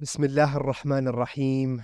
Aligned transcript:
بسم 0.00 0.24
الله 0.24 0.56
الرحمن 0.56 1.08
الرحيم 1.08 1.82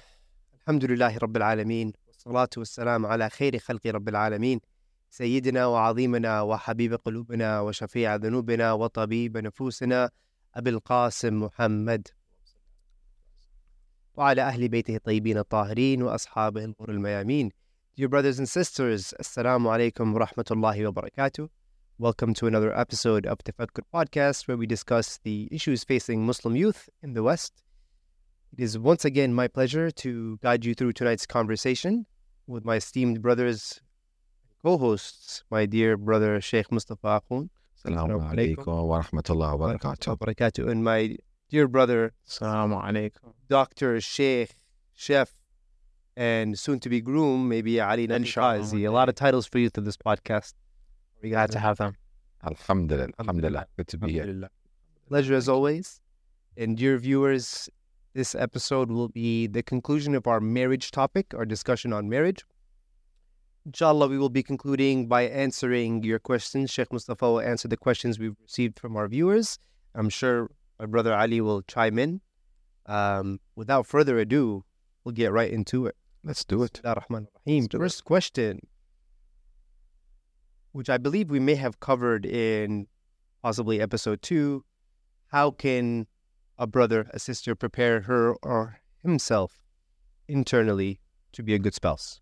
الحمد 0.55 0.85
لله 0.85 1.19
رب 1.19 1.37
العالمين 1.37 1.93
والصلاة 2.07 2.49
والسلام 2.57 3.07
على 3.07 3.31
خير 3.31 3.59
خلق 3.59 3.87
رب 3.87 4.09
العالمين 4.09 4.61
سيدنا 5.11 5.67
وعظيمنا 5.67 6.43
وحبيب 6.43 6.95
قلوبنا 6.95 7.61
وشفيع 7.61 8.17
ذنوبنا 8.17 8.73
وطبيب 8.73 9.37
نفوسنا 9.37 10.11
أبي 10.55 10.71
القاسم 10.71 11.43
محمد 11.43 12.09
وعلى 14.15 14.43
أهل 14.43 14.69
بيته 14.69 14.97
الطيبين 14.97 15.39
الطاهرين 15.39 16.03
وأصحابه 16.03 16.65
الغر 16.65 16.91
الميامين 16.91 17.51
Dear 17.99 18.09
brothers 18.09 18.39
and 18.39 18.49
sisters, 18.49 19.13
alaikum 19.21 20.15
wa 20.15 20.27
rahmatullahi 20.27 20.85
wa 20.87 21.03
barakatuh. 21.03 21.49
Welcome 21.99 22.33
to 22.35 22.47
another 22.47 22.75
episode 22.79 23.27
of 23.27 23.39
Tafakkur 23.45 23.85
podcast 23.95 24.49
where 24.49 24.57
we 24.57 24.67
discuss 24.67 25.19
the 25.23 25.49
issues 25.51 25.85
facing 25.85 26.25
Muslim 26.25 26.57
youth 26.57 26.89
in 27.03 27.13
the 27.13 27.23
West. 27.23 27.63
It 28.59 28.63
is 28.63 28.79
once 28.79 29.05
again 29.05 29.35
my 29.35 29.49
pleasure 29.49 29.91
to 29.91 30.39
guide 30.43 30.65
you 30.65 30.75
through 30.75 30.95
tonight's 30.95 31.27
conversation 31.27 32.07
with 32.47 32.65
my 32.65 32.77
esteemed 32.77 33.21
brothers 33.21 33.83
co-hosts, 34.63 35.45
my 35.51 35.67
dear 35.67 35.99
brother 35.99 36.41
Sheikh 36.41 36.73
Mustafa 36.73 37.21
Akhun. 37.21 37.51
Assalamu 37.77 38.33
alaikum 38.33 38.87
wa 38.87 39.03
rahmatullahi 39.03 39.59
wa 39.59 39.75
barakatuh. 39.75 40.17
barakatuh. 40.17 40.71
And 40.71 40.83
my 40.83 41.19
dear 41.51 41.69
brother 41.69 42.15
Assalamu 42.27 42.83
alaikum. 42.83 43.35
Dr. 43.51 44.01
Sheikh, 44.01 44.57
Chef, 44.95 45.35
and 46.17 46.59
soon 46.59 46.81
to 46.81 46.89
be 46.89 47.03
groom, 47.03 47.51
maybe 47.51 47.79
Ali 47.79 48.09
Nadi 48.09 48.17
Inshallah, 48.21 48.75
A 48.75 48.89
lot 48.89 49.11
of 49.11 49.17
titles 49.17 49.47
for 49.47 49.59
you 49.59 49.69
through 49.69 49.85
this 49.85 49.99
podcast. 49.99 50.55
We 51.23 51.29
Glad 51.29 51.51
to 51.51 51.59
have 51.59 51.77
them. 51.77 51.95
Alhamdulillah. 52.43 53.13
Alhamdulillah. 53.21 53.67
Good 53.77 53.89
to 53.89 53.99
be 53.99 54.13
here. 54.13 54.23
Alhamdulillah. 54.23 54.51
Pleasure 55.09 55.35
as 55.35 55.47
always. 55.47 56.01
And 56.57 56.79
dear 56.79 56.97
viewers, 56.97 57.69
this 58.17 58.35
episode 58.35 58.91
will 58.91 59.09
be 59.09 59.47
the 59.47 59.63
conclusion 59.63 60.15
of 60.15 60.27
our 60.27 60.41
marriage 60.41 60.91
topic, 60.91 61.35
our 61.35 61.45
discussion 61.45 61.93
on 61.93 62.09
marriage. 62.09 62.43
Inshallah, 63.67 64.09
we 64.09 64.17
will 64.17 64.31
be 64.31 64.43
concluding 64.43 65.07
by 65.07 65.25
answering 65.25 66.03
your 66.03 66.19
questions. 66.19 66.71
Sheikh 66.71 66.91
Mustafa 66.93 67.31
will 67.31 67.41
answer 67.41 67.69
the 67.69 67.77
questions 67.77 68.19
we've 68.19 68.37
received 68.43 68.79
from 68.79 68.97
our 68.97 69.07
viewers. 69.07 69.59
I'm 69.95 70.09
sure 70.09 70.51
my 70.81 70.87
brother 70.87 71.15
Ali 71.15 71.43
will 71.43 71.61
chime 71.63 71.99
in. 71.99 72.23
Um, 72.87 73.39
without 73.55 73.87
further 73.87 74.19
ado, 74.19 74.65
we'll 75.05 75.13
get 75.13 75.31
right 75.31 75.51
into 75.51 75.85
it. 75.85 75.97
Let's 76.25 76.45
do 76.45 76.63
it. 76.63 76.81
Do. 76.83 77.79
First 77.79 78.05
question, 78.05 78.61
which 80.73 80.89
I 80.89 80.97
believe 80.97 81.31
we 81.31 81.41
may 81.41 81.57
have 81.57 81.81
covered 81.81 82.25
in 82.25 82.87
possibly 83.43 83.81
episode 83.83 84.23
two. 84.23 84.65
How 85.27 85.51
can 85.51 86.07
a 86.59 86.67
brother, 86.67 87.09
a 87.13 87.19
sister 87.19 87.55
prepare 87.55 88.03
her 88.03 88.35
or 88.43 88.81
himself 89.03 89.65
internally 90.29 91.01
to 91.33 91.43
be 91.43 91.55
a 91.55 91.59
good 91.59 91.75
spouse? 91.75 92.21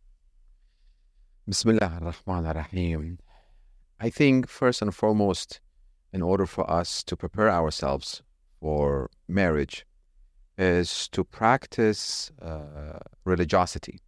Bismillah 1.49 2.01
ar-Rahman 2.01 2.47
ar-Rahim. 2.47 3.19
I 4.01 4.11
think 4.11 4.49
first 4.49 4.83
and 4.83 4.95
foremost, 4.95 5.61
in 6.13 6.23
order 6.23 6.47
for 6.47 6.69
us 6.71 7.03
to 7.05 7.17
prepare 7.17 7.51
ourselves 7.51 8.23
for 8.61 9.11
marriage, 9.29 9.87
is 10.57 11.09
to 11.09 11.25
practice 11.25 12.31
uh, 12.41 12.99
religiosity 13.25 14.01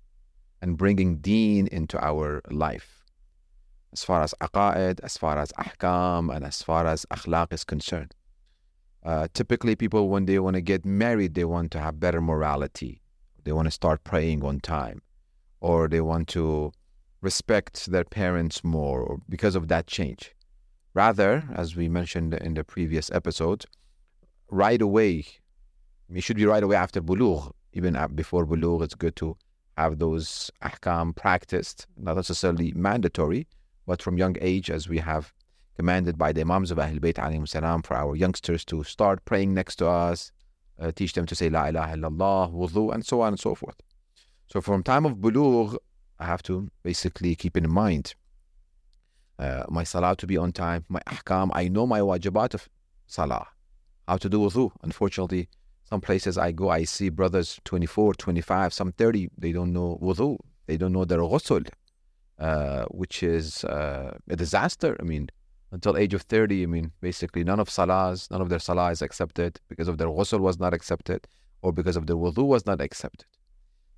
and 0.62 0.77
bringing 0.77 1.18
deen 1.18 1.66
into 1.66 1.98
our 2.05 2.40
life. 2.50 3.05
As 3.92 4.05
far 4.05 4.22
as 4.22 4.34
aqaid, 4.40 5.00
as 5.02 5.16
far 5.16 5.38
as 5.38 5.52
ahkam, 5.52 6.34
and 6.34 6.44
as 6.44 6.62
far 6.62 6.86
as 6.86 7.06
akhlaq 7.06 7.52
is 7.52 7.64
concerned. 7.64 8.14
Uh, 9.06 9.28
typically, 9.34 9.76
people, 9.76 10.08
when 10.08 10.26
they 10.26 10.40
want 10.40 10.54
to 10.54 10.60
get 10.60 10.84
married, 10.84 11.34
they 11.34 11.44
want 11.44 11.70
to 11.70 11.78
have 11.78 12.00
better 12.00 12.20
morality. 12.20 13.00
They 13.44 13.52
want 13.52 13.66
to 13.66 13.70
start 13.70 14.02
praying 14.02 14.44
on 14.44 14.58
time, 14.58 15.00
or 15.60 15.86
they 15.86 16.00
want 16.00 16.26
to 16.28 16.72
respect 17.20 17.86
their 17.86 18.02
parents 18.02 18.64
more 18.64 19.00
or 19.00 19.20
because 19.28 19.55
of 19.55 19.68
that 19.68 19.86
change. 19.86 20.34
Rather, 20.92 21.45
as 21.55 21.77
we 21.77 21.89
mentioned 21.89 22.34
in 22.34 22.55
the 22.55 22.64
previous 22.64 23.08
episode, 23.12 23.64
right 24.50 24.83
away, 24.83 25.24
it 26.12 26.22
should 26.22 26.36
be 26.36 26.46
right 26.46 26.64
away 26.64 26.74
after 26.74 27.00
bulugh. 27.00 27.52
Even 27.74 27.96
before 28.16 28.45
bulugh, 28.45 28.83
it's 28.83 28.96
good 28.96 29.14
to 29.16 29.36
have 29.77 30.00
those 30.00 30.50
ahkam 30.64 31.14
practiced, 31.14 31.86
not 31.96 32.16
necessarily 32.16 32.72
mandatory, 32.74 33.46
but 33.86 34.02
from 34.02 34.18
young 34.18 34.36
age, 34.40 34.68
as 34.68 34.89
we 34.89 34.98
have 34.98 35.33
commanded 35.77 36.17
by 36.19 36.33
the 36.33 36.41
Imams 36.41 36.70
of 36.70 36.79
Ahl 36.79 36.98
Bayt 36.98 37.87
for 37.87 37.97
our 37.97 38.17
youngsters 38.17 38.64
to 38.64 38.83
start 38.83 39.25
praying 39.25 39.55
next 39.55 39.77
to 39.77 39.89
us, 39.89 40.33
uh, 40.81 40.91
teach 40.95 41.13
them 41.13 41.27
to 41.27 41.35
say 41.35 41.48
La 41.48 41.67
ilaha 41.67 41.97
illallah, 41.97 42.53
wudu, 42.53 42.92
and 42.92 43.05
so 43.05 43.20
on 43.20 43.29
and 43.29 43.41
so 43.41 43.55
forth. 43.55 43.77
So 44.48 44.61
from 44.61 44.83
time 44.83 45.05
of 45.05 45.17
bulugh, 45.17 45.77
I 46.19 46.27
have 46.27 46.42
to 46.45 46.69
basically 46.83 47.35
keep 47.35 47.57
in 47.57 47.70
mind 47.70 48.14
uh, 49.39 49.64
my 49.69 49.85
salah 49.85 50.17
to 50.17 50.27
be 50.27 50.37
on 50.37 50.53
time, 50.53 50.85
my 50.89 51.01
ahkam. 51.01 51.51
I 51.53 51.69
know 51.69 51.87
my 51.87 52.01
wajibat 52.01 52.55
of 52.55 52.69
salah, 53.07 53.47
how 54.08 54.17
to 54.17 54.29
do 54.29 54.39
wudu. 54.39 54.70
Unfortunately, 54.83 55.48
some 55.85 56.01
places 56.01 56.39
I 56.39 56.53
go, 56.53 56.70
I 56.70 56.85
see 56.85 57.11
brothers 57.11 57.61
24, 57.64 58.14
25, 58.14 58.73
some 58.73 58.93
30, 58.93 59.29
they 59.37 59.53
don't 59.53 59.73
know 59.73 59.98
wudu. 60.03 60.39
They 60.67 60.77
don't 60.77 60.93
know 60.93 61.05
their 61.05 61.19
ghusl, 61.19 61.69
uh, 62.39 62.87
which 62.87 63.23
is 63.23 63.63
uh, 63.64 64.17
a 64.29 64.37
disaster. 64.37 64.97
I 64.98 65.05
mean, 65.05 65.29
until 65.72 65.96
age 65.96 66.14
of 66.14 66.22
30, 66.22 66.62
I 66.62 66.66
mean, 66.66 66.92
basically 67.00 67.44
none 67.44 67.60
of 67.60 67.68
salahs, 67.68 68.30
none 68.30 68.40
of 68.40 68.48
their 68.48 68.58
salah 68.58 68.90
is 68.90 69.02
accepted 69.02 69.60
because 69.68 69.88
of 69.88 69.98
their 69.98 70.08
ghusl 70.08 70.40
was 70.40 70.58
not 70.58 70.72
accepted 70.72 71.27
or 71.62 71.72
because 71.72 71.96
of 71.96 72.06
their 72.06 72.16
wudu 72.16 72.46
was 72.46 72.66
not 72.66 72.80
accepted. 72.80 73.27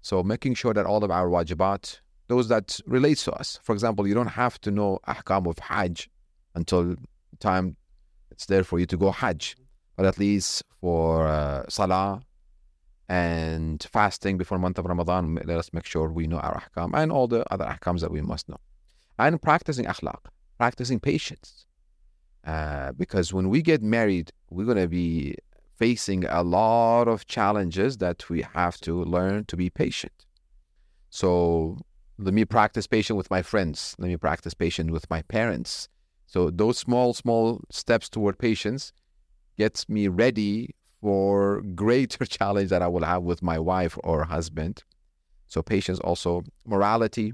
So 0.01 0.23
making 0.23 0.55
sure 0.55 0.73
that 0.75 0.87
all 0.87 1.05
of 1.05 1.11
our 1.11 1.29
wajibat, 1.29 2.01
those 2.29 2.49
that 2.49 2.79
relates 2.87 3.25
to 3.25 3.33
us. 3.33 3.59
For 3.63 3.73
example, 3.73 4.07
you 4.07 4.15
don't 4.15 4.29
have 4.29 4.61
to 4.63 4.71
know 4.71 4.99
ahkam 5.07 5.47
of 5.47 5.59
Hajj 5.59 6.09
until 6.55 6.97
time 7.41 7.77
it's 8.31 8.47
there 8.47 8.65
for 8.65 8.79
you 8.79 8.87
to 8.87 8.97
go 8.97 9.11
Hajj, 9.11 9.57
but 9.97 10.07
at 10.07 10.19
least 10.19 10.63
for 10.81 11.27
uh, 11.27 11.65
Salah 11.69 12.23
and 13.09 13.85
fasting 13.91 14.37
before 14.37 14.59
month 14.59 14.79
of 14.79 14.85
Ramadan, 14.85 15.39
let 15.45 15.59
us 15.59 15.73
make 15.73 15.87
sure 15.87 16.09
we 16.11 16.27
know 16.27 16.39
our 16.39 16.63
ahkam 16.63 16.91
and 16.95 17.11
all 17.11 17.27
the 17.27 17.45
other 17.53 17.65
ahkams 17.65 18.01
that 18.01 18.11
we 18.11 18.21
must 18.21 18.49
know, 18.49 18.59
and 19.19 19.41
practicing 19.41 19.87
akhlaq, 19.87 20.27
practicing 20.59 21.01
patience, 21.01 21.67
uh, 22.45 22.93
because 22.93 23.33
when 23.33 23.49
we 23.49 23.63
get 23.63 23.83
married, 23.83 24.33
we're 24.51 24.67
gonna 24.67 24.89
be 24.89 25.37
facing 25.79 26.25
a 26.25 26.43
lot 26.43 27.07
of 27.09 27.27
challenges 27.27 27.99
that 27.99 28.29
we 28.29 28.43
have 28.55 28.79
to 28.81 29.05
learn 29.05 29.45
to 29.47 29.57
be 29.57 29.71
patient. 29.71 30.27
So 31.11 31.79
let 32.19 32.35
me 32.35 32.45
practice 32.45 32.87
patient 32.87 33.17
with 33.17 33.31
my 33.31 33.43
friends. 33.43 33.95
Let 33.99 34.09
me 34.09 34.17
practice 34.17 34.55
patient 34.55 34.91
with 34.91 35.09
my 35.09 35.23
parents. 35.23 35.89
So 36.27 36.51
those 36.51 36.79
small, 36.79 37.15
small 37.15 37.63
steps 37.71 38.09
toward 38.09 38.39
patience 38.39 38.93
gets 39.57 39.89
me 39.89 40.09
ready 40.09 40.75
for 41.01 41.63
greater 41.75 42.25
challenge 42.39 42.71
that 42.71 42.83
I 42.83 42.89
will 42.89 43.05
have 43.05 43.23
with 43.23 43.43
my 43.43 43.59
wife 43.59 43.97
or 44.05 44.25
husband. 44.25 44.83
So 45.47 45.63
patience 45.63 46.01
also 46.01 46.43
morality. 46.67 47.33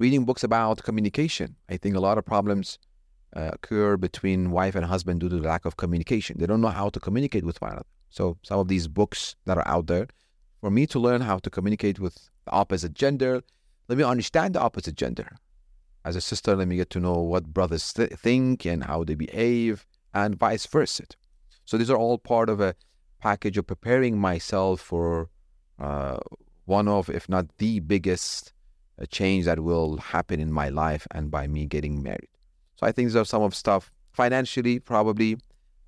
Reading 0.00 0.24
books 0.24 0.42
about 0.42 0.82
communication. 0.82 1.56
I 1.68 1.76
think 1.76 1.94
a 1.94 2.00
lot 2.00 2.16
of 2.16 2.24
problems 2.24 2.78
uh, 3.36 3.50
occur 3.52 3.98
between 3.98 4.50
wife 4.50 4.74
and 4.74 4.86
husband 4.86 5.20
due 5.20 5.28
to 5.28 5.36
the 5.36 5.46
lack 5.46 5.66
of 5.66 5.76
communication. 5.76 6.38
They 6.38 6.46
don't 6.46 6.62
know 6.62 6.68
how 6.68 6.88
to 6.88 6.98
communicate 6.98 7.44
with 7.44 7.60
one 7.60 7.72
another. 7.72 7.86
So 8.08 8.38
some 8.42 8.58
of 8.60 8.68
these 8.68 8.88
books 8.88 9.36
that 9.44 9.58
are 9.58 9.68
out 9.68 9.88
there, 9.88 10.06
for 10.62 10.70
me 10.70 10.86
to 10.86 10.98
learn 10.98 11.20
how 11.20 11.36
to 11.40 11.50
communicate 11.50 12.00
with 12.00 12.14
the 12.46 12.50
opposite 12.50 12.94
gender, 12.94 13.42
let 13.88 13.98
me 13.98 14.04
understand 14.04 14.54
the 14.54 14.62
opposite 14.62 14.94
gender. 14.94 15.36
As 16.02 16.16
a 16.16 16.22
sister, 16.22 16.56
let 16.56 16.66
me 16.66 16.76
get 16.76 16.88
to 16.90 17.00
know 17.00 17.18
what 17.18 17.52
brothers 17.52 17.92
th- 17.92 18.14
think 18.14 18.64
and 18.64 18.84
how 18.84 19.04
they 19.04 19.14
behave, 19.14 19.86
and 20.14 20.38
vice 20.38 20.64
versa. 20.64 21.04
So 21.66 21.76
these 21.76 21.90
are 21.90 21.98
all 21.98 22.16
part 22.16 22.48
of 22.48 22.58
a 22.58 22.74
package 23.20 23.58
of 23.58 23.66
preparing 23.66 24.18
myself 24.18 24.80
for 24.80 25.28
uh, 25.78 26.16
one 26.64 26.88
of, 26.88 27.10
if 27.10 27.28
not 27.28 27.58
the 27.58 27.80
biggest, 27.80 28.54
uh, 29.00 29.06
change 29.06 29.44
that 29.46 29.60
will 29.60 29.96
happen 29.98 30.40
in 30.40 30.52
my 30.52 30.68
life 30.68 31.06
and 31.10 31.30
by 31.30 31.46
me 31.46 31.66
getting 31.66 32.02
married. 32.02 32.28
So 32.76 32.86
I 32.86 32.92
think 32.92 33.08
these 33.08 33.16
are 33.16 33.24
some 33.24 33.42
of 33.42 33.54
stuff 33.54 33.90
financially, 34.12 34.78
probably 34.78 35.36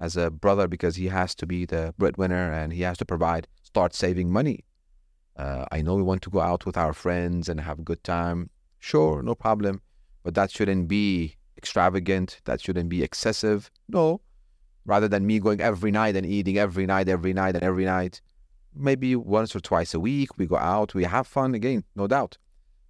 as 0.00 0.16
a 0.16 0.30
brother, 0.30 0.68
because 0.68 0.96
he 0.96 1.06
has 1.06 1.34
to 1.36 1.46
be 1.46 1.64
the 1.64 1.94
breadwinner 1.98 2.52
and 2.52 2.72
he 2.72 2.82
has 2.82 2.98
to 2.98 3.04
provide, 3.04 3.46
start 3.62 3.94
saving 3.94 4.30
money. 4.30 4.64
Uh, 5.36 5.64
I 5.72 5.80
know 5.82 5.94
we 5.94 6.02
want 6.02 6.22
to 6.22 6.30
go 6.30 6.40
out 6.40 6.66
with 6.66 6.76
our 6.76 6.92
friends 6.92 7.48
and 7.48 7.60
have 7.60 7.78
a 7.78 7.82
good 7.82 8.04
time. 8.04 8.50
Sure, 8.78 9.22
no 9.22 9.34
problem. 9.34 9.80
But 10.22 10.34
that 10.34 10.50
shouldn't 10.50 10.88
be 10.88 11.36
extravagant. 11.56 12.40
That 12.44 12.60
shouldn't 12.60 12.88
be 12.88 13.02
excessive. 13.02 13.70
No. 13.88 14.20
Rather 14.84 15.08
than 15.08 15.26
me 15.26 15.38
going 15.38 15.60
every 15.60 15.90
night 15.90 16.16
and 16.16 16.26
eating 16.26 16.58
every 16.58 16.86
night, 16.86 17.08
every 17.08 17.32
night, 17.32 17.54
and 17.54 17.64
every 17.64 17.84
night, 17.84 18.20
maybe 18.74 19.14
once 19.16 19.54
or 19.54 19.60
twice 19.60 19.94
a 19.94 20.00
week 20.00 20.36
we 20.38 20.46
go 20.46 20.56
out, 20.56 20.94
we 20.94 21.04
have 21.04 21.26
fun 21.26 21.54
again, 21.54 21.84
no 21.94 22.06
doubt. 22.06 22.36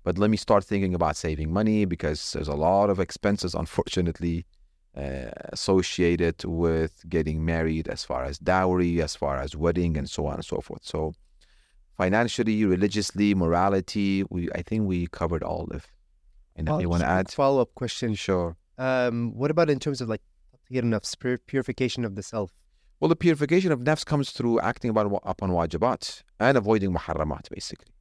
But 0.04 0.18
let 0.18 0.30
me 0.30 0.36
start 0.36 0.64
thinking 0.64 0.94
about 0.94 1.16
saving 1.16 1.52
money 1.52 1.84
because 1.84 2.32
there's 2.32 2.48
a 2.48 2.54
lot 2.54 2.90
of 2.90 2.98
expenses, 2.98 3.54
unfortunately, 3.64 4.46
uh, 4.96 5.30
associated 5.52 6.44
with 6.44 7.08
getting 7.08 7.44
married, 7.44 7.88
as 7.88 8.04
far 8.04 8.24
as 8.24 8.38
dowry, 8.38 9.00
as 9.00 9.16
far 9.16 9.38
as 9.38 9.56
wedding, 9.56 9.96
and 9.96 10.08
so 10.10 10.26
on 10.26 10.34
and 10.34 10.44
so 10.44 10.60
forth. 10.60 10.84
So, 10.84 11.14
financially, 11.96 12.64
religiously, 12.64 13.34
morality, 13.34 14.24
we 14.28 14.50
I 14.52 14.62
think 14.62 14.86
we 14.86 15.06
covered 15.06 15.42
all. 15.42 15.68
If 15.72 15.88
and 16.56 16.68
if 16.68 16.80
you 16.80 16.88
want 16.88 17.02
to 17.02 17.08
add, 17.08 17.30
follow 17.30 17.62
up 17.62 17.74
question. 17.74 18.14
sure. 18.14 18.56
Um, 18.78 19.32
what 19.34 19.50
about 19.50 19.70
in 19.70 19.78
terms 19.78 20.00
of 20.00 20.08
like 20.08 20.22
nafs, 20.70 21.18
pur- 21.18 21.38
purification 21.38 22.04
of 22.04 22.14
the 22.14 22.22
self? 22.22 22.52
Well, 23.00 23.08
the 23.08 23.16
purification 23.16 23.72
of 23.72 23.80
nafs 23.80 24.04
comes 24.04 24.30
through 24.30 24.60
acting 24.60 24.90
upon, 24.90 25.18
upon 25.24 25.50
wajibat 25.50 26.22
and 26.38 26.56
avoiding 26.56 26.92
muharramat, 26.92 27.50
basically. 27.50 27.92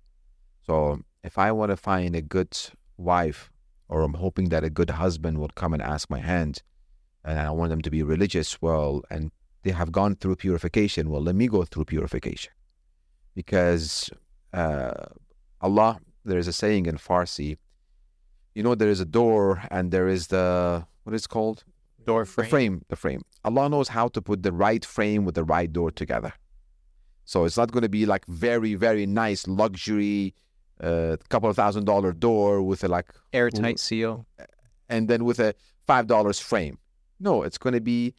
So, 0.65 0.99
if 1.23 1.37
I 1.37 1.51
want 1.51 1.71
to 1.71 1.77
find 1.77 2.15
a 2.15 2.21
good 2.21 2.57
wife, 2.97 3.51
or 3.87 4.01
I'm 4.01 4.15
hoping 4.15 4.49
that 4.49 4.63
a 4.63 4.69
good 4.69 4.89
husband 4.91 5.37
will 5.37 5.49
come 5.49 5.73
and 5.73 5.81
ask 5.81 6.09
my 6.09 6.19
hand, 6.19 6.63
and 7.23 7.39
I 7.39 7.51
want 7.51 7.69
them 7.69 7.81
to 7.81 7.91
be 7.91 8.03
religious, 8.03 8.61
well, 8.61 9.03
and 9.09 9.31
they 9.63 9.71
have 9.71 9.91
gone 9.91 10.15
through 10.15 10.37
purification, 10.37 11.09
well, 11.09 11.21
let 11.21 11.35
me 11.35 11.47
go 11.47 11.63
through 11.63 11.85
purification. 11.85 12.51
Because 13.35 14.09
uh, 14.53 15.05
Allah, 15.61 15.99
there 16.25 16.39
is 16.39 16.47
a 16.47 16.53
saying 16.53 16.87
in 16.87 16.97
Farsi, 16.97 17.57
you 18.55 18.63
know, 18.63 18.75
there 18.75 18.89
is 18.89 18.99
a 18.99 19.05
door 19.05 19.63
and 19.69 19.91
there 19.91 20.07
is 20.07 20.27
the, 20.27 20.85
what 21.03 21.15
is 21.15 21.25
it 21.25 21.29
called? 21.29 21.63
Door 22.05 22.25
The 22.45 22.49
frame, 22.49 22.81
the 22.89 22.95
frame. 22.95 23.21
Allah 23.45 23.69
knows 23.69 23.89
how 23.89 24.07
to 24.09 24.21
put 24.21 24.43
the 24.43 24.51
right 24.51 24.83
frame 24.83 25.23
with 25.23 25.35
the 25.35 25.43
right 25.43 25.71
door 25.71 25.91
together. 25.91 26.33
So 27.23 27.45
it's 27.45 27.57
not 27.57 27.71
going 27.71 27.83
to 27.83 27.89
be 27.89 28.05
like 28.05 28.25
very, 28.25 28.73
very 28.73 29.05
nice 29.05 29.47
luxury, 29.47 30.33
uh, 30.81 31.17
couple 31.29 31.49
of 31.49 31.55
thousand 31.55 31.85
dollar 31.85 32.11
door 32.11 32.61
with 32.61 32.83
a 32.83 32.87
like, 32.87 33.07
Airtight 33.33 33.79
seal. 33.79 34.25
and 34.89 35.07
then 35.07 35.25
with 35.25 35.39
a 35.39 35.53
five 35.87 36.07
dollars 36.07 36.39
frame. 36.39 36.77
No, 37.19 37.43
it's 37.43 37.57
going 37.57 37.73
to 37.73 37.81
be 37.81 38.15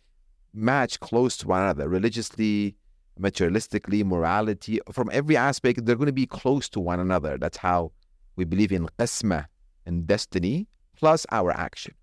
matched 0.54 1.00
close 1.00 1.36
to 1.38 1.48
one 1.48 1.62
another, 1.62 1.88
religiously, 1.88 2.76
materialistically, 3.20 4.04
morality, 4.04 4.80
from 4.92 5.10
every 5.12 5.36
aspect. 5.36 5.84
They're 5.84 5.96
going 5.96 6.06
to 6.06 6.12
be 6.12 6.26
close 6.26 6.68
to 6.70 6.80
one 6.80 7.00
another. 7.00 7.36
That's 7.36 7.56
how 7.56 7.92
we 8.36 8.44
believe 8.44 8.70
in 8.72 8.88
qasma 8.98 9.46
and 9.86 10.06
destiny 10.06 10.68
plus 10.96 11.26
our 11.32 11.50
action. 11.50 11.94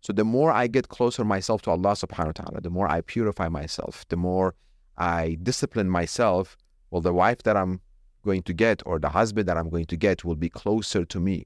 So 0.00 0.12
the 0.12 0.24
more 0.24 0.50
I 0.52 0.68
get 0.68 0.88
closer 0.88 1.24
myself 1.24 1.62
to 1.62 1.70
Allah 1.70 1.92
subhanahu 1.92 2.26
wa 2.26 2.32
ta'ala, 2.32 2.60
the 2.62 2.70
more 2.70 2.88
I 2.88 3.00
purify 3.02 3.48
myself, 3.48 4.06
the 4.08 4.16
more 4.16 4.54
I 4.96 5.36
discipline 5.42 5.90
myself, 5.90 6.56
well, 6.90 7.02
the 7.02 7.12
wife 7.12 7.42
that 7.42 7.56
I'm 7.56 7.80
going 8.28 8.44
to 8.50 8.54
get 8.64 8.76
or 8.88 8.94
the 9.06 9.12
husband 9.20 9.44
that 9.48 9.56
I'm 9.60 9.70
going 9.74 9.88
to 9.94 9.98
get 10.06 10.16
will 10.26 10.40
be 10.46 10.50
closer 10.62 11.02
to 11.12 11.18
me. 11.28 11.36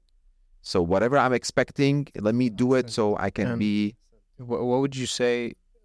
So 0.71 0.77
whatever 0.93 1.15
I'm 1.23 1.35
expecting, 1.41 1.95
let 2.27 2.35
me 2.41 2.47
do 2.63 2.67
it 2.79 2.85
so 2.97 3.03
I 3.27 3.29
can 3.37 3.47
Um, 3.53 3.59
be 3.65 3.73
What, 4.51 4.61
what 4.69 4.79
would 4.83 4.95
you 5.03 5.07
say, 5.19 5.33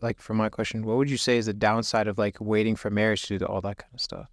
like 0.06 0.18
for 0.26 0.34
my 0.42 0.48
question, 0.56 0.76
what 0.88 0.96
would 0.98 1.10
you 1.14 1.20
say 1.26 1.34
is 1.40 1.44
the 1.52 1.58
downside 1.68 2.06
of 2.10 2.16
like 2.24 2.36
waiting 2.54 2.76
for 2.82 2.88
marriage 3.00 3.22
to 3.28 3.38
do 3.42 3.46
all 3.52 3.62
that 3.68 3.76
kind 3.82 3.94
of 3.98 4.02
stuff? 4.10 4.28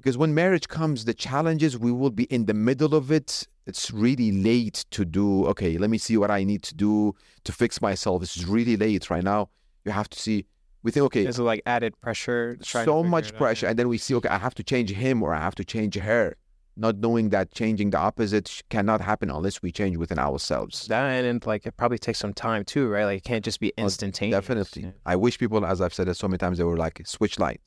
because 0.00 0.16
when 0.22 0.32
marriage 0.34 0.66
comes, 0.78 1.04
the 1.04 1.12
challenges 1.28 1.72
we 1.86 1.92
will 1.92 2.14
be 2.22 2.24
in 2.36 2.42
the 2.50 2.54
middle 2.54 2.94
of 3.00 3.12
it. 3.18 3.30
It's 3.70 3.90
really 4.06 4.30
late 4.32 4.78
to 4.96 5.02
do. 5.04 5.44
Okay, 5.52 5.72
let 5.82 5.90
me 5.94 5.98
see 5.98 6.16
what 6.16 6.30
I 6.30 6.40
need 6.42 6.62
to 6.70 6.74
do 6.74 7.14
to 7.46 7.52
fix 7.52 7.82
myself. 7.88 8.16
It's 8.22 8.38
really 8.56 8.76
late 8.78 9.10
right 9.10 9.22
now. 9.22 9.40
You 9.84 9.92
have 9.92 10.08
to 10.14 10.18
see. 10.18 10.38
We 10.82 10.90
think, 10.90 11.04
okay, 11.06 11.24
it 11.24 11.38
like 11.38 11.62
added 11.66 12.00
pressure? 12.00 12.56
so 12.62 13.02
much 13.02 13.34
pressure, 13.34 13.66
and 13.66 13.78
then 13.78 13.88
we 13.88 13.98
see, 13.98 14.14
okay, 14.14 14.28
I 14.28 14.38
have 14.38 14.54
to 14.54 14.62
change 14.62 14.90
him 14.90 15.22
or 15.22 15.34
I 15.34 15.40
have 15.40 15.54
to 15.56 15.64
change 15.64 15.94
her, 15.96 16.36
not 16.76 16.96
knowing 16.96 17.28
that 17.30 17.50
changing 17.52 17.90
the 17.90 17.98
opposite 17.98 18.62
cannot 18.70 19.00
happen 19.02 19.30
unless 19.30 19.60
we 19.60 19.72
change 19.72 19.98
within 19.98 20.18
ourselves. 20.18 20.86
That 20.86 21.04
and, 21.10 21.26
and 21.26 21.46
like 21.46 21.66
it 21.66 21.76
probably 21.76 21.98
takes 21.98 22.18
some 22.18 22.32
time 22.32 22.64
too, 22.64 22.88
right? 22.88 23.04
Like 23.04 23.18
it 23.18 23.24
can't 23.24 23.44
just 23.44 23.60
be 23.60 23.72
Oh, 23.76 23.82
instantaneous. 23.82 24.36
Definitely. 24.40 24.82
Yeah. 24.84 24.90
I 25.04 25.16
wish 25.16 25.38
people, 25.38 25.66
as 25.66 25.80
I've 25.82 25.92
said 25.92 26.08
it 26.08 26.14
so 26.14 26.28
many 26.28 26.38
times, 26.38 26.56
they 26.58 26.64
were 26.64 26.78
like 26.78 27.02
switch 27.04 27.38
light. 27.38 27.60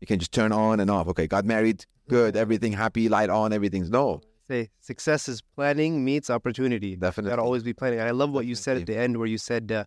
You 0.00 0.06
can 0.06 0.18
just 0.18 0.32
turn 0.32 0.52
on 0.52 0.80
and 0.80 0.90
off. 0.90 1.08
Okay, 1.08 1.26
got 1.26 1.44
married, 1.44 1.84
good, 2.08 2.34
everything 2.36 2.72
happy, 2.72 3.08
light 3.10 3.28
on, 3.30 3.52
everything's 3.52 3.90
no, 3.90 4.22
Say 4.48 4.70
success 4.80 5.28
is 5.28 5.42
planning 5.56 6.02
meets 6.02 6.30
opportunity. 6.30 6.96
definitely. 6.96 7.28
Gotta 7.28 7.42
always 7.42 7.62
be 7.62 7.74
planning. 7.74 7.98
And 7.98 8.08
I 8.08 8.12
love 8.12 8.30
what 8.30 8.46
you 8.46 8.54
said 8.54 8.78
at 8.78 8.86
the 8.86 8.96
end, 8.96 9.18
where 9.18 9.26
you 9.26 9.36
said 9.36 9.70
uh, 9.70 9.84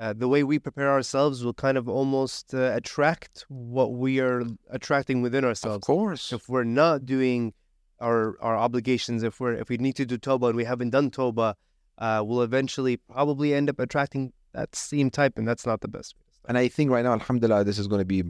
uh, 0.00 0.12
the 0.12 0.28
way 0.28 0.44
we 0.44 0.58
prepare 0.58 0.90
ourselves 0.90 1.44
will 1.44 1.54
kind 1.54 1.76
of 1.76 1.88
almost 1.88 2.54
uh, 2.54 2.72
attract 2.74 3.44
what 3.48 3.92
we 3.94 4.20
are 4.20 4.42
attracting 4.70 5.22
within 5.22 5.44
ourselves. 5.44 5.76
Of 5.76 5.82
course. 5.82 6.32
If 6.32 6.48
we're 6.48 6.64
not 6.64 7.04
doing 7.04 7.52
our 8.00 8.36
our 8.40 8.56
obligations, 8.56 9.22
if 9.22 9.40
we're 9.40 9.54
if 9.54 9.68
we 9.68 9.76
need 9.76 9.96
to 9.96 10.06
do 10.06 10.16
toba 10.18 10.46
and 10.46 10.56
we 10.56 10.64
haven't 10.64 10.90
done 10.90 11.10
toba, 11.10 11.56
uh, 11.98 12.22
we'll 12.24 12.42
eventually 12.42 12.96
probably 12.96 13.52
end 13.54 13.68
up 13.68 13.78
attracting 13.80 14.32
that 14.52 14.74
same 14.74 15.10
type, 15.10 15.36
and 15.38 15.46
that's 15.48 15.66
not 15.66 15.80
the 15.80 15.88
best. 15.88 16.14
way 16.16 16.22
to 16.26 16.34
start. 16.36 16.48
And 16.48 16.58
I 16.58 16.68
think 16.68 16.90
right 16.90 17.04
now, 17.04 17.12
Alhamdulillah, 17.12 17.64
this 17.64 17.78
is 17.78 17.88
going 17.88 18.00
to 18.00 18.04
be 18.04 18.22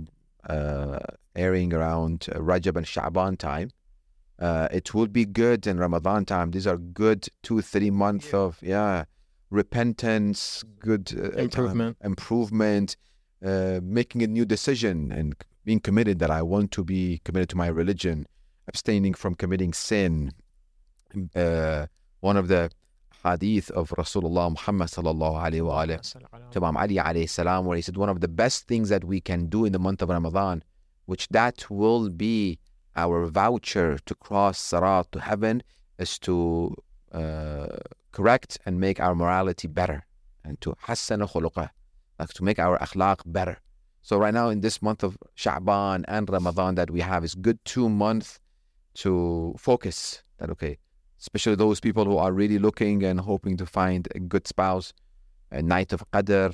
uh, 0.48 0.98
airing 1.36 1.74
around 1.74 2.26
uh, 2.34 2.38
Rajab 2.38 2.76
and 2.76 2.86
Sha'ban 2.86 3.36
time. 3.38 3.70
Uh, 4.38 4.68
it 4.70 4.94
will 4.94 5.08
be 5.08 5.24
good 5.24 5.66
in 5.66 5.78
Ramadan 5.78 6.24
time. 6.24 6.50
These 6.52 6.66
are 6.66 6.78
good 6.78 7.28
two, 7.42 7.60
three 7.60 7.90
months 7.90 8.32
Yeah. 8.32 8.38
of, 8.38 8.58
yeah, 8.62 9.04
repentance, 9.50 10.64
good 10.80 11.12
uh, 11.16 11.30
Improvement. 11.38 11.96
improvement, 12.02 12.96
uh, 13.44 13.80
making 13.82 14.22
a 14.22 14.26
new 14.26 14.44
decision 14.44 15.12
and 15.12 15.34
being 15.64 15.80
committed 15.80 16.18
that 16.18 16.30
I 16.30 16.42
want 16.42 16.70
to 16.72 16.84
be 16.84 17.20
committed 17.24 17.48
to 17.50 17.56
my 17.56 17.68
religion, 17.68 18.26
abstaining 18.66 19.14
from 19.14 19.34
committing 19.34 19.72
sin. 19.72 20.32
Uh, 21.34 21.86
one 22.20 22.36
of 22.36 22.48
the 22.48 22.70
hadith 23.24 23.70
of 23.70 23.90
Rasulullah 23.90 24.50
Muhammad 24.50 24.88
sallallahu 24.88 25.36
alaihi 25.44 25.62
wa 25.62 25.84
alihi 25.84 26.50
to 26.52 26.58
Imam 26.58 26.76
Ali 26.76 26.96
alayhi 26.96 27.28
salam, 27.28 27.64
where 27.64 27.76
he 27.76 27.82
said 27.82 27.96
one 27.96 28.08
of 28.08 28.20
the 28.20 28.28
best 28.28 28.66
things 28.66 28.88
that 28.88 29.04
we 29.04 29.20
can 29.20 29.46
do 29.46 29.64
in 29.64 29.72
the 29.72 29.78
month 29.78 30.02
of 30.02 30.08
Ramadan, 30.08 30.62
which 31.06 31.28
that 31.28 31.68
will 31.70 32.08
be 32.10 32.58
our 32.96 33.26
voucher 33.26 33.98
to 34.06 34.14
cross 34.14 34.58
Sirat 34.58 35.10
to 35.12 35.20
heaven, 35.20 35.62
is 35.98 36.18
to 36.20 36.74
uh, 37.12 37.66
correct 38.18 38.58
and 38.66 38.80
make 38.80 38.98
our 38.98 39.14
morality 39.14 39.68
better 39.68 39.98
and 40.44 40.60
to 40.60 40.74
hassan 40.86 41.20
khuluqah, 41.20 41.70
like 42.18 42.32
to 42.38 42.42
make 42.42 42.58
our 42.58 42.76
akhlaq 42.86 43.18
better. 43.26 43.56
So 44.02 44.18
right 44.18 44.34
now 44.34 44.48
in 44.48 44.60
this 44.60 44.82
month 44.82 45.04
of 45.04 45.16
Sha'ban 45.36 46.04
and 46.08 46.28
Ramadan 46.28 46.74
that 46.74 46.90
we 46.90 47.00
have 47.00 47.22
is 47.22 47.34
good 47.36 47.58
two 47.64 47.88
months 47.88 48.40
to 49.02 49.54
focus 49.56 50.22
that 50.38 50.50
okay, 50.50 50.78
especially 51.20 51.54
those 51.54 51.78
people 51.78 52.04
who 52.06 52.16
are 52.16 52.32
really 52.32 52.58
looking 52.58 53.04
and 53.04 53.20
hoping 53.20 53.56
to 53.56 53.66
find 53.66 54.08
a 54.16 54.18
good 54.18 54.48
spouse 54.48 54.92
a 55.52 55.62
night 55.62 55.92
of 55.92 56.02
Qadr, 56.12 56.50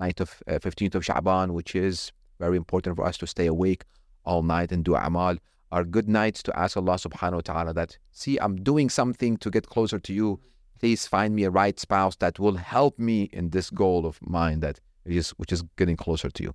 night 0.00 0.18
of 0.20 0.42
uh, 0.48 0.52
15th 0.52 0.94
of 0.94 1.02
Sha'ban, 1.02 1.50
which 1.50 1.74
is 1.74 2.10
very 2.40 2.56
important 2.56 2.96
for 2.96 3.04
us 3.04 3.18
to 3.18 3.26
stay 3.26 3.46
awake 3.46 3.84
all 4.24 4.42
night 4.42 4.72
and 4.72 4.82
do 4.82 4.94
amal, 4.94 5.36
are 5.72 5.84
good 5.84 6.08
nights 6.08 6.42
to 6.44 6.58
ask 6.58 6.76
Allah 6.76 6.94
subhanahu 6.94 7.40
wa 7.40 7.40
ta'ala 7.50 7.74
that, 7.74 7.98
see, 8.12 8.38
I'm 8.38 8.56
doing 8.62 8.88
something 8.88 9.36
to 9.38 9.50
get 9.50 9.66
closer 9.66 9.98
to 9.98 10.12
you. 10.14 10.40
Please 10.82 11.06
find 11.06 11.36
me 11.36 11.44
a 11.44 11.50
right 11.50 11.78
spouse 11.78 12.16
that 12.16 12.40
will 12.40 12.56
help 12.56 12.98
me 12.98 13.30
in 13.32 13.50
this 13.50 13.70
goal 13.70 14.04
of 14.04 14.18
mine 14.20 14.58
that 14.60 14.80
is, 15.04 15.30
which 15.30 15.52
is 15.52 15.62
getting 15.76 15.96
closer 15.96 16.28
to 16.28 16.42
you. 16.42 16.52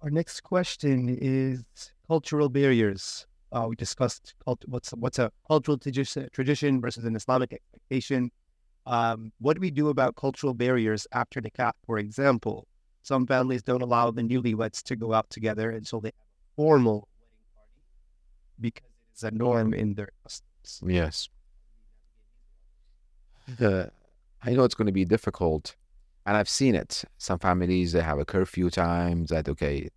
Our 0.00 0.10
next 0.10 0.40
question 0.40 1.08
is 1.08 1.62
cultural 2.08 2.48
barriers. 2.48 3.28
Uh, 3.52 3.66
we 3.68 3.76
discussed 3.76 4.34
cult- 4.44 4.64
what's 4.66 4.90
what's 4.90 5.20
a 5.20 5.30
cultural 5.46 5.78
tradi- 5.78 6.28
tradition 6.32 6.80
versus 6.80 7.04
an 7.04 7.14
Islamic 7.14 7.52
expectation. 7.52 8.32
Um, 8.84 9.30
what 9.38 9.54
do 9.54 9.60
we 9.60 9.70
do 9.70 9.90
about 9.90 10.16
cultural 10.16 10.54
barriers 10.54 11.06
after 11.12 11.40
nikah? 11.40 11.70
For 11.86 11.98
example, 11.98 12.66
some 13.04 13.28
families 13.28 13.62
don't 13.62 13.82
allow 13.82 14.10
the 14.10 14.22
newlyweds 14.22 14.82
to 14.84 14.96
go 14.96 15.12
out 15.12 15.30
together, 15.30 15.78
so 15.84 16.00
they 16.00 16.08
have 16.08 16.14
a 16.14 16.56
formal 16.56 17.08
wedding 17.20 17.46
party 17.54 17.80
because 18.60 18.90
it 18.90 19.16
is 19.18 19.22
a 19.22 19.30
norm 19.30 19.72
in 19.72 19.94
their 19.94 20.08
customs. 20.24 20.51
Yes. 20.84 21.28
Uh, 23.60 23.86
I 24.42 24.50
know 24.52 24.64
it's 24.64 24.74
going 24.74 24.86
to 24.86 24.92
be 24.92 25.04
difficult, 25.04 25.76
and 26.26 26.36
I've 26.36 26.48
seen 26.48 26.74
it. 26.74 27.04
Some 27.18 27.38
families 27.38 27.92
they 27.92 28.02
have 28.02 28.18
a 28.18 28.24
curfew 28.24 28.70
time 28.70 29.26
that 29.26 29.48
okay, 29.48 29.88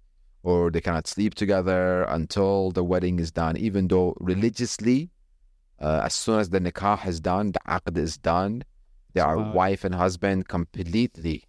or 0.44 0.70
they 0.72 0.82
cannot 0.82 1.08
sleep 1.08 1.36
together 1.36 2.04
until 2.04 2.72
the 2.72 2.84
wedding 2.84 3.20
is 3.20 3.32
done. 3.32 3.58
Even 3.58 3.88
though 3.88 4.16
religiously, 4.20 5.10
uh, 5.80 6.02
as 6.04 6.14
soon 6.14 6.40
as 6.40 6.50
the 6.50 6.60
nikah 6.60 7.06
is 7.08 7.20
done, 7.20 7.52
the 7.52 7.60
aqd 7.68 7.98
is 7.98 8.18
done, 8.18 8.64
they 9.14 9.22
are 9.22 9.38
Wow. 9.38 9.52
wife 9.54 9.84
and 9.84 9.96
husband 9.96 10.48
completely. 10.48 11.44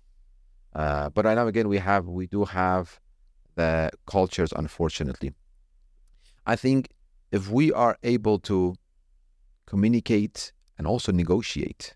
Uh, 0.75 1.09
but 1.11 1.25
right 1.25 1.35
now, 1.35 1.47
again, 1.47 1.69
we 1.69 1.79
have 1.79 2.07
we 2.07 2.27
do 2.27 2.45
have 2.45 3.01
the 3.55 3.91
cultures, 4.07 4.53
unfortunately. 4.53 5.33
I 6.47 6.57
think 6.57 6.91
if 7.33 7.51
we 7.51 7.73
are 7.73 7.99
able 8.03 8.39
to 8.41 8.77
communicate 9.67 10.53
and 10.79 10.87
also 10.87 11.13
negotiate, 11.13 11.95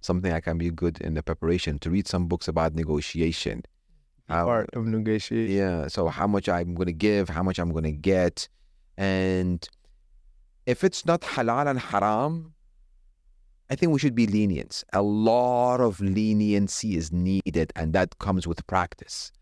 something 0.00 0.30
that 0.32 0.42
can 0.44 0.58
be 0.58 0.70
good 0.70 1.00
in 1.00 1.14
the 1.14 1.22
preparation, 1.22 1.78
to 1.80 1.90
read 1.90 2.06
some 2.08 2.26
books 2.26 2.48
about 2.48 2.74
negotiation. 2.74 3.62
How- 4.28 4.46
Part 4.46 4.70
of 4.74 4.86
negotiation. 4.86 5.54
yeah, 5.54 5.88
so 5.88 6.08
how 6.08 6.26
much 6.26 6.48
I'm 6.48 6.74
going 6.74 6.86
to 6.86 6.92
give, 6.92 7.28
how 7.28 7.42
much 7.42 7.58
I'm 7.58 7.70
going 7.72 7.84
to 7.84 7.92
get. 7.92 8.48
And 8.96 9.66
if 10.66 10.84
it's 10.84 11.04
not 11.06 11.20
halal 11.22 11.68
and 11.68 11.78
haram, 11.78 12.54
I 13.70 13.74
think 13.74 13.92
we 13.92 13.98
should 13.98 14.14
be 14.14 14.26
lenient. 14.26 14.84
A 14.92 15.00
lot 15.02 15.80
of 15.80 16.00
leniency 16.00 16.96
is 16.96 17.10
needed, 17.10 17.72
and 17.74 17.92
that 17.94 18.18
comes 18.18 18.46
with 18.46 18.66
practice. 18.66 19.32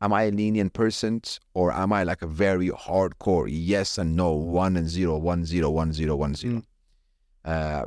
Am 0.00 0.12
I 0.12 0.24
a 0.24 0.30
lenient 0.30 0.72
person, 0.72 1.20
or 1.54 1.72
am 1.72 1.92
I 1.92 2.02
like 2.02 2.22
a 2.22 2.26
very 2.26 2.68
hardcore 2.70 3.46
yes 3.50 3.98
and 3.98 4.16
no, 4.16 4.32
one 4.32 4.76
and 4.76 4.88
zero, 4.88 5.16
one 5.18 5.44
zero, 5.44 5.70
one 5.70 5.92
zero, 5.92 6.16
one 6.16 6.34
zero? 6.34 6.54
Mm. 6.60 6.64
Uh, 7.44 7.84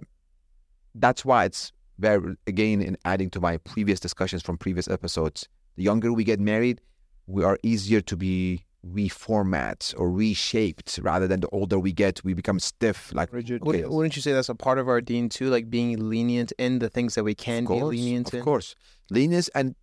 that's 0.95 1.25
why 1.25 1.45
it's 1.45 1.71
very 1.99 2.35
again 2.45 2.81
in 2.81 2.97
adding 3.05 3.29
to 3.31 3.39
my 3.39 3.57
previous 3.57 3.99
discussions 3.99 4.41
from 4.43 4.57
previous 4.57 4.87
episodes. 4.87 5.47
The 5.75 5.83
younger 5.83 6.13
we 6.13 6.23
get 6.23 6.39
married, 6.39 6.81
we 7.27 7.43
are 7.43 7.57
easier 7.63 8.01
to 8.01 8.15
be 8.15 8.65
reformat 8.85 9.93
or 9.97 10.09
reshaped 10.09 10.99
rather 11.01 11.27
than 11.27 11.39
the 11.39 11.49
older 11.49 11.77
we 11.79 11.91
get, 11.91 12.23
we 12.23 12.33
become 12.33 12.59
stiff. 12.59 13.13
Like 13.13 13.33
Rigid. 13.33 13.61
Okay. 13.61 13.85
Wouldn't, 13.85 14.15
you 14.15 14.21
say 14.21 14.33
that's 14.33 14.49
a 14.49 14.55
part 14.55 14.77
of 14.77 14.87
our 14.87 15.01
deen 15.01 15.29
too, 15.29 15.49
like 15.49 15.69
being 15.69 16.09
lenient 16.09 16.53
in 16.57 16.79
the 16.79 16.89
things 16.89 17.15
that 17.15 17.23
we 17.23 17.35
can 17.35 17.63
of 17.63 17.69
be 17.69 17.81
lenient 17.81 18.27
of 18.29 18.35
in? 18.35 18.43
course, 18.43 18.75
lenience, 19.09 19.49
and 19.49 19.75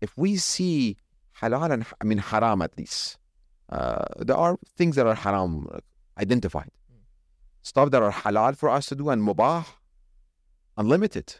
if 0.00 0.16
we 0.16 0.36
see 0.36 0.96
halal 1.40 1.70
and 1.72 1.86
I 2.00 2.04
mean 2.04 2.18
haram 2.18 2.62
at 2.62 2.76
least, 2.78 3.18
uh, 3.68 4.04
there 4.18 4.36
are 4.36 4.58
things 4.76 4.96
that 4.96 5.06
are 5.06 5.14
haram 5.14 5.68
identified, 6.18 6.70
stuff 7.62 7.90
that 7.90 8.02
are 8.02 8.12
halal 8.12 8.56
for 8.56 8.68
us 8.68 8.86
to 8.86 8.94
do 8.94 9.08
and 9.10 9.22
mubah, 9.22 9.64
unlimited, 10.76 11.36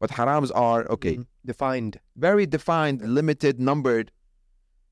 but 0.00 0.10
harams 0.10 0.50
are 0.54 0.84
okay, 0.90 1.16
Mhm. 1.18 1.26
Defined. 1.46 2.00
very 2.16 2.46
defined, 2.46 3.00
limited, 3.02 3.60
numbered, 3.60 4.10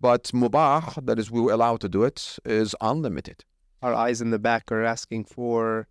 but 0.01 0.25
mubah 0.35 1.05
that 1.07 1.19
is 1.19 1.31
we 1.31 1.41
were 1.41 1.53
allowed 1.53 1.81
to 1.81 1.89
do 1.89 2.05
it 2.05 2.39
is 2.45 2.75
unlimited. 2.81 3.45
Our 3.83 3.95
eyes 3.95 4.21
in 4.21 4.31
the 4.31 4.39
back 4.39 4.71
are 4.71 4.85
asking 4.85 5.25
for 5.25 5.89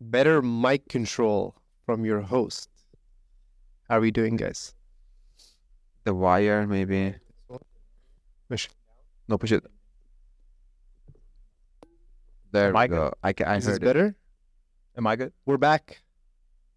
better 0.00 0.42
mic 0.42 0.88
control 0.88 1.54
from 1.84 2.04
your 2.04 2.20
host. 2.22 2.68
How 3.88 3.98
are 3.98 4.00
we 4.00 4.10
doing, 4.10 4.36
guys? 4.36 4.74
The 6.04 6.14
wire 6.14 6.66
maybe. 6.66 7.14
Push. 8.48 8.68
No, 9.28 9.38
push 9.38 9.52
it. 9.52 9.64
There 12.56 12.72
we 12.72 12.80
Mic? 12.80 12.90
go. 12.90 13.12
I, 13.22 13.32
ca- 13.32 13.44
I 13.44 13.56
Is 13.56 13.64
this 13.66 13.74
heard 13.74 13.82
it. 13.82 13.86
better? 13.86 14.16
Am 14.96 15.06
I 15.06 15.14
good? 15.16 15.32
We're 15.44 15.58
back. 15.58 16.00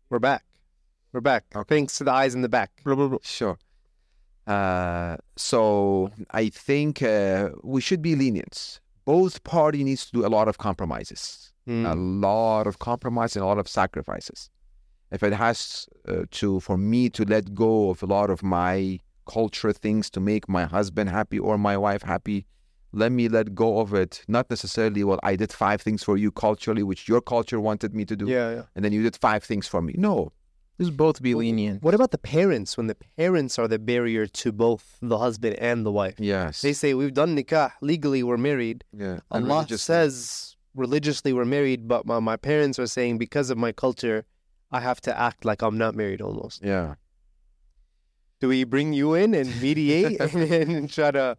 We're 0.09 0.19
back. 0.19 0.43
We're 1.13 1.21
back. 1.21 1.45
Okay. 1.55 1.75
Thanks 1.75 1.97
to 1.99 2.03
the 2.03 2.11
eyes 2.11 2.35
in 2.35 2.41
the 2.41 2.49
back. 2.49 2.71
Sure. 3.23 3.57
Uh, 4.47 5.17
so 5.35 6.11
I 6.31 6.49
think 6.49 7.01
uh, 7.01 7.49
we 7.63 7.81
should 7.81 8.01
be 8.01 8.15
lenient. 8.15 8.79
Both 9.05 9.43
party 9.43 9.83
needs 9.83 10.05
to 10.07 10.11
do 10.11 10.25
a 10.25 10.31
lot 10.37 10.47
of 10.47 10.57
compromises, 10.57 11.53
Mm. 11.67 11.85
a 11.91 11.95
lot 11.95 12.65
of 12.67 12.79
compromise 12.79 13.35
and 13.35 13.43
a 13.43 13.47
lot 13.47 13.59
of 13.59 13.67
sacrifices. 13.67 14.49
If 15.11 15.21
it 15.23 15.33
has 15.33 15.87
uh, 16.07 16.23
to, 16.31 16.59
for 16.59 16.77
me 16.77 17.09
to 17.11 17.23
let 17.25 17.53
go 17.53 17.89
of 17.91 18.01
a 18.01 18.07
lot 18.07 18.29
of 18.31 18.41
my 18.41 18.99
culture 19.27 19.71
things 19.71 20.09
to 20.11 20.19
make 20.19 20.49
my 20.49 20.65
husband 20.65 21.09
happy 21.11 21.37
or 21.37 21.57
my 21.59 21.77
wife 21.77 22.01
happy, 22.01 22.45
let 22.91 23.11
me 23.11 23.27
let 23.29 23.53
go 23.55 23.79
of 23.79 23.93
it. 23.93 24.23
Not 24.27 24.49
necessarily, 24.49 25.03
well, 25.03 25.19
I 25.23 25.35
did 25.35 25.51
five 25.53 25.81
things 25.81 26.03
for 26.03 26.17
you 26.17 26.31
culturally, 26.31 26.83
which 26.83 27.07
your 27.07 27.21
culture 27.21 27.59
wanted 27.59 27.93
me 27.93 28.03
to 28.05 28.15
do, 28.15 28.27
Yeah, 28.27 28.49
yeah. 28.51 28.63
and 28.75 28.83
then 28.83 28.91
you 28.93 29.03
did 29.03 29.15
five 29.17 29.43
things 29.43 29.67
for 29.67 29.81
me. 29.81 29.93
No, 29.97 30.31
Just 30.79 30.95
both 30.97 31.21
be 31.21 31.33
Well, 31.35 31.39
lenient. 31.45 31.83
What 31.83 31.93
about 31.93 32.11
the 32.11 32.17
parents 32.17 32.77
when 32.77 32.87
the 32.87 32.95
parents 33.17 33.59
are 33.59 33.67
the 33.67 33.77
barrier 33.79 34.25
to 34.41 34.51
both 34.51 34.97
the 35.01 35.17
husband 35.17 35.55
and 35.59 35.85
the 35.85 35.91
wife? 35.91 36.15
yes, 36.19 36.61
They 36.61 36.73
say 36.73 36.93
we've 36.93 37.13
done 37.13 37.35
nikah 37.37 37.71
legally, 37.81 38.23
we're 38.23 38.37
married. 38.37 38.83
yeah. 38.91 39.19
and 39.31 39.43
Allah 39.45 39.55
religiously. 39.55 39.77
says 39.93 40.55
religiously 40.73 41.31
we're 41.33 41.45
married, 41.57 41.87
but 41.87 42.05
my, 42.05 42.19
my 42.19 42.37
parents 42.37 42.79
are 42.79 42.87
saying 42.87 43.17
because 43.17 43.49
of 43.49 43.57
my 43.57 43.71
culture, 43.71 44.25
I 44.71 44.79
have 44.79 44.99
to 45.01 45.11
act 45.27 45.45
like 45.45 45.61
I'm 45.61 45.77
not 45.77 45.95
married 45.95 46.21
almost. 46.21 46.63
yeah. 46.63 46.95
Do 48.41 48.47
we 48.47 48.63
bring 48.63 48.93
you 48.93 49.15
in 49.15 49.33
and 49.33 49.49
mediate 49.61 50.17
and, 50.33 50.51
and 50.53 50.89
try 50.89 51.11
to? 51.11 51.35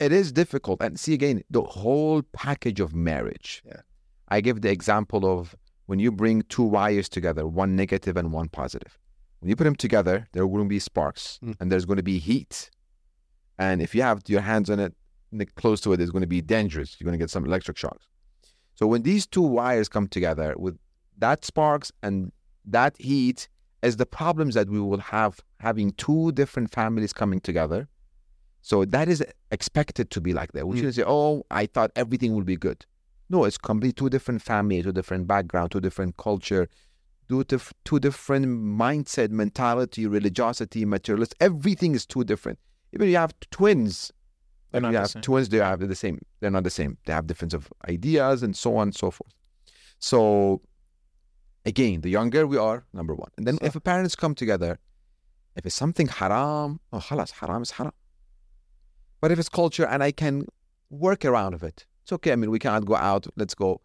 It 0.00 0.12
is 0.12 0.32
difficult. 0.32 0.82
And 0.82 0.98
see 0.98 1.14
again, 1.14 1.42
the 1.50 1.62
whole 1.62 2.22
package 2.32 2.80
of 2.80 2.94
marriage. 2.94 3.62
Yeah. 3.66 3.80
I 4.28 4.40
give 4.40 4.60
the 4.60 4.70
example 4.70 5.24
of 5.26 5.54
when 5.86 5.98
you 5.98 6.10
bring 6.10 6.42
two 6.42 6.62
wires 6.62 7.08
together, 7.08 7.46
one 7.46 7.76
negative 7.76 8.16
and 8.16 8.32
one 8.32 8.48
positive. 8.48 8.98
When 9.40 9.50
you 9.50 9.56
put 9.56 9.64
them 9.64 9.76
together, 9.76 10.26
there 10.32 10.46
will 10.46 10.64
be 10.64 10.78
sparks 10.78 11.38
Mm. 11.42 11.56
and 11.60 11.70
there's 11.70 11.84
going 11.84 11.98
to 11.98 12.02
be 12.02 12.18
heat. 12.18 12.70
And 13.58 13.82
if 13.82 13.94
you 13.94 14.02
have 14.02 14.22
your 14.26 14.40
hands 14.40 14.70
on 14.70 14.80
it, 14.80 14.94
close 15.56 15.80
to 15.82 15.92
it, 15.92 16.00
it's 16.00 16.10
going 16.10 16.22
to 16.22 16.26
be 16.28 16.40
dangerous. 16.40 16.96
You're 16.98 17.04
going 17.04 17.18
to 17.18 17.22
get 17.22 17.30
some 17.30 17.44
electric 17.44 17.76
shocks. 17.76 18.06
So 18.74 18.86
when 18.86 19.02
these 19.02 19.26
two 19.26 19.42
wires 19.42 19.88
come 19.88 20.08
together 20.08 20.54
with 20.56 20.78
that 21.18 21.44
sparks 21.44 21.92
and 22.02 22.32
that 22.64 22.96
heat, 22.98 23.48
is 23.82 23.96
the 23.98 24.06
problems 24.06 24.54
that 24.54 24.68
we 24.68 24.80
will 24.80 24.98
have 24.98 25.40
having 25.60 25.92
two 25.92 26.32
different 26.32 26.72
families 26.72 27.12
coming 27.12 27.38
together. 27.38 27.86
So 28.70 28.76
that 28.86 29.08
is 29.14 29.22
expected 29.50 30.06
to 30.14 30.20
be 30.26 30.32
like 30.40 30.52
that. 30.52 30.66
We 30.66 30.72
Mm. 30.74 30.78
shouldn't 30.78 30.94
say, 31.00 31.04
"Oh, 31.06 31.44
I 31.50 31.66
thought 31.74 31.90
everything 32.02 32.30
would 32.34 32.46
be 32.54 32.56
good." 32.56 32.80
No, 33.28 33.44
it's 33.44 33.58
complete 33.58 33.94
two 33.96 34.08
different 34.14 34.40
family, 34.50 34.82
two 34.82 34.92
different 35.00 35.26
background, 35.34 35.70
two 35.72 35.80
different 35.86 36.16
culture, 36.16 36.64
two, 37.28 37.44
dif- 37.44 37.74
two 37.88 37.98
different 38.06 38.46
mindset, 38.84 39.28
mentality, 39.30 40.06
religiosity, 40.06 40.82
materialist. 40.96 41.34
Everything 41.40 41.94
is 41.94 42.06
two 42.06 42.24
different. 42.24 42.58
Even 42.94 43.08
you 43.10 43.16
have 43.24 43.32
twins. 43.50 43.94
They're 44.70 44.80
Like 44.80 44.92
you 44.92 44.92
the 44.94 45.00
have 45.00 45.10
same. 45.10 45.22
twins, 45.28 45.48
they 45.50 45.58
have 45.58 45.80
the 45.94 45.94
same. 46.04 46.16
They're 46.40 46.50
not 46.58 46.64
the 46.64 46.76
same. 46.80 46.92
They 47.04 47.12
have 47.12 47.26
difference 47.26 47.54
of 47.60 47.70
ideas 47.96 48.42
and 48.42 48.56
so 48.56 48.76
on 48.80 48.88
and 48.88 48.96
so 48.96 49.10
forth. 49.10 49.34
So 49.98 50.62
again, 51.66 52.00
the 52.00 52.10
younger 52.18 52.46
we 52.46 52.56
are, 52.68 52.78
number 52.94 53.14
one. 53.14 53.30
And 53.36 53.46
then 53.46 53.58
if 53.62 53.72
parents 53.92 54.14
come 54.16 54.34
together, 54.34 54.78
if 55.56 55.66
it's 55.66 55.74
something 55.84 56.08
haram, 56.08 56.80
oh 56.94 56.98
halas, 57.08 57.30
haram 57.40 57.62
is 57.62 57.72
haram. 57.72 57.92
But 59.24 59.32
if 59.32 59.38
it's 59.38 59.48
culture 59.48 59.86
and 59.86 60.02
I 60.02 60.12
can 60.12 60.44
work 60.90 61.24
around 61.24 61.54
of 61.54 61.62
it, 61.62 61.86
it's 62.02 62.12
okay. 62.12 62.32
I 62.32 62.36
mean, 62.36 62.50
we 62.50 62.58
cannot 62.58 62.84
go 62.84 62.94
out. 62.94 63.26
Let's 63.36 63.54
go. 63.54 63.80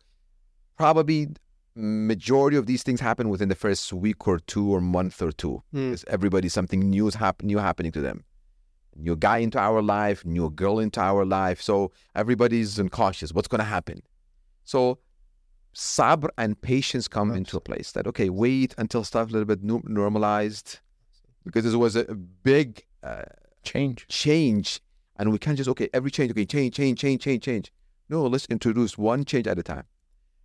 Probably 0.76 1.30
majority 1.76 2.58
of 2.58 2.66
these 2.66 2.84
things 2.84 3.00
happen 3.00 3.30
within 3.30 3.48
the 3.48 3.56
first 3.56 3.94
week 3.94 4.28
or 4.28 4.40
two 4.40 4.70
or 4.70 4.82
month 4.82 5.22
or 5.22 5.32
two. 5.32 5.64
Because 5.72 6.04
everybody 6.10 6.50
something 6.50 6.82
new 6.82 7.08
is 7.08 7.16
happen, 7.16 7.48
new 7.48 7.58
happening 7.58 7.94
to 7.94 8.02
them. 8.02 8.26
New 8.98 9.16
guy 9.16 9.38
into 9.38 9.58
our 9.58 9.82
life, 9.82 10.26
new 10.26 10.50
girl 10.50 10.78
into 10.78 11.00
our 11.00 11.24
life. 11.24 11.62
So 11.62 11.94
everybody's 12.16 12.78
cautious. 12.92 13.32
What's 13.32 13.48
going 13.48 13.60
to 13.60 13.66
happen? 13.78 14.02
So 14.66 15.00
sabr 15.74 16.28
and 16.38 16.60
patience 16.60 17.08
come 17.08 17.32
into 17.32 17.56
a 17.56 17.62
place 17.62 17.94
that 17.94 18.08
okay, 18.08 18.30
wait 18.30 18.76
until 18.78 19.06
stuff 19.06 19.30
a 19.30 19.32
little 19.32 19.46
bit 19.46 19.64
normalized, 19.64 20.80
because 21.46 21.64
this 21.64 21.76
was 21.76 21.96
a 21.96 22.02
a 22.02 22.16
big 22.16 22.84
uh, 23.04 23.22
Change. 23.64 24.08
change, 24.08 24.82
and 25.20 25.32
we 25.32 25.38
can't 25.38 25.58
just 25.58 25.70
okay 25.70 25.88
every 25.94 26.10
change 26.10 26.32
okay 26.32 26.46
change 26.46 26.74
change 26.76 26.98
change 27.00 27.22
change 27.22 27.44
change. 27.44 27.72
No, 28.10 28.26
let's 28.26 28.48
introduce 28.48 28.98
one 28.98 29.24
change 29.26 29.46
at 29.46 29.60
a 29.60 29.64
time. 29.64 29.84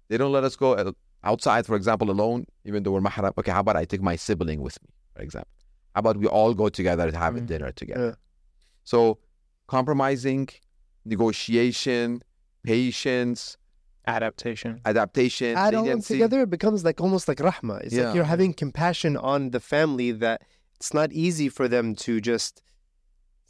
They 0.09 0.19
don't 0.19 0.33
let 0.33 0.45
us 0.45 0.55
go 0.57 0.75
uh, 0.75 0.93
outside, 1.23 1.65
for 1.65 1.77
example, 1.77 2.11
alone, 2.11 2.45
even 2.67 2.83
though 2.83 2.91
we're 2.93 3.01
mahram. 3.01 3.33
Okay, 3.39 3.51
how 3.53 3.61
about 3.61 3.77
I 3.77 3.87
take 3.87 4.03
my 4.03 4.17
sibling 4.17 4.61
with 4.61 4.77
me, 4.83 4.91
for 5.17 5.23
example? 5.23 5.49
How 5.95 6.01
about 6.01 6.19
we 6.19 6.27
all 6.27 6.53
go 6.53 6.69
together 6.69 7.11
to 7.11 7.17
have 7.17 7.37
a 7.37 7.41
Mm. 7.41 7.47
dinner 7.47 7.73
together? 7.73 8.07
Yeah. 8.09 8.15
So 8.85 9.19
compromising, 9.69 10.49
negotiation, 11.05 12.23
patience, 12.63 13.57
Adaptation. 14.07 14.81
adaptation, 14.85 15.57
Add 15.57 15.75
all 15.75 15.85
them 15.87 16.03
together, 16.03 16.43
it 16.43 16.51
becomes 16.51 16.85
like 16.85 17.01
almost 17.01 17.27
like 17.27 17.39
rahma. 17.39 17.81
It's 17.85 17.95
Yeah. 17.95 18.07
like 18.07 18.15
you're 18.15 18.25
having 18.37 18.53
compassion 18.53 19.17
on 19.17 19.51
the 19.51 19.61
family 19.61 20.13
that 20.13 20.43
it's 20.79 20.93
not 20.93 21.11
easy 21.13 21.49
for 21.49 21.69
them 21.69 21.95
to 22.05 22.21
just. 22.21 22.61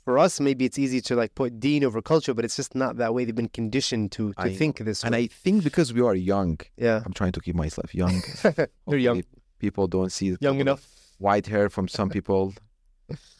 For 0.04 0.18
us, 0.18 0.38
maybe 0.38 0.66
it's 0.66 0.78
easy 0.78 1.00
to 1.02 1.16
like 1.16 1.34
put 1.34 1.58
deen 1.60 1.82
over 1.82 2.02
culture, 2.02 2.34
but 2.34 2.44
it's 2.44 2.56
just 2.56 2.74
not 2.74 2.96
that 2.98 3.14
way. 3.14 3.24
They've 3.24 3.34
been 3.34 3.48
conditioned 3.48 4.12
to 4.12 4.32
to 4.34 4.40
I 4.40 4.54
think 4.54 4.78
this 4.78 5.02
And. 5.02 5.14
I 5.16 5.26
think 5.28 5.64
because 5.64 5.92
we 5.94 6.02
are 6.02 6.14
young, 6.14 6.60
yeah, 6.76 7.02
I'm 7.06 7.12
trying 7.14 7.32
to 7.32 7.40
keep 7.40 7.54
myself 7.54 7.94
young. 7.94 8.22
you're 8.86 8.98
young, 8.98 9.22
People 9.58 9.86
don't 9.86 10.12
see 10.12 10.36
young 10.40 10.60
enough. 10.60 10.86
white 11.18 11.46
hair 11.46 11.68
from 11.70 11.88
some 11.88 12.10
people. 12.10 12.54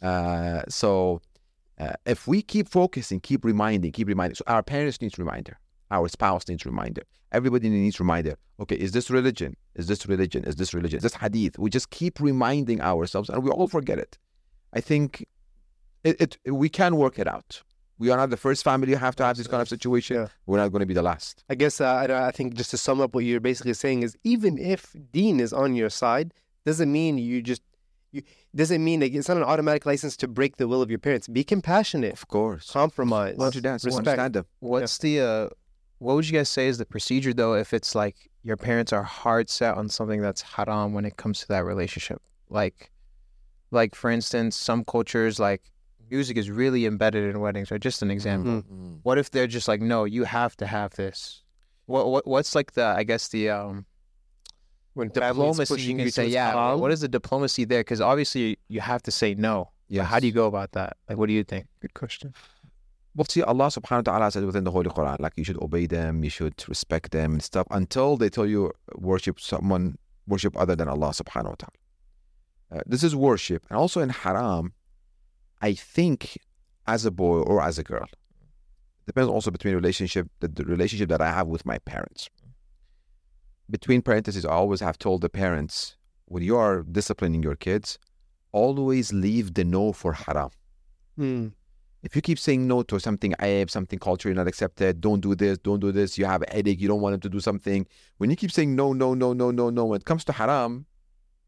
Uh, 0.03 0.61
so 0.69 1.23
uh, 1.81 1.95
if 2.05 2.29
we 2.29 2.43
keep 2.43 2.69
focusing, 2.69 3.19
keep 3.19 3.45
reminding, 3.47 3.91
keep 3.93 4.07
reminding. 4.09 4.35
So 4.35 4.45
our 4.47 4.63
parents 4.63 5.01
needs 5.01 5.19
reminder, 5.19 5.59
our 5.91 6.07
spouse 6.09 6.47
needs 6.49 6.67
reminder, 6.67 7.03
everybody 7.33 7.71
needs 7.71 7.99
reminder. 7.99 8.35
Okay, 8.61 8.77
is 8.77 8.93
this 8.93 9.09
religion? 9.09 9.57
Is 9.75 9.87
this 9.87 10.07
religion? 10.07 10.45
Is 10.45 10.57
this 10.57 10.75
religion? 10.75 10.99
Is 10.99 11.03
this 11.03 11.15
hadith? 11.15 11.59
We 11.59 11.71
just 11.71 11.89
keep 11.89 12.21
reminding 12.21 12.83
ourselves, 12.83 13.31
and 13.31 13.43
we 13.43 13.51
all 13.51 13.67
forget 13.69 13.99
it. 13.99 14.19
I 14.75 14.81
think 14.81 15.25
it, 16.05 16.39
it 16.45 16.53
we 16.53 16.69
can 16.69 16.97
work 16.97 17.19
it 17.19 17.27
out. 17.27 17.63
We 17.99 18.11
are 18.11 18.17
not 18.17 18.31
the 18.31 18.37
first 18.37 18.65
family 18.65 18.91
who 18.93 18.97
have 18.99 19.15
to 19.17 19.25
have 19.25 19.37
this 19.37 19.47
kind 19.47 19.63
of 19.63 19.69
situation. 19.69 20.17
Yeah. 20.17 20.27
We're 20.47 20.59
not 20.59 20.69
going 20.73 20.81
to 20.81 20.87
be 20.87 20.95
the 20.95 21.03
last. 21.03 21.45
I 21.49 21.55
guess 21.55 21.81
uh, 21.81 21.85
I, 21.87 22.27
I 22.29 22.31
think 22.33 22.55
just 22.55 22.71
to 22.73 22.77
sum 22.77 23.01
up 23.01 23.15
what 23.15 23.25
you're 23.25 23.41
basically 23.41 23.75
saying 23.75 24.03
is 24.03 24.17
even 24.25 24.59
if 24.59 24.95
deen 25.13 25.39
is 25.39 25.53
on 25.53 25.75
your 25.77 25.91
side, 25.91 26.35
doesn't 26.67 26.91
mean 26.91 27.19
you 27.19 27.41
just 27.41 27.63
you 28.11 28.23
doesn't 28.55 28.83
mean 28.83 29.01
like, 29.01 29.13
it's 29.15 29.29
not 29.29 29.37
an 29.37 29.43
automatic 29.45 29.87
license 29.87 30.17
to 30.19 30.29
break 30.29 30.57
the 30.57 30.67
will 30.69 30.83
of 30.83 30.91
your 30.91 30.99
parents. 30.99 31.29
Be 31.29 31.45
compassionate, 31.45 32.13
Of 32.13 32.27
course. 32.29 32.71
compromise, 32.71 33.37
Want 33.37 33.55
to 33.55 33.61
dance? 33.61 33.85
respect. 33.85 34.07
Understand 34.09 34.35
them. 34.35 34.47
What's 34.61 34.99
the 34.99 35.21
uh 35.21 35.49
what 35.99 36.15
would 36.17 36.29
you 36.29 36.37
guys 36.37 36.49
say 36.49 36.67
is 36.67 36.79
the 36.79 36.85
procedure 36.87 37.33
though 37.33 37.55
if 37.55 37.73
it's 37.73 37.95
like 37.95 38.17
your 38.43 38.57
parents 38.57 38.93
are 38.93 39.05
hard 39.05 39.49
set 39.49 39.77
on 39.77 39.89
something 39.89 40.21
that's 40.21 40.43
haram 40.43 40.93
when 40.93 41.05
it 41.05 41.17
comes 41.17 41.41
to 41.41 41.49
that 41.49 41.65
relationship? 41.65 42.21
Like 42.51 42.91
like 43.71 43.95
for 43.95 44.11
instance, 44.11 44.57
some 44.57 44.85
cultures 44.85 45.39
like 45.39 45.63
music 46.11 46.37
is 46.37 46.51
really 46.51 46.87
embedded 46.87 47.29
in 47.31 47.41
weddings, 47.41 47.71
or 47.73 47.79
just 47.79 48.03
an 48.03 48.11
example. 48.11 48.63
Mm. 48.63 48.99
What 49.03 49.19
if 49.19 49.31
they're 49.31 49.47
just 49.47 49.69
like, 49.69 49.81
no, 49.81 50.05
you 50.05 50.25
have 50.25 50.57
to 50.59 50.67
have 50.67 50.95
this? 50.95 51.43
What 51.87 52.09
what 52.11 52.27
what's 52.27 52.55
like 52.55 52.73
the 52.73 52.85
I 52.85 53.03
guess 53.05 53.29
the 53.29 53.51
um 53.51 53.87
When 54.95 55.09
diplomacy 55.09 55.83
you 55.83 55.91
you 55.91 56.05
can 56.05 56.11
say 56.11 56.29
yeah. 56.29 56.53
haram, 56.53 56.81
What 56.81 56.93
is 56.93 57.01
the 57.01 57.09
diplomacy 57.09 57.65
there? 57.65 57.81
Because 57.81 58.01
obviously 58.01 58.59
you 58.69 58.81
have 58.81 59.03
to 59.03 59.11
say 59.11 59.35
no. 59.35 59.71
Yeah. 59.89 60.05
how 60.05 60.19
do 60.19 60.27
you 60.27 60.33
go 60.33 60.47
about 60.47 60.73
that? 60.73 60.97
Like, 61.09 61.19
what 61.19 61.27
do 61.27 61.35
you 61.35 61.45
think? 61.45 61.67
Good 61.81 61.95
question. 61.95 62.35
Well, 63.15 63.27
see, 63.29 63.43
Allah 63.43 63.67
subhanahu 63.67 64.07
wa 64.07 64.13
ta'ala 64.13 64.31
says 64.33 64.45
within 64.45 64.65
the 64.65 64.73
Holy 64.73 64.91
Quran, 64.91 65.21
like 65.21 65.35
you 65.37 65.45
should 65.45 65.61
obey 65.63 65.87
them, 65.87 66.25
you 66.25 66.31
should 66.31 66.55
respect 66.69 67.13
them 67.13 67.35
and 67.35 67.43
stuff 67.43 67.67
until 67.71 68.17
they 68.17 68.29
tell 68.29 68.47
you 68.47 68.73
worship 68.97 69.39
someone, 69.39 69.99
worship 70.27 70.57
other 70.57 70.75
than 70.75 70.89
Allah 70.89 71.11
subhanahu 71.11 71.51
wa 71.51 71.61
ta'ala. 71.63 71.79
Uh, 72.73 72.83
this 72.87 73.05
is 73.05 73.15
worship. 73.15 73.65
And 73.71 73.79
also 73.79 74.01
in 74.01 74.09
haram, 74.09 74.73
I 75.69 75.71
think 75.97 76.19
as 76.95 77.01
a 77.11 77.11
boy 77.23 77.39
or 77.51 77.57
as 77.69 77.77
a 77.83 77.85
girl, 77.93 78.07
depends 79.09 79.29
also 79.35 79.51
between 79.57 79.75
relationship, 79.83 80.27
the, 80.41 80.49
the 80.59 80.65
relationship 80.75 81.09
that 81.13 81.23
I 81.29 81.31
have 81.39 81.47
with 81.55 81.65
my 81.73 81.79
parents. 81.93 82.23
Between 83.77 84.01
parentheses, 84.03 84.45
I 84.45 84.51
always 84.63 84.81
have 84.81 84.99
told 84.99 85.19
the 85.23 85.31
parents, 85.43 85.97
when 86.33 86.43
you 86.49 86.57
are 86.65 86.83
disciplining 86.99 87.43
your 87.49 87.57
kids, 87.67 87.99
always 88.53 89.07
leave 89.13 89.47
the 89.59 89.65
no 89.77 89.85
for 90.01 90.13
haram 90.25 90.51
Hmm. 91.17 91.47
if 92.03 92.15
you 92.17 92.23
keep 92.29 92.39
saying 92.47 92.63
no 92.73 92.83
to 92.91 92.99
something 92.99 93.33
aib, 93.49 93.71
something 93.71 93.99
culturally 94.09 94.35
not 94.41 94.49
accepted, 94.53 95.01
don't 95.07 95.21
do 95.29 95.33
this, 95.43 95.57
don't 95.67 95.81
do 95.87 95.91
this, 95.99 96.19
you 96.19 96.25
have 96.27 96.43
a 96.47 96.51
headache, 96.55 96.81
you 96.83 96.89
don't 96.93 97.01
want 97.05 97.13
them 97.15 97.21
to 97.27 97.33
do 97.37 97.41
something. 97.49 97.81
When 98.19 98.29
you 98.31 98.37
keep 98.43 98.53
saying 98.53 98.71
no, 98.83 98.93
no, 98.93 99.15
no, 99.15 99.33
no, 99.33 99.51
no, 99.61 99.71
no, 99.71 99.85
when 99.87 99.99
it 100.03 100.05
comes 100.11 100.25
to 100.29 100.33
haram, 100.41 100.87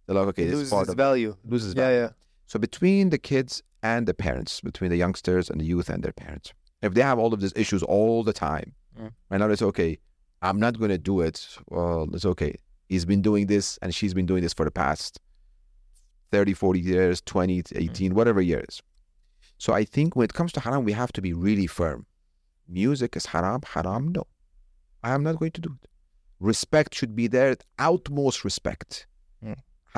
they're 0.07 0.17
like, 0.19 0.29
okay, 0.33 0.45
It 0.45 0.51
this 0.53 0.55
is 0.55 0.59
loses 0.61 0.73
part 0.75 0.83
its 0.85 0.93
of 0.93 0.97
value. 1.07 1.33
loses 1.45 1.75
Yeah, 1.75 1.83
value. 1.85 2.01
yeah. 2.05 2.11
So 2.47 2.59
between 2.59 3.11
the 3.11 3.19
kids 3.19 3.63
and 3.83 4.07
the 4.07 4.15
parents, 4.15 4.61
between 4.61 4.91
the 4.91 4.97
youngsters 4.97 5.51
and 5.51 5.61
the 5.61 5.65
youth 5.65 5.89
and 5.91 6.03
their 6.03 6.13
parents, 6.13 6.53
if 6.83 6.95
they 6.95 7.03
have 7.03 7.19
all 7.19 7.33
of 7.35 7.41
these 7.41 7.53
issues 7.57 7.83
all 7.83 8.23
the 8.23 8.33
time, 8.33 8.75
Mm. 8.99 9.13
right 9.31 9.39
now 9.39 9.51
it's 9.51 9.61
okay. 9.63 9.99
I'm 10.41 10.59
not 10.59 10.79
going 10.79 10.91
to 10.91 10.97
do 10.99 11.21
it. 11.21 11.47
Well, 11.69 12.09
it's 12.15 12.25
okay. 12.25 12.55
He's 12.89 13.05
been 13.05 13.21
doing 13.21 13.47
this 13.47 13.79
and 13.83 13.95
she's 13.95 14.15
been 14.15 14.27
doing 14.27 14.43
this 14.43 14.55
for 14.55 14.65
the 14.65 14.71
past 14.71 15.21
30, 16.33 16.55
40 16.55 16.81
years, 16.81 17.21
20, 17.21 17.63
18, 17.75 18.15
whatever 18.15 18.41
years. 18.41 18.81
So 19.59 19.73
I 19.75 19.85
think 19.85 20.17
when 20.17 20.25
it 20.25 20.35
comes 20.35 20.53
to 20.53 20.61
haram, 20.61 20.85
we 20.85 20.93
have 20.93 21.13
to 21.13 21.21
be 21.23 21.33
really 21.33 21.67
firm. 21.67 22.07
Music 22.69 23.17
is 23.17 23.27
haram, 23.27 23.61
haram, 23.67 24.13
no. 24.13 24.27
I 25.03 25.13
am 25.13 25.23
not 25.23 25.39
going 25.39 25.53
to 25.53 25.61
do 25.61 25.77
it. 25.83 25.89
Respect 26.41 26.95
should 26.95 27.15
be 27.15 27.27
there, 27.27 27.57
utmost 27.79 28.45
respect. 28.45 29.07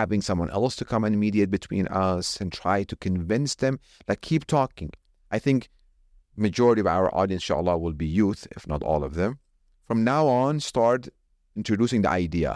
Having 0.02 0.22
someone 0.22 0.50
else 0.58 0.74
to 0.76 0.84
come 0.84 1.02
and 1.06 1.18
mediate 1.18 1.50
between 1.58 1.86
us 1.88 2.26
and 2.40 2.48
try 2.52 2.78
to 2.90 2.94
convince 3.08 3.56
them, 3.56 3.74
like 4.08 4.20
keep 4.30 4.44
talking. 4.46 4.90
I 5.36 5.38
think 5.40 5.60
majority 6.36 6.80
of 6.84 6.86
our 6.86 7.06
audience, 7.20 7.42
inshallah, 7.42 7.76
will 7.78 7.96
be 8.04 8.06
youth, 8.06 8.42
if 8.56 8.62
not 8.72 8.80
all 8.90 9.02
of 9.08 9.12
them. 9.20 9.32
From 9.88 10.04
now 10.04 10.24
on, 10.28 10.60
start 10.60 11.08
introducing 11.56 12.02
the 12.02 12.10
idea. 12.10 12.52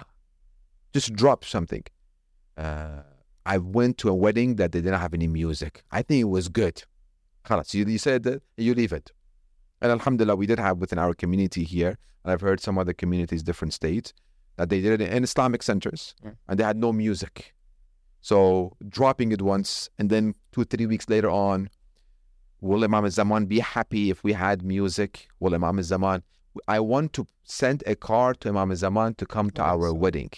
Just 0.95 1.09
drop 1.23 1.41
something. 1.45 1.85
Uh, 2.57 3.03
I 3.45 3.59
went 3.59 3.99
to 3.99 4.09
a 4.09 4.15
wedding 4.15 4.51
that 4.57 4.71
they 4.73 4.81
didn't 4.81 5.01
have 5.01 5.15
any 5.21 5.27
music. 5.27 5.83
I 5.91 6.03
think 6.03 6.21
it 6.21 6.33
was 6.39 6.47
good. 6.49 6.77
Khalas, 7.45 7.75
you, 7.75 7.85
you 7.85 7.99
said 7.99 8.23
that, 8.23 8.41
you 8.57 8.73
leave 8.73 8.93
it. 8.93 9.11
And 9.81 9.91
Alhamdulillah, 9.91 10.37
we 10.37 10.47
did 10.47 10.61
have 10.61 10.77
within 10.79 11.01
our 11.01 11.15
community 11.23 11.65
here, 11.65 11.95
and 12.23 12.33
I've 12.33 12.45
heard 12.49 12.61
some 12.61 12.79
other 12.79 12.95
communities, 13.03 13.43
different 13.43 13.75
states, 13.75 14.15
that 14.57 14.69
they 14.69 14.81
did 14.81 15.01
it 15.01 15.13
in 15.17 15.25
Islamic 15.25 15.63
centers 15.63 16.15
Mm. 16.25 16.37
and 16.49 16.59
they 16.59 16.65
had 16.65 16.77
no 16.77 16.93
music. 16.93 17.55
So 18.21 18.77
dropping 18.89 19.33
it 19.33 19.43
once 19.43 19.89
and 19.99 20.09
then 20.11 20.35
two, 20.53 20.65
three 20.65 20.87
weeks 20.87 21.09
later 21.09 21.31
on, 21.31 21.71
will 22.61 22.85
Imam 22.85 23.05
al-Zaman 23.05 23.47
be 23.47 23.59
happy 23.61 24.11
if 24.11 24.23
we 24.23 24.33
had 24.33 24.63
music? 24.63 25.29
Will 25.41 25.55
Imam 25.55 25.79
al-Zaman, 25.79 26.23
I 26.69 26.79
want 26.81 27.13
to 27.15 27.27
send 27.43 27.83
a 27.87 27.97
car 27.97 28.35
to 28.35 28.49
Imam 28.51 28.71
al-Zaman 28.71 29.15
to 29.17 29.27
come 29.27 29.51
to 29.53 29.63
our 29.63 29.93
wedding. 29.93 30.31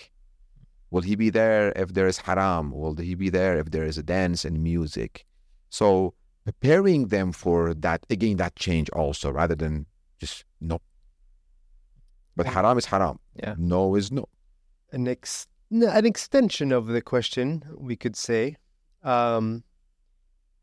Will 0.91 1.03
he 1.03 1.17
be 1.17 1.29
there 1.29 1.73
if 1.77 1.93
there 1.93 2.07
is 2.07 2.19
haram? 2.19 2.71
Will 2.71 2.95
he 2.97 3.15
be 3.15 3.29
there 3.29 3.59
if 3.59 3.71
there 3.73 3.85
is 3.85 3.99
a 3.99 4.03
dance 4.03 4.45
and 4.45 4.63
music? 4.63 5.27
So 5.69 6.15
preparing 6.45 7.09
them 7.09 7.33
for 7.33 7.75
that, 7.75 8.07
again, 8.09 8.37
that 8.37 8.55
change 8.57 8.89
also, 8.91 9.31
rather 9.33 9.57
than 9.57 9.87
just 10.21 10.45
no. 10.61 10.81
But 12.37 12.47
haram 12.47 12.79
is 12.79 12.87
haram. 12.87 13.19
Yeah. 13.35 13.55
No 13.59 13.95
is 13.95 14.11
no. 14.11 14.29
An, 14.93 15.09
ex- 15.09 15.47
an 15.71 16.07
extension 16.07 16.73
of 16.73 16.87
the 16.87 17.01
question, 17.01 17.65
we 17.77 17.97
could 17.97 18.17
say. 18.17 18.57
Um, 19.03 19.65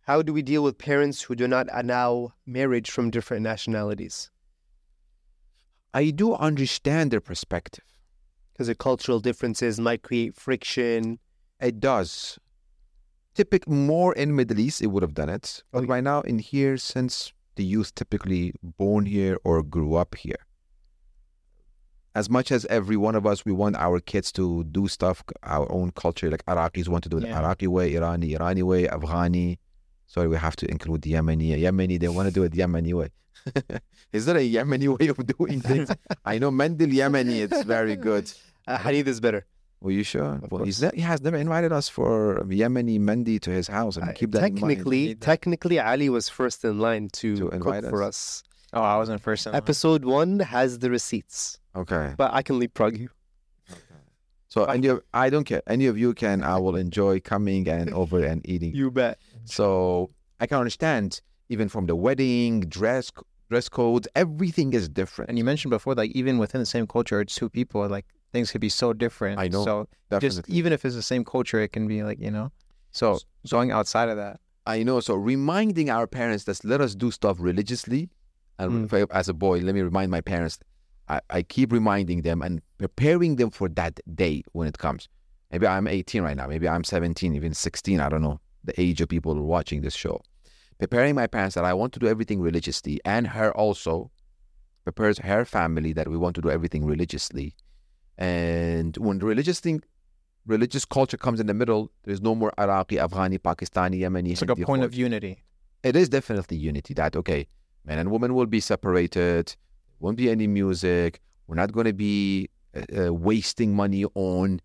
how 0.02 0.22
do 0.22 0.34
we 0.34 0.42
deal 0.42 0.64
with 0.64 0.78
parents 0.78 1.22
who 1.22 1.36
do 1.36 1.48
not 1.48 1.68
allow 1.72 2.34
marriage 2.46 2.90
from 2.90 3.12
different 3.12 3.44
nationalities? 3.44 4.30
I 5.94 6.10
do 6.10 6.34
understand 6.34 7.12
their 7.12 7.22
perspective. 7.22 7.84
Because 8.52 8.68
the 8.68 8.76
cultural 8.76 9.20
differences 9.20 9.80
might 9.80 10.04
create 10.04 10.36
friction. 10.36 11.20
It 11.60 11.80
does. 11.80 12.38
Typic 13.34 13.68
more 13.68 14.14
in 14.14 14.36
Middle 14.36 14.60
East, 14.60 14.82
it 14.82 14.88
would 14.88 15.04
have 15.04 15.14
done 15.14 15.30
it. 15.30 15.64
But 15.72 15.84
Oh, 15.84 15.88
right 15.88 16.04
now 16.04 16.22
in 16.22 16.40
here, 16.40 16.78
since 16.78 17.32
the 17.56 17.64
youth 17.64 17.96
typically 17.96 18.54
born 18.62 19.06
here 19.06 19.38
or 19.44 19.64
grew 19.64 19.96
up 19.96 20.16
here, 20.16 20.38
as 22.16 22.30
much 22.30 22.52
as 22.52 22.66
every 22.66 22.98
one 22.98 23.16
of 23.16 23.26
us, 23.26 23.46
we 23.46 23.52
want 23.52 23.76
our 23.78 24.00
kids 24.00 24.32
to 24.34 24.64
do 24.66 24.88
stuff 24.88 25.24
our 25.44 25.72
own 25.72 25.92
culture, 25.92 26.30
like 26.30 26.46
Iraqis 26.46 26.88
want 26.88 27.04
to 27.04 27.10
do 27.10 27.18
it 27.18 27.24
Yeah. 27.24 27.40
Iraqi 27.40 27.68
way, 27.68 27.94
Irani, 27.94 28.38
Irani 28.38 28.64
way, 28.64 28.86
Afghani. 28.88 29.58
Sorry, 30.08 30.28
we 30.28 30.36
have 30.38 30.56
to 30.58 30.70
include 30.70 31.04
the 31.04 31.14
Yemeni. 31.14 31.58
Yemeni, 31.58 31.98
they 32.00 32.10
want 32.10 32.28
to 32.28 32.34
do 32.34 32.44
it 32.44 32.52
Yemeni 32.54 32.94
way. 32.94 33.10
Is 34.12 34.26
there 34.26 34.38
a 34.38 34.48
Yemeni 34.56 34.88
way 35.00 35.08
of 35.08 35.18
doing 35.26 35.62
things? 35.70 35.90
I 36.26 36.38
know 36.38 36.52
Mendi 36.52 36.86
Yemeni, 36.88 37.40
it's 37.42 37.64
very 37.64 37.96
good. 37.96 38.32
Uh, 38.68 38.78
Hanith 38.78 39.08
is 39.08 39.20
better. 39.20 39.44
Were 39.82 39.90
you 39.90 40.04
sure? 40.04 40.36
Of 40.44 40.52
well, 40.52 40.64
he's 40.64 40.84
ne- 40.84 40.92
he 40.94 41.02
has 41.02 41.20
never 41.20 41.36
invited 41.38 41.72
us 41.72 41.90
for 41.90 42.40
Yemeni 42.46 43.00
Mendi 43.00 43.40
to 43.42 43.50
his 43.50 43.68
house, 43.68 43.98
and 43.98 44.08
Uh, 44.10 44.14
keep 44.14 44.30
that 44.34 44.38
in 44.38 44.44
mind. 44.44 44.58
technically, 44.60 45.16
technically, 45.16 45.80
Ali 45.80 46.10
was 46.10 46.30
first 46.30 46.64
in 46.64 46.78
line 46.78 47.10
to, 47.14 47.36
To 47.38 47.46
cook 47.46 47.54
invite 47.56 47.86
for 47.86 48.04
us. 48.04 48.44
us. 48.44 48.44
Oh, 48.74 48.82
I 48.84 48.98
wasn't 48.98 49.20
first. 49.20 49.48
in 49.48 49.54
line. 49.54 49.58
Episode 49.58 50.06
one 50.06 50.40
has 50.42 50.78
the 50.78 50.92
receipts, 50.92 51.58
Okay. 51.76 52.14
but 52.18 52.34
I 52.34 52.42
can 52.42 52.60
leapfrog 52.60 52.98
you. 52.98 53.10
So 54.50 54.66
any 54.66 54.88
of 54.88 55.02
I 55.14 55.30
don't 55.30 55.46
care. 55.46 55.62
Any 55.68 55.88
of 55.88 55.98
you 55.98 56.14
can. 56.14 56.44
I 56.44 56.58
will 56.58 56.76
enjoy 56.76 57.20
coming 57.22 57.68
and 57.70 57.94
over 58.02 58.24
and 58.24 58.42
eating. 58.48 58.76
You 58.76 58.92
bet. 58.92 59.18
So 59.46 60.10
I 60.42 60.48
can 60.48 60.58
understand 60.58 61.22
even 61.50 61.70
from 61.70 61.86
the 61.86 61.96
wedding 61.96 62.62
dress 62.62 63.12
dress 63.50 63.70
codes. 63.70 64.08
Everything 64.16 64.74
is 64.74 64.90
different. 64.90 65.30
And 65.30 65.38
you 65.38 65.46
mentioned 65.46 65.70
before, 65.72 65.96
like 65.96 66.12
even 66.12 66.38
within 66.38 66.60
the 66.60 66.66
same 66.66 66.86
culture, 66.86 67.22
it's 67.22 67.34
two 67.36 67.50
people. 67.50 67.88
Like 67.88 68.06
things 68.34 68.52
could 68.52 68.62
be 68.62 68.70
so 68.70 68.92
different. 68.92 69.40
I 69.40 69.48
know, 69.48 69.64
So 69.64 69.88
Definitely. 70.10 70.42
just 70.42 70.50
even 70.50 70.74
if 70.74 70.84
it's 70.84 70.96
the 70.96 71.02
same 71.02 71.24
culture, 71.24 71.60
it 71.62 71.70
can 71.72 71.88
be 71.88 72.04
like 72.04 72.20
you 72.20 72.32
know. 72.32 72.52
So 72.92 73.20
going 73.50 73.72
outside 73.72 74.10
of 74.10 74.18
that, 74.18 74.42
I 74.66 74.84
know. 74.84 75.00
So 75.00 75.14
reminding 75.16 75.90
our 75.90 76.08
parents 76.08 76.44
that 76.44 76.64
let 76.66 76.82
us 76.82 76.94
do 76.94 77.10
stuff 77.12 77.38
religiously. 77.40 78.10
And 78.60 78.90
Mm. 78.90 79.10
I- 79.10 79.18
as 79.18 79.30
a 79.30 79.34
boy, 79.34 79.60
let 79.62 79.74
me 79.74 79.82
remind 79.82 80.12
my 80.12 80.20
parents. 80.22 80.60
I, 81.12 81.20
I 81.30 81.42
keep 81.42 81.74
reminding 81.74 82.22
them 82.22 82.42
and 82.42 82.62
preparing 82.78 83.36
them 83.36 83.50
for 83.50 83.68
that 83.70 84.00
day 84.16 84.44
when 84.54 84.68
it 84.68 84.78
comes. 84.78 85.10
Maybe 85.52 85.68
I'm 85.68 85.88
18 85.88 86.24
right 86.24 86.38
now. 86.38 86.48
Maybe 86.48 86.70
I'm 86.70 86.86
17, 86.86 87.36
even 87.36 87.54
16. 87.54 88.00
I 88.00 88.08
don't 88.08 88.22
know 88.22 88.40
the 88.64 88.80
age 88.80 89.02
of 89.02 89.10
people 89.10 89.36
watching 89.36 89.82
this 89.82 89.94
show. 89.94 90.22
Preparing 90.80 91.16
my 91.16 91.28
parents 91.28 91.56
that 91.56 91.66
I 91.66 91.74
want 91.74 91.92
to 91.94 92.00
do 92.00 92.08
everything 92.08 92.40
religiously, 92.40 93.02
and 93.04 93.28
her 93.28 93.52
also 93.52 94.10
prepares 94.86 95.20
her 95.20 95.44
family 95.44 95.92
that 95.94 96.08
we 96.08 96.16
want 96.16 96.36
to 96.36 96.42
do 96.42 96.50
everything 96.50 96.86
religiously. 96.86 97.56
And 98.18 98.96
when 98.98 99.20
the 99.20 99.26
religious 99.26 99.60
thing, 99.60 99.84
religious 100.46 100.86
culture 100.86 101.18
comes 101.18 101.42
in 101.42 101.48
the 101.48 101.54
middle, 101.54 101.92
there's 102.04 102.22
no 102.22 102.36
more 102.36 102.54
Iraqi, 102.58 102.96
Afghani, 102.96 103.38
Pakistani, 103.38 104.00
Yemeni. 104.00 104.32
it's 104.32 104.42
like 104.42 104.58
a 104.58 104.66
point 104.66 104.84
of 104.84 104.96
unity. 104.96 105.44
It 105.84 105.96
is 105.96 106.08
definitely 106.08 106.58
unity 106.58 106.94
that, 106.94 107.16
okay, 107.16 107.48
man 107.86 108.00
and 108.00 108.10
woman 108.10 108.34
will 108.34 108.46
be 108.46 108.62
separated, 108.62 109.56
won't 110.02 110.18
be 110.18 110.30
any 110.30 110.48
music, 110.48 111.22
we're 111.48 111.56
not 111.56 111.72
going 111.72 111.86
to 111.86 111.94
be 111.94 112.50
uh, 112.76 113.08
uh, 113.08 113.14
wasting 113.14 113.76
money 113.76 114.06
on 114.16 114.62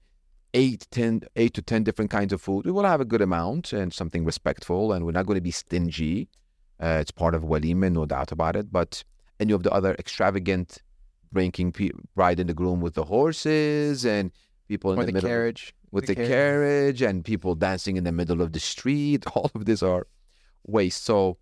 eight, 0.54 0.86
ten, 0.90 1.22
eight 1.36 1.54
to 1.54 1.62
10 1.62 1.84
different 1.84 2.10
kinds 2.10 2.32
of 2.32 2.40
food. 2.40 2.64
We 2.64 2.72
will 2.72 2.84
have 2.84 3.00
a 3.00 3.04
good 3.04 3.20
amount 3.20 3.72
and 3.72 3.92
something 3.92 4.24
respectful, 4.24 4.92
and 4.92 5.04
we're 5.04 5.12
not 5.12 5.26
going 5.26 5.36
to 5.36 5.42
be 5.42 5.50
stingy. 5.50 6.28
Uh, 6.80 6.98
it's 7.00 7.10
part 7.10 7.34
of 7.34 7.42
walima, 7.42 7.92
no 7.92 8.06
doubt 8.06 8.32
about 8.32 8.56
it. 8.56 8.72
But 8.72 9.02
any 9.40 9.52
of 9.52 9.62
the 9.62 9.72
other 9.72 9.94
extravagant 9.98 10.78
drinking 11.32 11.72
pe- 11.72 11.90
bride 12.14 12.40
and 12.40 12.48
the 12.48 12.54
groom 12.54 12.80
with 12.80 12.94
the 12.94 13.04
horses 13.04 14.04
and 14.04 14.30
people 14.68 14.92
in 14.92 14.98
the, 15.00 15.06
the 15.06 15.12
middle 15.12 15.28
carriage. 15.28 15.74
with 15.90 16.06
the 16.06 16.14
the, 16.14 16.26
carriage. 16.26 16.30
carriage 16.30 17.02
and 17.02 17.24
people 17.24 17.54
dancing 17.54 17.96
in 17.96 18.04
the 18.04 18.12
middle 18.12 18.40
of 18.40 18.52
the 18.52 18.60
street. 18.60 19.26
All 19.34 19.50
of 19.54 19.64
these 19.66 19.82
are 19.82 20.06
waste. 20.66 21.04
So, 21.04 21.38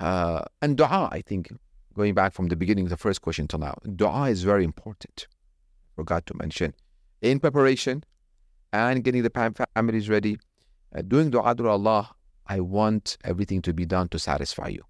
uh, 0.00 0.42
and 0.60 0.76
dua, 0.76 1.08
I 1.12 1.22
think 1.24 1.52
going 1.94 2.14
back 2.14 2.32
from 2.32 2.48
the 2.48 2.56
beginning 2.56 2.84
of 2.84 2.90
the 2.90 2.96
first 2.96 3.22
question 3.22 3.46
till 3.48 3.58
now, 3.58 3.74
dua 3.96 4.24
is 4.30 4.42
very 4.42 4.64
important. 4.64 5.26
Forgot 5.96 6.26
to 6.26 6.34
mention 6.34 6.74
in 7.20 7.38
preparation 7.38 8.04
and 8.72 9.04
getting 9.04 9.22
the 9.22 9.66
families 9.74 10.08
ready, 10.08 10.38
uh, 10.96 11.02
doing 11.02 11.30
dua 11.30 11.54
to 11.54 11.68
Allah. 11.68 12.10
I 12.46 12.60
want 12.60 13.16
everything 13.24 13.62
to 13.62 13.72
be 13.72 13.86
done 13.86 14.08
to 14.08 14.18
satisfy 14.18 14.68
you. 14.68 14.82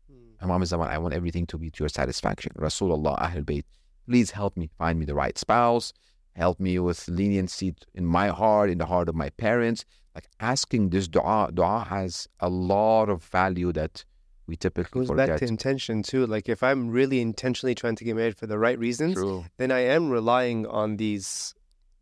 Imam 0.43 0.65
Zaman, 0.65 0.89
I 0.89 0.99
want 0.99 1.15
everything 1.15 1.47
to 1.47 1.59
be 1.59 1.71
to 1.71 1.85
your 1.85 1.89
satisfaction. 1.89 2.53
Rasulullah, 2.57 3.19
Ahlul 3.21 3.45
Bayt, 3.45 3.65
please 4.07 4.33
help 4.33 4.57
me 4.57 4.69
find 4.79 4.99
me 4.99 5.05
the 5.05 5.15
right 5.15 5.39
spouse. 5.39 5.93
Help 6.35 6.59
me 6.59 6.79
with 6.79 7.07
leniency 7.09 7.75
in 7.95 8.07
my 8.07 8.29
heart, 8.29 8.71
in 8.71 8.79
the 8.79 8.87
heart 8.87 9.09
of 9.09 9.15
my 9.15 9.29
parents. 9.31 9.85
Like 10.15 10.29
asking 10.41 10.91
this 10.91 11.07
dua, 11.07 11.51
dua 11.53 11.87
has 11.89 12.27
a 12.41 12.49
lot 12.49 13.09
of 13.09 13.23
value 13.23 13.73
that 13.75 14.05
we 14.53 14.57
typically 14.67 15.01
goes 15.01 15.09
forget. 15.09 15.29
back 15.29 15.39
to 15.43 15.47
intention 15.57 15.97
too. 16.11 16.23
Like 16.35 16.47
if 16.57 16.61
I'm 16.69 16.83
really 16.99 17.19
intentionally 17.29 17.75
trying 17.83 17.97
to 18.01 18.05
get 18.09 18.15
married 18.21 18.37
for 18.41 18.47
the 18.53 18.59
right 18.67 18.79
reasons, 18.87 19.15
True. 19.15 19.39
then 19.61 19.71
I 19.73 19.83
am 19.97 20.11
relying 20.19 20.61
on 20.81 20.89
these 21.03 21.55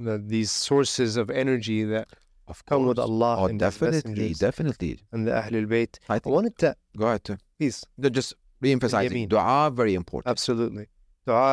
the, 0.07 0.15
these 0.35 0.51
sources 0.51 1.11
of 1.23 1.27
energy 1.45 1.81
that 1.95 2.07
Of 2.53 2.59
come 2.71 2.87
with. 2.91 2.99
Allah 2.99 3.35
Oh, 3.43 3.47
and 3.51 3.59
definitely, 3.67 4.31
definitely. 4.47 4.93
and 5.13 5.21
the 5.29 5.35
Ahlul 5.43 5.67
Bayt. 5.73 5.93
I 6.09 6.17
I 6.17 6.19
think, 6.19 6.35
wanted 6.37 6.55
to 6.65 6.71
go 7.03 7.07
ahead. 7.11 7.27
uh, 7.31 7.37
please 7.59 7.79
no, 8.03 8.09
Just 8.19 8.35
re-emphasizing, 8.65 9.19
Yameen. 9.27 9.29
dua 9.35 9.71
very 9.81 9.95
important. 10.03 10.29
absolutely. 10.35 10.87
Dua 11.29 11.45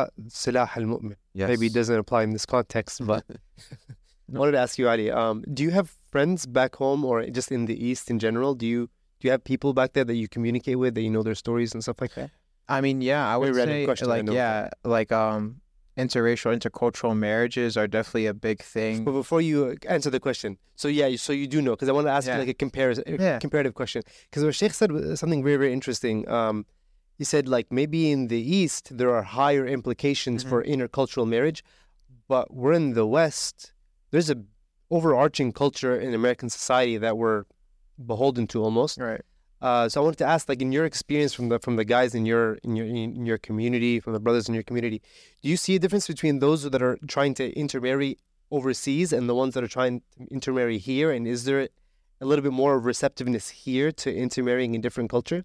silah 0.42 0.68
al 0.80 0.86
mu'min. 0.92 1.14
Yes. 1.40 1.48
Maybe 1.52 1.66
it 1.70 1.74
doesn't 1.80 2.00
apply 2.04 2.20
in 2.26 2.30
this 2.36 2.46
context, 2.56 3.06
but 3.12 3.22
I 3.30 3.36
wanted 4.40 4.52
to 4.58 4.62
ask 4.66 4.74
you, 4.82 4.88
Ali. 4.94 5.08
Um, 5.22 5.44
do 5.56 5.62
you 5.66 5.70
have 5.78 5.88
friends 6.10 6.46
back 6.60 6.72
home 6.84 7.04
or 7.10 7.16
just 7.40 7.52
in 7.52 7.66
the 7.70 7.78
East 7.90 8.10
in 8.10 8.18
general? 8.26 8.54
Do 8.62 8.66
you 8.74 8.82
do 9.20 9.26
you 9.28 9.30
have 9.32 9.42
people 9.44 9.72
back 9.72 9.92
there 9.94 10.04
that 10.04 10.14
you 10.14 10.28
communicate 10.28 10.78
with 10.78 10.94
that 10.94 11.02
you 11.02 11.10
know 11.10 11.22
their 11.22 11.34
stories 11.34 11.72
and 11.74 11.82
stuff 11.82 12.00
like 12.00 12.14
that? 12.14 12.30
I 12.68 12.80
mean, 12.80 13.00
yeah, 13.00 13.26
I 13.26 13.36
would 13.36 13.54
say 13.54 13.84
question, 13.84 14.08
like 14.08 14.26
yeah, 14.30 14.68
like 14.84 15.10
um, 15.10 15.60
interracial, 15.96 16.56
intercultural 16.56 17.16
marriages 17.16 17.76
are 17.76 17.86
definitely 17.88 18.26
a 18.26 18.34
big 18.34 18.60
thing. 18.62 19.04
But 19.04 19.12
before 19.12 19.40
you 19.40 19.66
uh, 19.66 19.88
answer 19.88 20.10
the 20.10 20.20
question, 20.20 20.58
so 20.76 20.86
yeah, 20.88 21.14
so 21.16 21.32
you 21.32 21.46
do 21.46 21.62
know 21.62 21.72
because 21.72 21.88
I 21.88 21.92
want 21.92 22.06
to 22.06 22.10
ask 22.12 22.26
Yeah. 22.26 22.34
you 22.34 22.40
like 22.40 22.48
a 22.50 22.54
comparison, 22.54 23.04
Yeah. 23.18 23.38
comparative 23.38 23.74
question. 23.74 24.02
Because 24.30 24.44
what 24.44 24.54
Sheikh 24.54 24.74
said 24.74 24.92
was 24.92 25.18
something 25.18 25.42
very, 25.42 25.56
very 25.56 25.72
interesting. 25.72 26.28
Um, 26.28 26.66
he 27.16 27.24
said 27.24 27.48
like 27.48 27.72
maybe 27.72 28.10
in 28.12 28.28
the 28.28 28.38
East 28.40 28.96
there 28.96 29.12
are 29.14 29.22
higher 29.22 29.66
implications 29.66 30.44
Mm-hmm. 30.44 30.50
for 30.50 30.62
intercultural 30.64 31.26
marriage, 31.26 31.64
but 32.28 32.52
we're 32.54 32.74
in 32.74 32.92
the 32.92 33.06
West. 33.06 33.72
There's 34.10 34.30
a 34.30 34.36
overarching 34.90 35.52
culture 35.52 35.98
in 35.98 36.14
American 36.14 36.48
society 36.48 36.96
that 36.98 37.16
we're 37.18 37.44
beholden 38.04 38.46
to 38.48 38.62
almost. 38.62 38.98
Right. 38.98 39.22
Uh, 39.60 39.88
so 39.88 40.00
I 40.00 40.04
wanted 40.04 40.18
to 40.18 40.24
ask, 40.26 40.48
like, 40.48 40.62
in 40.62 40.70
your 40.70 40.84
experience 40.84 41.34
from 41.34 41.48
the 41.48 41.58
from 41.58 41.76
the 41.76 41.84
guys 41.84 42.14
in 42.14 42.24
your 42.26 42.54
in 42.62 42.76
your 42.76 42.86
in 42.86 43.26
your 43.26 43.38
community, 43.38 43.98
from 44.00 44.12
the 44.12 44.20
brothers 44.20 44.48
in 44.48 44.54
your 44.54 44.62
community, 44.62 45.02
do 45.42 45.48
you 45.48 45.56
see 45.56 45.74
a 45.74 45.78
difference 45.80 46.06
between 46.06 46.38
those 46.38 46.62
that 46.62 46.80
are 46.82 46.96
trying 47.08 47.34
to 47.34 47.50
intermarry 47.58 48.18
overseas 48.50 49.12
and 49.12 49.28
the 49.28 49.34
ones 49.34 49.54
that 49.54 49.64
are 49.64 49.68
trying 49.68 50.00
to 50.16 50.26
intermarry 50.30 50.78
here? 50.78 51.10
And 51.10 51.26
is 51.26 51.44
there 51.44 51.68
a 52.20 52.24
little 52.24 52.42
bit 52.42 52.52
more 52.52 52.78
receptiveness 52.78 53.48
here 53.50 53.90
to 53.92 54.14
intermarrying 54.14 54.74
in 54.74 54.80
different 54.80 55.10
culture? 55.10 55.44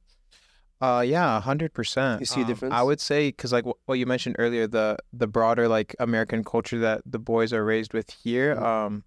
Uh, 0.79 1.03
yeah, 1.05 1.39
hundred 1.41 1.73
percent. 1.73 2.19
You 2.19 2.25
see 2.25 2.41
a 2.41 2.45
difference? 2.45 2.73
I 2.73 2.83
would 2.83 2.99
say 2.99 3.29
because 3.29 3.51
like 3.51 3.65
wh- 3.65 3.87
what 3.87 3.95
you 3.95 4.05
mentioned 4.05 4.35
earlier, 4.37 4.67
the 4.67 4.97
the 5.11 5.27
broader 5.27 5.67
like 5.67 5.95
American 5.99 6.43
culture 6.43 6.77
that 6.79 7.01
the 7.05 7.19
boys 7.19 7.51
are 7.53 7.63
raised 7.65 7.93
with 7.93 8.09
here, 8.11 8.55
Mhm. 8.55 8.61
um, 8.61 9.03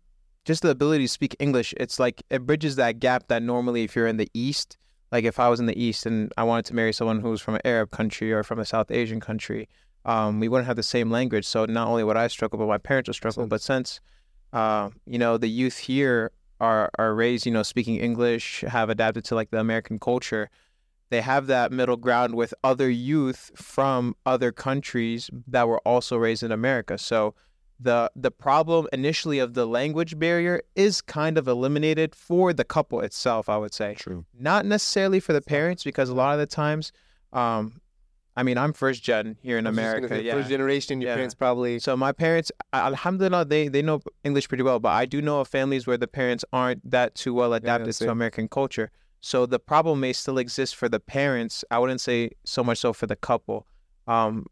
just 0.47 0.63
the 0.63 0.71
ability 0.71 1.05
to 1.05 1.09
speak 1.09 1.37
English, 1.39 1.75
it's 1.77 1.99
like 1.99 2.23
it 2.31 2.47
bridges 2.47 2.77
that 2.77 3.01
gap 3.01 3.29
that 3.29 3.43
normally 3.43 3.85
if 3.85 3.95
you're 3.95 4.07
in 4.07 4.17
the 4.17 4.31
East, 4.33 4.79
like 5.13 5.25
if 5.25 5.39
I 5.39 5.49
was 5.49 5.61
in 5.61 5.67
the 5.67 5.79
East 5.79 6.07
and 6.07 6.33
I 6.39 6.45
wanted 6.45 6.65
to 6.67 6.75
marry 6.75 6.93
someone 6.93 7.21
who's 7.21 7.41
from 7.41 7.57
an 7.57 7.61
Arab 7.65 7.91
country 7.91 8.33
or 8.33 8.43
from 8.43 8.59
a 8.59 8.65
South 8.65 8.91
Asian 8.91 9.21
country, 9.21 9.69
um, 10.05 10.41
we 10.41 10.49
wouldn't 10.49 10.67
have 10.67 10.77
the 10.77 10.83
same 10.83 11.11
language. 11.11 11.47
So 11.47 11.67
not 11.67 11.89
only 11.89 12.05
would 12.05 12.17
I 12.17 12.29
struggle, 12.29 12.59
but 12.59 12.69
my 12.69 12.79
parents 12.79 13.09
would 13.09 13.17
struggle. 13.17 13.43
sense. 13.43 13.51
But 13.51 13.61
since, 13.61 14.01
uh, 14.53 14.91
you 15.05 15.19
know, 15.19 15.37
the 15.37 15.49
youth 15.49 15.77
here 15.77 16.31
are 16.61 16.91
are 16.99 17.15
raised, 17.15 17.45
you 17.45 17.53
know, 17.53 17.63
speaking 17.63 17.97
English, 17.97 18.63
have 18.63 18.89
adapted 18.89 19.25
to 19.27 19.35
like 19.35 19.51
the 19.51 19.61
American 19.61 19.99
culture 19.99 20.49
they 21.11 21.21
have 21.21 21.47
that 21.47 21.73
middle 21.73 21.97
ground 21.97 22.35
with 22.35 22.53
other 22.65 22.91
youth 22.91 23.53
from 23.55 24.17
other 24.25 24.51
countries 24.51 25.31
that 25.47 25.69
were 25.69 25.81
also 25.81 26.17
raised 26.17 26.43
in 26.43 26.51
America. 26.51 26.99
So 26.99 27.35
the 27.79 28.11
the 28.17 28.31
problem 28.31 28.89
initially 28.93 29.39
of 29.39 29.55
the 29.55 29.67
language 29.67 30.19
barrier 30.19 30.63
is 30.75 31.01
kind 31.03 31.37
of 31.37 31.47
eliminated 31.47 32.15
for 32.15 32.53
the 32.53 32.65
couple 32.65 33.01
itself, 33.01 33.49
I 33.49 33.57
would 33.59 33.75
say. 33.75 33.95
True. 33.95 34.25
Not 34.39 34.65
necessarily 34.65 35.21
for 35.21 35.33
the 35.35 35.43
parents 35.43 35.85
because 35.85 36.09
a 36.09 36.15
lot 36.15 36.33
of 36.33 36.39
the 36.39 36.47
times 36.47 36.93
um 37.33 37.81
I 38.39 38.43
mean, 38.43 38.59
I'm 38.59 38.75
first 38.75 39.03
gen 39.03 39.39
here 39.41 39.57
in 39.57 39.67
I 39.67 39.71
was 39.71 39.79
just 39.79 39.85
gonna 39.87 39.97
America. 39.99 40.15
say, 40.17 40.23
Yeah. 40.27 40.33
First 40.35 40.51
generation, 40.51 41.01
your 41.01 41.09
Yeah. 41.11 41.15
parents 41.17 41.35
probably. 41.35 41.79
So 41.79 41.97
my 41.97 42.13
parents, 42.13 42.53
alhamdulillah, 42.75 43.47
they, 43.47 43.69
they 43.69 43.81
know 43.81 44.03
English 44.25 44.47
pretty 44.49 44.63
well, 44.63 44.79
but 44.79 44.91
I 44.91 45.07
do 45.07 45.23
know 45.23 45.41
of 45.41 45.49
families 45.49 45.87
where 45.87 45.97
the 45.97 46.07
parents 46.07 46.45
aren't 46.53 46.89
that 46.91 47.15
too 47.15 47.33
well 47.33 47.55
adapted 47.55 47.95
to. 47.95 48.11
American 48.11 48.47
culture. 48.49 48.91
So 49.23 49.47
the 49.47 49.59
problem 49.59 50.01
may 50.01 50.13
still 50.13 50.37
exist 50.37 50.77
for 50.77 50.87
the 50.89 51.01
parents. 51.01 51.65
I 51.71 51.79
wouldn't 51.79 52.03
say 52.03 52.31
so 52.45 52.63
much 52.63 52.77
so 52.79 52.93
for 52.93 53.07
the 53.07 53.17
couple. 53.17 53.67
Um, 54.07 54.45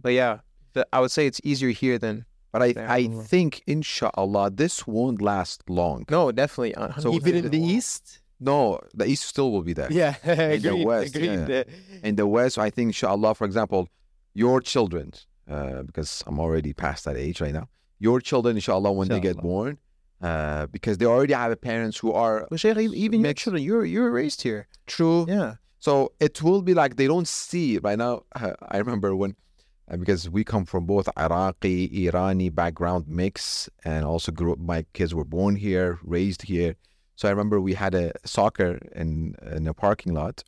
but 0.00 0.14
yeah, 0.14 0.38
the, 0.72 0.86
I 0.90 1.00
would 1.00 1.10
say 1.10 1.26
it's 1.26 1.40
easier 1.44 1.70
here 1.70 1.98
than 1.98 2.24
But 2.58 2.78
I, 2.78 2.96
I 2.98 3.08
think, 3.32 3.62
inshallah, 3.66 4.50
this 4.62 4.86
won't 4.86 5.20
last 5.22 5.58
long. 5.68 6.04
no, 6.10 6.32
definitely. 6.32 6.74
uh, 6.74 6.92
So 7.02 7.12
Even 7.14 7.34
in 7.36 7.50
the 7.50 7.60
East? 7.76 8.20
No, 8.38 8.80
the 8.94 9.06
East 9.06 9.24
still 9.24 9.50
will 9.52 9.62
be 9.62 9.72
there. 9.72 9.90
Yeah, 9.90 10.14
agreed. 10.24 10.84
West, 10.84 11.14
agreed. 11.16 11.48
yeah. 11.48 11.62
In 12.02 12.16
the 12.16 12.26
West, 12.26 12.58
I 12.58 12.68
think, 12.70 12.88
inshallah, 12.88 13.34
for 13.34 13.44
example, 13.46 13.88
your 14.34 14.60
children, 14.60 15.12
uh, 15.50 15.82
because 15.82 16.22
I'm 16.26 16.38
already 16.38 16.72
past 16.74 17.04
that 17.06 17.16
age 17.16 17.40
right 17.40 17.54
now, 17.54 17.68
your 17.98 18.20
children, 18.20 18.56
inshallah, 18.56 18.92
when 18.92 19.08
they 19.08 19.20
get 19.20 19.38
born, 19.38 19.78
uh, 20.20 20.66
because 20.66 20.98
they 20.98 21.06
already 21.06 21.32
have 21.34 21.58
parents 21.60 21.96
who 21.98 22.12
are 22.12 22.46
Well, 22.50 22.58
Sheikh, 22.58 22.76
even 23.04 23.20
your 23.22 23.32
children, 23.32 23.62
you 23.62 23.74
were 23.74 23.84
you 23.94 24.00
were 24.02 24.10
raised 24.10 24.42
here. 24.42 24.66
true. 24.86 25.24
Yeah. 25.28 25.54
So 25.78 26.12
it 26.20 26.42
will 26.42 26.62
be 26.62 26.74
like 26.74 26.96
they 26.96 27.06
don't 27.06 27.28
see 27.28 27.78
right 27.78 27.98
now. 27.98 28.24
I 28.34 28.76
remember 28.78 29.14
when, 29.14 29.36
because 30.00 30.28
we 30.28 30.42
come 30.44 30.64
from 30.64 30.84
both 30.86 31.08
Iraqi, 31.16 31.88
Irani 32.06 32.52
background 32.54 33.06
mix, 33.08 33.68
and 33.84 34.04
also 34.04 34.32
grew 34.32 34.52
up, 34.52 34.58
my 34.58 34.84
kids 34.92 35.14
were 35.14 35.24
born 35.24 35.56
here, 35.56 35.98
raised 36.02 36.42
here. 36.42 36.74
So 37.14 37.28
I 37.28 37.30
remember 37.30 37.60
we 37.60 37.74
had 37.74 37.94
a 37.94 38.12
soccer 38.24 38.78
in 38.94 39.36
in 39.54 39.66
a 39.66 39.74
parking 39.74 40.12
lot 40.12 40.42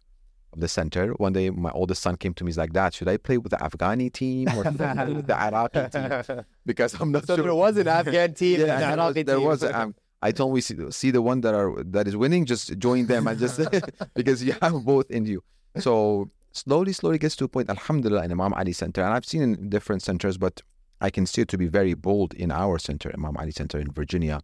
of 0.53 0.61
the 0.61 0.69
center. 0.69 1.13
One 1.15 1.33
day, 1.33 1.51
my 1.51 1.71
oldest 1.71 2.03
son 2.03 2.17
came 2.17 2.35
to 2.35 2.45
me. 2.45 2.49
He's 2.51 2.59
like, 2.59 2.73
"Dad, 2.73 2.93
should 2.95 3.09
I 3.09 3.17
play 3.17 3.39
with 3.39 3.51
the 3.51 3.57
Afghani 3.59 4.13
team 4.13 4.49
or 4.57 4.65
should 4.65 4.81
I 4.81 4.95
play 5.05 5.15
with 5.15 5.27
the 5.27 5.41
Iraqi 5.49 5.89
team?" 5.89 6.45
Because 6.67 6.95
I'm 7.01 7.13
not 7.13 7.27
so 7.27 7.37
sure. 7.37 7.45
there 7.45 7.55
was 7.55 7.77
an 7.79 7.89
Afghan 7.89 8.35
team 8.35 8.61
and 8.61 8.69
Yeah, 8.69 8.75
an 8.75 8.81
there 8.81 8.89
was, 8.91 8.99
Iraqi 8.99 9.23
there 9.23 9.37
team. 9.37 9.47
was. 9.47 9.63
Um, 9.65 9.95
I 10.21 10.33
told 10.33 10.53
we 10.53 10.61
see, 10.61 10.75
see 10.91 11.11
the 11.13 11.23
one 11.23 11.43
that 11.43 11.55
are 11.55 11.83
that 11.85 12.09
is 12.09 12.17
winning, 12.17 12.45
just 12.45 12.77
join 12.79 13.07
them 13.07 13.29
and 13.29 13.39
just 13.39 13.61
because 14.15 14.43
you 14.43 14.55
have 14.61 14.85
both 14.85 15.11
in 15.11 15.27
you. 15.27 15.43
So 15.79 16.31
slowly, 16.53 16.93
slowly 16.93 17.19
gets 17.19 17.37
to 17.37 17.45
a 17.45 17.49
point. 17.49 17.69
Alhamdulillah, 17.71 18.25
in 18.25 18.33
Imam 18.33 18.53
Ali 18.55 18.73
Center, 18.73 19.03
and 19.03 19.13
I've 19.15 19.25
seen 19.25 19.43
in 19.43 19.69
different 19.69 20.03
centers, 20.03 20.37
but 20.39 20.63
I 21.01 21.11
can 21.11 21.27
see 21.27 21.43
it 21.43 21.49
to 21.49 21.59
be 21.59 21.67
very 21.67 21.95
bold 21.95 22.35
in 22.35 22.51
our 22.51 22.79
center, 22.79 23.13
Imam 23.15 23.37
Ali 23.37 23.53
Center 23.53 23.79
in 23.79 23.91
Virginia, 23.93 24.41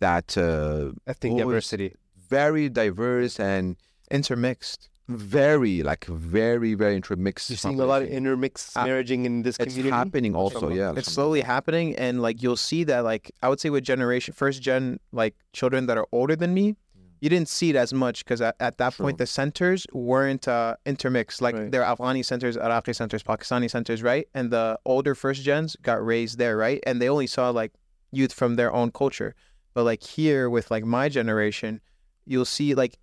that 0.00 0.36
uh, 0.38 0.92
Ethnic 1.06 1.36
diversity. 1.38 1.94
very 2.28 2.68
diverse 2.68 3.40
and 3.40 3.76
Intermixed. 4.10 4.88
very 5.08 5.82
like 5.82 6.04
very 6.06 6.74
very 6.74 6.94
intermixed. 6.96 7.48
You're 7.50 7.56
seeing 7.56 7.80
a 7.80 7.84
lot 7.86 8.02
of 8.02 8.08
intermixed 8.08 8.76
Uh, 8.76 8.84
marrying 8.86 9.24
in 9.24 9.42
this 9.42 9.56
It's 9.56 9.74
community. 9.74 9.88
It's 9.88 9.96
happening 9.96 10.34
also, 10.34 10.68
yeah. 10.70 10.92
it's 10.96 11.12
slowly 11.12 11.40
happening 11.40 11.94
and 11.96 12.20
like 12.22 12.42
you'll 12.42 12.56
see 12.70 12.84
that 12.84 13.00
like 13.04 13.24
i 13.42 13.48
would 13.48 13.60
say 13.60 13.70
with 13.70 13.84
generation 13.84 14.32
first 14.34 14.60
gen 14.62 14.98
like 15.12 15.34
children 15.52 15.86
that 15.88 15.96
are 16.00 16.06
older 16.12 16.36
than 16.36 16.52
me 16.54 16.76
you 17.20 17.28
didn't 17.28 17.48
see 17.48 17.70
it 17.70 17.76
as 17.76 17.92
much 17.92 18.24
because 18.24 18.40
at, 18.40 18.56
at 18.60 18.78
that 18.78 18.96
point 18.96 19.18
the 19.18 19.26
centers 19.26 19.86
weren't 19.92 20.46
uh, 20.48 20.76
intermixed. 20.86 21.40
Like 21.42 21.54
Right. 21.56 21.70
there 21.70 21.84
are 21.84 21.96
afghani 21.96 22.24
centers 22.24 22.56
iraqi 22.56 22.92
centers 22.92 23.22
pakistani 23.22 23.68
centers 23.70 24.02
right? 24.02 24.28
And 24.34 24.50
the 24.50 24.78
older 24.84 25.14
first 25.14 25.42
gens 25.42 25.76
got 25.82 26.04
raised 26.04 26.38
there 26.38 26.56
right? 26.56 26.80
And 26.86 27.00
they 27.02 27.08
only 27.08 27.26
saw 27.26 27.50
like 27.50 27.72
youth 28.12 28.32
from 28.32 28.56
their 28.56 28.72
own 28.72 28.90
culture. 28.90 29.34
But 29.74 29.84
like 29.84 30.02
here 30.02 30.48
with 30.48 30.70
like 30.70 30.84
my 30.84 31.08
generation 31.08 31.80
you'll 32.24 32.44
see 32.44 32.74
like 32.74 32.98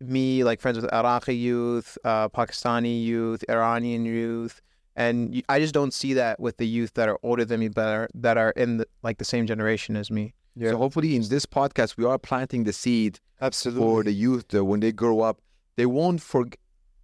me 0.00 0.42
like 0.44 0.60
friends 0.60 0.76
with 0.80 0.92
iraqi 0.92 1.36
youth 1.36 1.96
uh, 2.04 2.28
pakistani 2.28 3.04
youth 3.04 3.44
iranian 3.48 4.04
youth. 4.04 4.60
And 4.96 5.42
I 5.48 5.58
just 5.58 5.72
don't 5.72 5.94
see 5.94 6.12
that 6.14 6.38
with 6.38 6.58
the 6.58 6.66
youth 6.66 6.94
that 6.94 7.08
are 7.08 7.18
older 7.22 7.44
than 7.46 7.60
me, 7.60 7.68
but 7.68 7.88
are, 7.88 8.08
that 8.14 8.36
are 8.36 8.50
in 8.50 8.76
the, 8.78 8.86
like 9.02 9.16
the 9.16 9.24
same 9.24 9.46
generation 9.46 9.96
as 9.96 10.10
me. 10.10 10.34
Yeah, 10.54 10.70
So 10.70 10.76
hopefully 10.78 11.16
in 11.16 11.22
this 11.28 11.46
podcast 11.46 11.96
we 11.96 12.04
are 12.04 12.18
planting 12.18 12.64
the 12.64 12.72
seed 12.72 13.20
absolutely. 13.40 13.80
for 13.82 14.04
the 14.04 14.12
youth 14.12 14.48
that 14.48 14.64
when 14.64 14.80
they 14.80 14.92
grow 14.92 15.20
up, 15.20 15.40
they 15.76 15.86
won't 15.86 16.20
for, 16.20 16.46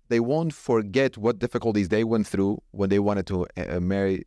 they 0.09 0.21
won't 0.21 0.53
forget 0.53 1.17
what 1.17 1.39
difficulties 1.39 1.89
they 1.89 2.05
went 2.05 2.27
through 2.27 2.61
when 2.73 2.91
they 2.91 2.99
wanted 2.99 3.27
to 3.29 3.47
uh, 3.57 3.81
marry 3.81 4.25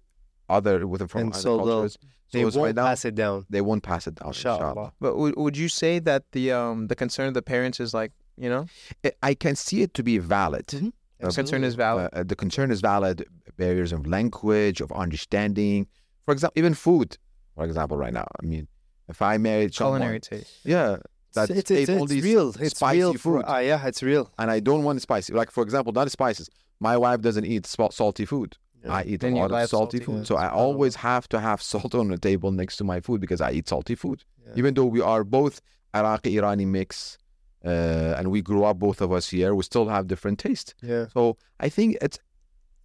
other 0.50 0.88
with 0.88 1.08
from 1.10 1.22
And 1.22 1.34
other 1.34 1.40
so 1.42 1.58
they'll- 1.58 1.66
cultures. 1.68 1.98
they 2.34 2.42
so 2.42 2.48
it's 2.48 2.56
won't 2.56 2.66
right 2.68 2.76
now 2.76 2.86
pass 2.86 3.06
it 3.06 3.16
down. 3.16 3.46
they 3.50 3.62
won't 3.62 3.84
pass 3.84 4.08
it 4.08 4.16
down. 4.16 4.30
Inshallah. 4.30 4.70
inshallah. 4.70 4.94
But 5.00 5.18
would 5.18 5.36
would 5.38 5.56
you 5.58 5.70
say 5.70 6.00
that 6.00 6.24
the 6.32 6.52
um 6.52 6.88
the 6.88 6.96
concern 6.96 7.28
of 7.28 7.34
the 7.36 7.42
parents 7.42 7.80
is 7.80 7.94
like 7.94 8.12
you 8.38 8.50
know 8.50 8.66
I- 9.06 9.14
I 9.22 9.34
can 9.36 9.56
see 9.56 9.82
it 9.86 9.94
to 9.96 10.04
be 10.04 10.18
valid. 10.18 10.68
Mhm. 10.68 10.92
The 11.20 11.32
concern 11.32 11.64
is 11.64 11.76
valid. 11.76 12.10
Uh, 12.14 12.20
uh, 12.20 12.24
the 12.24 12.36
concern 12.36 12.72
is 12.72 12.82
valid. 12.82 13.24
Barriers 13.58 13.92
of 13.94 14.08
language, 14.08 14.82
of 14.82 14.92
understanding. 14.94 15.86
For 16.26 16.32
example, 16.32 16.58
even 16.62 16.74
food. 16.74 17.10
For 17.56 17.64
example, 17.64 17.96
right 17.98 18.12
now, 18.14 18.26
I 18.42 18.46
mean, 18.46 18.68
if 19.12 19.22
I 19.22 19.38
married 19.38 19.72
someone, 19.76 20.00
Culinary 20.02 20.20
taste. 20.20 20.52
yeah, 20.64 20.98
that 21.36 21.50
it's, 21.50 21.60
it's, 21.60 21.72
ate 21.72 21.90
it's, 21.90 22.00
all 22.00 22.08
these 22.08 22.24
real. 22.24 22.50
It's 22.66 22.76
spicy 22.78 22.98
real. 23.00 23.14
For, 23.14 23.20
food, 23.20 23.44
ah, 23.48 23.60
yeah, 23.60 23.86
it's 23.90 24.02
real. 24.12 24.26
and 24.40 24.48
I 24.56 24.60
don't 24.60 24.84
want 24.88 25.02
spicy. 25.02 25.34
Like 25.42 25.52
for 25.52 25.64
example, 25.68 25.92
not 25.94 26.10
spices. 26.20 26.50
My 26.80 26.96
wife 26.98 27.22
doesn't 27.22 27.46
eat 27.46 27.66
salty 27.68 28.26
food. 28.26 28.58
Yeah. 28.84 28.94
I 29.00 29.04
eat 29.12 29.20
Then 29.22 29.34
a 29.34 29.42
lot 29.46 29.52
of 29.52 29.70
salty, 29.70 29.70
salty 29.70 30.00
food, 30.00 30.16
foods. 30.16 30.28
so 30.30 30.36
I 30.46 30.50
always 30.50 30.96
have 31.10 31.30
to 31.34 31.38
have 31.40 31.60
salt 31.62 31.94
on 32.02 32.08
the 32.14 32.18
table 32.18 32.52
next 32.62 32.78
to 32.78 32.84
my 32.84 33.00
food 33.00 33.22
because 33.22 33.40
I 33.48 33.52
eat 33.58 33.68
salty 33.70 33.94
food. 34.04 34.24
Yeah. 34.44 34.54
Even 34.60 34.74
though 34.74 34.90
we 34.98 35.02
are 35.02 35.24
both 35.24 35.56
Iraqi 35.94 36.30
Irani 36.38 36.66
mix, 36.78 37.18
uh, 37.64 38.16
and 38.18 38.32
we 38.32 38.42
grew 38.42 38.64
up 38.70 38.80
both 38.80 39.00
of 39.06 39.12
us 39.12 39.30
here, 39.30 39.54
we 39.54 39.64
still 39.64 39.88
have 39.96 40.08
different 40.08 40.40
taste. 40.40 40.74
Yeah. 40.82 41.06
So 41.14 41.38
I 41.60 41.70
think 41.70 41.98
it's 42.02 42.18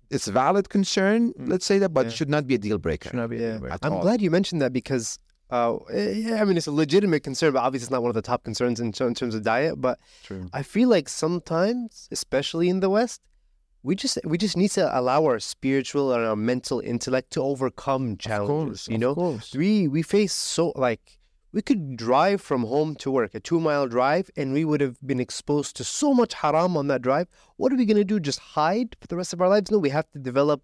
it's 0.08 0.28
valid 0.28 0.68
concern, 0.68 1.32
Mm. 1.32 1.48
let's 1.52 1.66
say 1.70 1.78
that, 1.82 1.88
but 1.98 2.04
Yeah. 2.06 2.12
should 2.12 2.28
not 2.36 2.46
be 2.46 2.54
a 2.54 2.58
deal 2.66 2.78
breaker. 2.78 3.08
Should 3.08 3.16
not 3.24 3.30
be 3.30 3.38
a 3.38 3.40
Yeah. 3.40 3.50
deal 3.52 3.60
breaker. 3.62 3.78
I'm 3.82 3.94
all. 3.94 4.02
glad 4.02 4.20
you 4.22 4.30
mentioned 4.30 4.60
that 4.62 4.72
because, 4.72 5.18
uh, 5.50 5.76
eh, 5.92 6.12
yeah, 6.12 6.40
I 6.40 6.44
mean, 6.44 6.56
it's 6.56 6.66
a 6.66 6.72
legitimate 6.72 7.22
concern, 7.22 7.52
but 7.52 7.60
obviously 7.60 7.84
it's 7.84 7.90
not 7.90 8.02
one 8.02 8.10
of 8.10 8.14
the 8.14 8.22
top 8.22 8.42
concerns 8.44 8.80
in, 8.80 8.86
in 8.88 9.14
terms 9.14 9.34
of 9.34 9.42
diet. 9.42 9.80
But 9.80 9.98
True. 10.24 10.48
I 10.52 10.62
feel 10.62 10.88
like 10.88 11.08
sometimes, 11.08 12.08
especially 12.10 12.68
in 12.68 12.80
the 12.80 12.90
West, 12.90 13.20
we 13.82 13.94
just 13.94 14.18
we 14.24 14.36
just 14.36 14.56
need 14.56 14.70
to 14.72 14.98
allow 14.98 15.24
our 15.24 15.38
spiritual 15.38 16.12
and 16.12 16.24
our 16.24 16.34
mental 16.34 16.80
intellect 16.80 17.30
to 17.34 17.42
overcome 17.42 18.16
challenges. 18.16 18.88
you 18.88 18.98
know, 18.98 19.10
of 19.10 19.16
course. 19.16 19.54
we 19.54 19.86
we 19.86 20.02
face 20.02 20.32
so 20.32 20.72
like 20.74 21.20
we 21.52 21.62
could 21.62 21.96
drive 21.96 22.40
from 22.40 22.64
home 22.64 22.96
to 22.96 23.10
work 23.12 23.32
a 23.34 23.40
two 23.40 23.60
mile 23.60 23.86
drive 23.86 24.28
and 24.36 24.52
we 24.52 24.64
would 24.64 24.80
have 24.80 24.98
been 25.06 25.20
exposed 25.20 25.76
to 25.76 25.84
so 25.84 26.12
much 26.12 26.34
haram 26.34 26.76
on 26.76 26.88
that 26.88 27.00
drive 27.00 27.28
what 27.56 27.72
are 27.72 27.76
we 27.76 27.86
going 27.86 27.96
to 27.96 28.04
do 28.04 28.18
just 28.20 28.40
hide 28.40 28.96
for 29.00 29.06
the 29.06 29.16
rest 29.16 29.32
of 29.32 29.40
our 29.40 29.48
lives 29.48 29.70
no 29.70 29.78
we 29.78 29.88
have 29.88 30.10
to 30.10 30.18
develop 30.18 30.60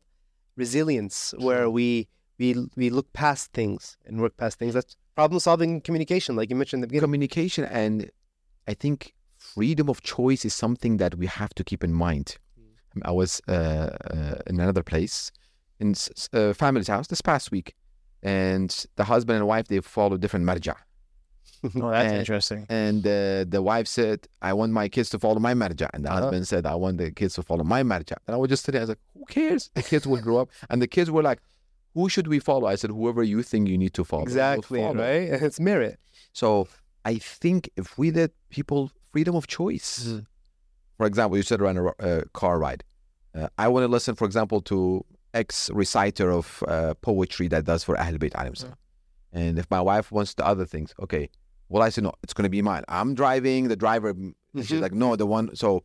resilience 0.56 1.32
where 1.38 1.70
we 1.70 2.08
we 2.42 2.48
we 2.80 2.86
look 2.96 3.08
past 3.24 3.44
things 3.58 3.82
and 4.06 4.14
work 4.24 4.34
past 4.42 4.54
things 4.60 4.74
that's 4.76 4.94
problem 5.20 5.38
solving 5.48 5.72
communication 5.86 6.32
like 6.38 6.48
you 6.52 6.56
mentioned 6.62 6.80
at 6.82 6.84
the 6.86 6.90
beginning 6.92 7.08
communication 7.08 7.62
and 7.82 7.94
I 8.72 8.74
think 8.82 8.98
freedom 9.54 9.86
of 9.92 9.98
choice 10.16 10.42
is 10.48 10.54
something 10.64 10.92
that 11.02 11.12
we 11.20 11.26
have 11.40 11.52
to 11.58 11.62
keep 11.70 11.82
in 11.88 11.92
mind. 12.06 12.28
I 13.10 13.12
was 13.20 13.32
uh, 13.48 13.52
uh, 14.14 14.50
in 14.50 14.54
another 14.66 14.84
place 14.92 15.16
in 15.82 15.88
s- 16.00 16.10
s- 16.20 16.28
a 16.32 16.54
family's 16.62 16.88
house 16.94 17.06
this 17.12 17.22
past 17.30 17.46
week, 17.56 17.68
and 18.22 18.70
the 18.98 19.04
husband 19.12 19.36
and 19.40 19.46
wife 19.52 19.66
they 19.72 19.80
follow 19.98 20.16
different 20.24 20.44
marja. 20.50 20.74
Oh, 21.64 21.90
that's 21.90 22.08
And- 22.10 22.18
interesting. 22.22 22.66
And 22.68 23.02
uh, 23.06 23.44
the 23.54 23.62
wife 23.70 23.86
said, 23.98 24.18
"I 24.50 24.52
want 24.60 24.70
my 24.80 24.86
kids 24.96 25.08
to 25.10 25.18
follow 25.24 25.40
my 25.48 25.54
marja," 25.62 25.86
and 25.94 26.00
the 26.04 26.10
Uh-huh. 26.10 26.22
husband 26.22 26.42
said, 26.52 26.62
"I 26.66 26.76
want 26.84 26.94
the 27.02 27.10
kids 27.20 27.32
to 27.38 27.42
follow 27.50 27.64
my 27.74 27.82
marja." 27.92 28.16
And 28.26 28.32
I 28.36 28.38
was 28.42 28.48
just 28.54 28.62
sitting, 28.64 28.80
I 28.80 28.84
was 28.86 28.92
like, 28.94 29.04
"Who 29.18 29.24
cares? 29.36 29.62
The 29.78 29.82
kids 29.90 30.04
will 30.10 30.22
grow 30.26 30.38
up." 30.42 30.48
And 30.70 30.80
the 30.84 30.90
kids 30.96 31.08
were 31.14 31.22
like, 31.30 31.40
"Who 31.94 32.08
should 32.08 32.26
we 32.28 32.38
follow?" 32.38 32.66
I 32.66 32.76
said, 32.76 32.90
"Whoever 32.90 33.22
you 33.22 33.42
think 33.42 33.68
you 33.68 33.78
need 33.78 33.94
to 33.94 34.04
follow." 34.04 34.22
exactly 34.22 34.80
follow." 34.80 34.94
right 35.06 35.28
it's 35.46 35.60
merit 35.60 35.98
So 36.32 36.68
I 37.04 37.14
think 37.18 37.68
if 37.76 37.98
we 37.98 38.10
let 38.10 38.30
people 38.50 38.90
freedom 39.12 39.34
of 39.36 39.46
choice, 39.46 39.90
Mhm. 40.06 40.26
for 40.98 41.06
example, 41.06 41.36
you 41.36 41.42
said 41.42 41.60
around 41.60 41.78
a 41.78 41.84
uh, 41.88 42.22
car 42.32 42.58
ride. 42.58 42.82
Uh, 43.34 43.48
I 43.58 43.66
want 43.68 43.82
to 43.84 43.88
listen, 43.96 44.14
for 44.14 44.26
example, 44.30 44.60
to 44.72 45.04
ex 45.34 45.70
reciter 45.70 46.30
of 46.30 46.62
uh, 46.68 46.94
poetry 47.08 47.48
that 47.48 47.64
does 47.64 47.82
for 47.84 47.94
Ahl 47.98 48.16
Bayt 48.22 48.32
salam. 48.56 48.74
And 49.32 49.58
if 49.58 49.66
my 49.70 49.80
wife 49.80 50.12
wants 50.12 50.34
the 50.34 50.46
other 50.46 50.66
things, 50.66 50.94
okay, 51.04 51.24
well, 51.70 51.82
I 51.82 51.88
said, 51.88 52.04
no, 52.04 52.12
it's 52.22 52.34
going 52.34 52.44
to 52.44 52.50
be 52.50 52.60
mine. 52.60 52.84
I'm 52.88 53.14
driving, 53.14 53.68
the 53.68 53.76
driver, 53.76 54.10
and 54.10 54.34
she's 54.66 54.80
like, 54.86 54.92
no, 54.92 55.16
the 55.16 55.24
one. 55.26 55.56
So 55.56 55.84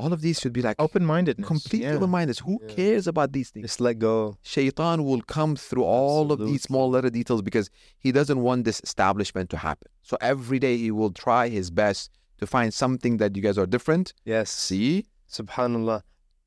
all 0.00 0.12
of 0.16 0.20
these 0.26 0.36
should 0.40 0.52
be 0.58 0.62
like 0.68 0.76
Open 0.86 1.04
mindedness. 1.14 1.46
completely 1.54 1.86
yeah. 1.88 1.94
open-minded. 1.98 2.36
Who 2.46 2.54
Yeah. 2.62 2.74
cares 2.78 3.04
about 3.12 3.28
these 3.36 3.48
things? 3.52 3.64
just 3.68 3.80
let 3.88 3.96
go 4.10 4.16
Shaitan 4.54 4.96
will 5.08 5.22
come 5.36 5.52
through 5.66 5.84
all 5.98 6.26
of 6.34 6.38
these 6.48 6.62
small 6.70 6.86
little 6.94 7.10
details 7.20 7.40
because 7.48 7.66
he 8.04 8.10
doesn't 8.18 8.40
want 8.48 8.60
this 8.68 8.78
establishment 8.88 9.46
to 9.50 9.56
happen. 9.68 9.88
So 10.02 10.14
every 10.32 10.58
day 10.66 10.74
he 10.84 10.90
will 10.98 11.12
try 11.26 11.44
his 11.58 11.68
best 11.82 12.10
to 12.40 12.46
find 12.46 12.68
something 12.82 13.14
that 13.20 13.30
you 13.36 13.42
guys 13.46 13.58
are 13.62 13.66
different. 13.76 14.06
yes 14.34 14.46
See? 14.68 14.92
subhanallah 15.38 16.00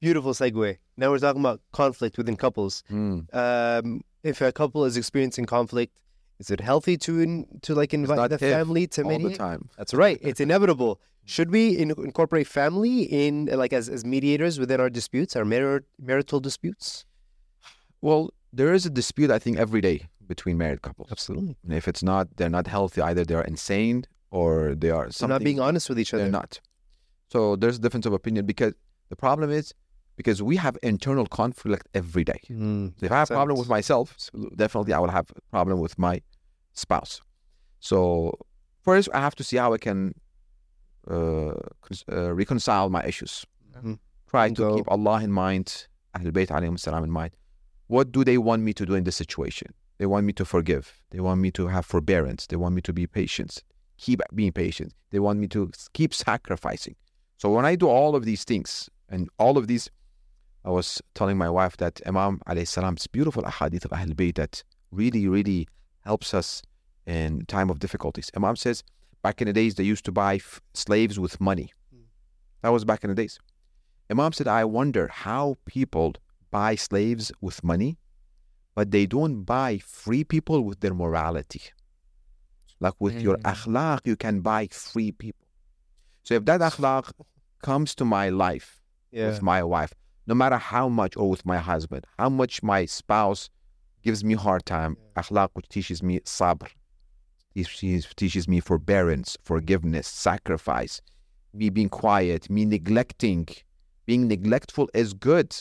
beautiful 0.05 0.33
segue 0.33 0.69
now 0.97 1.07
we're 1.11 1.19
talking 1.25 1.41
about 1.47 1.59
conflict 1.81 2.17
within 2.19 2.35
couples 2.45 2.73
Mm. 2.91 3.17
um, 3.43 4.01
if 4.31 4.41
a 4.41 4.51
couple 4.51 4.81
is 4.89 4.95
experiencing 5.01 5.45
conflict, 5.45 5.93
is 6.39 6.49
it 6.55 6.61
healthy 6.69 6.95
to 7.05 7.11
in, 7.23 7.45
to 7.61 7.71
like 7.75 7.93
invite 7.93 8.29
the 8.29 8.35
if, 8.35 8.53
family 8.57 8.85
to 8.95 9.03
all 9.03 9.19
the 9.19 9.35
time. 9.35 9.61
That's 9.77 9.93
right. 9.93 10.17
It's 10.29 10.39
inevitable. 10.47 10.93
Should 11.25 11.51
we 11.51 11.77
in, 11.77 11.91
incorporate 11.91 12.47
family 12.47 13.03
in 13.03 13.45
like 13.45 13.73
as, 13.73 13.89
as 13.89 14.03
mediators 14.05 14.59
within 14.59 14.79
our 14.79 14.89
disputes, 14.89 15.35
our 15.35 15.45
mar- 15.45 15.83
marital 15.99 16.39
disputes? 16.39 17.05
Well, 18.01 18.31
there 18.51 18.73
is 18.73 18.85
a 18.85 18.89
dispute, 18.89 19.31
I 19.31 19.39
think, 19.39 19.57
every 19.57 19.81
day 19.81 20.07
between 20.27 20.57
married 20.57 20.81
couples. 20.81 21.09
Absolutely. 21.11 21.55
And 21.63 21.73
if 21.73 21.87
it's 21.87 22.03
not, 22.03 22.35
they're 22.35 22.49
not 22.49 22.67
healthy. 22.67 23.01
Either 23.01 23.23
they're 23.23 23.41
insane 23.41 24.05
or 24.31 24.75
they 24.75 24.89
are 24.89 25.09
They're 25.09 25.29
not 25.29 25.43
being 25.43 25.59
honest 25.59 25.89
with 25.89 25.99
each 25.99 26.13
other. 26.13 26.23
They're 26.23 26.31
not. 26.31 26.59
So 27.31 27.55
there's 27.55 27.77
a 27.77 27.81
difference 27.81 28.05
of 28.05 28.13
opinion 28.13 28.45
because 28.45 28.73
the 29.09 29.15
problem 29.15 29.49
is 29.49 29.73
because 30.15 30.43
we 30.43 30.57
have 30.57 30.77
internal 30.83 31.25
conflict 31.25 31.87
every 31.93 32.23
day. 32.23 32.39
Mm, 32.49 32.93
So 32.99 33.05
if 33.05 33.11
I 33.11 33.19
have 33.19 33.31
a 33.31 33.33
problem 33.33 33.57
with 33.57 33.69
myself, 33.69 34.11
Absolutely. 34.13 34.55
definitely 34.57 34.93
I 34.93 34.99
will 34.99 35.09
have 35.09 35.31
a 35.35 35.41
problem 35.49 35.79
with 35.79 35.97
my 35.97 36.21
spouse. 36.73 37.21
So 37.79 38.37
first, 38.83 39.09
I 39.13 39.19
have 39.21 39.35
to 39.35 39.43
see 39.43 39.57
how 39.57 39.73
I 39.73 39.77
can 39.77 40.13
reconcile 41.07 42.89
my 42.89 43.03
issues. 43.03 43.45
Mhm. 43.75 43.99
Try 44.27 44.47
And 44.47 44.55
to 44.55 44.61
go- 44.61 44.75
keep 44.77 44.91
Allah 44.91 45.21
in 45.23 45.31
mind, 45.31 45.87
Ahlul 46.15 46.31
Bayt 46.31 46.47
alayhim 46.47 46.79
salam 46.79 47.03
in 47.03 47.11
mind. 47.11 47.31
What 47.87 48.11
do 48.11 48.23
they 48.23 48.37
want 48.37 48.63
me 48.63 48.73
to 48.73 48.85
do 48.85 48.95
in 48.95 49.03
this 49.03 49.15
situation? 49.15 49.73
They 49.97 50.05
want 50.05 50.25
me 50.25 50.33
to 50.33 50.45
forgive. 50.45 51.01
They 51.11 51.19
want 51.19 51.41
me 51.41 51.51
to 51.51 51.67
have 51.67 51.85
forbearance. 51.85 52.47
They 52.47 52.55
want 52.55 52.75
me 52.75 52.81
to 52.81 52.93
be 52.93 53.05
patient. 53.07 53.63
Keep 53.97 54.21
being 54.33 54.51
patient. 54.51 54.93
They 55.11 55.19
want 55.19 55.39
me 55.39 55.47
to 55.49 55.71
keep 55.93 56.13
sacrificing. 56.13 56.95
So 57.37 57.51
when 57.51 57.65
I 57.65 57.75
do 57.75 57.87
all 57.87 58.15
of 58.15 58.25
these 58.25 58.43
things 58.43 58.89
and 59.09 59.29
all 59.37 59.57
of 59.57 59.67
these, 59.67 59.89
I 60.65 60.71
was 60.71 61.01
telling 61.13 61.37
my 61.37 61.49
wife 61.49 61.77
that 61.77 62.01
Imam 62.07 62.39
alayhi 62.47 62.67
salam's 62.67 63.05
beautiful 63.07 63.43
ahadith 63.43 63.85
of 63.85 63.93
Ahl 63.93 64.13
Bayt 64.15 64.35
that 64.35 64.63
really, 64.91 65.27
really 65.27 65.67
helps 66.01 66.33
us 66.33 66.61
in 67.05 67.45
time 67.45 67.69
of 67.69 67.79
difficulties. 67.79 68.31
Imam 68.35 68.55
says, 68.55 68.83
back 69.23 69.41
in 69.41 69.47
the 69.47 69.53
days, 69.53 69.75
they 69.75 69.83
used 69.83 70.05
to 70.05 70.11
buy 70.11 70.35
f- 70.35 70.61
slaves 70.73 71.19
with 71.19 71.39
money. 71.41 71.71
That 72.61 72.69
was 72.69 72.85
back 72.85 73.03
in 73.03 73.09
the 73.09 73.15
days. 73.15 73.39
Imam 74.11 74.31
said, 74.33 74.47
I 74.47 74.63
wonder 74.65 75.07
how 75.07 75.57
people 75.65 76.13
buy 76.51 76.75
slaves 76.75 77.31
with 77.41 77.63
money, 77.63 77.97
but 78.75 78.91
they 78.91 79.05
don't 79.05 79.43
buy 79.43 79.79
free 79.79 80.23
people 80.23 80.61
with 80.63 80.79
their 80.81 80.93
morality. 80.93 81.61
Like 82.79 82.93
with 82.99 83.21
your 83.21 83.37
Mm. 83.37 83.43
akhlaq, 83.53 83.99
you 84.05 84.15
can 84.15 84.41
buy 84.41 84.67
free 84.71 85.11
people. 85.11 85.47
So 86.23 86.35
if 86.35 86.45
that 86.45 86.61
akhlaq 86.61 87.11
comes 87.61 87.95
to 87.95 88.05
my 88.05 88.29
life, 88.29 88.81
Yeah. 89.11 89.27
with 89.27 89.41
my 89.41 89.61
wife, 89.63 89.93
no 90.27 90.35
matter 90.35 90.57
how 90.57 90.89
much, 90.89 91.15
or 91.17 91.29
with 91.29 91.45
my 91.45 91.57
husband, 91.57 92.05
how 92.17 92.29
much 92.29 92.63
my 92.63 92.85
spouse 92.85 93.49
gives 94.01 94.23
me 94.23 94.33
hard 94.35 94.65
time, 94.65 94.97
akhlaq, 95.15 95.49
which 95.53 95.69
teaches 95.69 96.01
me 96.03 96.19
sabr, 96.21 96.69
teaches, 97.53 98.07
teaches 98.15 98.47
me 98.47 98.59
forbearance, 98.59 99.37
forgiveness, 99.43 100.07
sacrifice, 100.07 101.01
me 101.53 101.69
being 101.69 101.89
quiet, 101.89 102.49
me 102.49 102.65
neglecting, 102.65 103.47
being 104.05 104.27
neglectful 104.27 104.89
is 104.93 105.13
good. 105.13 105.55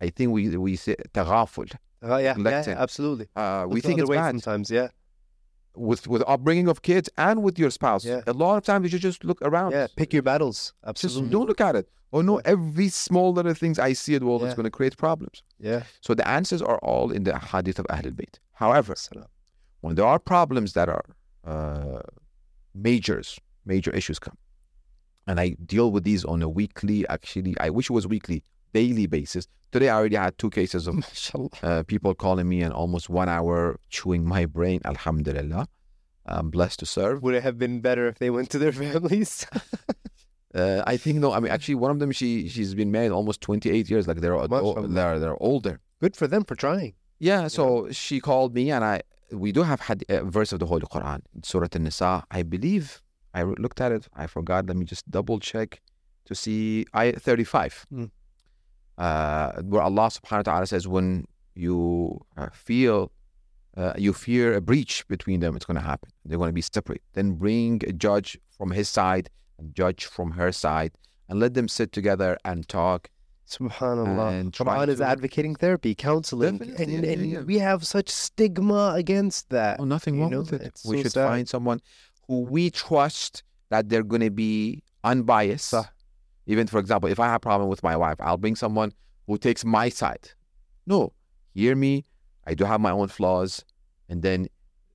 I 0.00 0.10
think 0.10 0.32
we 0.32 0.56
we 0.56 0.76
say 0.76 0.96
taghaful. 1.14 1.72
Uh, 2.02 2.16
yeah, 2.18 2.34
yeah, 2.38 2.74
absolutely. 2.76 3.26
Uh, 3.34 3.66
we 3.68 3.80
think 3.80 3.98
it's 4.00 4.10
bad 4.10 4.32
sometimes. 4.40 4.70
Yeah. 4.70 4.88
with 5.74 6.06
with 6.06 6.22
upbringing 6.26 6.68
of 6.68 6.82
kids 6.82 7.08
and 7.16 7.42
with 7.42 7.58
your 7.58 7.70
spouse. 7.70 8.04
Yeah. 8.04 8.20
A 8.26 8.32
lot 8.32 8.56
of 8.58 8.64
times 8.64 8.92
you 8.92 8.98
just 8.98 9.24
look 9.24 9.38
around. 9.42 9.72
Yeah. 9.72 9.86
Pick 9.96 10.12
your 10.12 10.22
battles. 10.22 10.58
Just 10.84 11.04
Absolutely. 11.04 11.30
don't 11.30 11.48
look 11.48 11.60
at 11.60 11.74
it. 11.76 11.88
Oh 12.12 12.20
no, 12.22 12.36
every 12.44 12.88
small 12.88 13.32
little 13.32 13.54
things 13.54 13.78
I 13.78 13.92
see 13.94 14.14
it, 14.14 14.22
well, 14.22 14.38
Yeah. 14.40 14.48
is 14.48 14.54
going 14.54 14.64
to 14.64 14.70
create 14.70 14.96
problems. 14.96 15.42
Yeah. 15.58 15.82
So 16.00 16.14
the 16.14 16.26
answers 16.28 16.62
are 16.62 16.78
all 16.78 17.10
in 17.10 17.24
the 17.24 17.38
hadith 17.38 17.78
of 17.78 17.86
Ahlul 17.86 18.12
Bayt. 18.20 18.38
However, 18.52 18.94
when 19.80 19.94
there 19.96 20.06
are 20.06 20.18
problems 20.18 20.72
that 20.74 20.88
are 20.88 21.04
uh, 21.46 22.00
majors, 22.74 23.38
major 23.64 23.90
issues 23.90 24.18
come, 24.18 24.36
and 25.26 25.40
I 25.40 25.56
deal 25.64 25.90
with 25.92 26.04
these 26.04 26.24
on 26.24 26.42
a 26.42 26.48
weekly, 26.48 27.06
actually, 27.08 27.54
I 27.60 27.70
wish 27.70 27.90
it 27.90 27.92
was 27.92 28.06
weekly, 28.06 28.42
daily 28.74 29.06
basis. 29.06 29.48
Today 29.72 29.88
I 29.88 29.96
already 29.96 30.16
had 30.16 30.38
two 30.38 30.50
cases 30.50 30.86
of 30.86 30.94
uh, 31.62 31.82
people 31.84 32.14
calling 32.14 32.48
me 32.48 32.62
and 32.62 32.72
almost 32.72 33.08
one 33.10 33.28
hour 33.28 33.78
chewing 33.90 34.24
my 34.24 34.46
brain. 34.46 34.80
Alhamdulillah. 34.84 35.68
I'm 36.28 36.50
blessed 36.50 36.80
to 36.80 36.86
serve. 36.86 37.22
Would 37.22 37.34
it 37.34 37.42
have 37.44 37.56
been 37.58 37.80
better 37.80 38.08
if 38.08 38.18
they 38.18 38.30
went 38.30 38.50
to 38.50 38.58
their 38.58 38.72
families? 38.84 39.46
Uh, 40.54 40.82
I 40.86 40.96
think 40.96 41.18
no. 41.18 41.32
I 41.32 41.40
mean, 41.40 41.52
actually, 41.52 41.74
one 41.74 41.90
of 41.90 41.98
them 41.98 42.10
she 42.12 42.48
she's 42.48 42.74
been 42.74 42.90
married 42.90 43.10
almost 43.10 43.42
28 43.42 43.90
years. 43.90 44.08
Like 44.08 44.22
they're 44.22 44.34
Mashallah. 44.34 44.88
they're 44.88 45.18
they're 45.18 45.42
older. 45.42 45.80
Good 46.00 46.16
for 46.16 46.26
them 46.26 46.44
for 46.44 46.54
trying. 46.54 46.94
Yeah, 47.18 47.48
so 47.48 47.90
she 47.90 48.20
called 48.20 48.54
me 48.54 48.70
and 48.70 48.82
I 48.82 49.02
we 49.30 49.52
do 49.52 49.62
have 49.62 49.80
had 49.80 50.04
a 50.08 50.24
verse 50.24 50.52
of 50.52 50.60
the 50.60 50.66
Holy 50.66 50.86
Quran, 50.86 51.20
Surah 51.42 51.68
An-Nisa. 51.72 52.24
I 52.30 52.42
believe 52.42 53.02
I 53.34 53.42
looked 53.42 53.80
at 53.80 53.92
it. 53.92 54.08
I 54.14 54.26
forgot. 54.26 54.66
Let 54.66 54.76
me 54.76 54.84
just 54.84 55.10
double 55.10 55.38
check 55.40 55.80
to 56.26 56.34
see 56.34 56.86
ayat 56.94 57.20
35. 57.20 57.86
Mm. 57.92 58.10
uh, 58.98 59.52
where 59.62 59.82
Allah 59.82 60.08
subhanahu 60.08 60.38
wa 60.38 60.42
ta'ala 60.42 60.66
says, 60.66 60.88
when 60.88 61.26
you 61.54 62.20
uh, 62.36 62.48
feel, 62.52 63.12
uh, 63.76 63.92
you 63.96 64.12
fear 64.12 64.54
a 64.54 64.60
breach 64.60 65.06
between 65.08 65.40
them, 65.40 65.56
it's 65.56 65.64
going 65.64 65.76
to 65.76 65.82
happen. 65.84 66.10
They're 66.24 66.38
going 66.38 66.48
to 66.48 66.54
be 66.54 66.62
separate. 66.62 67.02
Then 67.12 67.32
bring 67.32 67.82
a 67.86 67.92
judge 67.92 68.38
from 68.56 68.70
his 68.70 68.88
side, 68.88 69.28
a 69.58 69.64
judge 69.64 70.06
from 70.06 70.32
her 70.32 70.52
side, 70.52 70.92
and 71.28 71.40
let 71.40 71.54
them 71.54 71.68
sit 71.68 71.92
together 71.92 72.38
and 72.44 72.66
talk. 72.68 73.10
Subhanallah. 73.48 74.40
And 74.40 74.52
Quran 74.52 74.88
is 74.88 74.98
to- 74.98 75.06
advocating 75.06 75.54
therapy, 75.54 75.94
counseling, 75.94 76.58
Definitely, 76.58 76.94
and, 76.96 77.04
yeah, 77.04 77.10
and 77.12 77.30
yeah. 77.30 77.40
we 77.42 77.58
have 77.58 77.86
such 77.86 78.08
stigma 78.08 78.92
against 78.96 79.50
that. 79.50 79.78
Oh, 79.80 79.84
nothing 79.84 80.20
wrong 80.20 80.30
know, 80.30 80.40
with 80.40 80.52
it. 80.54 80.62
it's 80.62 80.84
We 80.84 80.96
so 80.98 81.02
should 81.04 81.12
sad. 81.12 81.28
find 81.28 81.48
someone 81.48 81.80
who 82.26 82.40
we 82.40 82.70
trust 82.70 83.42
that 83.70 83.88
they're 83.88 84.02
going 84.02 84.22
to 84.22 84.30
be 84.30 84.82
unbiased. 85.04 85.68
Sah. 85.70 85.84
Even 86.46 86.66
for 86.66 86.78
example, 86.78 87.08
if 87.10 87.18
I 87.20 87.26
have 87.26 87.36
a 87.36 87.40
problem 87.40 87.68
with 87.68 87.82
my 87.82 87.96
wife, 87.96 88.16
I'll 88.20 88.36
bring 88.36 88.56
someone 88.56 88.92
who 89.26 89.38
takes 89.38 89.64
my 89.64 89.88
side. 89.88 90.30
No, 90.86 91.12
hear 91.54 91.74
me. 91.74 92.04
I 92.46 92.54
do 92.54 92.64
have 92.64 92.80
my 92.80 92.92
own 92.92 93.08
flaws, 93.08 93.64
and 94.08 94.22
then 94.22 94.46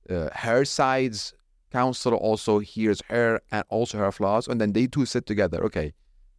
uh, 0.08 0.28
her 0.34 0.64
side's 0.64 1.34
counselor 1.70 2.16
also 2.16 2.58
hears 2.58 3.02
her 3.08 3.40
and 3.50 3.64
also 3.68 3.98
her 3.98 4.10
flaws, 4.12 4.48
and 4.48 4.58
then 4.60 4.72
they 4.72 4.86
two 4.86 5.04
sit 5.04 5.26
together. 5.26 5.62
Okay, 5.64 5.92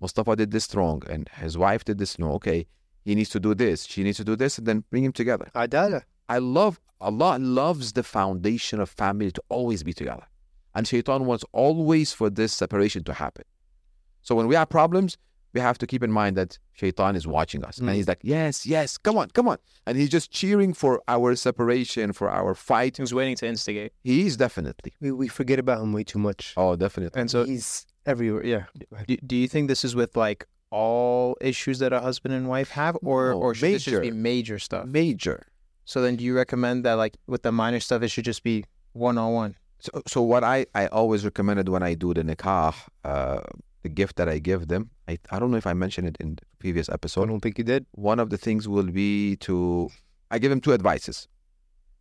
Mustafa 0.04 0.36
did 0.36 0.52
this 0.52 0.68
wrong, 0.76 1.02
and 1.14 1.30
his 1.44 1.58
wife 1.66 1.84
did 1.90 1.98
this. 1.98 2.20
No, 2.20 2.28
okay, 2.40 2.60
he 3.08 3.16
needs 3.16 3.30
to 3.36 3.40
do 3.48 3.52
this. 3.64 3.86
She 3.86 4.04
needs 4.04 4.18
to 4.18 4.26
do 4.32 4.36
this, 4.36 4.58
and 4.58 4.68
then 4.68 4.84
bring 4.92 5.04
him 5.08 5.14
together. 5.22 5.48
Adala. 5.56 6.02
I 6.30 6.38
love 6.40 6.80
Allah 7.02 7.38
loves 7.40 7.94
the 7.94 8.04
foundation 8.04 8.78
of 8.80 8.90
family 8.90 9.32
to 9.38 9.42
always 9.50 9.82
be 9.90 9.94
together. 10.02 10.26
And 10.76 10.88
Shaitan 10.88 11.26
wants 11.26 11.44
always 11.52 12.14
for 12.20 12.30
this 12.30 12.52
separation 12.54 13.04
to 13.10 13.14
happen. 13.14 13.46
So 14.22 14.32
when 14.36 14.48
we 14.48 14.56
have 14.56 14.70
problems, 14.70 15.18
we 15.54 15.60
have 15.60 15.78
to 15.80 15.86
keep 15.92 16.02
in 16.08 16.12
mind 16.12 16.36
that 16.38 16.58
Shaitan 16.80 17.16
is 17.16 17.26
watching 17.28 17.62
us. 17.64 17.78
And 17.78 17.88
Mm. 17.90 17.96
he's 17.98 18.08
like, 18.08 18.22
Yes, 18.24 18.66
yes, 18.66 18.98
come 18.98 19.18
on, 19.22 19.28
come 19.38 19.48
on. 19.54 19.58
And 19.86 19.94
he's 20.00 20.10
just 20.18 20.32
cheering 20.32 20.74
for 20.74 20.94
our 21.08 21.36
separation, 21.36 22.14
for 22.14 22.28
our 22.40 22.56
fight. 22.56 22.98
He's 22.98 23.14
waiting 23.14 23.36
to 23.42 23.46
instigate. 23.54 23.92
He 24.04 24.26
is 24.28 24.36
definitely. 24.46 24.92
We, 25.02 25.12
we 25.12 25.28
forget 25.28 25.60
about 25.60 25.82
him 25.84 25.92
way 25.94 26.04
too 26.14 26.20
much. 26.20 26.54
Oh, 26.58 26.76
definitely. 26.76 27.20
And 27.22 27.30
so, 27.30 27.44
he's 27.44 27.86
everywhere. 28.06 28.46
Yeah. 28.46 28.64
Do, 29.08 29.18
do 29.18 29.36
you 29.36 29.48
think 29.48 29.68
this 29.68 29.84
is 29.84 29.96
with 29.96 30.16
like 30.16 30.46
all 30.72 31.38
issues 31.42 31.80
that 31.80 31.94
a 31.94 32.00
husband 32.00 32.34
and 32.34 32.50
wife 32.50 32.72
have, 32.72 32.98
or 33.04 33.32
No, 33.32 33.40
or 33.40 33.54
should 33.56 33.74
this 33.74 33.84
just 33.84 34.02
be 34.02 34.12
major. 34.12 34.16
major 34.22 34.60
stuff? 34.60 34.86
Major. 34.88 35.48
So 35.86 36.02
then, 36.02 36.16
do 36.16 36.24
you 36.24 36.36
recommend 36.36 36.86
that 36.86 36.94
like 36.94 37.18
with 37.28 37.44
the 37.44 37.52
minor 37.52 37.80
stuff, 37.80 38.02
it 38.02 38.08
should 38.10 38.26
just 38.26 38.44
be 38.44 38.66
one 38.94 39.18
on 39.18 39.34
one? 39.34 39.56
So, 39.80 39.92
so 40.08 40.22
what 40.22 40.44
I, 40.44 40.66
I 40.74 40.88
always 40.88 41.26
recommended 41.26 41.68
when 41.70 41.84
I 41.84 41.94
do 41.94 42.14
the 42.14 42.24
nikah, 42.24 42.74
uh, 43.04 43.42
the 43.82 43.90
gift 43.90 44.16
that 44.16 44.30
I 44.30 44.40
give 44.40 44.70
them, 44.70 44.90
I, 45.10 45.20
I 45.30 45.40
don't 45.40 45.52
know 45.52 45.58
if 45.58 45.68
I 45.68 45.74
mentioned 45.74 46.08
it 46.08 46.16
in 46.22 46.36
the 46.36 46.42
previous 46.58 46.88
episode. 46.88 47.24
I 47.24 47.28
don't 47.28 47.42
think 47.42 47.58
you 47.58 47.66
did. 47.66 47.86
one 47.92 48.20
of 48.20 48.30
the 48.30 48.38
things 48.38 48.68
will 48.68 48.90
be 48.90 49.36
to 49.38 49.90
I 50.32 50.40
give 50.40 50.50
them 50.50 50.62
two 50.62 50.74
advices. 50.74 51.28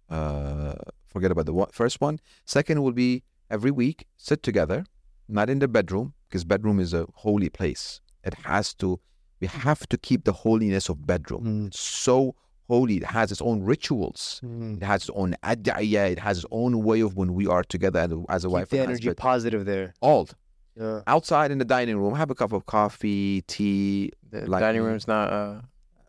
Uh, 0.08 0.74
forget 1.08 1.30
about 1.30 1.46
the 1.46 1.52
one, 1.52 1.68
first 1.72 2.00
one. 2.00 2.20
Second 2.44 2.82
will 2.82 2.92
be 2.92 3.22
every 3.50 3.70
week 3.70 4.06
sit 4.16 4.42
together, 4.42 4.84
not 5.32 5.50
in 5.50 5.58
the 5.58 5.68
bedroom 5.68 6.14
because 6.28 6.44
bedroom 6.44 6.78
is 6.80 6.92
a 6.94 7.06
holy 7.14 7.48
place. 7.48 8.00
It 8.24 8.34
has 8.44 8.74
to. 8.74 9.00
We 9.40 9.48
have 9.48 9.88
to 9.88 9.98
keep 9.98 10.24
the 10.24 10.32
holiness 10.32 10.88
of 10.88 11.04
bedroom. 11.06 11.44
Mm. 11.44 11.66
It's 11.68 11.80
so 11.80 12.36
holy. 12.68 12.96
It 12.98 13.04
has 13.04 13.32
its 13.32 13.42
own 13.42 13.62
rituals. 13.62 14.40
Mm. 14.44 14.76
It 14.76 14.84
has 14.84 15.02
its 15.02 15.10
own 15.14 15.34
adiyah. 15.42 16.12
It 16.12 16.18
has 16.20 16.38
its 16.38 16.46
own 16.52 16.82
way 16.84 17.00
of 17.00 17.16
when 17.16 17.34
we 17.34 17.46
are 17.48 17.64
together 17.64 17.98
as 18.00 18.12
a, 18.12 18.22
as 18.28 18.44
a 18.44 18.48
Keep 18.48 18.52
wife 18.54 18.68
the 18.70 18.76
and 18.78 18.84
energy 18.90 19.02
husband. 19.08 19.16
positive 19.16 19.64
there. 19.66 19.94
All 20.00 20.28
Yeah. 20.76 21.02
outside 21.08 21.50
in 21.50 21.58
the 21.58 21.64
dining 21.64 21.96
room, 21.96 22.14
have 22.14 22.30
a 22.30 22.34
cup 22.36 22.52
of 22.52 22.66
coffee, 22.66 23.42
tea. 23.48 24.12
The 24.30 24.48
Like- 24.48 24.60
dining 24.60 24.82
room's 24.82 25.08
not 25.08 25.32
uh, 25.32 25.60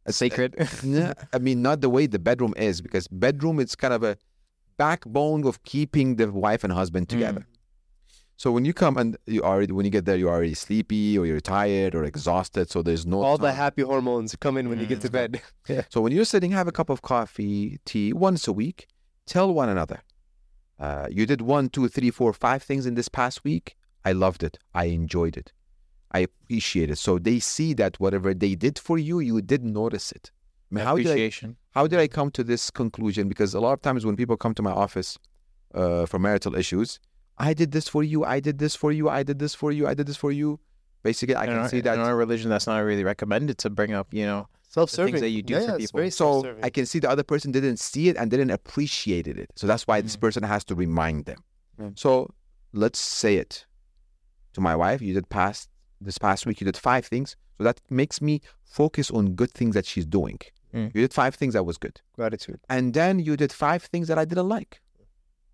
sacred. 0.09 0.55
Yeah, 0.83 1.13
I 1.33 1.39
mean, 1.39 1.61
not 1.63 1.81
the 1.81 1.89
way 1.89 2.05
the 2.05 2.19
bedroom 2.19 2.53
is, 2.55 2.81
because 2.81 3.07
bedroom 3.07 3.59
it's 3.59 3.75
kind 3.75 3.93
of 3.95 4.03
a 4.03 4.15
backbone 4.77 5.45
of 5.45 5.63
keeping 5.63 6.15
the 6.17 6.31
wife 6.31 6.63
and 6.63 6.71
husband 6.73 7.09
together. 7.09 7.45
So 8.37 8.51
when 8.51 8.65
you 8.65 8.73
come 8.73 8.97
and 8.97 9.17
you 9.25 9.41
already 9.43 9.71
when 9.71 9.85
you 9.85 9.91
get 9.91 10.05
there, 10.05 10.15
you're 10.17 10.31
already 10.31 10.53
sleepy 10.53 11.17
or 11.17 11.25
you're 11.25 11.39
tired 11.39 11.95
or 11.95 12.03
exhausted. 12.03 12.69
So 12.69 12.81
there's 12.81 13.05
no 13.05 13.21
All 13.21 13.37
the 13.37 13.53
happy 13.53 13.83
hormones 13.83 14.35
come 14.35 14.57
in 14.57 14.69
when 14.69 14.79
you 14.79 14.85
get 14.85 15.01
to 15.01 15.09
bed. 15.09 15.41
So 15.89 16.01
when 16.01 16.11
you're 16.11 16.25
sitting, 16.25 16.51
have 16.51 16.67
a 16.67 16.71
cup 16.71 16.89
of 16.89 17.01
coffee, 17.01 17.79
tea 17.85 18.11
once 18.13 18.47
a 18.47 18.53
week. 18.53 18.87
Tell 19.25 19.53
one 19.53 19.69
another, 19.69 20.01
uh, 20.79 21.07
you 21.09 21.25
did 21.25 21.41
one, 21.41 21.69
two, 21.69 21.87
three, 21.87 22.11
four, 22.11 22.33
five 22.33 22.61
things 22.61 22.85
in 22.85 22.95
this 22.95 23.07
past 23.07 23.43
week. 23.45 23.75
I 24.03 24.11
loved 24.11 24.43
it. 24.43 24.59
I 24.73 24.85
enjoyed 24.85 25.37
it. 25.37 25.53
I 26.11 26.19
appreciate 26.19 26.89
it. 26.89 26.97
So 26.97 27.17
they 27.17 27.39
see 27.39 27.73
that 27.75 27.99
whatever 27.99 28.33
they 28.33 28.55
did 28.55 28.77
for 28.77 28.97
you, 28.97 29.19
you 29.19 29.41
did 29.41 29.63
notice 29.63 30.11
it. 30.11 30.31
I 30.71 30.75
mean, 30.75 30.85
how 30.85 30.97
did 30.97 31.07
I 31.07 31.09
Appreciation. 31.11 31.55
how 31.71 31.87
did 31.87 31.99
I 31.99 32.07
come 32.07 32.31
to 32.31 32.43
this 32.43 32.69
conclusion? 32.69 33.29
Because 33.29 33.53
a 33.53 33.59
lot 33.61 33.73
of 33.73 33.81
times 33.81 34.05
when 34.05 34.15
people 34.15 34.35
come 34.35 34.53
to 34.55 34.61
my 34.61 34.71
office 34.71 35.17
uh, 35.73 36.05
for 36.05 36.19
marital 36.19 36.55
issues, 36.55 36.99
I 37.37 37.53
did 37.53 37.71
this 37.71 37.87
for 37.87 38.03
you, 38.03 38.23
I 38.23 38.39
did 38.39 38.59
this 38.59 38.75
for 38.75 38.91
you, 38.91 39.09
I 39.09 39.23
did 39.23 39.39
this 39.39 39.55
for 39.55 39.71
you, 39.71 39.87
I 39.87 39.93
did 39.93 40.07
this 40.07 40.17
for 40.17 40.31
you. 40.31 40.59
Basically, 41.03 41.35
I 41.35 41.43
in 41.45 41.49
can 41.49 41.59
our, 41.59 41.69
see 41.69 41.81
that. 41.81 41.95
in 41.95 41.99
our 41.99 42.15
religion, 42.15 42.49
that's 42.49 42.67
not 42.67 42.77
really 42.79 43.03
recommended 43.03 43.57
to 43.59 43.69
bring 43.69 43.93
up. 43.93 44.13
You 44.13 44.25
know, 44.25 44.47
Self-serving. 44.69 45.13
things 45.13 45.21
that 45.21 45.29
you 45.29 45.41
do 45.43 45.53
yeah, 45.55 45.59
for 45.59 45.71
yeah, 45.71 45.77
people. 45.87 46.11
so. 46.11 46.55
I 46.63 46.69
can 46.69 46.85
see 46.85 46.99
the 46.99 47.09
other 47.09 47.23
person 47.23 47.51
didn't 47.51 47.77
see 47.79 48.07
it 48.09 48.15
and 48.17 48.31
didn't 48.31 48.51
appreciate 48.51 49.27
it. 49.27 49.49
So 49.55 49.67
that's 49.67 49.85
why 49.87 49.99
this 50.01 50.15
Mm. 50.15 50.21
person 50.21 50.43
has 50.43 50.63
to 50.65 50.75
remind 50.75 51.25
them. 51.25 51.43
Mm. 51.79 51.99
So 51.99 52.33
let's 52.71 52.99
say 52.99 53.35
it 53.35 53.65
to 54.53 54.61
my 54.61 54.75
wife. 54.75 55.01
You 55.01 55.13
did 55.13 55.27
past 55.29 55.69
this 55.99 56.17
past 56.17 56.45
week. 56.45 56.61
You 56.61 56.65
did 56.65 56.77
five 56.77 57.05
things. 57.05 57.35
So 57.57 57.63
that 57.65 57.81
makes 57.89 58.21
me 58.21 58.41
focus 58.63 59.11
on 59.11 59.35
good 59.35 59.51
things 59.51 59.75
that 59.75 59.85
she's 59.85 60.05
doing. 60.05 60.39
Mm. 60.73 60.87
You 60.95 61.01
did 61.01 61.13
five 61.13 61.35
things 61.35 61.53
that 61.53 61.65
was 61.65 61.77
good. 61.77 61.99
Gratitude. 62.15 62.59
and 62.69 62.93
then 62.93 63.19
you 63.19 63.35
did 63.35 63.51
five 63.51 63.83
things 63.83 64.07
that 64.07 64.17
I 64.17 64.25
didn't 64.25 64.47
like. 64.47 64.79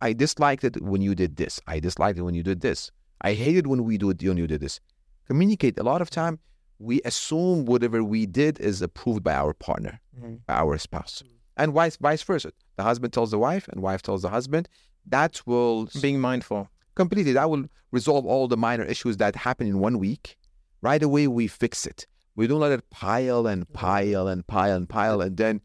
I 0.02 0.14
disliked 0.14 0.64
it 0.64 0.82
when 0.82 1.02
you 1.02 1.16
did 1.16 1.36
this. 1.36 1.60
I 1.68 1.80
disliked 1.80 2.18
it 2.18 2.24
when 2.24 2.36
you 2.36 2.44
did 2.44 2.62
this. 2.62 2.92
I 3.22 3.34
hated 3.34 3.68
when 3.68 3.84
we 3.84 3.98
do 3.98 4.10
it 4.10 4.24
when 4.24 4.38
you 4.38 4.48
did 4.48 4.62
this. 4.62 4.80
Communicate. 5.28 5.78
A 5.78 5.84
lot 5.84 6.02
of 6.02 6.10
time 6.10 6.40
we 6.80 7.02
assume 7.04 7.66
whatever 7.66 8.04
we 8.04 8.26
did 8.26 8.60
is 8.60 8.82
approved 8.82 9.24
by 9.24 9.34
our 9.34 9.54
partner, 9.54 10.00
mm-hmm. 10.18 10.36
by 10.48 10.54
our 10.54 10.78
spouse, 10.78 11.24
and 11.58 11.74
vice 11.74 11.98
vice 11.98 12.24
versa. 12.24 12.52
The 12.78 12.84
husband 12.84 13.12
tells 13.12 13.32
the 13.32 13.38
wife, 13.40 13.68
and 13.68 13.82
wife 13.82 14.02
tells 14.02 14.22
the 14.22 14.30
husband. 14.30 14.70
That 15.06 15.42
will 15.46 15.90
being 16.02 16.20
mindful. 16.20 16.70
completely. 16.96 17.34
That 17.34 17.50
will 17.50 17.66
resolve 17.92 18.26
all 18.26 18.48
the 18.48 18.58
minor 18.58 18.84
issues 18.84 19.18
that 19.18 19.36
happen 19.36 19.68
in 19.68 19.80
one 19.80 20.00
week. 20.00 20.38
Right 20.82 21.04
away, 21.04 21.28
we 21.28 21.48
fix 21.48 21.86
it. 21.86 22.08
We 22.36 22.48
don't 22.48 22.62
let 22.62 22.72
it 22.72 22.90
pile 22.90 23.48
and 23.48 23.64
mm-hmm. 23.64 23.74
pile 23.74 24.28
and 24.30 24.48
pile 24.48 24.78
and 24.78 24.88
pile, 24.88 25.20
and 25.20 25.36
then 25.36 25.60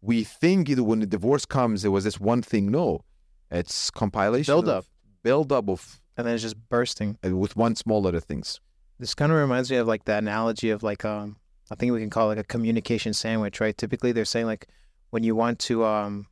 we 0.00 0.22
think 0.22 0.68
either 0.68 0.84
when 0.84 1.00
the 1.00 1.06
divorce 1.06 1.44
comes, 1.44 1.84
it 1.84 1.88
was 1.88 2.04
this 2.04 2.20
one 2.20 2.42
thing. 2.42 2.70
No, 2.70 3.04
it's 3.50 3.90
compilation, 3.90 4.52
Build 4.52 4.68
of- 4.68 4.78
up. 4.78 4.84
build 5.22 5.52
up 5.52 5.68
of 5.68 6.00
and 6.16 6.26
then 6.26 6.34
it's 6.34 6.42
just 6.42 6.56
bursting. 6.68 7.16
uh, 7.24 7.34
with 7.36 7.56
one 7.56 7.74
small 7.76 8.00
little 8.02 8.20
things. 8.20 8.60
This 8.98 9.14
kind 9.14 9.32
of 9.32 9.38
reminds 9.38 9.70
me 9.70 9.76
of 9.78 9.86
like 9.86 10.04
the 10.04 10.16
analogy 10.16 10.70
of 10.70 10.82
like 10.82 11.04
um 11.04 11.36
I 11.70 11.74
think 11.76 11.92
we 11.92 12.00
can 12.00 12.10
call 12.10 12.26
it 12.30 12.36
like 12.36 12.44
a 12.44 12.44
communication 12.44 13.12
sandwich, 13.14 13.60
right? 13.60 13.76
Typically 13.76 14.12
they're 14.12 14.24
saying 14.24 14.46
like 14.46 14.66
when 15.10 15.22
you 15.24 15.34
want 15.34 15.58
to 15.60 15.84
um 15.84 16.26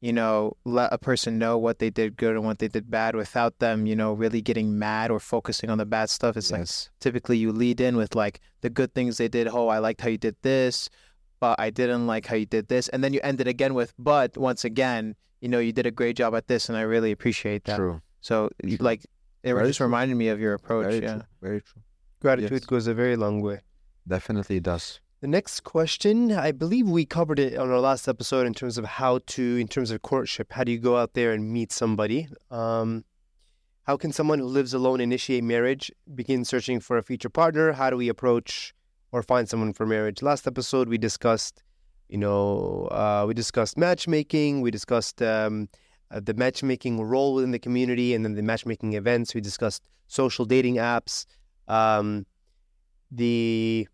you 0.00 0.12
know 0.12 0.56
let 0.64 0.92
a 0.92 0.98
person 0.98 1.38
know 1.38 1.56
what 1.58 1.78
they 1.78 1.90
did 1.90 2.16
good 2.16 2.34
and 2.36 2.44
what 2.44 2.58
they 2.58 2.68
did 2.68 2.90
bad 2.90 3.14
without 3.16 3.58
them, 3.58 3.86
you 3.86 3.96
know, 3.96 4.12
really 4.12 4.40
getting 4.40 4.78
mad 4.78 5.10
or 5.10 5.18
focusing 5.20 5.68
on 5.70 5.78
the 5.78 5.86
bad 5.86 6.08
stuff. 6.10 6.36
It's 6.36 6.50
like 6.50 6.68
typically 7.00 7.38
you 7.38 7.52
lead 7.52 7.80
in 7.80 7.96
with 7.96 8.14
like 8.14 8.40
the 8.60 8.70
good 8.70 8.94
things 8.94 9.16
they 9.18 9.28
did. 9.28 9.48
Oh, 9.48 9.68
I 9.68 9.78
liked 9.78 10.00
how 10.00 10.08
you 10.08 10.18
did 10.18 10.36
this, 10.42 10.88
but 11.40 11.58
I 11.58 11.70
didn't 11.70 12.06
like 12.06 12.26
how 12.26 12.36
you 12.36 12.46
did 12.46 12.68
this. 12.68 12.88
And 12.88 13.02
then 13.04 13.12
you 13.12 13.20
end 13.22 13.40
it 13.40 13.48
again 13.48 13.74
with, 13.74 13.92
but 13.98 14.36
once 14.36 14.64
again, 14.64 15.16
you 15.40 15.48
know, 15.48 15.58
you 15.58 15.72
did 15.72 15.86
a 15.86 15.90
great 15.90 16.16
job 16.16 16.34
at 16.34 16.46
this 16.48 16.68
and 16.68 16.76
I 16.78 16.82
really 16.82 17.12
appreciate 17.12 17.64
that. 17.64 17.76
true, 17.76 18.00
So 18.20 18.50
you- 18.64 18.78
like 18.78 19.04
it 19.42 19.54
Very 19.54 19.66
just 19.68 19.76
true. 19.78 19.86
reminded 19.86 20.16
me 20.16 20.28
of 20.28 20.40
your 20.40 20.54
approach. 20.54 20.86
very 20.86 21.02
yeah. 21.02 21.12
true, 21.14 21.22
very 21.40 21.60
true. 21.60 21.82
Gratitude 22.20 22.52
Yes. 22.52 22.64
goes 22.66 22.86
a 22.86 22.94
very 22.94 23.16
long 23.16 23.40
way. 23.42 23.60
Definitely 24.08 24.60
does. 24.60 25.00
The 25.20 25.28
next 25.28 25.60
question, 25.64 26.30
I 26.32 26.52
believe 26.52 26.88
we 26.88 27.04
covered 27.06 27.38
it 27.38 27.56
on 27.56 27.70
our 27.70 27.80
last 27.80 28.06
episode 28.08 28.46
in 28.46 28.54
terms 28.54 28.76
of 28.78 28.84
how 28.84 29.20
to, 29.26 29.56
in 29.56 29.66
terms 29.68 29.90
of 29.90 30.02
courtship, 30.02 30.52
how 30.52 30.62
do 30.64 30.70
you 30.72 30.78
go 30.78 30.96
out 30.96 31.14
there 31.14 31.32
and 31.32 31.50
meet 31.52 31.72
somebody? 31.72 32.28
Um, 32.50 33.04
how 33.84 33.96
can 33.96 34.12
someone 34.12 34.40
who 34.40 34.46
lives 34.46 34.74
alone 34.74 35.00
initiate 35.00 35.42
marriage, 35.44 35.90
begin 36.14 36.44
searching 36.44 36.80
for 36.80 36.96
a 36.98 37.02
future 37.02 37.28
partner? 37.30 37.72
How 37.72 37.88
do 37.90 37.96
we 37.96 38.08
approach 38.08 38.74
or 39.12 39.22
find 39.22 39.48
someone 39.48 39.72
for 39.72 39.86
marriage? 39.86 40.22
Last 40.22 40.46
episode 40.46 40.88
we 40.88 40.98
discussed, 40.98 41.62
you 42.08 42.18
know, 42.18 42.88
uh, 42.90 43.24
we 43.26 43.34
discussed 43.34 43.76
matchmaking, 43.76 44.60
we 44.60 44.70
discussed 44.70 45.20
um, 45.22 45.68
uh, 46.10 46.20
the 46.20 46.34
matchmaking 46.34 47.00
role 47.00 47.34
within 47.34 47.50
the 47.50 47.58
community, 47.58 48.14
and 48.14 48.24
then 48.24 48.34
the 48.34 48.42
matchmaking 48.42 48.92
events. 48.94 49.34
We 49.34 49.40
discussed 49.40 49.82
social 50.06 50.44
dating 50.44 50.76
apps. 50.76 51.26
Um, 51.68 52.26
the 53.10 53.88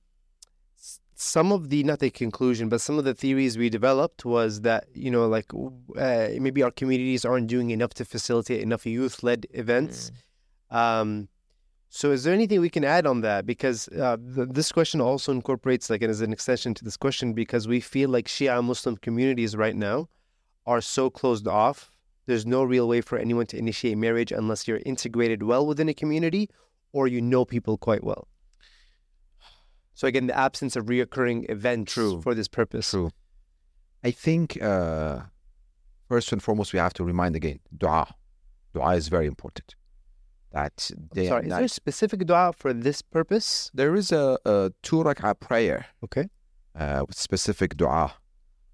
some 1.14 1.52
of 1.52 1.68
the 1.70 1.84
not 1.84 2.00
the 2.00 2.10
conclusion 2.10 2.68
but 2.68 2.80
some 2.80 2.98
of 2.98 3.04
the 3.04 3.14
theories 3.14 3.56
we 3.56 3.70
developed 3.70 4.24
was 4.24 4.62
that 4.62 4.86
you 4.92 5.08
know 5.08 5.28
like 5.28 5.46
uh, 5.54 6.28
maybe 6.40 6.62
our 6.64 6.70
communities 6.72 7.24
aren't 7.24 7.46
doing 7.46 7.70
enough 7.70 7.94
to 7.94 8.04
facilitate 8.04 8.60
enough 8.60 8.84
youth-led 8.84 9.46
events 9.52 10.10
um 10.70 11.28
So, 11.94 12.10
is 12.10 12.24
there 12.24 12.32
anything 12.32 12.62
we 12.62 12.70
can 12.70 12.84
add 12.84 13.06
on 13.06 13.20
that? 13.20 13.44
Because 13.44 13.86
uh, 13.88 14.16
th- 14.34 14.48
this 14.52 14.72
question 14.72 15.02
also 15.02 15.30
incorporates, 15.30 15.90
like, 15.90 16.00
and 16.00 16.10
is 16.10 16.22
an 16.22 16.32
extension 16.32 16.72
to 16.72 16.82
this 16.82 16.96
question, 16.96 17.34
because 17.34 17.68
we 17.68 17.80
feel 17.80 18.08
like 18.08 18.28
Shia 18.28 18.64
Muslim 18.64 18.96
communities 18.96 19.54
right 19.54 19.76
now 19.76 20.08
are 20.64 20.80
so 20.80 21.10
closed 21.10 21.46
off. 21.46 21.92
There's 22.24 22.46
no 22.46 22.64
real 22.64 22.88
way 22.88 23.02
for 23.02 23.18
anyone 23.18 23.44
to 23.48 23.58
initiate 23.58 23.98
marriage 23.98 24.32
unless 24.32 24.66
you're 24.66 24.80
integrated 24.86 25.42
well 25.42 25.66
within 25.66 25.90
a 25.90 25.92
community 25.92 26.48
or 26.92 27.08
you 27.08 27.20
know 27.20 27.44
people 27.44 27.76
quite 27.76 28.02
well. 28.02 28.26
So, 29.92 30.08
again, 30.08 30.28
the 30.28 30.36
absence 30.36 30.76
of 30.76 30.86
reoccurring 30.86 31.50
events 31.50 31.92
True. 31.92 32.22
for 32.22 32.34
this 32.34 32.48
purpose. 32.48 32.88
True. 32.88 33.10
I 34.02 34.12
think 34.12 34.60
uh, 34.62 35.24
first 36.08 36.32
and 36.32 36.42
foremost 36.42 36.72
we 36.72 36.78
have 36.78 36.94
to 36.94 37.04
remind 37.04 37.36
again, 37.36 37.60
dua. 37.76 38.14
Dua 38.72 38.94
is 38.96 39.08
very 39.08 39.26
important. 39.26 39.74
That 40.52 40.90
day 41.14 41.28
Sorry, 41.28 41.44
and 41.44 41.52
is 41.52 41.56
there 41.56 41.64
a 41.64 41.68
specific 41.68 42.26
dua 42.26 42.52
for 42.56 42.72
this 42.72 43.00
purpose? 43.02 43.70
There 43.74 43.94
is 43.94 44.12
a, 44.12 44.38
a 44.44 44.70
two 44.82 45.02
rak'ah 45.02 45.38
prayer 45.40 45.86
Okay. 46.04 46.28
uh, 46.78 47.04
with 47.06 47.16
specific 47.16 47.76
dua. 47.76 48.12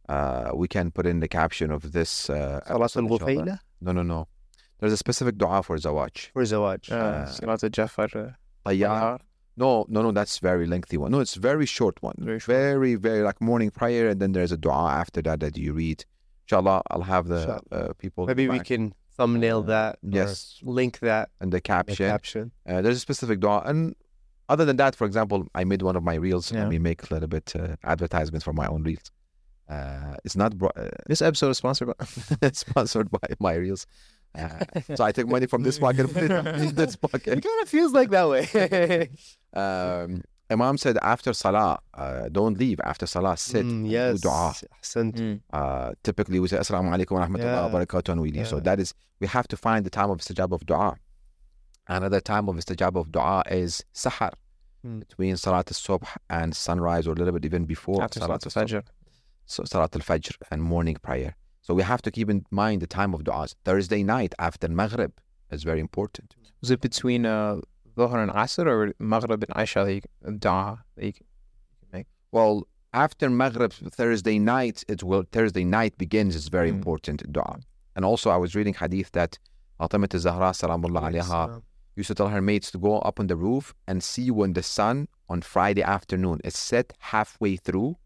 Uh, 0.08 0.50
we 0.54 0.66
can 0.68 0.90
put 0.90 1.06
in 1.06 1.20
the 1.20 1.28
caption 1.28 1.70
of 1.70 1.92
this. 1.92 2.30
Uh, 2.30 2.60
Salat 2.66 2.96
al-Ghufayla 2.96 3.58
No, 3.80 3.92
no, 3.92 4.02
no. 4.02 4.26
There's 4.78 4.92
a 4.92 4.96
specific 4.96 5.36
dua 5.38 5.62
for 5.62 5.76
zawaj. 5.76 6.30
for 6.32 6.42
Zawaj. 6.42 6.90
Uh, 6.90 6.94
Uh, 6.96 7.26
Salat 7.26 7.72
Jafar. 7.72 8.08
uh, 8.14 8.30
Tayyar. 8.66 8.88
Tayyar. 8.88 9.20
No, 9.56 9.84
no, 9.88 10.02
no. 10.02 10.10
That's 10.12 10.38
very 10.38 10.66
lengthy 10.66 10.96
one. 10.96 11.10
No, 11.10 11.20
it's 11.20 11.34
very 11.34 11.66
short 11.66 12.00
one. 12.02 12.14
Very 12.18 12.38
short. 12.40 12.56
very, 12.56 12.94
very 12.94 13.22
like 13.22 13.40
morning 13.40 13.70
prayer, 13.70 14.08
and 14.08 14.20
then 14.20 14.32
there's 14.32 14.52
a 14.52 14.56
dua 14.56 14.88
after 15.02 15.20
that 15.22 15.40
that 15.40 15.56
you 15.56 15.72
read. 15.74 16.04
Inshallah, 16.46 16.82
I'll 16.90 17.02
have 17.02 17.26
the 17.28 17.60
uh, 17.72 17.92
people. 17.98 18.26
Maybe 18.26 18.48
we 18.48 18.58
back 18.58 18.66
can 18.68 18.94
thumbnail 19.18 19.62
that. 19.64 19.98
yes. 20.02 20.58
link 20.62 21.00
that 21.00 21.28
and 21.40 21.52
the 21.52 21.56
in 21.56 21.58
the 21.58 21.60
caption. 21.60 22.08
caption. 22.08 22.52
Uh, 22.66 22.80
there's 22.82 22.96
a 22.96 23.00
specific 23.00 23.40
dua, 23.40 23.62
and 23.66 23.94
other 24.48 24.64
than 24.64 24.76
that, 24.76 24.94
for 24.96 25.06
example, 25.06 25.46
I 25.54 25.64
made 25.64 25.82
one 25.82 25.96
of 25.96 26.02
my 26.02 26.14
reels. 26.14 26.50
Yeah. 26.50 26.60
Let 26.60 26.68
me 26.70 26.78
make 26.78 27.10
a 27.10 27.14
little 27.14 27.28
bit 27.28 27.54
uh, 27.54 27.76
advertisement 27.84 28.42
for 28.42 28.54
my 28.54 28.66
own 28.66 28.82
reels. 28.82 29.10
Uh, 29.68 30.16
it's 30.24 30.36
not 30.36 30.56
bro- 30.56 30.72
uh, 30.76 30.88
This 31.06 31.20
episode 31.20 31.50
is 31.50 31.58
sponsored 31.58 31.88
by. 31.88 32.48
sponsored 32.52 33.10
by 33.10 33.26
my 33.38 33.54
reels. 33.54 33.86
Uh, 34.34 34.64
so 34.94 35.04
I 35.04 35.12
take 35.12 35.26
money 35.26 35.46
from 35.46 35.62
this 35.62 35.78
pocket 35.78 36.12
put 36.12 36.24
it 36.30 36.30
in 36.30 36.74
this 36.74 36.96
pocket. 36.96 37.26
It 37.38 37.44
kind 37.44 37.62
of 37.62 37.68
feels 37.68 37.92
like 37.92 38.10
that 38.10 38.28
way. 38.28 39.10
Um, 39.54 40.22
Imam 40.50 40.78
said 40.78 40.96
after 41.02 41.32
salah, 41.32 41.78
uh, 41.94 42.28
don't 42.30 42.58
leave. 42.58 42.80
After 42.84 43.06
salah, 43.06 43.36
sit. 43.36 43.66
Mm, 43.66 43.84
do 43.90 44.18
dua. 44.18 44.54
Ahsant. 44.82 45.12
Mm. 45.16 45.40
Uh, 45.52 45.92
typically, 46.02 46.40
we 46.40 46.48
say 46.48 46.56
Assalamu 46.56 46.88
alaikum 46.94 47.12
wa 47.12 47.26
rahmatullahi 47.26 47.70
wa 47.72 47.78
barakatuh 47.84 48.08
and 48.10 48.20
we 48.22 48.30
leave. 48.32 48.48
So 48.48 48.58
that 48.60 48.80
is, 48.80 48.94
we 49.20 49.26
have 49.26 49.46
to 49.48 49.56
find 49.56 49.84
the 49.84 49.90
time 49.90 50.10
of 50.10 50.18
istajab 50.18 50.52
of 50.52 50.64
dua. 50.64 50.96
Another 51.86 52.20
time 52.20 52.48
of 52.48 52.56
istajab 52.56 52.96
of 52.96 53.12
dua 53.12 53.42
is 53.50 53.84
sahar, 53.94 54.32
Mm. 54.86 55.00
between 55.00 55.36
salat 55.36 55.66
al-subh 55.72 56.06
and 56.30 56.54
sunrise 56.54 57.08
or 57.08 57.10
a 57.10 57.14
little 57.16 57.32
bit 57.32 57.44
even 57.44 57.64
before 57.64 58.00
After 58.04 58.20
salat 58.20 58.42
Salat 58.42 58.56
al-subh. 58.56 58.82
Fajr. 58.82 58.82
So 59.44 59.64
salat 59.64 59.96
al-fajr 59.96 60.36
and 60.52 60.62
morning 60.62 60.94
prayer. 61.02 61.34
So 61.62 61.74
we 61.74 61.82
have 61.82 62.00
to 62.02 62.12
keep 62.12 62.30
in 62.30 62.46
mind 62.52 62.80
the 62.80 62.86
time 62.86 63.12
of 63.12 63.24
du'as. 63.24 63.56
Thursday 63.64 64.04
night 64.04 64.36
after 64.38 64.68
maghrib 64.68 65.12
is 65.50 65.64
very 65.64 65.80
important. 65.80 66.36
Was 66.60 66.70
it 66.70 66.80
between 66.80 67.26
uh, 67.26 67.56
And 67.98 68.30
Asr 68.30 68.66
or 68.66 68.94
Maghrib 68.98 69.44
and 69.48 69.62
Isha 69.62 69.84
that 69.84 69.92
you, 69.94 70.00
dua 70.38 70.84
that 70.96 71.04
you 71.04 71.12
can 71.12 71.26
make? 71.92 72.06
Well, 72.30 72.66
after 72.92 73.28
maghrib 73.28 73.72
Thursday 73.72 74.38
night, 74.38 74.84
it 74.88 75.02
will 75.02 75.24
Thursday 75.32 75.64
night 75.64 75.98
begins 75.98 76.34
is 76.36 76.48
very 76.48 76.70
Mm. 76.70 76.76
important 76.76 77.32
du'a. 77.32 77.60
And 77.96 78.04
also 78.04 78.30
I 78.30 78.36
was 78.36 78.54
reading 78.54 78.74
hadith 78.74 79.10
that 79.12 79.38
Fatimat 79.80 80.14
al-Zahra 80.14 80.50
salamullah 80.52 81.02
alayha 81.10 81.62
used 81.96 82.08
to 82.08 82.14
tell 82.14 82.28
her 82.28 82.40
mates 82.40 82.70
to 82.70 82.78
go 82.78 82.98
up 83.00 83.18
on 83.20 83.26
the 83.26 83.36
roof 83.36 83.74
and 83.88 84.02
see 84.02 84.30
when 84.30 84.52
the 84.52 84.62
sun 84.62 85.08
on 85.28 85.42
Friday 85.42 85.82
afternoon 85.82 86.40
is 86.44 86.56
set 86.56 86.92
halfway 87.00 87.56
through. 87.56 87.96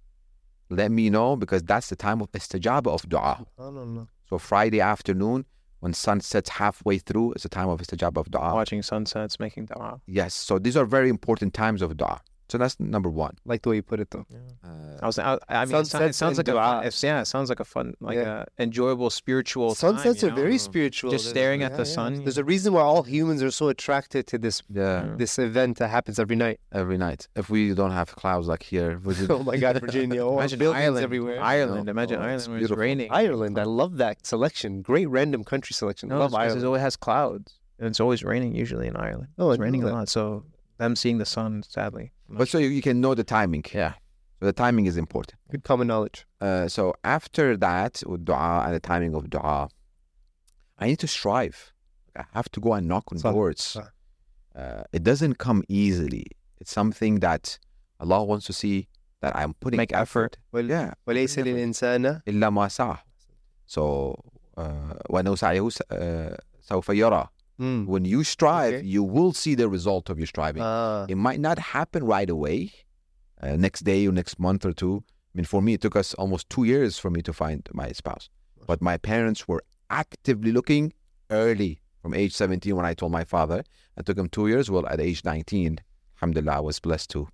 Let 0.70 0.90
me 0.90 1.10
know 1.10 1.36
because 1.36 1.62
that's 1.62 1.88
the 1.90 1.96
time 1.96 2.20
of 2.22 2.32
istajaba 2.32 2.86
of 2.88 3.06
dua. 3.08 3.44
I 3.58 3.62
don't 3.62 3.94
know. 3.94 4.08
So 4.28 4.38
Friday 4.38 4.80
afternoon, 4.80 5.44
when 5.82 5.92
sun 5.92 6.20
sets 6.20 6.48
halfway 6.48 6.98
through, 6.98 7.32
is 7.32 7.42
the 7.42 7.48
time 7.48 7.68
of 7.68 7.80
istajaba 7.80 8.18
of 8.18 8.30
dua. 8.30 8.54
Watching 8.54 8.82
sunsets, 8.82 9.40
making 9.40 9.64
dua. 9.66 10.00
Yes. 10.06 10.32
So 10.32 10.60
these 10.60 10.76
are 10.76 10.84
very 10.84 11.08
important 11.08 11.54
times 11.54 11.82
of 11.82 11.96
dua. 11.96 12.20
So 12.52 12.58
that's 12.58 12.78
number 12.78 13.08
one. 13.08 13.34
Like 13.46 13.62
the 13.62 13.70
way 13.70 13.76
you 13.76 13.82
put 13.82 13.98
it, 13.98 14.10
though. 14.10 14.26
Uh, 14.62 14.68
I 15.02 15.06
was, 15.06 15.18
I, 15.18 15.38
I 15.48 15.64
mean, 15.64 15.74
it, 15.74 15.86
sounds, 15.86 15.94
it 15.94 16.14
sounds 16.14 16.36
like 16.36 16.48
a, 16.48 16.50
dua. 16.52 16.60
fun, 16.60 16.84
it's, 16.86 17.02
yeah, 17.02 17.22
it 17.22 17.24
sounds 17.24 17.48
like 17.48 17.60
a 17.60 17.64
fun, 17.64 17.94
like 17.98 18.16
Yeah. 18.18 18.44
a 18.58 18.62
enjoyable 18.62 19.08
spiritual. 19.08 19.68
time, 19.68 19.96
Sunsets 19.96 20.22
you 20.22 20.28
are 20.28 20.32
very 20.32 20.58
spiritual. 20.58 21.10
Just 21.12 21.24
There's- 21.24 21.32
staring 21.32 21.62
at 21.62 21.70
yeah, 21.70 21.76
the 21.78 21.84
yeah. 21.84 21.94
sun, 21.98 22.12
There's 22.24 22.36
you 22.36 22.42
a 22.42 22.44
reason 22.44 22.74
why 22.74 22.82
all 22.82 23.04
humans 23.04 23.42
are 23.42 23.50
so 23.50 23.68
attracted 23.68 24.26
to 24.26 24.36
this 24.36 24.62
yeah, 24.68 25.14
this 25.16 25.38
event 25.38 25.78
that 25.78 25.88
happens 25.88 26.18
every 26.18 26.36
night. 26.36 26.60
every 26.72 26.98
night. 26.98 27.26
If 27.36 27.48
we 27.48 27.72
don't 27.72 27.92
have 28.00 28.14
clouds 28.22 28.48
like 28.48 28.64
here, 28.64 29.00
we 29.02 29.14
should- 29.16 29.30
oh 29.30 29.42
my 29.42 29.56
God, 29.56 29.80
Virginia! 29.80 30.20
Oh, 30.26 30.36
Imagine 30.36 30.58
buildings 30.58 30.82
Ireland, 30.84 31.04
everywhere. 31.04 31.40
Ireland. 31.42 31.86
No, 31.86 31.90
Imagine 31.90 32.18
oh, 32.20 32.24
Ireland 32.28 32.52
when 32.52 32.62
it's 32.62 32.70
raining. 32.70 33.08
Ireland, 33.10 33.58
I 33.58 33.64
love 33.64 33.96
that 33.96 34.26
selection. 34.26 34.82
Great 34.82 35.08
random 35.08 35.42
country 35.42 35.72
selection. 35.72 36.10
No, 36.10 36.18
love 36.18 36.34
Ireland. 36.34 36.60
It 36.62 36.66
always 36.66 36.82
has 36.82 36.96
clouds, 36.96 37.54
and 37.78 37.86
it's 37.88 38.00
always 38.00 38.22
raining 38.22 38.54
usually 38.54 38.88
in 38.88 38.96
Ireland. 38.96 39.28
Oh, 39.38 39.50
it's 39.52 39.58
raining 39.58 39.84
a 39.84 39.90
lot, 39.90 40.10
so 40.10 40.44
them 40.78 40.96
seeing 40.96 41.18
the 41.18 41.26
sun, 41.36 41.62
sadly. 41.68 42.10
I'm 42.31 42.33
not 42.35 42.39
but 42.39 42.47
so 42.49 42.57
you, 42.57 42.69
you 42.69 42.81
can 42.81 42.99
know 43.01 43.13
the 43.15 43.23
timing. 43.23 43.63
Yeah. 43.73 43.93
So 44.39 44.45
the 44.45 44.53
timing 44.53 44.85
is 44.85 44.97
important. 44.97 45.39
Good 45.51 45.63
common 45.63 45.87
knowledge. 45.87 46.25
Uh, 46.39 46.67
so 46.67 46.93
after 47.03 47.57
that, 47.57 48.03
with 48.05 48.23
dua 48.25 48.63
and 48.65 48.73
the 48.75 48.79
timing 48.79 49.13
of 49.15 49.29
dua, 49.29 49.69
I 50.77 50.87
need 50.87 50.99
to 50.99 51.07
strive. 51.07 51.73
I 52.15 52.23
have 52.33 52.49
to 52.51 52.59
go 52.59 52.73
and 52.73 52.87
knock 52.87 53.05
on 53.11 53.17
Salah, 53.19 53.33
doors. 53.33 53.61
salah. 53.61 53.91
Uh, 54.55 54.83
it 54.91 55.03
doesn't 55.03 55.35
come 55.37 55.63
easily. 55.67 56.25
It's 56.59 56.71
something 56.71 57.19
that 57.19 57.57
Allah 57.99 58.23
wants 58.23 58.45
to 58.47 58.53
see 58.53 58.87
that 59.21 59.35
I'm 59.35 59.53
putting 59.55 59.77
Make 59.77 59.93
effort. 59.93 60.37
Well, 60.51 60.65
Yeah. 60.65 60.93
وليس 61.07 61.39
الإنسان 61.39 62.21
إلا 62.27 62.49
ما 62.49 62.67
سعى. 62.67 62.97
So 63.65 64.15
uh, 64.57 64.93
وأنه 65.09 65.35
سعيه 65.35 65.69
س- 65.69 65.81
uh, 65.91 66.37
سوف 66.61 66.89
يرى. 66.89 67.27
Mm. 67.60 67.86
When 67.86 68.04
you 68.04 68.24
strive, 68.24 68.74
Okay. 68.74 68.86
you 68.86 69.02
will 69.02 69.32
see 69.32 69.54
the 69.54 69.68
result 69.68 70.08
of 70.10 70.18
your 70.18 70.26
striving. 70.26 70.62
Ah, 70.62 71.06
It 71.08 71.16
might 71.16 71.40
not 71.40 71.58
happen 71.58 72.04
right 72.04 72.28
away, 72.28 72.72
uh, 73.42 73.56
next 73.56 73.80
day 73.84 74.06
or 74.06 74.12
next 74.12 74.38
month 74.38 74.64
or 74.64 74.72
two. 74.72 75.04
I 75.06 75.32
mean, 75.38 75.44
for 75.44 75.62
me, 75.62 75.74
it 75.74 75.80
took 75.80 75.96
us 75.96 76.14
almost 76.14 76.48
two 76.50 76.64
years 76.64 76.98
for 76.98 77.10
me 77.10 77.22
to 77.22 77.32
find 77.32 77.66
my 77.72 77.92
spouse. 77.92 78.28
But 78.66 78.80
my 78.82 78.96
parents 78.96 79.46
were 79.48 79.62
actively 79.90 80.52
looking 80.52 80.92
early 81.30 81.80
from 82.00 82.14
age 82.14 82.32
17 82.34 82.74
when 82.76 82.84
I 82.84 82.94
told 82.94 83.12
my 83.12 83.24
father. 83.24 83.64
It 83.96 84.06
took 84.06 84.18
him 84.18 84.28
two 84.28 84.48
years. 84.48 84.70
Well, 84.70 84.86
at 84.86 85.00
age 85.00 85.24
19, 85.24 85.78
alhamdulillah, 86.16 86.56
I 86.56 86.60
was 86.60 86.80
blessed 86.80 87.10
to 87.10 87.28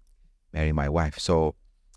marry 0.53 0.73
my 0.73 0.89
wife. 0.89 1.19
So 1.19 1.55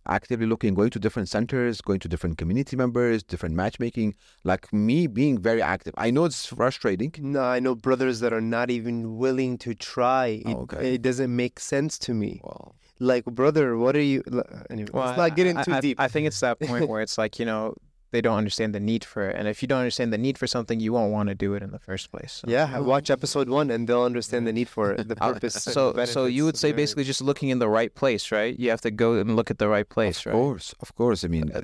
actively 0.07 0.45
looking, 0.45 0.73
going 0.73 0.89
to 0.91 0.99
different 0.99 1.29
centers, 1.29 1.81
going 1.81 1.99
to 1.99 2.07
different 2.07 2.37
community 2.37 2.75
members, 2.75 3.23
different 3.23 3.55
matchmaking, 3.55 4.15
like 4.43 4.71
me 4.73 5.07
being 5.07 5.37
very 5.37 5.61
active. 5.61 5.93
I 5.97 6.11
know 6.11 6.25
it's 6.25 6.45
frustrating. 6.47 7.13
no, 7.19 7.41
I 7.43 7.59
know 7.59 7.75
brothers 7.75 8.19
that 8.21 8.33
are 8.33 8.41
not 8.41 8.69
even 8.69 9.17
willing 9.17 9.57
to 9.59 9.73
try. 9.75 10.41
Oh, 10.45 10.49
it, 10.51 10.55
Oh, 10.55 10.59
okay. 10.61 10.93
it 10.95 11.01
doesn't 11.01 11.33
make 11.35 11.59
sense 11.59 11.97
to 11.99 12.13
me. 12.13 12.41
Well, 12.43 12.75
Like, 12.99 13.25
brother, 13.25 13.77
what 13.77 13.95
are 13.95 14.01
you? 14.13 14.21
l- 14.31 14.43
Anyway, 14.69 14.89
let's 14.93 15.17
not 15.17 15.35
get 15.35 15.47
in 15.47 15.57
I- 15.57 15.63
too 15.63 15.73
I, 15.73 15.79
deep. 15.81 15.99
I 15.99 16.07
think 16.07 16.27
it's 16.27 16.39
that 16.41 16.59
point 16.59 16.87
where 16.87 17.01
it's 17.01 17.17
like 17.17 17.39
you 17.39 17.45
know 17.45 17.75
they 18.11 18.21
don't 18.21 18.37
understand 18.37 18.75
the 18.75 18.79
need 18.79 19.03
for 19.03 19.29
it, 19.29 19.35
and 19.37 19.47
if 19.47 19.61
you 19.61 19.67
don't 19.67 19.79
understand 19.79 20.11
the 20.13 20.17
need 20.17 20.37
for 20.37 20.47
something, 20.47 20.79
you 20.79 20.91
won't 20.93 21.11
want 21.11 21.29
to 21.29 21.35
do 21.35 21.53
it 21.55 21.63
in 21.63 21.71
the 21.71 21.79
first 21.79 22.11
place. 22.11 22.33
So. 22.41 22.45
yeah, 22.51 22.79
watch 22.79 23.09
episode 23.09 23.47
one, 23.49 23.71
and 23.71 23.87
they'll 23.87 24.03
understand 24.03 24.45
the 24.45 24.53
need 24.53 24.69
for 24.69 24.91
it, 24.91 25.07
the 25.07 25.15
purpose. 25.29 25.55
and 25.55 25.63
the 25.65 25.71
So, 25.71 26.05
so 26.05 26.25
you 26.25 26.43
would 26.45 26.57
say 26.57 26.71
basically 26.73 27.03
just 27.05 27.21
looking 27.21 27.49
in 27.49 27.59
the 27.59 27.69
right 27.69 27.93
place, 27.95 28.31
right? 28.31 28.57
You 28.59 28.69
have 28.69 28.81
to 28.81 28.91
go 28.91 29.15
and 29.15 29.35
look 29.35 29.49
at 29.49 29.57
the 29.59 29.69
right 29.69 29.87
place, 29.87 30.19
of 30.19 30.25
right? 30.27 30.35
Of 30.35 30.41
course, 30.41 30.75
of 30.81 30.95
course. 30.95 31.23
I 31.23 31.27
mean, 31.27 31.51
Uh, 31.53 31.61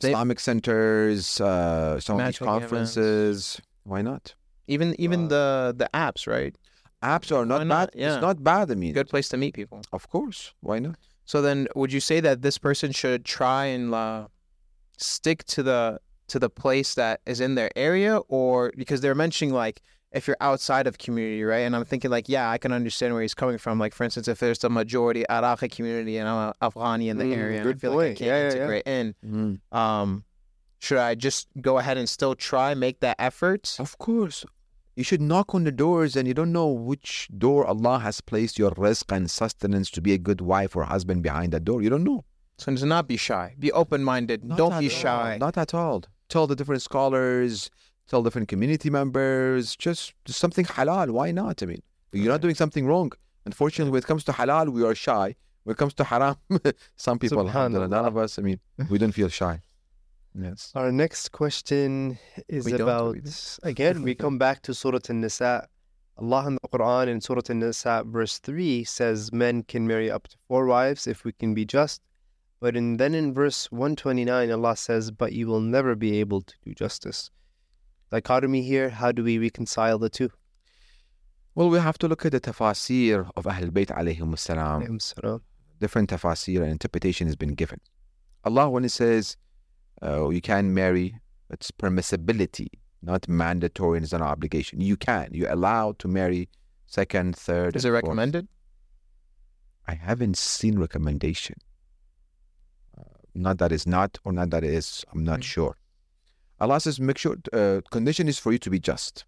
they- 0.00 0.08
Islamic 0.10 0.40
centers, 0.40 1.40
uh, 1.40 2.00
some 2.00 2.18
of 2.18 2.26
these 2.26 2.40
Matchmaking 2.40 2.56
events. 2.56 2.94
conferences. 2.94 3.60
Why 3.84 4.02
not? 4.02 4.34
Even 4.66 4.94
even 4.98 5.24
Uh, 5.24 5.28
the 5.34 5.74
the 5.82 5.88
apps, 5.94 6.26
right? 6.26 6.54
Apps 7.02 7.28
are 7.36 7.46
not 7.46 7.60
Why 7.62 7.68
bad. 7.76 7.88
Yeah. 7.94 8.14
It's 8.14 8.22
not 8.22 8.36
bad. 8.52 8.70
I 8.70 8.74
mean, 8.74 8.92
Good 8.92 9.08
place 9.08 9.28
to 9.30 9.36
meet 9.36 9.54
people. 9.54 9.80
of 9.92 10.08
course. 10.14 10.40
Why 10.60 10.78
not? 10.78 10.96
So 11.24 11.40
then, 11.46 11.58
would 11.74 11.92
you 11.92 12.00
say 12.00 12.20
that 12.20 12.42
this 12.42 12.58
person 12.58 12.92
should 12.92 13.24
try 13.24 13.64
and 13.76 13.94
uh, 13.94 14.26
stick 15.02 15.44
to 15.44 15.62
the 15.62 16.00
to 16.28 16.38
the 16.38 16.48
place 16.50 16.94
that 16.94 17.20
is 17.26 17.40
in 17.40 17.54
their 17.56 17.70
area, 17.76 18.18
or 18.28 18.72
because 18.76 19.00
they're 19.00 19.14
mentioning 19.14 19.52
like 19.54 19.80
if 20.12 20.26
you're 20.26 20.36
outside 20.40 20.86
of 20.88 20.98
community, 20.98 21.42
right? 21.44 21.60
And 21.60 21.74
I'm 21.76 21.84
thinking 21.84 22.10
like, 22.10 22.28
yeah, 22.28 22.50
I 22.50 22.58
can 22.58 22.72
understand 22.72 23.12
where 23.14 23.22
he's 23.22 23.34
coming 23.34 23.58
from. 23.58 23.78
Like 23.78 23.94
for 23.94 24.04
instance, 24.04 24.26
if 24.28 24.38
there's 24.40 24.58
the 24.58 24.70
majority 24.70 25.24
Iraqi 25.30 25.68
community 25.68 26.18
and 26.18 26.28
I'm 26.28 26.52
a 26.60 26.70
Afghani 26.70 27.08
in 27.10 27.18
the 27.18 27.24
Mm, 27.24 27.36
area, 27.36 27.58
and 27.60 27.68
I 27.68 27.72
good 27.72 27.80
feel 27.80 27.92
like 27.92 27.98
I 27.98 28.06
point. 28.08 28.18
can't 28.18 28.28
Yeah, 28.28 28.36
yeah, 28.36 28.48
yeah. 28.48 28.54
integrate 28.54 28.86
in. 28.86 29.14
Mm. 29.24 29.76
Um, 29.76 30.24
should 30.80 30.98
I 30.98 31.14
just 31.14 31.48
go 31.60 31.78
ahead 31.78 31.96
and 31.98 32.08
still 32.08 32.34
try 32.34 32.74
make 32.74 33.00
that 33.00 33.16
effort? 33.18 33.76
Of 33.78 33.98
course. 33.98 34.44
You 34.96 35.04
should 35.04 35.20
knock 35.22 35.54
on 35.54 35.64
the 35.64 35.72
doors, 35.72 36.16
and 36.16 36.26
you 36.26 36.34
don't 36.34 36.52
know 36.52 36.68
which 36.68 37.28
door 37.36 37.64
Allah 37.64 38.00
has 38.00 38.20
placed 38.20 38.58
your 38.58 38.72
rizq 38.72 39.14
and 39.14 39.30
sustenance 39.30 39.90
to 39.92 40.00
be 40.00 40.12
a 40.12 40.18
good 40.18 40.40
wife 40.40 40.74
or 40.74 40.82
husband 40.84 41.22
behind 41.22 41.52
that 41.52 41.64
door. 41.64 41.80
You 41.82 41.90
don't 41.90 42.04
know. 42.04 42.24
So 42.60 42.74
to 42.74 42.84
not 42.84 43.08
be 43.08 43.16
shy, 43.16 43.54
be 43.58 43.72
open 43.72 44.04
minded. 44.04 44.46
Don't 44.54 44.74
at 44.74 44.80
be 44.80 44.90
all. 44.90 45.02
shy. 45.04 45.38
Not 45.40 45.56
at 45.56 45.72
all. 45.72 46.02
Tell 46.28 46.46
the 46.46 46.54
different 46.54 46.82
scholars, 46.82 47.70
tell 48.06 48.22
different 48.22 48.48
community 48.48 48.90
members, 48.90 49.74
just, 49.76 50.12
just 50.26 50.38
something 50.38 50.66
halal. 50.66 51.10
Why 51.10 51.30
not? 51.30 51.62
I 51.62 51.66
mean, 51.66 51.82
you're 52.12 52.30
not 52.30 52.42
doing 52.42 52.54
something 52.54 52.86
wrong. 52.86 53.12
Unfortunately, 53.46 53.90
when 53.90 54.00
it 54.00 54.06
comes 54.06 54.24
to 54.24 54.32
halal, 54.32 54.68
we 54.68 54.84
are 54.84 54.94
shy. 54.94 55.34
When 55.64 55.72
it 55.72 55.78
comes 55.78 55.94
to 55.94 56.04
haram, 56.04 56.36
some 56.96 57.18
people, 57.18 57.40
alhamdulillah, 57.40 57.88
none 57.88 58.04
of 58.04 58.18
us, 58.18 58.38
I 58.38 58.42
mean, 58.42 58.60
we 58.90 58.98
don't 58.98 59.12
feel 59.12 59.30
shy. 59.30 59.62
Yes. 60.38 60.70
Our 60.74 60.92
next 60.92 61.32
question 61.32 62.18
is 62.46 62.66
We 62.66 62.74
about, 62.74 63.16
again, 63.62 64.02
we 64.02 64.14
come 64.14 64.36
back 64.36 64.60
to 64.62 64.74
Surah 64.74 64.98
An-Nisa. 65.08 65.66
Allah 66.18 66.46
in 66.48 66.58
the 66.62 66.68
Quran 66.68 67.08
in 67.08 67.22
Surah 67.22 67.40
An-Nisa 67.48 68.04
verse 68.06 68.36
3 68.38 68.84
says 68.84 69.32
men 69.32 69.62
can 69.62 69.86
marry 69.86 70.10
up 70.10 70.28
to 70.28 70.36
four 70.46 70.66
wives 70.66 71.06
if 71.06 71.24
we 71.24 71.32
can 71.32 71.54
be 71.54 71.64
just. 71.64 72.02
But 72.60 72.76
in, 72.76 72.98
then 72.98 73.14
in 73.14 73.32
verse 73.32 73.72
129, 73.72 74.50
Allah 74.50 74.76
says, 74.76 75.10
but 75.10 75.32
you 75.32 75.46
will 75.46 75.60
never 75.60 75.94
be 75.94 76.20
able 76.20 76.42
to 76.42 76.54
do 76.62 76.74
justice. 76.74 77.30
Dichotomy 78.10 78.62
here, 78.62 78.90
how 78.90 79.12
do 79.12 79.24
we 79.24 79.38
reconcile 79.38 79.98
the 79.98 80.10
two? 80.10 80.30
Well, 81.54 81.70
we 81.70 81.78
have 81.78 81.96
to 81.98 82.08
look 82.08 82.26
at 82.26 82.32
the 82.32 82.40
tafasir 82.40 83.30
of 83.36 83.46
Ahl 83.46 83.70
Bayt 83.70 83.86
alayhim 83.86 84.38
salam. 84.38 85.00
Different 85.80 86.10
tafasir 86.10 86.60
and 86.60 86.70
interpretation 86.70 87.26
has 87.26 87.36
been 87.36 87.54
given. 87.54 87.80
Allah, 88.44 88.68
when 88.68 88.82
He 88.82 88.88
says 88.90 89.36
uh, 90.02 90.28
you 90.28 90.42
can 90.42 90.74
marry, 90.74 91.16
it's 91.48 91.70
permissibility, 91.70 92.68
not 93.02 93.26
mandatory 93.26 93.96
and 93.98 94.04
it's 94.04 94.12
not 94.12 94.20
an 94.20 94.26
obligation. 94.26 94.80
You 94.80 94.96
can. 94.96 95.30
You're 95.32 95.50
allowed 95.50 95.98
to 96.00 96.08
marry 96.08 96.50
second, 96.86 97.36
third. 97.36 97.74
Is 97.74 97.84
it 97.84 97.88
and 97.88 97.94
fourth. 97.94 98.04
recommended? 98.04 98.48
I 99.88 99.94
haven't 99.94 100.36
seen 100.36 100.78
recommendation. 100.78 101.56
Not 103.34 103.58
that 103.58 103.72
it's 103.72 103.86
not, 103.86 104.18
or 104.24 104.32
not 104.32 104.50
that 104.50 104.64
it 104.64 104.72
is. 104.74 105.04
I'm 105.12 105.24
not 105.24 105.40
Mm. 105.40 105.44
sure. 105.44 105.76
Allah 106.60 106.78
says, 106.80 107.00
make 107.00 107.16
sure 107.18 107.36
uh, 107.52 107.80
condition 107.90 108.28
is 108.28 108.38
for 108.38 108.52
you 108.52 108.58
to 108.58 108.70
be 108.70 108.78
just. 108.78 109.24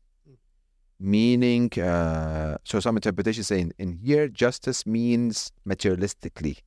Meaning, 1.01 1.73
uh, 1.81 2.59
so 2.65 2.79
some 2.79 2.97
interpretation 2.97 3.43
saying 3.43 3.73
in 3.79 3.93
here, 4.05 4.29
justice 4.29 4.87
means 4.87 5.51
materialistically, 5.67 6.59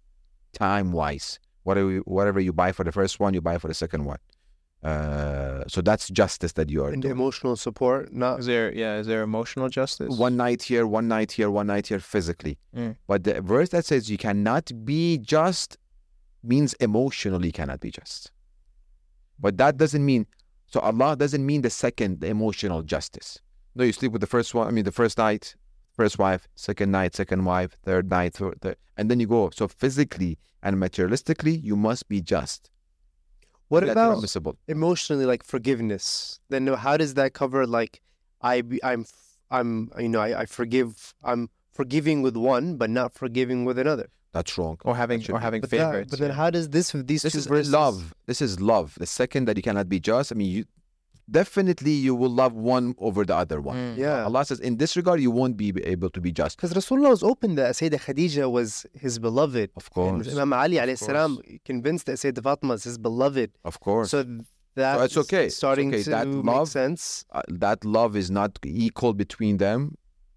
time 0.52 0.92
wise. 0.92 1.40
Whatever 1.64 1.92
you, 1.92 2.02
whatever 2.02 2.40
you 2.42 2.52
buy 2.52 2.72
for 2.74 2.84
the 2.84 2.92
first 2.92 3.20
one, 3.20 3.34
you 3.34 3.42
buy 3.42 3.58
for 3.58 3.68
the 3.70 3.74
second 3.74 4.04
one. 4.06 4.20
Uh, 4.84 5.64
so 5.68 5.82
that's 5.82 6.10
justice 6.10 6.52
that 6.54 6.70
you 6.70 6.84
are 6.84 6.90
And 6.92 7.02
doing. 7.02 7.14
emotional 7.14 7.56
support, 7.56 8.14
not 8.14 8.40
Is 8.42 8.46
there 8.46 8.72
yeah? 8.76 8.98
Is 8.98 9.08
there 9.08 9.24
emotional 9.24 9.68
justice? 9.70 10.16
One 10.16 10.36
night 10.38 10.62
here, 10.64 10.86
one 10.86 11.08
night 11.08 11.32
here, 11.32 11.50
one 11.50 11.68
night 11.68 11.88
here 11.88 12.00
physically. 12.00 12.58
Mm. 12.76 12.98
But 13.08 13.24
the 13.24 13.42
verse 13.42 13.70
that 13.70 13.86
says 13.86 14.12
you 14.12 14.18
cannot 14.18 14.72
be 14.84 15.18
just 15.18 15.78
means 16.48 16.74
emotionally 16.76 17.52
cannot 17.52 17.80
be 17.80 17.92
just. 17.92 18.32
But 19.40 19.58
that 19.58 19.78
doesn't 19.78 20.06
mean, 20.06 20.28
so 20.68 20.80
Allah 20.80 21.16
doesn't 21.16 21.46
mean 21.46 21.62
the 21.62 21.70
second, 21.70 22.22
the 22.22 22.28
emotional 22.28 22.82
justice. 22.82 23.40
No, 23.76 23.84
you 23.84 23.92
sleep 23.92 24.12
with 24.12 24.22
the 24.22 24.28
first 24.28 24.54
one, 24.54 24.68
I 24.68 24.72
mean, 24.72 24.86
the 24.86 24.92
first 24.92 25.18
night, 25.18 25.56
first 25.96 26.18
wife, 26.18 26.48
second 26.56 26.92
night, 26.92 27.16
second 27.16 27.44
wife, 27.46 27.78
third 27.84 28.10
night, 28.10 28.34
third, 28.34 28.62
third, 28.62 28.78
and 28.98 29.12
then 29.12 29.20
you 29.20 29.28
go. 29.28 29.50
So 29.50 29.68
physically 29.68 30.38
and 30.64 30.78
materialistically, 30.78 31.62
you 31.62 31.76
must 31.76 32.08
be 32.08 32.22
just. 32.22 32.70
What 33.68 33.84
about 33.84 34.16
permissible? 34.16 34.58
emotionally 34.68 35.26
like 35.26 35.44
forgiveness? 35.44 36.40
Then 36.50 36.68
how 36.68 36.98
does 36.98 37.16
that 37.16 37.34
cover 37.34 37.66
like 37.66 38.02
I 38.42 38.62
I'm 38.84 39.06
I'm 39.50 39.92
you 39.98 40.10
know 40.10 40.22
I, 40.22 40.42
I 40.42 40.46
forgive 40.46 41.16
I'm 41.24 41.50
forgiving 41.72 42.22
with 42.22 42.38
one 42.38 42.78
but 42.78 42.90
not 42.90 43.14
forgiving 43.14 43.66
with 43.66 43.80
another. 43.80 44.10
That's 44.36 44.54
wrong. 44.60 44.78
or 44.88 44.94
having 45.02 45.20
or 45.36 45.40
having 45.48 45.62
But, 45.62 45.70
that, 45.72 45.78
favorites? 45.78 46.10
but 46.12 46.20
then 46.24 46.32
how 46.40 46.50
does 46.56 46.66
this 46.76 46.88
these 47.12 47.22
This 47.26 47.34
two 47.34 47.40
is 47.44 47.48
verses 47.54 47.72
love. 47.82 47.98
This 48.30 48.42
is 48.48 48.52
love. 48.74 48.88
The 49.04 49.10
second 49.22 49.42
that 49.48 49.56
you 49.60 49.64
cannot 49.70 49.88
be 49.96 50.00
just, 50.12 50.28
I 50.34 50.36
mean, 50.42 50.52
you 50.56 50.64
definitely 51.40 51.92
you 52.08 52.14
will 52.22 52.30
love 52.30 52.54
one 52.54 52.96
over 53.08 53.22
the 53.30 53.36
other 53.36 53.60
one. 53.62 53.78
Mm. 53.78 53.98
Yeah. 53.98 54.26
Allah 54.26 54.46
says, 54.46 54.60
in 54.60 54.78
this 54.78 54.96
regard, 54.96 55.20
you 55.22 55.32
won't 55.32 55.58
be 55.58 55.70
able 55.94 56.10
to 56.12 56.22
be 56.22 56.32
just. 56.32 56.58
Because 56.58 56.74
Rasulullah 56.74 57.10
was 57.10 57.24
open 57.24 57.56
that 57.56 57.72
Sayyidah 57.76 58.02
Khadija 58.06 58.52
was 58.52 58.86
his 58.94 59.20
beloved. 59.20 59.72
Of 59.76 59.86
And 59.86 59.94
course. 59.94 60.32
Imam 60.34 60.54
Ali 60.54 60.78
alayhi 60.78 60.98
salam 60.98 61.40
convinced 61.64 62.06
that 62.08 62.18
Sayyidah 62.18 62.44
Fatima 62.44 62.74
is 62.74 62.84
his 62.84 62.98
beloved. 62.98 63.52
Of 63.64 63.80
course. 63.80 64.12
So 64.12 64.24
that's 64.76 65.04
it's 65.06 65.18
okay. 65.18 65.50
Starting 65.50 65.90
okay. 65.94 66.04
to 66.04 66.10
That 66.10 66.28
make 66.28 66.68
sense. 66.68 67.26
Uh, 67.32 67.42
that 67.48 67.86
love 67.86 68.16
is 68.16 68.30
not 68.30 68.60
equal 68.66 69.14
between 69.14 69.58
them. 69.58 69.96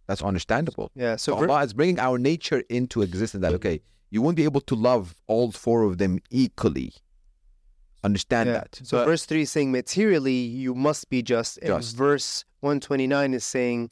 That's 0.08 0.22
understandable. 0.22 0.90
Yeah. 0.94 1.16
So 1.16 1.32
So 1.32 1.36
Allah 1.38 1.62
is 1.64 1.72
bringing 1.74 2.00
our 2.00 2.18
nature 2.18 2.62
into 2.68 3.02
existence 3.02 3.42
that, 3.42 3.52
okay, 3.54 3.80
you 4.10 4.22
won't 4.22 4.36
be 4.36 4.44
able 4.44 4.62
to 4.62 4.74
love 4.74 5.14
all 5.26 5.52
four 5.52 5.82
of 5.84 5.98
them 5.98 6.18
equally. 6.30 6.92
Understand 8.02 8.48
yeah. 8.48 8.54
that. 8.54 8.80
So 8.82 8.98
But- 8.98 9.06
verse 9.06 9.26
three 9.26 9.42
is 9.42 9.52
saying 9.52 9.70
materially 9.70 10.40
you 10.64 10.74
must 10.74 11.10
be 11.10 11.22
just, 11.22 11.58
and 11.58 11.68
Just. 11.68 11.96
verse 11.96 12.44
one 12.60 12.80
twenty 12.80 13.06
nine 13.06 13.34
is 13.34 13.44
saying 13.44 13.90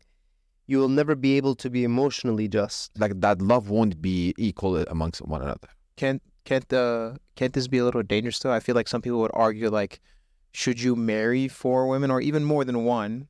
you 0.66 0.78
will 0.78 0.88
never 0.88 1.14
be 1.14 1.36
able 1.36 1.54
to 1.56 1.68
be 1.70 1.84
emotionally 1.84 2.48
just. 2.48 2.98
Like 2.98 3.20
that 3.20 3.42
love 3.42 3.68
won't 3.68 4.00
be 4.00 4.34
equal 4.38 4.76
amongst 4.78 5.20
one 5.22 5.42
another. 5.42 5.68
Can't 5.96 6.22
can't 6.44 6.68
the 6.68 7.18
can't 7.34 7.52
this 7.52 7.68
be 7.68 7.78
a 7.78 7.84
little 7.84 8.02
dangerous 8.02 8.38
though? 8.38 8.52
I 8.52 8.60
feel 8.60 8.74
like 8.74 8.88
some 8.88 9.02
people 9.02 9.20
would 9.20 9.32
argue 9.34 9.68
like, 9.68 10.00
should 10.52 10.80
you 10.80 10.96
marry 10.96 11.46
four 11.48 11.86
women 11.88 12.10
or 12.10 12.20
even 12.20 12.42
more 12.44 12.64
than 12.64 12.84
one, 12.84 13.28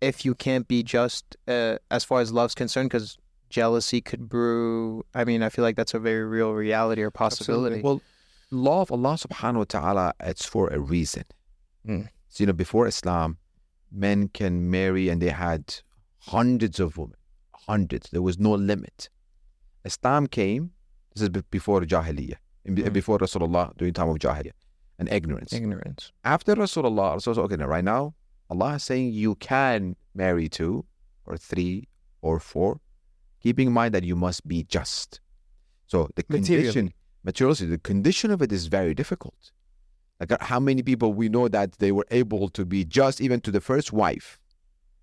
if 0.00 0.24
you 0.24 0.34
can't 0.34 0.66
be 0.68 0.82
just 0.82 1.36
uh, 1.46 1.78
as 1.90 2.04
far 2.04 2.20
as 2.20 2.32
love's 2.32 2.54
concerned? 2.54 2.90
Because 2.90 3.18
jealousy 3.50 4.00
could 4.00 4.28
brew. 4.28 5.04
I 5.14 5.24
mean, 5.24 5.42
I 5.42 5.48
feel 5.48 5.64
like 5.64 5.76
that's 5.76 5.94
a 5.94 5.98
very 5.98 6.24
real 6.24 6.52
reality 6.52 7.02
or 7.02 7.10
possibility. 7.10 7.80
Well, 7.82 8.00
law 8.50 8.82
of 8.82 8.92
Allah 8.92 9.14
subhanahu 9.14 9.56
wa 9.58 9.64
ta'ala, 9.64 10.14
it's 10.20 10.46
for 10.46 10.68
a 10.68 10.78
reason. 10.78 11.24
Mm. 11.86 12.08
So, 12.28 12.42
you 12.42 12.46
know, 12.46 12.52
before 12.52 12.86
Islam, 12.86 13.38
men 13.90 14.28
can 14.28 14.70
marry 14.70 15.08
and 15.08 15.20
they 15.22 15.30
had 15.30 15.74
hundreds 16.18 16.78
of 16.78 16.98
women, 16.98 17.16
hundreds. 17.54 18.10
There 18.10 18.22
was 18.22 18.38
no 18.38 18.52
limit. 18.52 19.08
Islam 19.84 20.26
came, 20.26 20.72
this 21.14 21.22
is 21.22 21.28
before 21.28 21.80
Jahiliyyah, 21.82 22.36
Mm. 22.66 22.92
before 22.92 23.18
Rasulullah 23.18 23.74
during 23.78 23.94
time 23.94 24.10
of 24.10 24.18
Jahiliyyah 24.18 24.52
and 24.98 25.10
ignorance. 25.10 25.52
Ignorance. 25.54 26.12
After 26.24 26.54
Rasulullah, 26.54 27.16
Rasulullah 27.16 27.44
okay, 27.44 27.56
now 27.56 27.66
right 27.66 27.84
now, 27.84 28.14
Allah 28.50 28.74
is 28.76 28.82
saying 28.84 29.12
you 29.12 29.34
can 29.36 29.96
marry 30.14 30.48
two 30.48 30.84
or 31.26 31.36
three 31.36 31.88
or 32.22 32.40
four, 32.40 32.80
keeping 33.42 33.68
in 33.68 33.72
mind 33.74 33.94
that 33.94 34.04
you 34.04 34.16
must 34.16 34.46
be 34.48 34.64
just. 34.64 35.20
So 35.86 36.08
the 36.16 36.24
Materially. 36.28 36.64
condition, 36.64 36.92
materially, 37.24 37.66
the 37.66 37.78
condition 37.78 38.30
of 38.30 38.42
it 38.42 38.52
is 38.52 38.66
very 38.66 38.94
difficult. 38.94 39.52
Like 40.20 40.32
uh, 40.32 40.38
how 40.40 40.58
many 40.60 40.82
people 40.82 41.12
we 41.12 41.28
know 41.28 41.48
that 41.48 41.72
they 41.78 41.92
were 41.92 42.06
able 42.10 42.48
to 42.50 42.64
be 42.64 42.84
just 42.84 43.20
even 43.20 43.40
to 43.42 43.50
the 43.50 43.60
first 43.60 43.92
wife. 43.92 44.38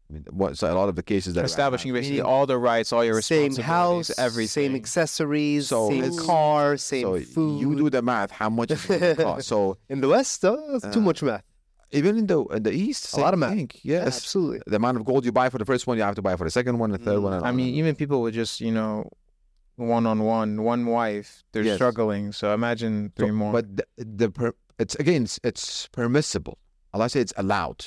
I 0.09 0.13
mean, 0.13 0.25
what, 0.29 0.55
so 0.57 0.71
a 0.71 0.75
lot 0.75 0.87
of 0.89 0.95
the 0.95 1.01
cases 1.01 1.33
that 1.33 1.45
Establishing 1.45 1.91
basically 1.93 2.21
all 2.21 2.45
the 2.45 2.59
rights, 2.59 2.93
all 2.93 3.03
your 3.03 3.21
Same 3.23 3.47
responsibilities, 3.49 4.07
house, 4.09 4.19
everything. 4.19 4.47
same 4.71 4.75
accessories, 4.75 5.67
So 5.69 5.89
same 5.89 6.15
car, 6.17 6.77
same 6.77 7.01
so 7.03 7.19
food. 7.21 7.59
you 7.61 7.75
do 7.75 7.89
the 7.89 8.01
math. 8.03 8.29
How 8.29 8.49
much 8.51 8.69
it 8.71 8.79
gonna 8.87 9.15
cost? 9.27 9.47
So 9.47 9.77
In 9.89 10.01
the 10.01 10.07
West, 10.09 10.45
uh, 10.45 10.55
it's 10.75 10.87
too 10.93 11.01
much 11.01 11.23
math. 11.23 11.43
Even 11.91 12.17
in 12.17 12.27
the 12.27 12.43
in 12.45 12.63
the 12.63 12.71
East, 12.71 13.13
A 13.13 13.19
lot 13.19 13.33
of 13.33 13.39
same 13.39 13.49
math. 13.49 13.57
thing. 13.57 13.71
Yeah, 13.83 14.03
Yes, 14.05 14.17
absolutely. 14.17 14.61
the 14.67 14.75
amount 14.77 14.97
of 14.97 15.05
gold 15.05 15.25
you 15.25 15.31
buy 15.31 15.49
for 15.49 15.57
the 15.57 15.65
first 15.65 15.87
one, 15.87 15.97
you 15.97 16.03
have 16.03 16.15
to 16.15 16.21
buy 16.21 16.35
for 16.35 16.43
the 16.43 16.51
second 16.51 16.77
one, 16.79 16.91
the 16.91 16.97
third 16.97 17.19
Mm, 17.19 17.23
one. 17.23 17.33
And 17.33 17.45
I 17.45 17.49
all 17.49 17.53
mean, 17.53 17.73
that. 17.73 17.79
even 17.79 17.95
people 17.95 18.21
with 18.21 18.33
just 18.33 18.59
you 18.61 18.71
know, 18.71 19.09
one 19.75 20.05
on 20.05 20.23
one, 20.23 20.63
one 20.63 20.85
wife, 20.85 21.43
they're 21.51 21.63
Yes. 21.63 21.75
struggling. 21.75 22.31
So 22.31 22.53
imagine 22.53 23.11
So- 23.17 23.23
three 23.25 23.31
more. 23.31 23.51
But 23.53 23.77
the, 23.77 23.85
the 23.97 24.29
per, 24.31 24.53
it's 24.79 24.95
again, 24.95 25.23
it's, 25.23 25.39
it's 25.43 25.87
permissible. 25.87 26.57
Allah 26.93 27.09
says 27.09 27.21
it's 27.23 27.33
allowed. 27.37 27.85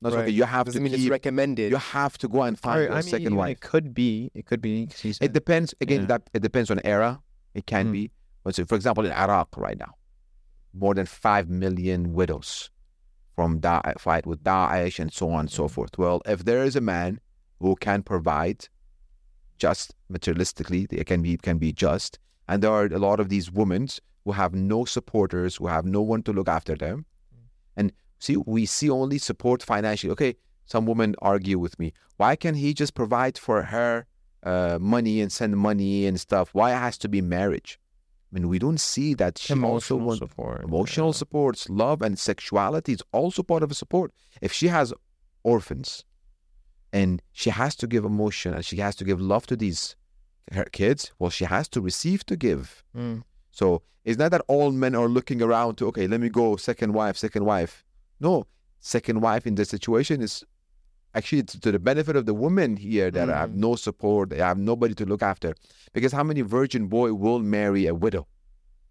Not 0.00 0.12
Right. 0.12 0.22
okay. 0.22 0.30
You 0.30 0.44
have 0.44 0.66
Doesn't 0.66 0.80
to 0.80 0.84
mean 0.84 0.94
it's 0.94 1.08
recommended. 1.08 1.70
You 1.70 1.78
have 1.78 2.18
to 2.18 2.28
go 2.28 2.42
and 2.42 2.58
find 2.58 2.78
Or, 2.78 2.82
your 2.84 2.92
I 2.92 3.00
mean, 3.00 3.02
second 3.10 3.36
wife. 3.36 3.52
It 3.56 3.60
could 3.60 3.94
be. 3.94 4.30
It 4.34 4.44
could 4.46 4.60
be. 4.60 4.86
'cause 4.86 5.00
he 5.00 5.14
It 5.20 5.32
depends. 5.32 5.74
Again, 5.80 6.02
Yeah. 6.02 6.06
that 6.06 6.30
it 6.34 6.42
depends 6.42 6.70
on 6.70 6.80
era. 6.84 7.22
It 7.54 7.66
can 7.66 7.88
Mm. 7.88 7.92
be. 7.92 8.10
But 8.44 8.54
so, 8.54 8.64
for 8.66 8.74
example, 8.74 9.04
in 9.06 9.12
Iraq 9.12 9.56
right 9.56 9.78
now, 9.78 9.94
more 10.74 10.94
than 10.94 11.06
five 11.06 11.48
million 11.48 12.12
widows 12.12 12.68
from 13.34 13.58
da- 13.58 13.82
fight 13.98 14.26
with 14.26 14.42
Daesh 14.44 14.98
and 14.98 15.12
so 15.12 15.30
on 15.30 15.40
and 15.40 15.50
so 15.50 15.64
Mm. 15.64 15.70
forth. 15.70 15.98
Well, 15.98 16.22
if 16.26 16.44
there 16.44 16.62
is 16.64 16.76
a 16.76 16.80
man 16.80 17.20
who 17.60 17.74
can 17.76 18.02
provide 18.02 18.68
just 19.58 19.94
materialistically, 20.10 20.88
they 20.88 21.04
can 21.04 21.22
be 21.22 21.36
can 21.36 21.58
be 21.58 21.72
just, 21.72 22.18
and 22.48 22.62
there 22.62 22.70
are 22.72 22.86
a 22.86 22.98
lot 22.98 23.20
of 23.20 23.28
these 23.28 23.50
women 23.50 23.88
who 24.24 24.32
have 24.32 24.54
no 24.54 24.84
supporters, 24.84 25.56
who 25.56 25.66
have 25.66 25.84
no 25.84 26.02
one 26.02 26.22
to 26.22 26.32
look 26.32 26.48
after 26.48 26.74
them, 26.74 27.06
and 27.76 27.92
see, 28.18 28.36
we 28.36 28.66
see 28.66 28.90
only 28.90 29.18
support 29.18 29.62
financially. 29.62 30.10
Okay, 30.12 30.36
some 30.64 30.86
women 30.86 31.14
argue 31.20 31.58
with 31.58 31.78
me. 31.78 31.92
Why 32.16 32.36
can 32.36 32.54
he 32.54 32.72
just 32.74 32.94
provide 32.94 33.36
for 33.38 33.62
her 33.64 34.06
uh, 34.42 34.78
money 34.80 35.20
and 35.20 35.30
send 35.32 35.56
money 35.56 36.06
and 36.06 36.20
stuff? 36.20 36.50
Why 36.52 36.72
it 36.72 36.78
has 36.78 36.98
to 36.98 37.08
be 37.08 37.20
marriage? 37.20 37.78
I 38.34 38.38
mean, 38.38 38.48
we 38.48 38.58
don't 38.58 38.80
see 38.80 39.14
that 39.14 39.38
she 39.38 39.52
also 39.52 39.96
emotional 39.96 39.98
wants 40.00 40.18
support. 40.18 40.64
emotional 40.64 41.08
yeah. 41.08 41.12
supports, 41.12 41.70
love 41.70 42.02
and 42.02 42.18
sexuality 42.18 42.92
is 42.92 43.02
also 43.12 43.44
part 43.44 43.62
of 43.62 43.70
a 43.70 43.74
support. 43.74 44.12
If 44.42 44.52
she 44.52 44.66
has 44.68 44.92
orphans 45.44 46.04
and 46.92 47.22
she 47.32 47.50
has 47.50 47.76
to 47.76 47.86
give 47.86 48.04
emotion 48.04 48.52
and 48.52 48.64
she 48.64 48.78
has 48.78 48.96
to 48.96 49.04
give 49.04 49.20
love 49.20 49.46
to 49.46 49.56
these 49.56 49.94
her 50.52 50.64
kids, 50.64 51.12
well, 51.18 51.30
she 51.30 51.44
has 51.44 51.68
to 51.68 51.80
receive 51.80 52.26
to 52.26 52.36
give. 52.36 52.82
Mm. 52.96 53.22
So 53.52 53.82
it's 54.04 54.18
not 54.18 54.32
that 54.32 54.42
all 54.48 54.72
men 54.72 54.96
are 54.96 55.08
looking 55.08 55.40
around 55.40 55.76
to, 55.76 55.86
okay, 55.88 56.08
let 56.08 56.20
me 56.20 56.28
go 56.28 56.56
second 56.56 56.92
wife, 56.92 57.16
second 57.16 57.44
wife. 57.44 57.84
No, 58.18 58.46
second 58.80 59.20
wife 59.20 59.46
in 59.46 59.54
this 59.54 59.68
situation 59.68 60.20
is 60.20 60.44
actually 61.14 61.42
to, 61.44 61.60
to 61.60 61.72
the 61.72 61.78
benefit 61.78 62.16
of 62.16 62.26
the 62.26 62.34
women 62.34 62.76
here 62.76 63.10
that 63.10 63.28
have 63.28 63.50
Mm. 63.50 63.54
no 63.56 63.76
support, 63.76 64.30
they 64.30 64.38
have 64.38 64.58
nobody 64.58 64.94
to 64.94 65.04
look 65.06 65.22
after. 65.22 65.54
Because 65.92 66.12
how 66.12 66.24
many 66.24 66.40
virgin 66.42 66.86
boy 66.88 67.12
will 67.14 67.38
marry 67.40 67.86
a 67.86 67.94
widow? 67.94 68.26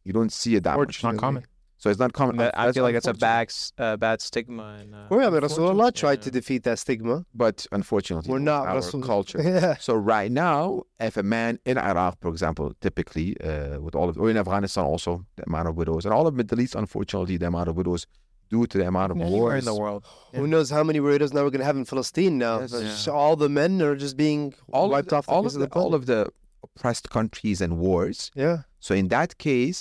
You 0.03 0.13
don't 0.13 0.31
see 0.31 0.55
it 0.55 0.63
that 0.63 0.77
much. 0.77 0.89
It's 0.95 1.03
not 1.03 1.17
common. 1.17 1.45
So 1.77 1.89
it's 1.89 1.99
not 1.99 2.13
common. 2.13 2.37
That- 2.37 2.57
I 2.57 2.71
feel 2.71 2.83
like 2.83 2.95
it's 2.95 3.07
a 3.07 3.13
bad, 3.13 3.51
uh, 3.77 3.97
bad 3.97 4.21
stigma. 4.21 4.77
And, 4.79 4.95
uh, 4.95 5.07
Well, 5.09 5.27
I 5.27 5.29
mean, 5.29 5.41
Rasulullah 5.41 5.93
tried 5.93 6.21
to 6.21 6.31
defeat 6.31 6.63
that 6.63 6.79
stigma. 6.79 7.25
But 7.33 7.67
unfortunately, 7.73 8.31
We're 8.31 8.39
not 8.39 8.67
our 8.67 8.75
Rasul. 8.75 9.01
culture. 9.01 9.41
Yeah. 9.43 9.75
So 9.79 9.93
right 9.95 10.31
now, 10.31 10.83
if 11.01 11.17
a 11.17 11.23
man 11.23 11.59
in 11.65 11.77
Iraq, 11.77 12.19
for 12.21 12.29
example, 12.29 12.71
typically 12.79 13.35
uh, 13.41 13.81
with 13.81 13.95
all 13.95 14.07
of, 14.07 14.17
or 14.17 14.29
in 14.29 14.37
Afghanistan 14.37 14.85
also, 14.85 15.25
the 15.35 15.43
amount 15.45 15.67
of 15.67 15.75
widows, 15.75 16.05
and 16.05 16.13
all 16.13 16.25
of 16.25 16.33
Middle 16.35 16.61
East, 16.61 16.73
unfortunately, 16.75 17.35
the 17.35 17.47
amount 17.47 17.67
of 17.67 17.75
widows 17.75 18.07
due 18.53 18.67
to 18.67 18.77
the 18.81 18.87
amount 18.93 19.11
of 19.11 19.17
Anywhere 19.19 19.39
wars 19.39 19.59
in 19.63 19.65
the 19.71 19.79
world. 19.83 20.01
Who 20.39 20.45
knows 20.53 20.69
how 20.69 20.83
many 20.89 20.99
widows 20.99 21.31
now 21.33 21.41
we're 21.43 21.55
going 21.57 21.65
to 21.67 21.71
have 21.71 21.79
in 21.81 21.85
Palestine 21.93 22.35
now? 22.37 22.55
Yes. 22.61 22.71
Just 22.71 23.07
Yeah. 23.07 23.13
All 23.19 23.35
the 23.45 23.51
men 23.59 23.81
are 23.87 23.95
just 24.05 24.15
being 24.25 24.41
all 24.71 24.89
wiped 24.89 25.07
of 25.07 25.09
the, 25.09 25.17
off 25.17 25.25
the 25.25 25.31
all 25.33 25.43
face 25.43 25.55
of 25.55 25.61
of 25.61 25.69
the, 25.69 25.73
the 25.73 25.79
all 25.81 25.93
of 25.99 26.03
the 26.11 26.21
oppressed 26.67 27.09
countries 27.17 27.59
and 27.65 27.71
wars. 27.85 28.19
Yeah. 28.35 28.57
So 28.87 28.91
in 29.01 29.07
that 29.15 29.31
case, 29.49 29.79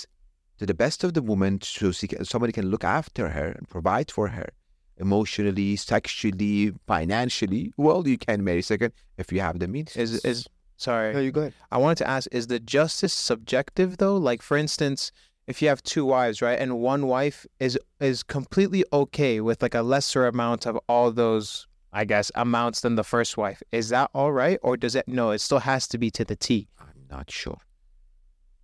to 0.59 0.65
the 0.65 0.77
best 0.83 0.99
of 1.03 1.11
the 1.17 1.21
woman, 1.31 1.53
so 1.61 1.91
she 1.91 2.07
can, 2.07 2.25
somebody 2.25 2.53
can 2.53 2.67
look 2.73 2.83
after 2.83 3.29
her 3.29 3.49
and 3.57 3.65
provide 3.69 4.09
for 4.17 4.29
her 4.37 4.49
emotionally, 4.97 5.75
sexually, 5.75 6.73
financially. 6.87 7.63
Well, 7.77 8.07
you 8.07 8.17
can 8.17 8.43
marry 8.43 8.61
second 8.61 8.93
if 9.17 9.31
you 9.33 9.41
have 9.47 9.59
the 9.59 9.67
means. 9.67 9.95
Is 10.03 10.11
is 10.31 10.47
sorry. 10.77 11.13
No, 11.13 11.19
you 11.19 11.31
go 11.31 11.41
ahead. 11.41 11.53
I 11.71 11.77
wanted 11.83 11.99
to 12.03 12.07
ask: 12.15 12.27
Is 12.31 12.47
the 12.47 12.59
justice 12.59 13.13
subjective 13.13 13.97
though? 13.97 14.17
Like, 14.29 14.41
for 14.49 14.57
instance, 14.65 15.11
if 15.47 15.61
you 15.61 15.67
have 15.67 15.83
two 15.83 16.05
wives, 16.05 16.41
right, 16.41 16.59
and 16.59 16.79
one 16.79 17.07
wife 17.07 17.45
is 17.59 17.77
is 17.99 18.23
completely 18.23 18.83
okay 18.93 19.41
with 19.41 19.61
like 19.61 19.75
a 19.75 19.81
lesser 19.81 20.25
amount 20.27 20.65
of 20.65 20.77
all 20.87 21.11
those, 21.11 21.67
I 21.91 22.05
guess, 22.05 22.31
amounts 22.35 22.81
than 22.81 22.95
the 22.95 23.03
first 23.03 23.37
wife, 23.37 23.61
is 23.71 23.89
that 23.89 24.09
all 24.13 24.31
right, 24.31 24.59
or 24.61 24.77
does 24.77 24.95
it? 24.95 25.07
No, 25.07 25.31
it 25.31 25.39
still 25.39 25.59
has 25.59 25.87
to 25.89 25.97
be 25.97 26.09
to 26.11 26.23
the 26.25 26.35
T. 26.35 26.67
I'm 26.79 27.05
not 27.09 27.29
sure. 27.29 27.57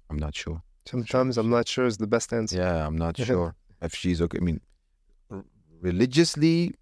I'm 0.10 0.18
not 0.18 0.36
sure. 0.36 0.64
Sometimes 0.86 1.38
I'm 1.38 1.50
not 1.50 1.68
sure 1.68 1.86
is 1.86 1.98
the 1.98 2.08
best 2.08 2.34
answer. 2.34 2.58
Yeah, 2.58 2.86
I'm 2.88 2.98
not 2.98 3.18
sure 3.30 3.56
if 3.82 3.94
she's 3.94 4.22
okay. 4.22 4.40
I 4.40 4.42
mean, 4.42 4.62
r- 5.30 5.46
religiously, 5.82 6.76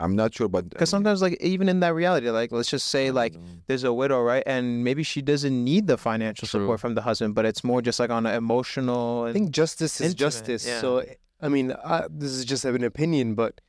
I'm 0.00 0.14
not 0.14 0.32
sure, 0.34 0.48
but 0.48 0.68
Because 0.70 0.88
sometimes, 0.90 1.20
like, 1.22 1.36
even 1.40 1.68
in 1.68 1.80
that 1.80 1.92
reality, 1.94 2.30
like, 2.30 2.52
let's 2.52 2.70
just 2.70 2.86
say, 2.88 3.10
like, 3.10 3.34
there's 3.66 3.82
a 3.84 3.92
widow, 3.92 4.20
right, 4.22 4.44
and 4.46 4.84
maybe 4.84 5.02
she 5.02 5.22
doesn't 5.22 5.64
need 5.64 5.86
the 5.88 5.98
financial 5.98 6.46
True. 6.46 6.60
support 6.60 6.78
from 6.80 6.94
the 6.94 7.02
husband, 7.02 7.34
but 7.34 7.44
it's 7.44 7.64
more 7.64 7.82
just 7.82 7.98
like 7.98 8.10
on 8.10 8.24
an 8.26 8.34
emotional. 8.34 9.24
I 9.24 9.32
think 9.32 9.50
justice 9.50 10.00
is 10.00 10.12
Intimate, 10.12 10.18
justice. 10.18 10.66
yeah. 10.66 10.80
So, 10.80 11.04
I 11.40 11.48
mean, 11.48 11.72
I, 11.84 12.04
this 12.10 12.30
is 12.30 12.44
just 12.44 12.64
an 12.64 12.84
opinion, 12.84 13.34
but 13.34 13.60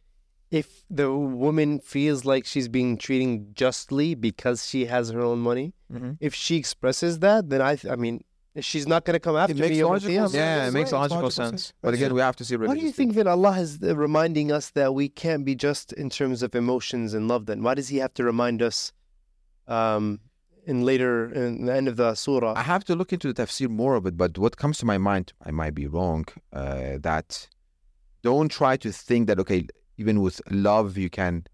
if 0.52 0.84
the 0.90 1.12
woman 1.16 1.80
feels 1.80 2.26
like 2.26 2.46
she's 2.46 2.68
being 2.68 2.98
treated 2.98 3.56
justly 3.56 4.16
because 4.16 4.68
she 4.68 4.86
has 4.86 5.10
her 5.12 5.22
own 5.22 5.40
money, 5.40 5.74
Mhm. 5.92 6.18
if 6.20 6.34
she 6.36 6.56
expresses 6.58 7.20
that, 7.20 7.50
then 7.50 7.62
I, 7.62 7.76
th- 7.76 7.92
I 7.92 7.96
mean, 7.96 8.24
she's 8.62 8.88
not 8.88 9.06
going 9.06 9.14
to 9.14 9.20
come 9.20 9.36
after 9.36 9.56
makes 9.56 9.70
me. 9.78 9.84
logical 9.84 10.30
sense. 10.30 10.34
Yeah, 10.34 10.68
it 10.68 10.72
makes 10.72 10.92
right, 10.92 11.00
logical 11.00 11.24
logical 11.24 11.32
sense. 11.32 11.74
But 11.82 11.94
again, 11.94 12.14
we 12.14 12.22
have 12.22 12.36
to 12.38 12.46
see. 12.46 12.56
Why 12.58 12.76
do 12.76 12.82
you 12.82 12.92
think 12.92 13.14
that 13.16 13.28
Allah 13.28 13.60
is 13.60 13.80
uh, 13.82 13.96
reminding 13.96 14.52
us 14.52 14.70
that 14.72 14.94
we 14.94 15.10
can't 15.10 15.44
be 15.46 15.56
just 15.56 15.94
in 15.94 16.10
terms 16.10 16.44
of 16.44 16.56
emotions 16.56 17.14
and 17.14 17.28
love? 17.28 17.46
Then 17.46 17.64
why 17.64 17.74
does 17.76 17.90
He 17.90 17.98
have 17.98 18.14
to 18.16 18.24
remind 18.24 18.62
us 18.62 18.94
um, 19.68 20.20
in 20.66 20.84
later 20.84 21.32
in 21.32 21.66
the 21.66 21.74
end 21.76 21.88
of 21.88 21.96
the 21.98 22.16
surah? 22.16 22.54
I 22.56 22.64
have 22.64 22.84
to 22.86 22.96
look 22.96 23.12
into 23.14 23.32
the 23.32 23.42
tafsir 23.44 23.70
more 23.70 23.96
of 23.96 24.06
it, 24.06 24.16
but 24.18 24.38
what 24.38 24.58
comes 24.58 24.78
to 24.80 24.86
my 24.86 24.98
mind, 24.98 25.34
I 25.46 25.52
might 25.52 25.76
be 25.76 25.88
wrong, 25.88 26.26
uh, 26.54 26.98
that 27.02 27.48
don't 28.22 28.50
try 28.50 28.78
to 28.78 28.92
think 28.92 29.28
that, 29.28 29.40
okay, 29.40 29.68
even 29.98 30.22
with 30.22 30.42
love, 30.52 30.98
you 30.98 31.10
can. 31.10 31.46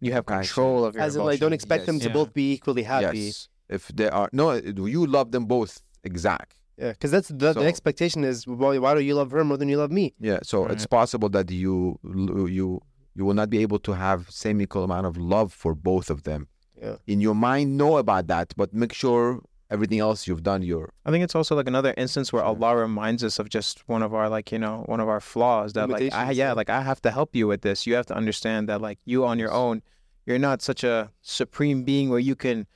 You 0.00 0.12
have 0.12 0.26
Gotcha. 0.26 0.48
control 0.48 0.84
of 0.84 0.94
your 0.96 1.04
As 1.04 1.14
in, 1.14 1.22
like, 1.22 1.38
don't 1.38 1.52
emotions. 1.52 1.62
expect 1.62 1.86
them 1.86 2.00
to 2.00 2.08
Yeah. 2.08 2.12
both 2.12 2.34
be 2.34 2.52
equally 2.54 2.82
happy. 2.82 3.18
Yes. 3.18 3.48
If 3.68 3.88
they 3.88 4.08
are. 4.08 4.28
No, 4.32 4.52
you 4.54 5.06
love 5.06 5.30
them 5.30 5.46
both 5.46 5.80
exact. 6.04 6.56
Yeah, 6.78 6.90
because 6.92 7.10
that's 7.10 7.28
the, 7.28 7.52
So- 7.52 7.60
the 7.60 7.66
expectation 7.66 8.24
is 8.24 8.46
why, 8.46 8.78
why 8.78 8.94
do 8.94 9.00
you 9.00 9.14
love 9.14 9.30
her 9.30 9.44
more 9.44 9.56
than 9.56 9.68
you 9.68 9.76
love 9.76 9.92
me? 9.92 10.14
Yeah. 10.18 10.38
So 10.42 10.66
it's 10.66 10.86
possible 10.86 11.28
that 11.30 11.50
you 11.50 11.98
you 12.02 12.80
you 13.14 13.24
will 13.26 13.34
not 13.34 13.50
be 13.50 13.58
able 13.58 13.78
to 13.80 13.92
have 13.92 14.30
same 14.30 14.60
equal 14.62 14.84
amount 14.84 15.06
of 15.06 15.16
love 15.16 15.52
for 15.52 15.74
both 15.74 16.08
of 16.10 16.22
them. 16.22 16.48
Yeah. 16.80 16.96
In 17.06 17.20
your 17.20 17.34
mind, 17.34 17.76
know 17.76 17.98
about 17.98 18.26
that, 18.28 18.54
but 18.56 18.72
make 18.72 18.92
sure 18.92 19.40
everything 19.70 20.00
else 20.00 20.26
you've 20.26 20.42
done 20.42 20.60
your 20.62 20.90
I 21.06 21.10
think 21.10 21.24
it's 21.24 21.34
also 21.34 21.56
like 21.56 21.66
another 21.66 21.94
instance 21.96 22.30
where 22.32 22.42
Sure. 22.42 22.48
Allah 22.48 22.76
reminds 22.76 23.24
us 23.24 23.38
of 23.38 23.48
just 23.48 23.88
one 23.88 24.02
of 24.02 24.12
our 24.12 24.28
like 24.28 24.52
you 24.52 24.58
know 24.58 24.82
one 24.86 25.00
of 25.00 25.08
our 25.08 25.20
flaws 25.20 25.72
that 25.74 25.88
like 25.88 26.12
I, 26.12 26.30
yeah 26.30 26.30
yeah. 26.48 26.52
like 26.52 26.68
I 26.68 26.82
have 26.82 27.00
to 27.02 27.10
help 27.10 27.34
you 27.36 27.46
with 27.46 27.62
this. 27.62 27.86
You 27.86 27.94
have 27.94 28.06
to 28.06 28.14
understand 28.14 28.68
that 28.68 28.80
like 28.82 28.98
you 29.04 29.24
on 29.24 29.38
your 29.38 29.52
own, 29.52 29.82
you're 30.26 30.38
not 30.38 30.60
such 30.62 30.82
a 30.84 31.10
supreme 31.22 31.84
being 31.84 32.08
where 32.10 32.18
you 32.18 32.34
can 32.36 32.66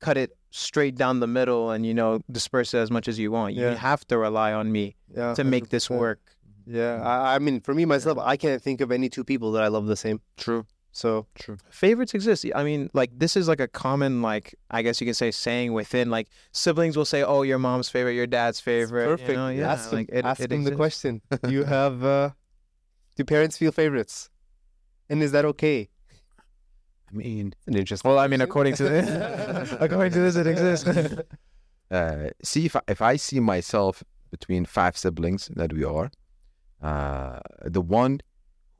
cut 0.00 0.16
it 0.16 0.36
straight 0.56 0.94
down 0.94 1.18
the 1.18 1.26
middle 1.26 1.70
and 1.72 1.84
you 1.84 1.92
know 1.92 2.20
disperse 2.30 2.72
it 2.74 2.78
as 2.78 2.90
much 2.90 3.08
as 3.08 3.18
you 3.18 3.30
want. 3.32 3.54
Yeah. 3.54 3.70
You 3.70 3.76
have 3.76 4.06
to 4.06 4.16
rely 4.16 4.52
on 4.52 4.70
me 4.70 4.94
Yeah, 5.14 5.34
to 5.34 5.42
make 5.42 5.68
this 5.70 5.88
100%. 5.88 5.98
work. 5.98 6.20
Yeah, 6.66 7.02
I, 7.02 7.34
I 7.34 7.38
mean, 7.40 7.60
for 7.60 7.74
me 7.74 7.84
myself, 7.84 8.18
I 8.18 8.36
can't 8.36 8.62
think 8.62 8.80
of 8.80 8.90
any 8.92 9.08
two 9.08 9.24
people 9.24 9.52
that 9.52 9.62
I 9.62 9.68
love 9.68 9.86
the 9.86 9.96
same. 9.96 10.20
true. 10.36 10.64
So 10.96 11.26
True. 11.34 11.56
Favorites 11.70 12.14
exist. 12.14 12.46
I 12.54 12.62
mean, 12.62 12.88
like 12.94 13.10
this 13.18 13.36
is 13.36 13.48
like 13.48 13.58
a 13.58 13.66
common 13.66 14.22
like 14.22 14.54
I 14.70 14.80
guess 14.82 15.00
you 15.00 15.06
can 15.08 15.14
say 15.14 15.32
saying 15.32 15.72
within 15.72 16.08
like 16.08 16.28
siblings 16.52 16.96
will 16.96 17.04
say, 17.04 17.24
"Oh, 17.24 17.42
your 17.42 17.58
mom's 17.58 17.88
favorite, 17.88 18.14
your 18.14 18.28
dad's 18.28 18.60
favorite." 18.60 19.10
you 19.10 19.16
perfect. 19.16 19.36
know? 19.36 19.48
Yeah, 19.48 19.72
ask 19.72 19.90
them, 19.90 19.98
like 19.98 20.08
it, 20.12 20.24
ask 20.24 20.40
it 20.40 20.50
them 20.50 20.62
the 20.62 20.76
question. 20.76 21.20
Do 21.42 21.50
you 21.58 21.64
have? 21.64 22.04
Uh, 22.04 22.30
do 23.16 23.24
parents 23.24 23.58
feel 23.58 23.72
favorites? 23.72 24.30
And 25.10 25.20
is 25.20 25.32
that 25.32 25.44
okay? 25.44 25.88
I 27.10 27.16
mean, 27.16 27.54
An 27.66 27.76
interesting. 27.76 28.08
Well, 28.08 28.18
I 28.18 28.26
mean, 28.26 28.40
according 28.40 28.74
to 28.76 28.84
this, 28.84 29.72
according 29.80 30.12
to 30.12 30.20
this, 30.20 30.36
it 30.36 30.46
exists. 30.46 30.86
uh, 31.90 32.30
see 32.42 32.66
if 32.66 32.76
I, 32.76 32.80
if 32.88 33.00
I 33.02 33.16
see 33.16 33.40
myself 33.40 34.02
between 34.30 34.64
five 34.64 34.96
siblings 34.96 35.48
that 35.54 35.72
we 35.72 35.84
are, 35.84 36.10
uh, 36.82 37.40
the 37.64 37.80
one 37.80 38.20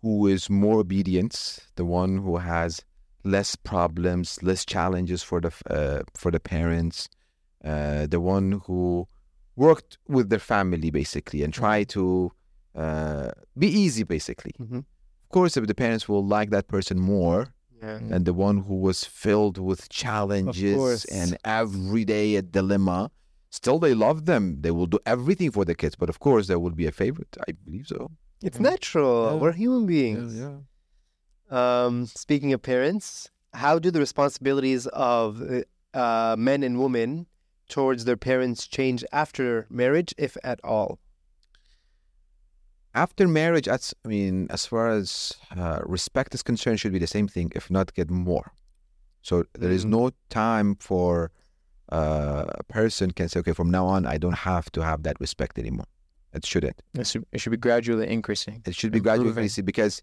who 0.03 0.27
is 0.27 0.51
more 0.51 0.81
obedient, 0.81 1.59
the 1.77 1.85
one 1.85 2.19
who 2.19 2.39
has 2.39 2.83
less 3.25 3.57
problems, 3.57 4.43
less 4.43 4.65
challenges 4.65 5.23
for 5.23 5.41
the 5.41 5.53
uh, 5.71 6.03
for 6.15 6.31
the 6.31 6.41
parents, 6.41 7.09
uh, 7.65 8.07
the 8.07 8.21
one 8.21 8.61
who 8.67 9.07
worked 9.57 9.99
with 10.09 10.29
their 10.29 10.41
family 10.41 10.91
basically 10.91 11.43
and 11.45 11.55
try 11.55 11.85
to 11.85 12.33
uh, 12.75 13.31
be 13.57 13.69
easy 13.69 14.03
basically. 14.03 14.53
Mhm. 14.61 14.79
Of 14.79 15.29
course, 15.31 15.57
if 15.57 15.67
the 15.67 15.75
parents 15.75 16.09
will 16.09 16.27
like 16.27 16.51
that 16.51 16.67
person 16.69 16.99
more, 16.99 17.54
Yeah. 17.85 18.15
and 18.15 18.25
the 18.25 18.33
one 18.33 18.57
who 18.67 18.77
was 18.89 19.05
filled 19.05 19.59
with 19.59 19.89
challenges 19.89 21.05
and 21.21 21.37
every 21.45 22.05
day 22.05 22.37
a 22.37 22.43
dilemma. 22.43 23.11
Still, 23.51 23.79
they 23.79 23.95
love 23.95 24.19
them. 24.27 24.43
They 24.63 24.73
will 24.73 24.87
do 24.87 24.99
everything 25.07 25.51
for 25.53 25.65
the 25.65 25.75
kids, 25.83 25.95
but 25.95 26.09
of 26.09 26.19
course, 26.19 26.45
there 26.49 26.59
will 26.59 26.77
be 26.83 26.87
a 26.87 26.93
favorite. 26.93 27.37
I 27.49 27.53
believe 27.65 27.87
so. 27.87 28.11
It's 28.43 28.59
natural. 28.59 29.19
Yeah. 29.33 29.41
We're 29.43 29.53
human 29.53 29.87
beings. 29.87 30.33
Um, 31.51 32.07
speaking 32.07 32.53
of 32.53 32.63
parents, 32.63 33.31
how 33.53 33.79
do 33.79 33.91
the 33.91 34.01
responsibilities 34.01 34.87
of 34.89 35.43
uh, 35.93 36.35
men 36.39 36.63
and 36.63 36.81
women 36.81 37.27
towards 37.69 38.05
their 38.05 38.17
parents 38.17 38.67
change 38.67 39.05
after 39.13 39.67
marriage, 39.71 40.15
if 40.19 40.37
at 40.43 40.59
all? 40.65 40.99
After 42.95 43.27
marriage, 43.27 43.67
that's, 43.67 43.93
I 44.05 44.09
mean, 44.09 44.47
as 44.51 44.67
far 44.67 44.89
as 44.89 45.33
uh, 45.57 45.81
respect 45.85 46.35
is 46.35 46.43
concerned, 46.43 46.79
should 46.81 46.93
be 46.93 46.99
the 47.01 47.09
same 47.09 47.27
thing, 47.27 47.51
if 47.55 47.71
not 47.71 47.93
get 47.95 48.09
more. 48.11 48.53
So 49.23 49.45
there 49.55 49.71
is 49.73 49.85
Mm. 49.85 49.91
no 49.91 50.11
time 50.31 50.77
for 50.77 51.31
uh, 51.91 52.45
a 52.49 52.65
person 52.65 53.11
can 53.11 53.29
say, 53.29 53.41
okay, 53.41 53.53
from 53.53 53.71
now 53.71 53.87
on, 53.87 54.07
I 54.07 54.17
don't 54.19 54.39
have 54.51 54.71
to 54.73 54.81
have 54.85 55.03
that 55.03 55.19
respect 55.21 55.59
anymore. 55.59 55.87
It 56.33 56.45
shouldn't. 56.47 56.81
It 56.95 57.07
should, 57.07 57.25
it 57.33 57.41
should 57.41 57.51
be 57.51 57.57
gradually 57.57 58.09
increasing. 58.09 58.63
It 58.67 58.75
should 58.75 58.93
be 58.93 59.01
gradually 59.01 59.29
increasing 59.29 59.65
because 59.65 60.03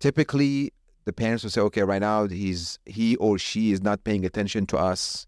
typically 0.00 0.72
the 1.04 1.12
parents 1.12 1.42
will 1.44 1.50
say, 1.50 1.60
okay, 1.62 1.82
right 1.82 2.00
now 2.00 2.26
he's 2.28 2.78
he 2.86 3.16
or 3.16 3.38
she 3.38 3.72
is 3.72 3.82
not 3.82 4.04
paying 4.04 4.24
attention 4.24 4.66
to 4.66 4.76
us, 4.78 5.26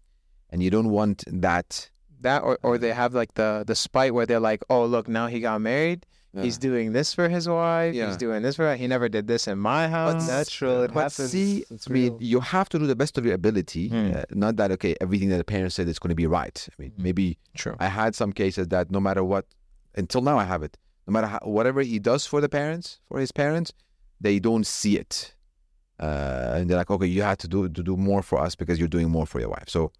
and 0.49 0.63
you 0.63 0.69
don't 0.69 0.89
want 0.89 1.23
that. 1.27 1.89
That 2.21 2.43
or, 2.43 2.57
or 2.63 2.77
they 2.77 2.93
have 2.93 3.13
like 3.13 3.33
the 3.35 3.63
the 3.65 3.75
spite 3.75 4.13
where 4.13 4.25
they're 4.25 4.39
like, 4.39 4.63
oh 4.69 4.85
look, 4.85 5.07
now 5.07 5.27
he 5.27 5.39
got 5.39 5.61
married. 5.61 6.05
He's 6.35 6.57
doing 6.59 6.93
this 6.93 7.13
for 7.13 7.29
his 7.29 7.47
wife. 7.49 7.95
Yeah. 7.95 8.07
He's 8.07 8.17
doing 8.17 8.43
this 8.43 8.57
for 8.57 8.75
he 8.75 8.85
never 8.87 9.09
did 9.09 9.27
this 9.27 9.47
in 9.47 9.57
my 9.57 9.87
house. 9.87 10.27
natural. 10.27 10.83
It 10.83 10.93
but 10.93 11.03
happens. 11.11 11.31
see, 11.31 11.65
It's 11.71 11.89
I 11.89 11.93
mean, 11.93 12.17
you 12.19 12.39
have 12.41 12.69
to 12.69 12.77
do 12.79 12.85
the 12.85 12.95
best 12.95 13.17
of 13.17 13.25
your 13.25 13.33
ability. 13.33 13.87
Hmm. 13.89 14.11
Uh, 14.15 14.23
not 14.31 14.55
that 14.57 14.71
okay, 14.73 14.95
everything 15.01 15.29
that 15.29 15.37
the 15.37 15.43
parents 15.43 15.75
said 15.75 15.87
is 15.87 15.97
going 15.99 16.09
to 16.09 16.15
be 16.15 16.27
right. 16.27 16.67
I 16.71 16.81
mean, 16.81 16.91
Hmm. 16.95 17.03
maybe 17.03 17.37
True. 17.55 17.75
I 17.79 17.87
had 17.87 18.13
some 18.13 18.31
cases 18.33 18.67
that 18.67 18.91
no 18.91 18.99
matter 18.99 19.23
what, 19.23 19.45
until 19.95 20.21
now 20.21 20.37
I 20.37 20.43
have 20.43 20.61
it. 20.61 20.77
No 21.07 21.13
matter 21.13 21.27
how, 21.27 21.39
whatever 21.43 21.81
he 21.81 21.97
does 21.99 22.25
for 22.27 22.39
the 22.41 22.49
parents, 22.49 22.99
for 23.07 23.19
his 23.19 23.31
parents, 23.31 23.73
they 24.21 24.37
don't 24.39 24.67
see 24.67 24.97
it, 24.97 25.33
uh, 25.99 26.53
and 26.55 26.69
they're 26.69 26.77
like, 26.77 26.91
okay, 26.91 27.05
you 27.07 27.21
have 27.23 27.37
to 27.39 27.47
do 27.47 27.67
to 27.69 27.81
do 27.83 27.95
more 27.95 28.21
for 28.21 28.37
us 28.39 28.55
because 28.55 28.77
you're 28.77 28.87
doing 28.89 29.09
more 29.09 29.25
for 29.25 29.39
your 29.39 29.49
wife. 29.49 29.69
So, 29.69 29.91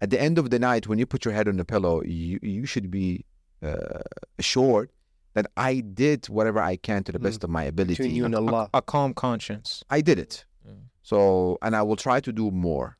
at 0.00 0.10
the 0.10 0.20
end 0.20 0.36
of 0.38 0.50
the 0.50 0.58
night, 0.58 0.86
when 0.88 0.98
you 0.98 1.06
put 1.06 1.24
your 1.24 1.32
head 1.32 1.48
on 1.48 1.56
the 1.56 1.64
pillow, 1.64 2.02
you 2.02 2.38
you 2.42 2.66
should 2.66 2.90
be 2.90 3.24
uh, 3.62 4.00
assured 4.38 4.90
that 5.34 5.46
I 5.56 5.80
did 5.80 6.28
whatever 6.28 6.60
I 6.60 6.76
can 6.76 7.04
to 7.04 7.12
the 7.12 7.18
Mm. 7.18 7.22
best 7.22 7.44
of 7.44 7.50
my 7.50 7.64
ability. 7.64 7.94
Between 7.94 8.14
you 8.14 8.24
and 8.24 8.34
Allah. 8.34 8.68
A 8.74 8.82
calm 8.82 9.14
conscience. 9.14 9.82
I 9.88 10.00
did 10.02 10.18
it. 10.18 10.44
Mm. 10.68 10.82
So, 11.02 11.58
and 11.62 11.74
I 11.74 11.82
will 11.82 11.96
try 11.96 12.20
to 12.20 12.32
do 12.32 12.50
more. 12.50 12.96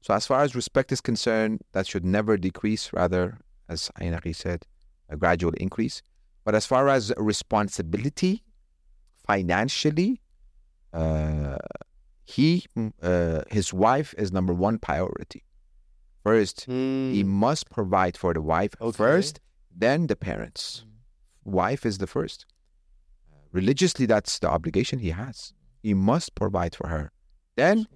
So, 0.00 0.14
as 0.14 0.26
far 0.26 0.40
as 0.42 0.54
respect 0.54 0.92
is 0.92 1.00
concerned, 1.00 1.60
that 1.72 1.86
should 1.86 2.04
never 2.04 2.36
decrease, 2.36 2.92
rather, 2.92 3.38
as 3.68 3.90
Ainaki 4.00 4.34
said, 4.34 4.64
a 5.08 5.16
gradual 5.16 5.52
increase. 5.54 6.00
But 6.44 6.54
as 6.54 6.64
far 6.64 6.88
as 6.88 7.12
responsibility, 7.16 8.44
financially, 9.26 10.20
uh, 10.92 11.58
he, 12.24 12.64
uh, 13.02 13.42
his 13.50 13.72
wife 13.74 14.14
is 14.16 14.32
number 14.32 14.54
one 14.54 14.78
priority. 14.78 15.42
First, 16.22 16.64
he 16.64 17.22
Mm. 17.22 17.26
must 17.26 17.70
provide 17.70 18.16
for 18.16 18.32
the 18.34 18.40
wife 18.42 18.72
Okay. 18.80 18.96
first, 18.96 19.40
then 19.70 20.06
the 20.06 20.16
parents. 20.16 20.84
Wife 21.46 21.86
is 21.86 21.98
the 21.98 22.06
first. 22.06 22.44
Religiously, 23.52 24.06
that's 24.06 24.38
the 24.38 24.48
obligation 24.50 24.98
he 24.98 25.10
has. 25.10 25.52
He 25.82 25.94
must 25.94 26.34
provide 26.34 26.74
for 26.74 26.88
her. 26.88 27.12
Then, 27.56 27.86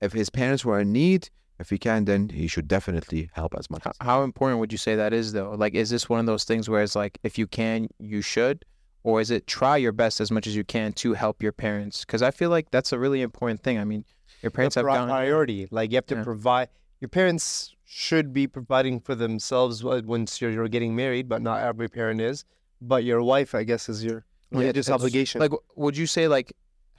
if 0.00 0.12
his 0.12 0.28
parents 0.28 0.64
were 0.64 0.80
in 0.80 0.92
need, 0.92 1.30
if 1.58 1.70
he 1.70 1.78
can, 1.78 2.04
then 2.04 2.28
he 2.30 2.48
should 2.48 2.66
definitely 2.66 3.30
help 3.32 3.54
as 3.56 3.70
much. 3.70 3.84
How, 3.84 3.90
as 3.90 3.96
how 4.00 4.22
important 4.24 4.58
would 4.58 4.72
you 4.72 4.78
say 4.78 4.96
that 4.96 5.12
is, 5.12 5.32
though? 5.32 5.52
Like, 5.52 5.74
is 5.74 5.88
this 5.90 6.08
one 6.08 6.20
of 6.20 6.26
those 6.26 6.44
things 6.44 6.68
where 6.68 6.82
it's 6.82 6.96
like, 6.96 7.18
if 7.22 7.38
you 7.38 7.46
can, 7.46 7.88
you 7.98 8.20
should? 8.20 8.64
Or 9.04 9.20
is 9.20 9.30
it 9.30 9.46
try 9.46 9.76
your 9.76 9.92
best 9.92 10.20
as 10.20 10.30
much 10.30 10.46
as 10.46 10.56
you 10.56 10.64
can 10.64 10.92
to 10.94 11.12
help 11.12 11.42
your 11.42 11.52
parents? 11.52 12.04
Because 12.04 12.22
I 12.22 12.30
feel 12.30 12.50
like 12.50 12.70
that's 12.70 12.92
a 12.92 12.98
really 12.98 13.22
important 13.22 13.62
thing. 13.62 13.78
I 13.78 13.84
mean, 13.84 14.04
your 14.42 14.50
parents 14.50 14.74
the 14.74 14.80
have 14.80 14.86
pri- 14.86 14.96
gone. 14.96 15.08
priority. 15.08 15.68
Like 15.70 15.90
you 15.92 15.96
have 15.96 16.06
to 16.06 16.16
Yeah. 16.16 16.24
provide. 16.24 16.68
Your 17.00 17.10
parents 17.10 17.74
should 17.84 18.32
be 18.32 18.46
providing 18.46 18.98
for 19.00 19.14
themselves 19.14 19.84
uh, 19.84 20.00
once 20.04 20.40
you're, 20.40 20.50
you're 20.50 20.68
getting 20.68 20.96
married, 20.96 21.28
but 21.28 21.42
not 21.42 21.62
every 21.62 21.88
parent 21.88 22.20
is. 22.20 22.44
But 22.86 23.04
your 23.04 23.22
wife, 23.22 23.54
I 23.54 23.64
guess, 23.64 23.88
is 23.88 24.04
your 24.04 24.24
Yeah, 24.50 24.58
religious 24.60 24.88
it's- 24.88 24.94
obligation. 25.00 25.40
Like, 25.40 25.52
would 25.76 25.96
you 25.96 26.06
say 26.06 26.28
like 26.28 26.52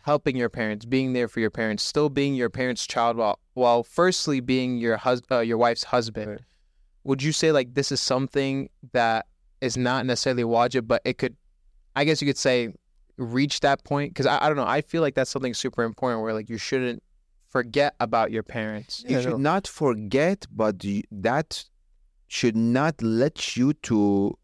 helping 0.03 0.35
your 0.35 0.49
parents, 0.49 0.85
being 0.85 1.13
there 1.13 1.27
for 1.27 1.39
your 1.39 1.49
parents, 1.49 1.83
still 1.83 2.09
being 2.09 2.33
your 2.35 2.49
parents' 2.49 2.85
child, 2.87 3.17
while 3.17 3.39
while 3.53 3.83
firstly 3.83 4.39
being 4.41 4.77
your 4.77 4.97
hus- 4.97 5.21
uh, 5.31 5.39
your 5.39 5.57
wife's 5.57 5.85
husband? 5.85 6.29
Right. 6.31 6.39
Would 7.03 7.21
you 7.23 7.31
say 7.31 7.51
like 7.51 7.73
this 7.75 7.91
is 7.91 8.01
something 8.01 8.69
that 8.93 9.27
is 9.61 9.77
not 9.77 10.05
necessarily 10.05 10.43
wajib, 10.43 10.87
but 10.87 11.01
it 11.05 11.17
could, 11.17 11.35
I 11.95 12.03
guess 12.03 12.21
you 12.21 12.27
could 12.27 12.37
say, 12.37 12.73
reach 13.17 13.59
that 13.61 13.83
point? 13.83 14.09
Because 14.11 14.25
I, 14.25 14.43
I 14.43 14.47
don't 14.47 14.57
know, 14.57 14.65
I 14.67 14.81
feel 14.81 15.01
like 15.01 15.15
that's 15.15 15.29
something 15.31 15.53
super 15.53 15.83
important 15.83 16.21
where 16.23 16.33
like 16.33 16.49
you 16.49 16.57
shouldn't 16.57 17.01
forget 17.47 17.95
about 17.99 18.31
your 18.31 18.43
parents. 18.43 19.03
You 19.07 19.15
Yeah, 19.15 19.21
should 19.21 19.31
no. 19.31 19.37
not 19.51 19.67
forget, 19.67 20.45
but 20.51 20.83
you, 20.83 21.03
that 21.11 21.63
should 22.27 22.57
not 22.57 23.01
let 23.01 23.55
you 23.55 23.71
to 23.89 24.37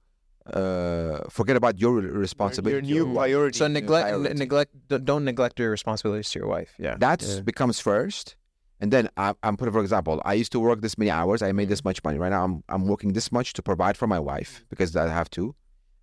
uh, 0.45 1.19
forget 1.29 1.55
about 1.55 1.79
your 1.79 2.01
Your- 2.01 2.11
responsibility. 2.13 2.87
Your 2.87 3.05
new 3.05 3.13
priority. 3.13 3.57
So 3.59 3.67
neglect, 3.67 4.07
priority. 4.07 4.29
n- 4.31 4.37
neglect, 4.37 4.71
don't- 4.87 5.05
don't 5.05 5.25
neglect 5.25 5.59
your 5.59 5.69
responsibilities 5.69 6.29
to 6.31 6.39
your 6.39 6.47
wife. 6.47 6.73
Yeah. 6.79 6.95
that 6.99 7.21
Yeah. 7.21 7.41
becomes 7.41 7.79
first 7.79 8.35
and 8.79 8.91
then 8.91 9.07
I, 9.15 9.33
i'm 9.43 9.55
putting 9.57 9.73
for 9.73 9.81
example 9.81 10.19
i 10.25 10.33
used 10.33 10.51
to 10.53 10.59
work 10.59 10.81
this 10.81 10.97
many 10.97 11.11
hours 11.11 11.43
i 11.43 11.51
made 11.51 11.65
Mm-hmm. 11.65 11.69
this 11.69 11.83
much 11.85 12.03
money 12.03 12.17
right 12.17 12.31
now 12.31 12.43
I'm, 12.43 12.63
I'm 12.73 12.85
working 12.87 13.13
this 13.13 13.31
much 13.31 13.53
to 13.53 13.61
provide 13.61 13.95
for 13.95 14.07
my 14.07 14.17
wife 14.31 14.65
because 14.71 14.95
i 14.95 15.07
have 15.07 15.29
to 15.37 15.53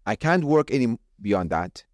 i 0.07 0.15
can't 0.15 0.45
work 0.45 0.71
any 0.71 0.97
beyond 1.21 1.51
that 1.51 1.85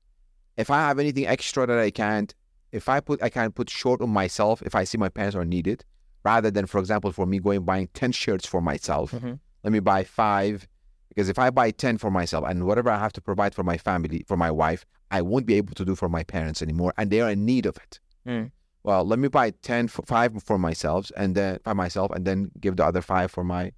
if 0.59 0.69
i 0.71 0.79
have 0.89 0.99
anything 0.99 1.27
extra 1.27 1.67
that 1.67 1.79
i 1.79 1.91
can't 1.91 2.35
if 2.71 2.85
i 2.95 3.01
put 3.01 3.23
i 3.23 3.31
can't 3.31 3.55
put 3.55 3.71
short 3.71 4.03
on 4.03 4.11
myself 4.11 4.61
if 4.69 4.75
i 4.75 4.85
see 4.85 4.99
my 4.99 5.09
parents 5.09 5.35
are 5.35 5.47
needed 5.57 5.79
rather 6.23 6.51
than 6.51 6.67
for 6.67 6.79
example 6.79 7.11
for 7.13 7.25
me 7.25 7.39
going 7.39 7.63
buying 7.65 7.89
10 7.95 8.13
shirts 8.13 8.45
for 8.47 8.61
myself 8.61 9.13
Mhm. 9.13 9.39
let 9.65 9.73
me 9.73 9.81
buy 9.81 10.05
five 10.05 10.69
because 11.15 11.29
if 11.29 11.39
i 11.39 11.49
buy 11.51 11.71
10 11.71 11.99
for 11.99 12.11
myself 12.11 12.45
and 12.49 12.67
whatever 12.67 12.91
i 12.91 12.99
have 12.99 13.13
to 13.13 13.21
provide 13.21 13.55
for 13.55 13.63
my 13.63 13.77
family 13.79 14.25
for 14.27 14.37
my 14.37 14.51
wife 14.51 14.85
i 15.11 15.21
won't 15.23 15.47
be 15.47 15.55
able 15.55 15.75
to 15.75 15.85
do 15.85 15.95
for 15.95 16.09
my 16.09 16.23
parents 16.25 16.61
anymore 16.63 16.93
and 16.99 17.11
they 17.11 17.21
are 17.21 17.31
in 17.31 17.45
need 17.45 17.67
of 17.67 17.77
it 17.77 18.01
Mm. 18.27 18.51
well 18.83 19.05
let 19.05 19.19
me 19.19 19.29
buy 19.29 19.51
10 19.51 19.89
for, 19.89 20.03
five 20.07 20.43
for 20.43 20.59
myself 20.59 21.13
and 21.17 21.35
then 21.35 21.59
by 21.63 21.75
myself 21.75 22.11
and 22.13 22.25
then 22.25 22.51
give 22.61 22.77
the 22.77 22.85
other 22.85 23.03
five 23.03 23.31
for 23.31 23.45
my 23.45 23.71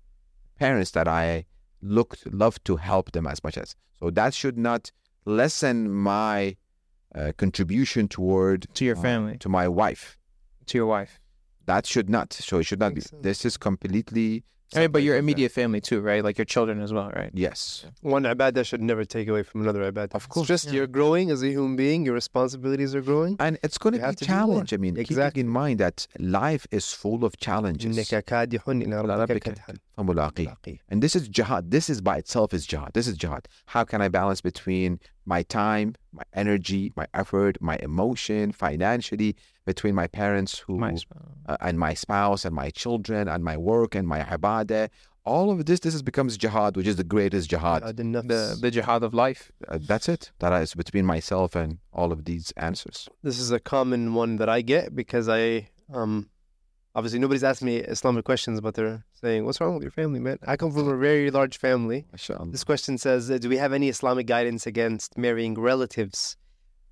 parents 0.58 0.92
that 0.92 1.08
i 1.08 1.44
look 1.82 2.16
love 2.30 2.62
to 2.64 2.76
help 2.76 3.10
them 3.12 3.26
as 3.26 3.42
much 3.44 3.58
as 3.58 3.74
so 3.98 4.10
that 4.10 4.32
should 4.34 4.56
not 4.56 4.90
lessen 5.24 5.90
my 5.92 6.56
uh, 7.14 7.32
contribution 7.36 8.06
toward 8.08 8.66
To 8.74 8.84
your 8.84 8.96
uh, 8.98 9.02
family, 9.02 9.36
to 9.38 9.48
my 9.48 9.66
wife 9.68 10.16
to 10.66 10.78
your 10.78 10.86
wife. 10.86 11.20
that 11.66 11.86
should 11.86 12.08
not 12.08 12.32
so 12.32 12.58
it 12.58 12.64
should 12.64 12.78
not 12.80 12.92
be 12.94 13.00
Makes 13.00 13.10
sense. 13.10 13.22
this 13.22 13.44
is 13.44 13.56
completely 13.56 14.44
I 14.74 14.80
mean, 14.80 14.90
but 14.90 15.02
your 15.02 15.16
immediate 15.16 15.52
family 15.52 15.80
too, 15.80 16.00
right? 16.00 16.24
Like 16.24 16.38
your 16.38 16.44
children 16.44 16.80
as 16.80 16.92
well, 16.92 17.10
right? 17.14 17.30
Yes. 17.32 17.86
One 18.02 18.24
ibadah 18.24 18.66
should 18.66 18.82
never 18.82 19.04
take 19.04 19.28
away 19.28 19.42
from 19.42 19.62
another 19.62 19.90
ibadah. 19.90 20.14
Of 20.14 20.28
course. 20.28 20.44
It's 20.44 20.48
just 20.48 20.66
yeah. 20.66 20.72
you're 20.72 20.86
growing 20.86 21.30
as 21.30 21.42
a 21.42 21.48
human 21.48 21.76
being, 21.76 22.04
your 22.04 22.14
responsibilities 22.14 22.94
are 22.94 23.00
growing. 23.00 23.36
And 23.38 23.58
it's 23.62 23.78
going 23.78 23.94
to 23.94 24.00
be 24.00 24.04
a 24.04 24.14
challenge. 24.14 24.72
I 24.72 24.78
mean, 24.78 24.96
exactly. 24.96 25.42
keeping 25.42 25.46
in 25.46 25.52
mind 25.52 25.80
that 25.80 26.06
life 26.18 26.66
is 26.70 26.92
full 26.92 27.24
of 27.24 27.36
challenges. 27.36 27.96
and 30.88 31.02
this 31.02 31.16
is 31.16 31.28
jihad. 31.28 31.70
This 31.70 31.88
is 31.88 32.00
by 32.00 32.16
itself 32.18 32.52
is 32.52 32.66
jihad. 32.66 32.90
This 32.94 33.06
is 33.06 33.16
jihad. 33.16 33.48
How 33.66 33.84
can 33.84 34.02
I 34.02 34.08
balance 34.08 34.40
between 34.40 34.98
my 35.24 35.42
time, 35.42 35.94
my 36.12 36.22
energy, 36.34 36.92
my 36.96 37.06
effort, 37.14 37.58
my 37.60 37.76
emotion, 37.82 38.52
financially, 38.52 39.36
between 39.66 39.94
my 39.94 40.06
parents 40.06 40.60
who 40.60 40.78
my 40.78 40.96
uh, 41.46 41.56
and 41.60 41.78
my 41.78 41.92
spouse 41.92 42.44
and 42.46 42.54
my 42.54 42.70
children 42.70 43.28
and 43.28 43.44
my 43.44 43.56
work 43.56 43.94
and 43.94 44.08
my 44.08 44.20
ibadah. 44.20 44.88
All 45.24 45.50
of 45.50 45.66
this, 45.66 45.80
this 45.80 45.92
is, 45.92 46.02
becomes 46.02 46.36
jihad, 46.38 46.76
which 46.76 46.86
is 46.86 46.94
the 46.94 47.04
greatest 47.04 47.50
jihad. 47.50 47.82
Uh, 47.82 47.90
the, 47.90 48.58
the, 48.60 48.70
jihad 48.70 49.02
of 49.02 49.12
life. 49.12 49.50
Uh, 49.66 49.78
that's 49.82 50.08
it. 50.08 50.30
That 50.38 50.52
is 50.62 50.72
between 50.74 51.04
myself 51.04 51.56
and 51.56 51.78
all 51.92 52.12
of 52.12 52.26
these 52.26 52.52
answers. 52.56 53.08
This 53.24 53.40
is 53.40 53.50
a 53.50 53.58
common 53.58 54.14
one 54.14 54.36
that 54.36 54.48
I 54.48 54.60
get 54.60 54.94
because 54.94 55.28
I, 55.28 55.68
um, 55.92 56.30
obviously, 56.94 57.18
nobody's 57.18 57.42
asked 57.42 57.64
me 57.64 57.78
Islamic 57.78 58.24
questions, 58.24 58.60
but 58.60 58.76
they're 58.76 59.04
saying, 59.20 59.44
What's 59.44 59.60
wrong 59.60 59.74
with 59.74 59.82
your 59.82 59.90
family, 59.90 60.20
man? 60.20 60.38
I 60.46 60.56
come 60.56 60.70
from 60.70 60.86
a 60.86 60.96
very 60.96 61.32
large 61.32 61.58
family. 61.58 62.06
This 62.52 62.62
question 62.62 62.96
says, 62.96 63.28
uh, 63.28 63.38
Do 63.38 63.48
we 63.48 63.56
have 63.56 63.72
any 63.72 63.88
Islamic 63.88 64.28
guidance 64.28 64.64
against 64.64 65.18
marrying 65.18 65.54
relatives? 65.54 66.36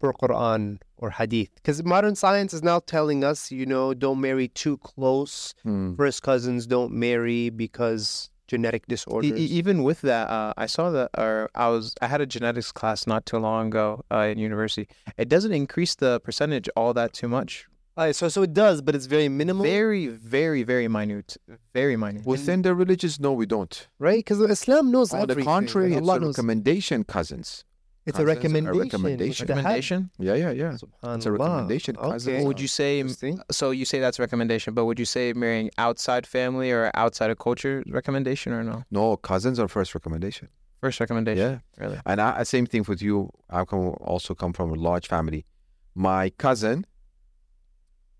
Per 0.04 0.12
Quran 0.12 0.62
or 1.02 1.10
Hadith?" 1.18 1.50
Because 1.56 1.78
modern 1.94 2.14
science 2.14 2.52
is 2.58 2.62
now 2.62 2.78
telling 2.94 3.20
us, 3.24 3.50
you 3.60 3.66
know, 3.72 3.94
don't 3.94 4.20
marry 4.20 4.48
too 4.48 4.76
close. 4.78 5.54
Hmm. 5.62 5.94
First 6.00 6.22
cousins 6.22 6.66
don't 6.66 6.92
marry 6.92 7.50
because 7.50 8.30
genetic 8.46 8.86
disorders. 8.86 9.38
e- 9.40 9.44
even 9.60 9.82
with 9.88 10.00
that, 10.02 10.28
uh, 10.28 10.52
I 10.64 10.66
saw 10.66 10.90
that, 10.90 11.10
or 11.16 11.50
I 11.54 11.68
was, 11.74 11.94
I 12.02 12.06
had 12.08 12.20
a 12.20 12.26
genetics 12.26 12.70
class 12.72 13.06
not 13.06 13.24
too 13.24 13.38
long 13.38 13.68
ago 13.68 14.04
uh, 14.12 14.28
in 14.32 14.38
university. 14.38 14.86
It 15.16 15.28
doesn't 15.34 15.52
increase 15.52 15.94
the 15.94 16.20
percentage 16.20 16.68
all 16.76 16.92
that 16.94 17.10
too 17.14 17.28
much. 17.28 17.66
Alright, 17.96 18.16
so 18.16 18.28
so 18.28 18.42
it 18.42 18.52
does, 18.52 18.82
but 18.82 18.92
it's 18.96 19.06
very 19.06 19.28
minimal, 19.28 19.62
Very, 19.64 20.08
very, 20.08 20.62
very 20.64 20.88
minute. 20.88 21.36
Very 21.72 21.96
minute. 21.96 22.26
Within 22.26 22.62
the 22.62 22.74
religions, 22.74 23.20
no, 23.20 23.32
we 23.32 23.46
don't. 23.46 23.74
right? 24.00 24.18
Because 24.18 24.40
Islam 24.58 24.90
knows 24.90 25.14
On 25.14 25.26
the 25.28 25.36
contrary, 25.42 25.92
it's 25.94 26.02
Allah 26.02 26.16
a 26.16 26.20
knows. 26.20 26.36
recommendation, 26.36 27.04
cousins. 27.04 27.64
It's 28.06 28.18
a 28.18 28.24
cousins, 28.24 28.54
a 28.66 28.72
recommendation. 28.72 29.46
recommendation. 29.46 30.10
Yeah, 30.18 30.34
yeah, 30.34 30.50
yeah. 30.50 30.76
It's 31.14 31.26
a 31.26 31.32
recommendation. 31.32 31.96
Okay. 31.96 32.44
Would 32.44 32.60
you 32.60 32.68
say? 32.68 33.02
So 33.50 33.70
you 33.70 33.86
say 33.86 33.98
that's 33.98 34.18
a 34.18 34.22
recommendation, 34.22 34.74
but 34.74 34.84
would 34.84 34.98
you 34.98 35.06
say 35.06 35.32
marrying 35.32 35.70
outside 35.78 36.26
family 36.26 36.70
or 36.70 36.90
outside 36.94 37.30
of 37.30 37.38
culture 37.38 37.82
recommendation 37.88 38.52
or 38.52 38.62
no? 38.62 38.84
No, 38.90 39.16
cousins 39.16 39.58
are 39.58 39.68
first 39.68 39.94
recommendation. 39.94 40.48
First 40.82 41.00
recommendation. 41.00 41.60
Yeah. 41.78 41.82
Really. 41.82 41.98
And 42.04 42.20
I, 42.20 42.42
same 42.42 42.66
thing 42.66 42.84
with 42.86 43.00
you. 43.00 43.30
I 43.48 43.64
come 43.64 43.94
also 44.02 44.34
come 44.34 44.52
from 44.52 44.70
a 44.70 44.74
large 44.74 45.08
family. 45.08 45.46
My 45.94 46.28
cousin, 46.28 46.84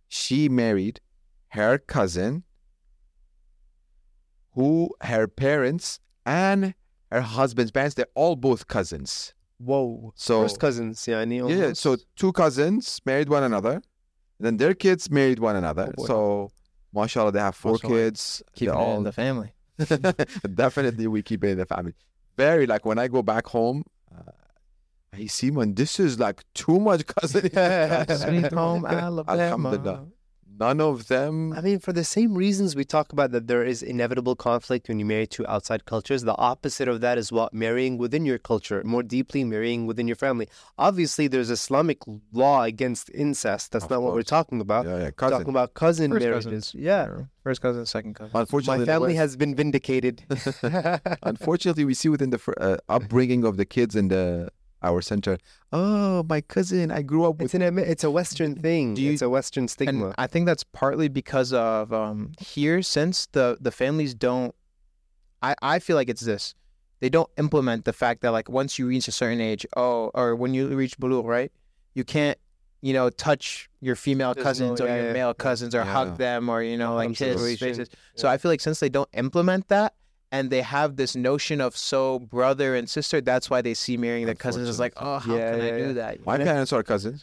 she 0.09 0.49
married 0.49 1.01
her 1.49 1.77
cousin, 1.77 2.45
who 4.53 4.91
her 5.03 5.29
parents 5.29 6.01
and 6.25 6.75
her 7.13 7.21
husband's 7.21 7.71
parents, 7.71 7.97
they're 7.97 8.07
all 8.15 8.35
both 8.35 8.67
cousins. 8.67 9.35
Whoa. 9.65 10.13
So 10.17 10.43
First 10.43 10.61
cousins, 10.61 10.99
yani. 11.07 11.49
yeah, 11.49 11.73
so 11.73 11.97
two 12.17 12.33
cousins 12.33 13.01
married 13.07 13.29
one 13.29 13.43
another, 13.43 13.83
then 14.39 14.57
their 14.57 14.75
kids 14.75 15.11
married 15.11 15.39
one 15.39 15.57
another. 15.57 15.93
Oh, 15.99 16.07
so, 16.07 16.51
mashallah, 16.93 17.33
they 17.33 17.41
have 17.41 17.57
four 17.57 17.73
Mashallah. 17.73 17.95
kids. 17.95 18.43
Keep 18.55 18.69
it 18.69 18.75
all 18.75 18.97
in 18.99 19.05
the 19.05 19.13
family. 19.13 19.53
Definitely, 20.55 21.07
we 21.07 21.23
keep 21.23 21.43
it 21.45 21.51
in 21.51 21.59
the 21.59 21.67
family. 21.67 21.95
Very 22.37 22.67
like 22.67 22.85
when 22.85 22.99
I 22.99 23.09
go 23.09 23.23
back 23.23 23.47
home, 23.47 23.85
uh, 24.15 24.31
I 25.13 25.27
see 25.27 25.51
man, 25.51 25.75
this 25.75 25.99
is 26.01 26.19
like 26.19 26.43
too 26.55 26.79
much 26.81 27.07
cousin. 27.07 27.43
Sweet 27.51 28.53
home 28.53 28.85
Alabama. 29.07 29.41
Alhamdulillah. 29.41 30.07
None 30.59 30.81
of 30.81 31.09
them. 31.09 31.53
I 31.53 31.61
mean, 31.61 31.79
for 31.81 31.93
the 31.93 32.05
same 32.05 32.35
reasons 32.35 32.77
we 32.77 32.85
talk 32.85 33.13
about 33.13 33.33
that 33.33 33.49
there 33.49 33.65
is 33.65 33.83
inevitable 33.83 34.37
conflict 34.37 34.89
when 34.89 34.99
you 35.01 35.05
marry 35.05 35.27
two 35.27 35.45
outside 35.47 35.85
cultures, 35.85 36.23
the 36.23 36.37
opposite 36.37 36.87
of 36.87 37.01
that 37.01 37.19
is 37.19 37.33
what 37.33 37.53
marrying 37.53 37.99
within 37.99 38.25
your 38.25 38.39
culture, 38.39 38.83
more 38.85 39.03
deeply 39.03 39.43
marrying 39.43 39.87
within 39.87 40.07
your 40.07 40.17
family. 40.17 40.49
Obviously, 40.79 41.27
there's 41.27 41.51
Islamic 41.51 41.99
law 42.33 42.63
against 42.63 43.11
incest. 43.11 43.73
That's 43.73 43.85
Of 43.87 43.91
not 43.91 44.03
what 44.03 44.15
we're 44.15 44.23
talking 44.23 44.61
about. 44.61 44.87
Yeah, 44.87 44.99
yeah, 44.99 45.11
We're 45.21 45.31
talking 45.31 45.49
about 45.49 45.75
cousin 45.75 46.13
First 46.13 46.25
marriages. 46.25 46.45
cousins. 46.45 46.75
Yeah. 46.75 47.09
First 47.43 47.61
cousin, 47.61 47.85
second 47.87 48.15
cousin. 48.15 48.31
Unfortunately, 48.35 48.87
My 48.87 48.93
family 48.93 49.15
has 49.17 49.37
been 49.37 49.55
vindicated. 49.55 50.23
Unfortunately, 51.23 51.85
we 51.85 51.95
see 51.95 52.09
within 52.09 52.31
the 52.31 52.41
uh, 52.61 52.77
upbringing 52.89 53.45
of 53.45 53.57
the 53.57 53.65
kids 53.65 53.97
in 53.97 54.09
the 54.09 54.51
our 54.85 55.01
center. 55.03 55.39
Oh, 55.73 56.23
my 56.29 56.41
cousin, 56.41 56.91
I 56.91 57.03
grew 57.03 57.25
up 57.25 57.37
with. 57.39 57.47
It's 57.47 57.55
an 57.55 57.79
it's 57.79 58.05
a 58.05 58.11
Western 58.11 58.55
thing. 58.57 58.97
You- 58.97 59.13
it's 59.13 59.23
a 59.23 59.29
Western 59.31 59.67
stigma. 59.69 60.07
And 60.07 60.15
I 60.19 60.27
think 60.27 60.47
that's 60.47 60.65
partly 60.65 61.09
because 61.09 61.53
of 61.53 61.93
um, 61.93 62.33
here, 62.39 62.83
since 62.83 63.27
the 63.33 63.57
the 63.61 63.71
families 63.71 64.15
don't. 64.15 64.55
I 65.43 65.55
I 65.63 65.79
feel 65.79 65.97
like 65.97 66.09
it's 66.09 66.23
this. 66.23 66.55
They 67.01 67.09
don't 67.11 67.29
implement 67.37 67.85
the 67.85 67.93
fact 67.93 68.23
that 68.23 68.31
like 68.31 68.49
once 68.49 68.79
you 68.79 68.87
reach 68.87 69.09
a 69.09 69.13
certain 69.13 69.41
age, 69.41 69.67
oh, 69.77 70.11
or 70.15 70.37
when 70.37 70.55
you 70.55 70.69
reach 70.69 70.97
bulugh, 70.99 71.25
right? 71.25 71.51
You 71.95 72.05
can't, 72.05 72.39
you 72.81 72.93
know, 72.93 73.11
touch 73.11 73.69
your 73.81 73.95
female 73.97 74.33
There's 74.35 74.45
cousins 74.45 74.81
no- 74.81 74.87
or 74.87 74.89
your 74.89 75.07
yeah, 75.09 75.13
male 75.13 75.29
yeah. 75.37 75.45
cousins 75.47 75.75
or 75.75 75.79
Yeah. 75.85 75.93
hug 75.93 76.17
them 76.19 76.49
or 76.49 76.63
you 76.63 76.79
know 76.79 76.95
like 76.95 77.11
kiss 77.11 77.19
Consideration. 77.37 77.69
faces. 77.69 77.89
So 78.15 78.29
I 78.29 78.39
feel 78.39 78.51
like 78.51 78.61
since 78.61 78.81
they 78.81 78.89
don't 78.89 79.09
implement 79.13 79.69
that 79.69 79.93
and 80.35 80.45
they 80.55 80.63
have 80.77 80.91
this 81.03 81.13
notion 81.31 81.59
of 81.67 81.73
so 81.93 82.01
brother 82.37 82.69
and 82.79 82.85
sister, 82.99 83.17
that's 83.31 83.47
why 83.53 83.61
they 83.67 83.75
see 83.85 83.97
marrying 84.05 84.27
their 84.31 84.41
cousins 84.47 84.67
as 84.73 84.79
like, 84.85 84.95
oh, 85.07 85.19
how 85.27 85.37
Yeah, 85.37 85.51
can 85.51 85.61
I 85.61 85.67
yeah, 85.73 85.77
do 85.85 85.87
yeah. 85.91 85.93
that? 86.01 86.13
My 86.31 86.37
Yeah. 86.39 86.45
parents 86.51 86.71
are 86.77 86.83
cousins. 86.93 87.21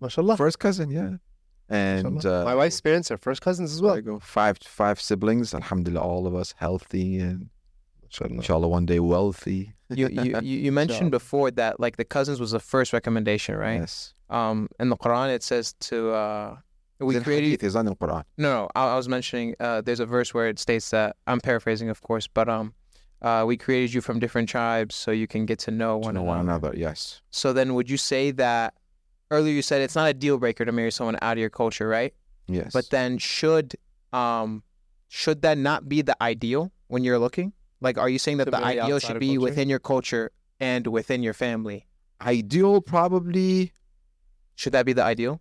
Mashallah. 0.00 0.36
First 0.36 0.58
cousin, 0.66 0.88
yeah. 0.90 1.12
And 1.68 2.24
uh, 2.26 2.44
My 2.50 2.54
wife's 2.62 2.80
parents 2.80 3.10
are 3.12 3.16
first 3.28 3.40
cousins 3.42 3.68
as 3.74 3.78
there 3.80 3.86
well. 3.88 3.96
you 3.96 4.02
go. 4.12 4.18
Five 4.18 4.56
five 4.80 4.98
siblings. 5.08 5.54
Alhamdulillah, 5.60 6.00
all 6.12 6.24
of 6.30 6.34
us 6.42 6.54
healthy 6.64 7.08
and 7.28 7.38
Mashallah. 8.02 8.34
inshallah 8.38 8.68
one 8.68 8.86
day 8.92 9.00
wealthy. 9.14 9.62
you, 10.00 10.08
you 10.08 10.30
you 10.48 10.56
you 10.66 10.72
mentioned 10.82 11.10
before 11.20 11.48
that 11.60 11.72
like 11.84 11.94
the 12.02 12.08
cousins 12.16 12.38
was 12.44 12.50
the 12.58 12.60
first 12.74 12.90
recommendation, 12.98 13.52
right? 13.66 13.80
Yes. 13.84 14.14
Um, 14.38 14.56
in 14.82 14.86
the 14.92 14.96
Quran 15.04 15.28
it 15.36 15.42
says 15.50 15.66
to 15.88 15.96
uh, 16.24 16.56
we 17.00 17.14
Then 17.14 17.24
created. 17.24 17.46
hadith 17.46 17.62
is 17.64 17.76
on 17.76 17.86
the 17.86 17.96
Quran. 17.96 18.24
No, 18.38 18.52
no, 18.62 18.68
I, 18.74 18.88
I 18.92 18.96
was 18.96 19.08
mentioning. 19.08 19.54
Uh, 19.58 19.80
there's 19.80 20.00
a 20.00 20.06
verse 20.06 20.32
where 20.34 20.48
it 20.48 20.58
states 20.58 20.90
that 20.90 21.16
I'm 21.26 21.40
paraphrasing, 21.40 21.88
of 21.88 22.02
course, 22.02 22.26
but 22.26 22.48
um, 22.48 22.74
uh, 23.22 23.44
we 23.46 23.56
created 23.56 23.92
you 23.94 24.00
from 24.00 24.18
different 24.18 24.48
tribes 24.48 24.94
so 24.94 25.10
you 25.10 25.26
can 25.26 25.46
get 25.46 25.58
to 25.60 25.70
know 25.70 26.00
To 26.00 26.06
one 26.06 26.14
know 26.14 26.20
another. 26.22 26.36
one 26.38 26.40
another. 26.40 26.72
Yes. 26.76 27.20
So 27.30 27.52
then, 27.52 27.74
would 27.74 27.88
you 27.90 27.96
say 27.96 28.30
that 28.32 28.74
earlier 29.30 29.52
you 29.54 29.62
said 29.62 29.80
it's 29.82 29.94
not 29.96 30.08
a 30.08 30.14
deal 30.14 30.38
breaker 30.38 30.64
to 30.64 30.72
marry 30.72 30.90
someone 30.90 31.16
out 31.22 31.32
of 31.32 31.38
your 31.38 31.50
culture, 31.50 31.88
right? 31.88 32.12
Yes. 32.46 32.72
But 32.72 32.90
then 32.90 33.18
should 33.18 33.74
um, 34.12 34.62
should 35.08 35.42
that 35.42 35.56
not 35.58 35.88
be 35.88 36.02
the 36.02 36.16
ideal 36.22 36.70
when 36.88 37.04
you're 37.04 37.18
looking? 37.18 37.52
Like, 37.80 37.96
are 37.96 38.08
you 38.08 38.18
saying 38.18 38.36
that 38.38 38.44
To 38.46 38.50
the 38.50 38.62
ideal 38.62 38.98
should 38.98 39.18
be 39.20 39.28
culture? 39.28 39.40
within 39.40 39.68
your 39.70 39.78
culture 39.78 40.32
and 40.58 40.86
within 40.86 41.22
your 41.22 41.32
family? 41.34 41.86
ideal 42.20 42.82
probably 42.82 43.72
Should 44.54 44.72
that 44.74 44.84
be 44.84 44.92
the 44.92 45.02
ideal? 45.02 45.40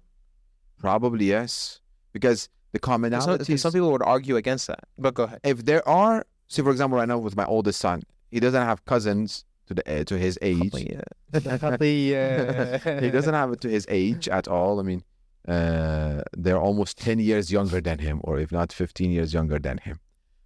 Probably 0.80 1.26
yes 1.26 1.82
because 2.14 2.50
the 2.72 2.80
Because 2.80 2.96
Some, 3.24 3.38
commonalities. 3.38 3.60
some 3.60 3.72
people 3.74 3.92
would 3.92 4.04
argue 4.04 4.36
against 4.36 4.68
that. 4.68 4.84
But 4.98 5.14
go 5.16 5.24
ahead. 5.24 5.40
if 5.44 5.66
there 5.66 5.84
are, 5.88 6.26
see 6.48 6.62
for 6.62 6.72
example, 6.72 6.98
right 7.00 7.08
now 7.08 7.18
with 7.18 7.36
my 7.36 7.46
oldest 7.46 7.80
son, 7.80 8.04
he 8.32 8.40
doesn't 8.40 8.66
have 8.72 8.86
cousins 8.86 9.44
to 9.68 9.74
the 9.74 9.84
uh, 10.02 10.04
to 10.06 10.16
his 10.18 10.38
age. 10.42 10.74
Yeah. 10.74 11.02
he 13.06 13.10
doesn't 13.18 13.34
have 13.34 13.52
it 13.54 13.62
to 13.62 13.70
his 13.70 13.86
age 13.90 14.28
at 14.30 14.48
all. 14.48 14.80
I 14.80 14.84
mean, 14.84 15.04
uh, 15.48 16.22
they're 16.38 16.60
almost 16.62 16.98
10 16.98 17.20
years 17.20 17.52
younger 17.52 17.82
than 17.82 18.00
him, 18.00 18.22
or 18.24 18.40
if 18.40 18.52
not 18.52 18.72
15 18.72 19.12
years 19.12 19.34
younger 19.34 19.60
than 19.60 19.78
him. 19.80 20.00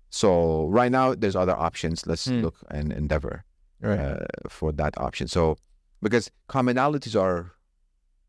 So 0.10 0.68
right 0.68 0.92
now, 0.92 1.16
there's 1.16 1.36
other 1.36 1.58
options. 1.58 2.06
Let's 2.06 2.26
Hmm. 2.28 2.42
look 2.42 2.56
and 2.70 2.92
endeavor 2.94 3.44
Right. 3.82 4.00
uh, 4.00 4.26
for 4.50 4.72
that 4.74 4.94
option. 4.98 5.28
So 5.28 5.58
because 6.02 6.30
commonalities 6.50 7.16
are 7.20 7.52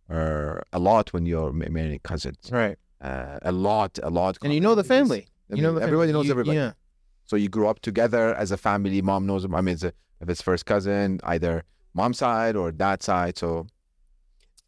are 0.09 0.63
a 0.73 0.79
lot 0.79 1.13
when 1.13 1.27
you're 1.27 1.53
ma- 1.53 1.69
marrying 1.71 2.01
cousins. 2.01 2.51
right. 2.51 2.79
Uh, 3.01 3.39
a 3.43 3.53
lot, 3.53 3.99
a 4.03 4.09
lot. 4.09 4.39
And 4.43 4.55
you 4.55 4.61
know 4.61 4.75
the 4.75 4.85
family. 4.85 5.27
I 5.53 5.57
You 5.57 5.63
know 5.63 5.69
mean, 5.73 5.75
the 5.81 5.83
everybody 5.83 6.09
family. 6.09 6.13
knows 6.15 6.27
You- 6.27 6.31
everybody. 6.33 6.57
Yeah. 6.57 6.73
So 7.27 7.37
you 7.37 7.49
grew 7.49 7.69
up 7.69 7.81
together 7.81 8.35
as 8.35 8.51
a 8.51 8.57
family. 8.57 9.03
Mom 9.03 9.27
knows. 9.27 9.45
I 9.45 9.61
mean, 9.61 9.75
it's 9.75 9.83
a, 9.83 9.93
if 10.21 10.29
it's 10.29 10.41
first 10.43 10.65
cousin, 10.67 11.21
either 11.25 11.65
mom's 11.95 12.19
side 12.19 12.57
or 12.57 12.73
dad's 12.73 13.05
side. 13.07 13.37
So 13.39 13.67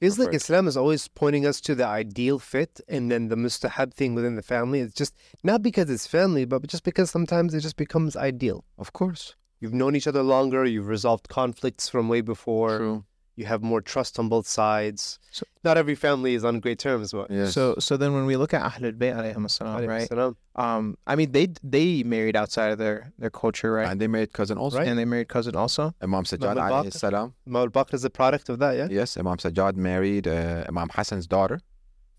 Feels 0.01 0.19
like. 0.19 0.35
Islam 0.35 0.69
is 0.69 0.77
always 0.77 1.09
pointing 1.09 1.47
us 1.47 1.61
to 1.63 1.75
the 1.75 1.87
ideal 1.87 2.39
fit 2.39 2.81
and 2.89 3.11
then 3.11 3.29
the 3.29 3.37
mustahab 3.37 3.95
thing 3.95 4.15
within 4.15 4.37
the 4.37 4.43
family. 4.43 4.81
It's 4.81 4.95
just 4.95 5.15
not 5.43 5.63
because 5.63 5.89
it's 5.89 6.07
family, 6.07 6.45
but 6.45 6.67
just 6.67 6.85
because 6.85 7.11
sometimes 7.11 7.55
it 7.55 7.61
just 7.61 7.77
becomes 7.77 8.17
ideal. 8.17 8.65
of 8.79 8.93
course, 8.93 9.35
You've 9.59 9.73
known 9.73 9.97
each 9.97 10.07
other 10.07 10.23
longer, 10.23 10.67
you've 10.67 10.87
resolved 10.87 11.31
conflicts 11.31 11.89
from 11.89 12.11
way 12.11 12.21
before, 12.21 12.77
true. 12.77 13.05
You 13.37 13.45
have 13.45 13.63
more 13.63 13.83
trust 13.83 14.19
on 14.19 14.29
both 14.31 14.47
sides. 14.47 15.19
So- 15.31 15.47
not 15.63 15.77
every 15.77 15.95
family 15.95 16.35
is 16.35 16.45
on 16.45 16.61
great 16.61 16.79
terms, 16.79 17.13
but 17.13 17.31
Yes. 17.31 17.53
So 17.53 17.75
so 17.79 17.97
then 17.97 18.15
when 18.15 18.25
we 18.31 18.37
look 18.43 18.55
at 18.55 18.63
Ahlul 18.71 18.93
Bayt 19.01 19.15
alayhim 19.21 19.45
assalam, 19.49 19.87
right? 19.87 20.09
Salam. 20.09 20.37
Um, 20.55 20.97
I 21.07 21.17
mean 21.17 21.33
they 21.33 21.49
they 21.63 22.03
married 22.03 22.37
outside 22.43 22.71
of 22.73 22.79
their 22.79 23.13
their 23.19 23.31
culture, 23.31 23.73
right? 23.73 23.89
and 23.91 24.01
they 24.01 24.07
married 24.07 24.33
cousin 24.33 24.57
also. 24.59 24.79
Right. 24.79 24.89
And 24.89 24.99
they 24.99 25.05
married 25.05 25.29
cousin 25.29 25.55
also. 25.55 25.95
Imam 26.01 26.25
Sajjad 26.25 26.57
alayhi 26.57 26.93
salam. 26.93 27.35
Imam 27.47 27.63
al-Baqir 27.63 27.95
is 27.95 28.05
a 28.05 28.11
product 28.11 28.49
of 28.49 28.59
that, 28.61 28.77
yeah? 28.77 28.89
Yes, 28.91 29.17
Imam 29.19 29.37
Sajjad 29.37 29.77
married 29.77 30.27
uh, 30.27 30.65
Imam 30.69 30.89
Hassan's 30.97 31.27
daughter, 31.27 31.61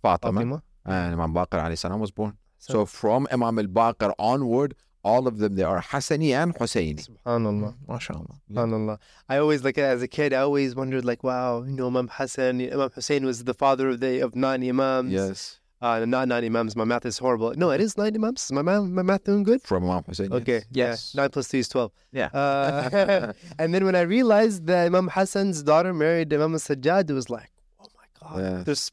Fatima, 0.03 0.34
Fatima. 0.39 0.63
and 0.86 1.13
Imam 1.13 1.34
Baqir 1.34 1.59
alayhi 1.65 1.78
salam 1.78 1.99
was 1.99 2.11
born. 2.11 2.38
So 2.59 2.86
from 2.86 3.28
Imam 3.32 3.57
al-Baqir 3.59 4.13
onward, 4.20 4.76
all 5.12 5.24
of 5.32 5.36
them, 5.41 5.51
they 5.58 5.64
are 5.72 5.82
Hassani 5.91 6.30
and 6.41 6.51
Husseini. 6.62 7.03
Subhanallah. 7.10 7.74
MashaAllah. 7.91 8.36
Yeah. 8.49 8.55
SubhanAllah. 8.62 8.97
I 9.34 9.36
always 9.43 9.62
like 9.68 9.78
as 9.95 10.01
a 10.08 10.12
kid, 10.18 10.30
I 10.39 10.41
always 10.47 10.72
wondered 10.82 11.05
like, 11.12 11.22
wow, 11.30 11.49
you 11.70 11.76
know, 11.80 11.88
Imam 11.93 12.08
Hassan, 12.18 12.55
Imam 12.76 12.89
Hussein 12.97 13.24
was 13.30 13.38
the 13.51 13.53
father 13.64 13.86
of 13.93 13.97
the 14.05 14.12
of 14.26 14.32
nine 14.47 14.62
imams. 14.74 15.12
Yes, 15.22 15.39
Uh, 15.88 15.97
not 16.16 16.24
nine 16.34 16.43
imams. 16.49 16.72
My 16.82 16.88
math 16.91 17.05
is 17.12 17.18
horrible. 17.24 17.49
No, 17.64 17.68
it 17.76 17.82
is 17.88 17.91
nine 18.03 18.14
imams. 18.20 18.39
Is 18.45 18.51
my 18.60 18.64
math, 18.70 18.84
my 18.99 19.03
math 19.10 19.24
doing 19.30 19.43
good? 19.49 19.62
from 19.72 19.82
Imam 19.88 20.03
Hussein. 20.10 20.30
Okay. 20.39 20.60
Yes. 20.82 20.95
Yeah. 21.14 21.22
Nine 21.22 21.30
plus 21.36 21.45
three 21.49 21.62
is 21.66 21.70
twelve. 21.74 21.91
Yeah. 22.22 22.30
Uh, 22.41 23.34
and 23.62 23.68
then 23.74 23.84
when 23.88 23.95
I 24.01 24.05
realized 24.18 24.60
that 24.72 24.82
Imam 24.91 25.08
Hassan's 25.16 25.60
daughter 25.72 25.93
married 26.03 26.28
Imam 26.38 26.53
Sajjad, 26.68 27.03
it 27.12 27.18
was 27.22 27.30
like, 27.38 27.51
oh 27.84 27.89
my 27.99 28.08
god. 28.20 28.38
Yeah. 28.43 28.60
There's 28.70 28.86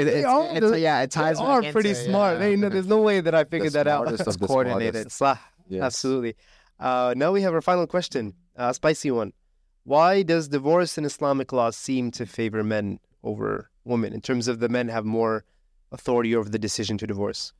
It, 0.00 0.04
They 0.08 0.20
it's, 0.24 0.32
are- 0.34 0.48
it's, 0.56 0.70
yeah, 0.88 1.04
it 1.04 1.10
ties 1.20 1.38
back 1.38 1.48
are 1.52 1.60
into 1.60 1.72
pretty 1.76 1.92
it, 1.94 1.98
yeah. 2.00 2.08
smart. 2.08 2.32
They, 2.42 2.50
no, 2.62 2.66
there's 2.74 2.90
no 2.96 3.00
way 3.08 3.16
that 3.26 3.34
I 3.40 3.42
figured 3.52 3.74
that 3.78 3.86
out. 3.94 4.04
smartest 4.08 4.28
of 4.32 4.36
the 4.40 4.46
coordinated. 4.52 5.06
Slah. 5.18 5.36
Yes. 5.70 5.82
Absolutely. 5.82 6.36
Uh, 6.78 7.14
now 7.16 7.30
we 7.32 7.42
have 7.42 7.54
our 7.54 7.60
final 7.60 7.86
question, 7.86 8.34
a 8.56 8.74
spicy 8.74 9.10
one. 9.10 9.32
Why 9.84 10.22
does 10.22 10.48
divorce 10.48 10.98
in 10.98 11.04
Islamic 11.04 11.52
law 11.52 11.70
seem 11.70 12.10
to 12.12 12.26
favor 12.26 12.62
men 12.62 12.98
over 13.22 13.70
women 13.84 14.12
in 14.12 14.20
terms 14.20 14.48
of 14.48 14.60
the 14.60 14.68
men 14.68 14.88
have 14.88 15.04
more 15.04 15.44
authority 15.92 16.34
over 16.34 16.48
the 16.48 16.58
decision 16.58 16.98
to 16.98 17.06
divorce? 17.06 17.52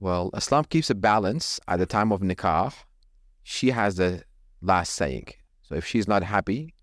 Well, 0.00 0.30
Islam 0.34 0.64
keeps 0.64 0.90
a 0.90 0.94
balance 0.94 1.60
at 1.68 1.78
the 1.78 1.86
time 1.86 2.10
of 2.12 2.22
nikah. 2.22 2.72
She 3.44 3.70
has 3.70 3.96
the 3.96 4.24
last 4.60 4.94
saying. 4.94 5.28
So 5.62 5.74
if 5.76 5.86
she's 5.86 6.08
not 6.08 6.22
happy, 6.22 6.74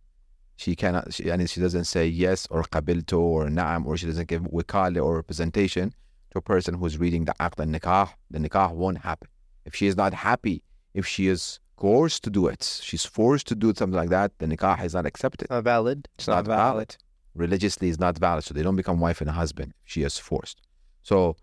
she 0.55 0.75
cannot, 0.75 1.13
she, 1.13 1.29
and 1.29 1.49
she 1.49 1.59
doesn't 1.59 1.85
say 1.85 2.05
yes 2.05 2.47
or 2.51 2.63
qabiltu 2.63 3.17
or 3.17 3.47
na'am, 3.47 3.85
or 3.85 3.97
she 3.97 4.05
doesn't 4.05 4.27
give 4.27 4.43
wikala 4.43 5.03
or 5.03 5.15
representation 5.15 5.93
to 6.31 6.37
a 6.37 6.41
person 6.41 6.75
who's 6.75 6.97
reading 6.97 7.25
the 7.25 7.33
aqd 7.39 7.59
and 7.59 7.75
nikah, 7.75 8.09
the 8.29 8.39
nikah 8.39 8.71
won't 8.73 8.99
happen. 8.99 9.29
If 9.65 9.75
she 9.75 9.87
is 9.87 9.95
not 9.95 10.13
happy, 10.13 10.63
if 10.93 11.05
she 11.05 11.27
is 11.27 11.59
coerced 11.75 12.23
to 12.25 12.29
do 12.29 12.47
it, 12.47 12.63
she's 12.81 13.05
forced 13.05 13.47
to 13.47 13.55
do 13.55 13.73
something 13.73 13.97
like 13.97 14.09
that, 14.09 14.37
the 14.39 14.45
nikah 14.45 14.83
is 14.83 14.93
not 14.93 15.05
accepted. 15.05 15.49
Not 15.49 15.63
valid. 15.63 16.07
It's 16.17 16.27
not 16.27 16.45
valid. 16.45 16.97
Religiously, 17.35 17.89
is 17.89 17.99
not 17.99 18.17
valid. 18.17 18.43
So 18.43 18.53
they 18.53 18.63
don't 18.63 18.75
become 18.75 18.99
wife 18.99 19.21
and 19.21 19.29
husband 19.29 19.73
she 19.85 20.03
is 20.03 20.17
forced. 20.17 20.61
So 21.03 21.37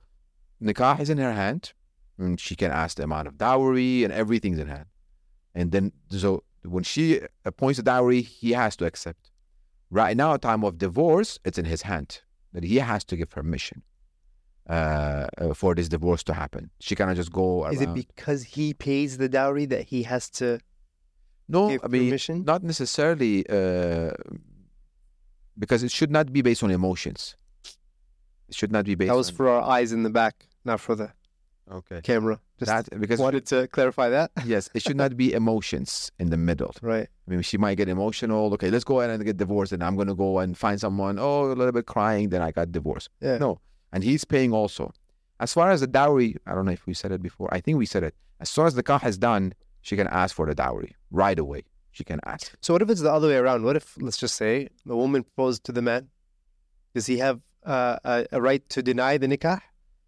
nikah 0.63 1.01
is 1.01 1.09
in 1.11 1.19
her 1.19 1.33
hand, 1.33 1.73
and 2.19 2.39
she 2.41 2.55
can 2.55 2.71
ask 2.71 2.97
the 2.97 3.05
amount 3.05 3.29
of 3.29 3.39
dowry 3.39 4.05
and 4.05 4.13
everything's 4.13 4.59
in 4.59 4.69
hand. 4.69 4.87
And 5.55 5.73
then, 5.73 5.93
so 6.11 6.45
when 6.63 6.85
she 6.85 7.21
appoints 7.45 7.79
a 7.79 7.83
dowry, 7.83 8.21
he 8.21 8.53
has 8.53 8.77
to 8.77 8.85
accept. 8.87 9.31
Right 9.91 10.17
now, 10.17 10.37
time 10.37 10.65
of 10.65 10.79
divorce, 10.79 11.39
it's 11.45 11.59
in 11.59 11.65
his 11.65 11.83
hand 11.83 12.21
that 12.53 12.65
he 12.65 12.77
has 12.77 13.05
to 13.05 13.17
give 13.17 13.31
permission 13.31 13.83
uh, 14.69 15.27
uh, 15.39 15.55
for 15.55 15.75
this 15.75 15.89
divorce 15.89 16.23
to 16.25 16.35
happen. 16.35 16.71
She 16.81 16.95
cannot 16.95 17.17
just 17.17 17.33
go. 17.33 17.67
Is 17.67 17.81
it 17.81 17.95
because 17.95 18.43
he 18.43 18.75
pays 18.75 19.19
the 19.19 19.29
dowry 19.29 19.65
that 19.67 19.85
he 19.85 20.03
has 20.05 20.29
to 20.31 20.59
no? 21.49 21.69
give 21.69 21.85
I 21.85 21.89
mean, 21.89 22.09
permission? 22.09 22.45
not 22.45 22.63
necessarily 22.63 23.49
uh, 23.49 24.11
because 25.59 25.83
it 25.83 25.93
should 25.93 26.11
not 26.11 26.33
be 26.33 26.43
based 26.43 26.63
on 26.63 26.71
emotions. 26.71 27.37
It 28.49 28.55
should 28.55 28.73
not 28.73 28.85
be 28.85 28.95
based. 28.95 29.11
That 29.11 29.17
was 29.17 29.31
on, 29.31 29.37
for 29.37 29.49
our 29.49 29.63
eyes 29.63 29.93
in 29.93 30.03
the 30.03 30.11
back, 30.11 30.49
not 30.65 30.81
for 30.81 30.95
the 30.95 31.13
okay. 31.71 32.01
camera. 32.03 32.41
Just 32.59 32.71
That 32.71 33.01
because 33.01 33.21
wanted 33.21 33.47
to 33.47 33.69
clarify 33.69 34.09
that. 34.09 34.31
yes, 34.47 34.71
it 34.75 34.83
should 34.83 34.97
not 34.97 35.17
be 35.17 35.33
emotions 35.33 36.11
in 36.19 36.31
the 36.31 36.37
middle. 36.37 36.75
Right. 36.81 37.07
I 37.29 37.31
mean, 37.31 37.43
she 37.43 37.59
might 37.59 37.77
get 37.77 37.89
emotional. 37.89 38.53
Okay, 38.55 38.71
let's 38.71 38.85
go 38.85 39.01
ahead 39.01 39.11
and 39.11 39.25
get 39.25 39.37
divorced, 39.37 39.73
and 39.73 39.85
I'm 39.85 39.97
gonna 39.97 40.15
go 40.15 40.39
and 40.39 40.57
find 40.57 40.81
someone. 40.81 41.19
Oh, 41.19 41.45
a 41.45 41.55
little 41.55 41.73
bit 41.73 41.87
crying, 41.87 42.31
then 42.31 42.43
I 42.43 42.51
got 42.53 42.73
divorced. 42.73 43.11
Yeah. 43.21 43.39
No, 43.39 43.61
and 43.97 44.05
he's 44.05 44.27
paying 44.27 44.53
also. 44.53 44.93
As 45.41 45.55
far 45.55 45.71
as 45.71 45.81
the 45.81 45.87
dowry, 45.87 46.37
I 46.47 46.55
don't 46.55 46.67
know 46.67 46.73
if 46.81 46.87
we 46.87 46.93
said 46.93 47.13
it 47.13 47.23
before. 47.23 47.49
I 47.51 47.61
think 47.63 47.79
we 47.79 47.87
said 47.87 48.03
it. 48.03 48.15
As 48.41 48.51
soon 48.51 48.67
as 48.67 48.75
the 48.75 48.83
aqd 48.83 49.07
is 49.07 49.17
done, 49.17 49.55
she 49.81 49.97
can 49.97 50.07
ask 50.09 50.35
for 50.37 50.45
the 50.45 50.55
dowry 50.55 50.95
right 51.11 51.39
away. 51.39 51.63
She 51.93 52.05
can 52.05 52.21
ask. 52.27 52.53
So 52.61 52.75
what 52.75 52.83
if 52.83 52.91
it's 52.91 53.01
the 53.01 53.11
other 53.11 53.29
way 53.29 53.37
around? 53.37 53.65
What 53.65 53.75
if, 53.75 53.97
let's 53.99 54.19
just 54.19 54.35
say, 54.35 54.69
the 54.85 54.95
woman 54.95 55.23
proposed 55.23 55.65
to 55.65 55.73
the 55.73 55.81
man? 55.81 56.09
Does 56.95 57.07
he 57.07 57.17
have 57.27 57.41
uh, 57.65 57.97
a, 58.05 58.27
a 58.33 58.41
right 58.49 58.69
to 58.69 58.83
deny 58.83 59.17
the 59.17 59.29
nikah? 59.29 59.63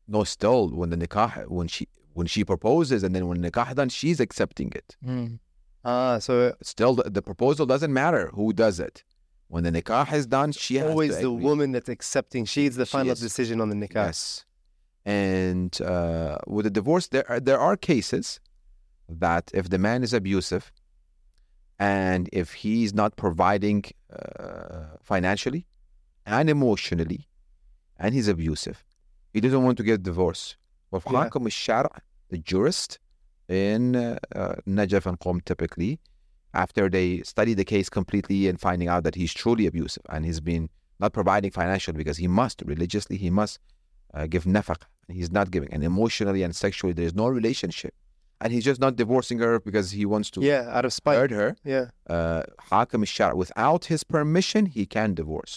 No, 0.07 0.23
still 0.25 0.69
when 0.69 0.91
the 0.91 0.97
nikah 0.97 1.49
when 1.49 1.69
she 1.69 1.89
when 2.13 2.27
she 2.27 2.45
proposes 2.45 3.03
and 3.03 3.15
then 3.15 3.27
when 3.27 3.39
nikah 3.43 3.75
done, 3.75 3.89
she's 3.89 4.21
accepting 4.21 4.71
it. 4.81 4.97
Mm. 5.03 5.39
Ah, 5.83 6.19
so 6.19 6.55
Still, 6.63 6.93
the, 6.95 7.09
the 7.09 7.23
proposal 7.23 7.65
doesn't 7.65 7.95
matter 8.03 8.31
who 8.35 8.53
does 8.53 8.81
it. 8.81 9.03
When 9.48 9.64
the 9.64 9.72
nikah 9.72 10.12
is 10.14 10.26
done, 10.26 10.52
she 10.52 10.76
has 10.76 10.90
always 10.90 11.12
to 11.16 11.22
the 11.22 11.32
agree. 11.32 11.44
woman 11.44 11.72
that's 11.74 11.90
accepting. 11.90 12.46
She's 12.46 12.76
the 12.76 12.86
She 12.86 12.92
final 12.98 13.12
is. 13.14 13.20
decision 13.20 13.62
on 13.62 13.70
the 13.70 13.76
nikah. 13.76 14.08
Yes. 14.08 14.46
And 15.06 15.80
uh, 15.82 16.38
with 16.48 16.66
a 16.66 16.70
divorce, 16.70 17.08
there 17.08 17.30
are, 17.30 17.40
there 17.40 17.60
are 17.60 17.76
cases 17.78 18.40
that 19.10 19.52
if 19.54 19.70
the 19.70 19.78
man 19.78 20.02
is 20.04 20.14
abusive 20.14 20.72
and 21.78 22.30
if 22.32 22.54
he's 22.54 22.94
not 22.94 23.16
providing 23.16 23.84
uh, 24.12 24.98
financially 25.02 25.68
and 26.26 26.50
emotionally 26.50 27.28
and 28.00 28.14
he's 28.16 28.28
abusive, 28.28 28.84
he 29.34 29.40
doesn't 29.42 29.64
want 29.64 29.78
to 29.78 29.84
get 29.84 30.04
divorced. 30.04 30.56
Yeah. 30.92 31.00
وفي 31.00 31.48
الشرع, 31.48 32.00
the 32.30 32.38
jurist 32.38 33.00
in 33.50 33.96
uh, 33.96 34.18
uh, 34.36 34.56
Najaf 34.68 35.06
and 35.06 35.20
Qom 35.20 35.44
typically, 35.44 36.00
after 36.65 36.85
they 36.97 37.09
study 37.33 37.55
the 37.55 37.69
case 37.75 37.89
completely 37.89 38.41
and 38.49 38.57
finding 38.69 38.89
out 38.89 39.03
that 39.05 39.15
he's 39.21 39.33
truly 39.43 39.65
abusive 39.67 40.05
and 40.13 40.21
he's 40.25 40.41
been 40.41 40.65
not 41.03 41.13
providing 41.13 41.51
financial 41.63 41.95
because 42.03 42.17
he 42.25 42.29
must 42.41 42.57
religiously 42.73 43.17
he 43.17 43.31
must 43.41 43.55
uh, 44.15 44.27
give 44.27 44.45
nafaq. 44.45 44.83
And 45.07 45.17
he's 45.19 45.33
not 45.39 45.47
giving. 45.55 45.71
And 45.73 45.83
emotionally 45.85 46.43
and 46.43 46.55
sexually 46.65 46.93
there's 46.99 47.15
no 47.15 47.29
relationship. 47.29 47.95
And 48.41 48.53
he's 48.53 48.65
just 48.71 48.81
not 48.81 48.97
divorcing 48.97 49.39
her 49.39 49.55
because 49.69 49.87
he 49.99 50.05
wants 50.13 50.29
to 50.33 50.41
yeah 50.51 50.77
out 50.77 50.85
of 50.89 50.93
spite. 50.93 51.19
hurt 51.19 51.31
her. 51.43 51.57
Yeah. 51.65 51.87
Uh, 52.09 52.43
without 53.43 53.83
his 53.93 54.03
permission 54.05 54.67
he 54.67 54.85
can 54.97 55.15
divorce. 55.15 55.57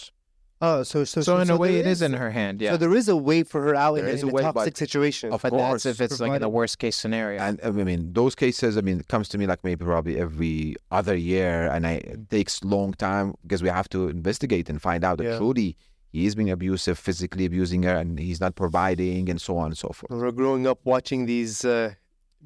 Oh, 0.64 0.84
so 0.84 1.02
so 1.02 1.20
So 1.22 1.38
in 1.38 1.50
a 1.50 1.56
way, 1.56 1.72
there 1.72 1.80
it 1.80 1.86
is 1.88 2.02
in 2.02 2.12
her 2.12 2.30
hand. 2.30 2.62
Yeah. 2.62 2.70
So 2.72 2.76
there 2.76 2.94
is 2.94 3.08
a 3.08 3.16
way 3.16 3.42
for 3.42 3.60
her 3.62 3.74
out 3.74 3.94
in, 3.96 4.04
There 4.04 4.12
a- 4.12 4.14
is 4.14 4.22
in 4.22 4.28
a 4.28 4.30
a 4.30 4.34
way, 4.34 4.42
toxic 4.42 4.74
but- 4.74 4.78
situation. 4.78 5.32
Of 5.32 5.42
but 5.42 5.50
course. 5.50 5.82
that's 5.82 5.86
if 5.86 6.00
it's 6.04 6.20
like 6.20 6.32
in 6.32 6.40
the 6.40 6.48
worst 6.48 6.78
case 6.78 6.94
scenario. 6.96 7.40
and 7.42 7.58
I 7.64 7.70
mean 7.72 8.12
those 8.12 8.34
cases 8.36 8.78
I 8.78 8.82
mean 8.82 9.00
it 9.00 9.08
comes 9.08 9.28
to 9.30 9.38
me 9.38 9.46
like 9.52 9.62
maybe 9.64 9.84
probably 9.84 10.16
every 10.18 10.76
other 10.92 11.16
year 11.16 11.68
and 11.72 11.84
I, 11.86 11.94
it 12.14 12.30
takes 12.30 12.62
long 12.62 12.92
time 12.94 13.34
because 13.42 13.60
we 13.62 13.70
have 13.70 13.88
to 13.90 14.08
investigate 14.08 14.70
and 14.70 14.80
find 14.80 15.02
out 15.04 15.18
that 15.18 15.24
Yeah. 15.24 15.38
truly 15.38 15.76
he 16.14 16.26
is 16.26 16.34
being 16.36 16.50
abusive 16.50 16.96
physically 16.98 17.44
abusing 17.46 17.82
her 17.88 17.96
and 17.96 18.18
he's 18.18 18.40
not 18.40 18.54
providing 18.54 19.28
and 19.30 19.40
so 19.40 19.56
on 19.56 19.66
and 19.72 19.78
so 19.84 19.88
forth 19.88 20.10
We're 20.12 20.30
growing 20.42 20.66
up 20.66 20.78
watching 20.84 21.26
these 21.26 21.64
uh, 21.64 21.94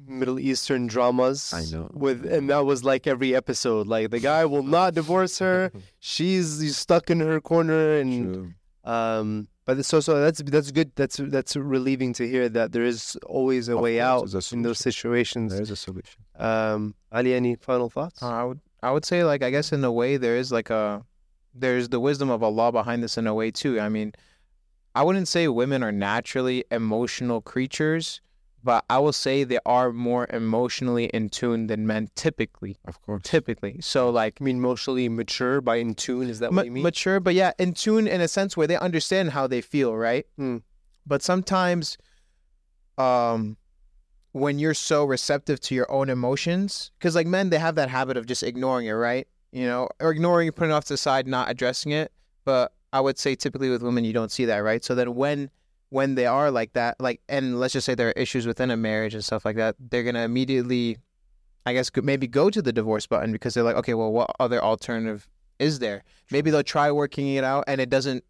Middle 0.05 0.39
Eastern 0.39 0.87
dramas. 0.87 1.53
I 1.53 1.63
know. 1.75 1.89
With 1.93 2.25
and 2.25 2.49
that 2.49 2.65
was 2.65 2.83
like 2.83 3.07
every 3.07 3.35
episode. 3.35 3.87
Like 3.87 4.11
the 4.11 4.19
guy 4.19 4.45
will 4.45 4.63
not 4.63 4.93
divorce 4.93 5.39
her. 5.39 5.71
She's 5.99 6.77
stuck 6.77 7.09
in 7.09 7.19
her 7.19 7.41
corner, 7.41 7.97
and 7.97 8.33
True. 8.33 8.53
um. 8.91 9.47
But 9.65 9.83
so 9.83 9.99
so 9.99 10.21
that's 10.21 10.41
that's 10.43 10.71
good. 10.71 10.91
That's 10.95 11.17
that's 11.17 11.57
relieving 11.57 12.13
to 12.13 12.27
hear 12.27 12.47
that 12.49 12.71
there 12.71 12.85
is 12.85 13.17
always 13.25 13.67
a 13.67 13.75
Of 13.75 13.81
way 13.81 13.97
course, 13.99 14.33
out 14.33 14.51
a 14.51 14.55
in 14.55 14.61
those 14.61 14.79
situations. 14.79 15.53
There's 15.53 15.71
a 15.71 15.75
solution. 15.75 16.21
Um, 16.37 16.95
Ali, 17.11 17.33
any 17.33 17.55
final 17.55 17.89
thoughts? 17.89 18.23
Uh, 18.23 18.29
I 18.29 18.43
would 18.45 18.61
I 18.81 18.91
would 18.91 19.03
say 19.03 19.25
like 19.25 19.43
I 19.43 19.49
guess 19.49 19.73
in 19.73 19.83
a 19.83 19.91
way 19.91 20.15
there 20.15 20.37
is 20.37 20.53
like 20.53 20.69
a 20.69 21.03
there's 21.53 21.89
the 21.89 21.99
wisdom 21.99 22.29
of 22.29 22.43
Allah 22.43 22.71
behind 22.71 23.03
this 23.03 23.17
in 23.17 23.27
a 23.27 23.33
way 23.33 23.51
too. 23.51 23.77
I 23.81 23.89
mean, 23.89 24.13
I 24.95 25.03
wouldn't 25.03 25.27
say 25.27 25.49
women 25.49 25.83
are 25.83 25.91
naturally 25.91 26.63
emotional 26.71 27.41
creatures, 27.41 28.21
but 28.63 28.83
I 28.89 28.99
will 28.99 29.13
say 29.13 29.43
they 29.43 29.59
are 29.65 29.91
more 29.91 30.27
emotionally 30.31 31.05
in 31.05 31.29
tune 31.29 31.67
than 31.67 31.87
men 31.87 32.09
typically. 32.15 32.77
Of 32.85 33.01
course. 33.01 33.21
Typically. 33.23 33.77
So 33.81 34.09
like 34.09 34.37
I 34.41 34.43
mean, 34.43 34.57
emotionally 34.57 35.09
mature 35.09 35.61
by 35.61 35.77
in 35.77 35.95
tune. 35.95 36.29
Is 36.29 36.39
that 36.39 36.51
ma- 36.51 36.57
what 36.61 36.65
you 36.65 36.71
mean? 36.71 36.83
mature, 36.83 37.19
but 37.19 37.33
yeah, 37.33 37.51
in 37.59 37.73
tune 37.73 38.07
in 38.07 38.21
a 38.21 38.27
sense 38.27 38.57
where 38.57 38.67
they 38.67 38.77
understand 38.77 39.31
how 39.31 39.47
they 39.47 39.61
feel, 39.61 39.95
right? 39.95 40.25
Hmm. 40.37 40.57
But 41.05 41.23
sometimes, 41.23 41.97
um, 42.97 43.57
when 44.33 44.59
you're 44.59 44.73
so 44.73 45.05
receptive 45.05 45.59
to 45.61 45.75
your 45.75 45.89
own 45.91 46.09
emotions, 46.09 46.91
because 46.99 47.15
like 47.15 47.27
men, 47.27 47.49
they 47.49 47.59
have 47.59 47.75
that 47.75 47.89
habit 47.89 48.17
of 48.17 48.25
just 48.25 48.43
ignoring 48.43 48.87
it, 48.87 48.91
right? 48.91 49.27
You 49.51 49.65
know, 49.65 49.89
or 49.99 50.11
ignoring 50.11 50.51
putting 50.51 50.71
it 50.71 50.73
off 50.73 50.85
to 50.85 50.93
the 50.93 50.97
side, 50.97 51.27
not 51.27 51.49
addressing 51.49 51.91
it. 51.91 52.11
But 52.43 52.73
I 52.93 52.99
would 52.99 53.17
say 53.17 53.35
typically 53.35 53.69
with 53.69 53.81
women, 53.81 54.03
you 54.03 54.13
don't 54.13 54.31
see 54.31 54.45
that, 54.45 54.57
right? 54.57 54.83
So 54.83 54.95
then 54.95 55.15
when 55.15 55.49
when 55.89 56.15
they 56.15 56.25
are 56.25 56.51
like 56.51 56.73
that, 56.73 56.99
like, 56.99 57.21
and 57.29 57.59
let's 57.59 57.73
just 57.73 57.85
say 57.85 57.95
there 57.95 58.09
are 58.09 58.13
issues 58.13 58.45
within 58.45 58.71
a 58.71 58.77
marriage 58.77 59.13
and 59.13 59.23
stuff 59.23 59.45
like 59.45 59.55
that, 59.55 59.75
they're 59.79 60.03
gonna 60.03 60.23
immediately, 60.23 60.97
I 61.65 61.73
guess, 61.73 61.89
maybe 61.95 62.27
go 62.27 62.49
to 62.49 62.61
the 62.61 62.73
divorce 62.73 63.07
button 63.07 63.31
because 63.31 63.53
they're 63.53 63.63
like, 63.63 63.75
okay, 63.77 63.93
well, 63.93 64.11
what 64.11 64.31
other 64.39 64.61
alternative 64.61 65.27
is 65.59 65.79
there? 65.79 66.03
Maybe 66.31 66.51
they'll 66.51 66.63
try 66.63 66.91
working 66.91 67.27
it 67.35 67.43
out 67.43 67.63
and 67.67 67.79
it 67.79 67.89
doesn't 67.89 68.23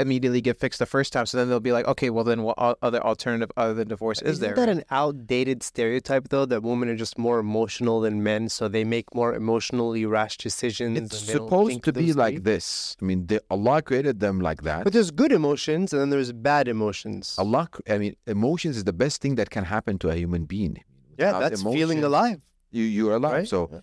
immediately 0.00 0.40
get 0.40 0.58
fixed 0.58 0.78
the 0.78 0.86
first 0.86 1.12
time. 1.12 1.26
So 1.26 1.36
then 1.38 1.48
they'll 1.48 1.60
be 1.60 1.72
like, 1.72 1.86
okay, 1.86 2.10
well, 2.10 2.24
then 2.24 2.42
what 2.42 2.56
other 2.58 3.02
alternative 3.02 3.50
other 3.56 3.74
than 3.74 3.88
divorce 3.88 4.20
is 4.22 4.38
Isn't 4.38 4.42
there? 4.46 4.54
that 4.56 4.68
an 4.68 4.84
outdated 4.90 5.62
stereotype 5.62 6.28
though 6.28 6.46
that 6.46 6.62
women 6.62 6.88
are 6.88 6.96
just 6.96 7.18
more 7.18 7.38
emotional 7.38 8.00
than 8.00 8.22
men, 8.22 8.48
so 8.48 8.68
they 8.68 8.84
make 8.84 9.14
more 9.14 9.34
emotionally 9.34 10.04
rash 10.06 10.36
decisions? 10.38 10.98
It's 10.98 11.20
and 11.20 11.30
supposed 11.30 11.82
to 11.84 11.92
be 11.92 12.12
like 12.12 12.36
deep? 12.36 12.44
this. 12.44 12.96
I 13.00 13.04
mean, 13.04 13.26
the, 13.26 13.42
Allah 13.50 13.82
created 13.82 14.20
them 14.20 14.40
like 14.40 14.62
that. 14.62 14.84
But 14.84 14.92
there's 14.92 15.10
good 15.10 15.32
emotions 15.32 15.92
and 15.92 16.00
then 16.00 16.10
there's 16.10 16.32
bad 16.32 16.68
emotions. 16.68 17.36
Allah, 17.38 17.68
I 17.88 17.98
mean, 17.98 18.16
emotions 18.26 18.76
is 18.76 18.84
the 18.84 18.92
best 18.92 19.20
thing 19.22 19.34
that 19.36 19.50
can 19.50 19.64
happen 19.64 19.98
to 20.00 20.10
a 20.10 20.14
human 20.14 20.44
being. 20.44 20.82
yeah, 21.18 21.26
Without 21.26 21.50
that's 21.50 21.62
feeling 21.62 22.02
alive. 22.04 22.42
You, 22.70 22.84
you're 22.84 23.14
alive. 23.14 23.32
Right? 23.32 23.48
So 23.48 23.68
Yeah. 23.72 23.80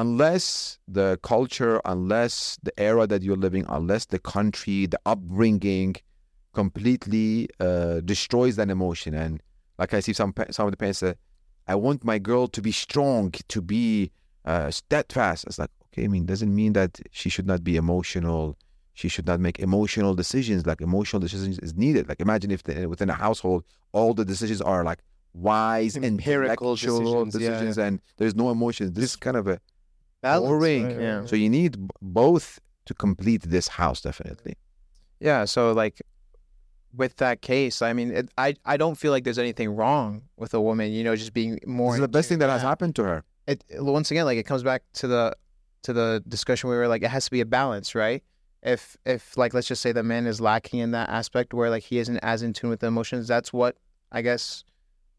Unless 0.00 0.78
the 0.88 1.18
culture, 1.22 1.80
unless 1.84 2.58
the 2.62 2.74
era 2.78 3.06
that 3.06 3.22
you're 3.22 3.42
living, 3.46 3.64
unless 3.68 4.06
the 4.06 4.18
country, 4.18 4.86
the 4.86 5.00
upbringing 5.04 5.94
completely 6.52 7.48
uh, 7.60 8.00
destroys 8.00 8.56
that 8.56 8.70
emotion. 8.70 9.14
And 9.14 9.42
like 9.78 9.92
I 9.94 10.00
see 10.00 10.12
some 10.12 10.32
some 10.50 10.66
of 10.66 10.72
the 10.72 10.76
parents 10.76 11.00
say, 11.00 11.14
I 11.68 11.74
want 11.74 12.04
my 12.12 12.18
girl 12.18 12.48
to 12.48 12.60
be 12.62 12.72
strong, 12.72 13.30
to 13.54 13.60
be 13.60 14.10
uh, 14.44 14.70
steadfast. 14.70 15.44
It's 15.46 15.58
like, 15.58 15.70
okay, 15.88 16.04
I 16.04 16.08
mean, 16.08 16.24
doesn't 16.26 16.54
mean 16.54 16.72
that 16.72 16.92
she 17.10 17.28
should 17.28 17.46
not 17.46 17.62
be 17.62 17.76
emotional. 17.76 18.56
She 18.94 19.08
should 19.08 19.26
not 19.26 19.40
make 19.40 19.58
emotional 19.60 20.14
decisions. 20.14 20.66
Like 20.66 20.80
emotional 20.80 21.20
decisions 21.20 21.58
is 21.58 21.74
needed. 21.76 22.08
Like 22.08 22.20
imagine 22.20 22.50
if 22.50 22.62
the, 22.64 22.86
within 22.86 23.10
a 23.10 23.18
household, 23.26 23.64
all 23.92 24.14
the 24.14 24.24
decisions 24.24 24.60
are 24.62 24.82
like 24.82 25.00
wise, 25.32 25.96
Empirical 25.96 26.72
intellectual 26.72 27.24
decisions, 27.24 27.34
yeah, 27.34 27.50
decisions, 27.50 27.78
and 27.78 28.00
there's 28.16 28.34
no 28.34 28.50
emotions. 28.50 28.92
This 28.92 29.04
is 29.04 29.16
kind 29.16 29.36
of 29.36 29.46
a 29.46 29.60
Balance, 30.22 30.46
boring. 30.48 30.86
right, 30.86 31.00
Yeah. 31.00 31.24
So 31.26 31.36
you 31.36 31.48
need 31.48 31.76
both 32.02 32.60
to 32.86 32.94
complete 32.94 33.42
this 33.42 33.68
house, 33.68 34.00
definitely. 34.00 34.56
Yeah. 35.20 35.44
So 35.44 35.72
like 35.72 36.00
with 36.94 37.16
that 37.16 37.40
case, 37.40 37.82
I 37.82 37.92
mean, 37.92 38.10
it, 38.10 38.30
I 38.36 38.54
I 38.64 38.76
don't 38.76 38.96
feel 38.96 39.12
like 39.12 39.24
there's 39.24 39.38
anything 39.38 39.70
wrong 39.74 40.22
with 40.36 40.54
a 40.54 40.60
woman, 40.60 40.92
you 40.92 41.04
know, 41.04 41.14
just 41.16 41.32
being 41.32 41.58
more. 41.66 41.94
In 41.94 42.00
the 42.00 42.08
best 42.08 42.28
thing 42.28 42.38
that 42.38 42.50
has 42.50 42.62
happened 42.62 42.96
to 42.96 43.04
her. 43.04 43.24
It 43.46 43.64
once 43.78 44.10
again, 44.10 44.24
like 44.24 44.38
it 44.38 44.44
comes 44.44 44.62
back 44.62 44.82
to 44.94 45.06
the 45.06 45.36
to 45.82 45.92
the 45.92 46.22
discussion 46.28 46.68
where 46.68 46.78
we 46.78 46.82
were 46.82 46.88
like, 46.88 47.02
it 47.02 47.10
has 47.10 47.24
to 47.26 47.30
be 47.30 47.40
a 47.40 47.46
balance, 47.46 47.94
right? 47.94 48.22
If 48.62 48.96
if 49.06 49.36
like 49.38 49.54
let's 49.54 49.68
just 49.68 49.80
say 49.82 49.92
the 49.92 50.02
man 50.02 50.26
is 50.26 50.40
lacking 50.40 50.80
in 50.80 50.90
that 50.90 51.08
aspect 51.08 51.54
where 51.54 51.70
like 51.70 51.84
he 51.84 51.98
isn't 51.98 52.18
as 52.18 52.42
in 52.42 52.52
tune 52.52 52.70
with 52.70 52.80
the 52.80 52.88
emotions, 52.88 53.26
that's 53.28 53.52
what 53.52 53.76
I 54.12 54.22
guess 54.22 54.64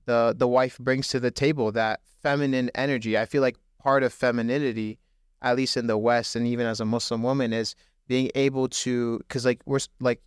the 0.06 0.36
the 0.38 0.48
wife 0.48 0.78
brings 0.78 1.08
to 1.10 1.20
the 1.20 1.32
table 1.32 1.72
that 1.72 2.02
feminine 2.22 2.70
energy. 2.76 3.18
I 3.18 3.26
feel 3.26 3.42
like 3.42 3.58
part 3.82 4.04
of 4.04 4.14
femininity, 4.14 5.00
at 5.42 5.56
least 5.56 5.78
in 5.78 5.88
the 5.88 5.98
West 5.98 6.36
and 6.36 6.48
even 6.48 6.66
as 6.66 6.80
a 6.80 6.86
Muslim 6.86 7.24
woman, 7.24 7.54
is 7.54 7.76
being 8.08 8.30
able 8.36 8.68
to 8.68 9.20
because 9.20 9.46
like 9.46 9.62
we're 9.66 9.80
like 10.00 10.22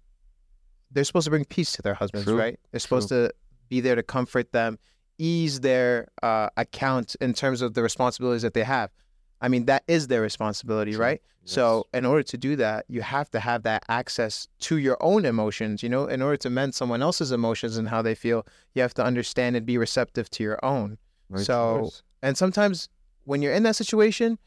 they're 0.90 1.04
supposed 1.04 1.24
to 1.24 1.30
bring 1.30 1.44
peace 1.44 1.72
to 1.72 1.82
their 1.82 1.94
husbands, 1.94 2.26
True. 2.26 2.38
right? 2.38 2.58
They're 2.70 2.80
supposed 2.80 3.08
to 3.08 3.32
be 3.68 3.80
there 3.80 3.96
to 3.96 4.02
comfort 4.02 4.52
them, 4.52 4.78
ease 5.18 5.60
their 5.60 6.08
uh, 6.22 6.48
account 6.56 7.16
in 7.20 7.34
terms 7.34 7.62
of 7.62 7.74
the 7.74 7.82
responsibilities 7.82 8.42
that 8.42 8.54
they 8.54 8.62
have. 8.62 8.90
I 9.40 9.48
mean, 9.48 9.66
that 9.66 9.82
is 9.88 10.06
their 10.06 10.22
responsibility, 10.22 10.92
True. 10.92 11.00
right? 11.00 11.22
So, 11.46 11.86
in 11.92 12.06
order 12.06 12.22
to 12.22 12.38
do 12.38 12.56
that, 12.56 12.86
you 12.88 13.02
have 13.02 13.30
to 13.32 13.40
have 13.40 13.64
that 13.64 13.84
access 13.90 14.48
to 14.60 14.78
your 14.78 14.96
own 15.00 15.26
emotions. 15.26 15.82
You 15.82 15.90
know, 15.90 16.06
in 16.06 16.22
order 16.22 16.38
to 16.38 16.48
mend 16.48 16.74
someone 16.74 17.02
else's 17.02 17.32
emotions 17.32 17.76
and 17.76 17.86
how 17.86 18.00
they 18.00 18.14
feel, 18.14 18.46
you 18.74 18.80
have 18.80 18.94
to 18.94 19.04
understand 19.04 19.54
and 19.54 19.66
be 19.66 19.76
receptive 19.76 20.30
to 20.30 20.42
your 20.42 20.64
own. 20.64 20.96
Right? 21.28 21.44
So, 21.44 21.90
and 22.22 22.38
sometimes 22.38 22.88
when 23.24 23.42
you're 23.42 23.52
in 23.52 23.62
that 23.64 23.76
situation, 23.76 24.38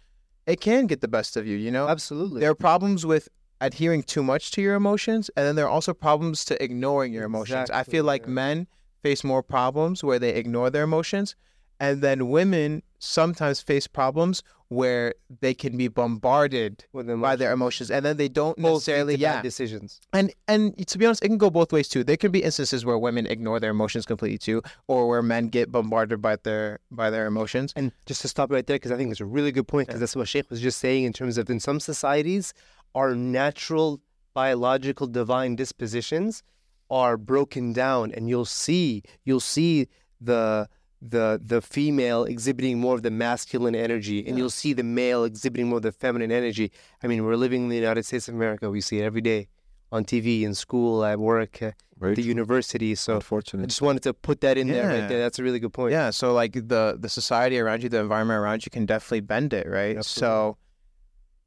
it 0.46 0.62
can 0.62 0.88
get 0.88 1.02
the 1.02 1.08
best 1.08 1.38
of 1.38 1.46
you. 1.46 1.58
You 1.58 1.72
know, 1.72 1.88
Absolutely. 1.88 2.40
there 2.42 2.52
are 2.52 2.56
problems 2.56 3.06
with 3.06 3.30
adhering 3.60 4.04
too 4.04 4.24
much 4.24 4.52
to 4.52 4.62
your 4.62 4.76
emotions, 4.76 5.30
and 5.36 5.46
then 5.46 5.56
there 5.56 5.66
are 5.66 5.70
also 5.70 5.94
problems 5.94 6.46
to 6.46 6.64
ignoring 6.64 7.14
your 7.14 7.26
emotions. 7.26 7.70
I 7.70 7.84
feel 7.84 8.04
like 8.04 8.24
yeah. 8.24 8.32
men 8.32 8.68
face 9.04 9.24
more 9.24 9.44
problems 9.44 10.04
where 10.04 10.20
they 10.20 10.32
ignore 10.36 10.70
their 10.70 10.84
emotions, 10.84 11.36
and 11.80 12.02
then 12.02 12.30
women 12.30 12.84
sometimes 13.00 13.62
face 13.62 13.88
problems 13.88 14.44
where 14.70 15.14
they 15.40 15.54
can 15.54 15.78
be 15.78 15.88
bombarded 15.88 16.84
by 16.94 17.36
their 17.36 17.54
emotions, 17.54 17.90
and 17.90 18.06
then 18.06 18.18
they 18.18 18.28
don't 18.28 18.58
necessarily, 18.58 19.16
yeah. 19.16 19.42
decisions. 19.42 20.02
And 20.12 20.34
and 20.48 20.86
to 20.88 20.98
be 20.98 21.06
honest, 21.06 21.24
it 21.24 21.30
can 21.30 21.38
go 21.38 21.50
both 21.50 21.72
ways 21.72 21.88
too. 21.88 22.04
There 22.04 22.18
can 22.18 22.32
be 22.32 22.44
instances 22.44 22.86
where 22.86 22.98
women 22.98 23.28
ignore 23.28 23.60
their 23.60 23.72
emotions 23.72 24.06
completely 24.06 24.38
too, 24.38 24.62
or 24.88 25.08
where 25.08 25.22
men 25.22 25.48
get 25.48 25.72
bombarded 25.72 26.22
by 26.22 26.36
their 26.44 26.80
by 26.92 27.10
their 27.10 27.28
emotions. 27.28 27.72
And 27.76 27.92
just 28.06 28.22
to 28.24 28.28
stop 28.28 28.52
right 28.52 28.66
there, 28.66 28.76
because 28.76 28.92
I 28.92 28.98
think 28.98 29.12
it's 29.12 29.22
a 29.22 29.26
really 29.26 29.52
good 29.52 29.68
point, 29.68 29.88
because 29.88 30.02
that's 30.02 30.16
what 30.16 30.28
Sheikh 30.28 30.50
was 30.50 30.60
just 30.60 30.80
saying 30.80 31.06
in 31.06 31.14
terms 31.14 31.38
of 31.38 31.50
in 31.50 31.60
some 31.62 31.80
societies, 31.80 32.54
our 32.94 33.16
natural 33.16 34.02
biological 34.34 35.08
divine 35.08 35.56
dispositions 35.56 36.44
are 36.90 37.16
broken 37.16 37.72
down, 37.72 38.12
and 38.12 38.28
you'll 38.28 38.46
see 38.46 39.04
you'll 39.24 39.40
see 39.40 39.88
the 40.20 40.68
the 41.02 41.40
the 41.44 41.62
female 41.62 42.24
exhibiting 42.24 42.80
more 42.80 42.96
of 42.96 43.04
the 43.04 43.12
masculine 43.12 43.76
energy, 43.76 44.20
and 44.20 44.30
Yeah. 44.30 44.38
you'll 44.38 44.50
see 44.50 44.74
the 44.74 44.84
male 44.84 45.24
exhibiting 45.24 45.68
more 45.70 45.78
of 45.78 45.84
the 45.84 45.92
feminine 45.92 46.32
energy. 46.32 46.72
I 47.04 47.08
mean, 47.08 47.24
we're 47.26 47.36
living 47.36 47.64
in 47.64 47.70
the 47.70 47.76
United 47.76 48.04
States 48.06 48.28
of 48.28 48.34
America. 48.36 48.70
We 48.70 48.82
see 48.82 49.00
it 49.00 49.04
every 49.04 49.22
day 49.22 49.48
on 49.92 50.04
TV, 50.06 50.44
in 50.44 50.54
school, 50.56 51.06
at 51.06 51.18
work, 51.20 51.62
uh, 51.62 51.72
Very 51.98 52.16
the 52.16 52.22
university. 52.24 52.94
So 52.96 53.18
I 53.18 53.66
just 53.66 53.82
wanted 53.82 54.04
to 54.04 54.14
put 54.14 54.42
that 54.42 54.58
in 54.58 54.68
there 54.68 54.88
right 54.88 55.08
there. 55.08 55.20
That's 55.20 55.40
a 55.40 55.44
really 55.44 55.60
good 55.60 55.72
point. 55.74 55.92
Yeah, 55.94 56.10
so 56.10 56.34
like 56.34 56.54
the 56.54 56.98
the 57.00 57.10
society 57.10 57.58
around 57.60 57.84
you, 57.84 57.90
the 57.90 58.00
environment 58.00 58.40
around 58.40 58.66
you 58.66 58.72
can 58.72 58.86
definitely 58.86 59.22
bend 59.22 59.54
it, 59.54 59.68
right? 59.68 60.04
So 60.04 60.58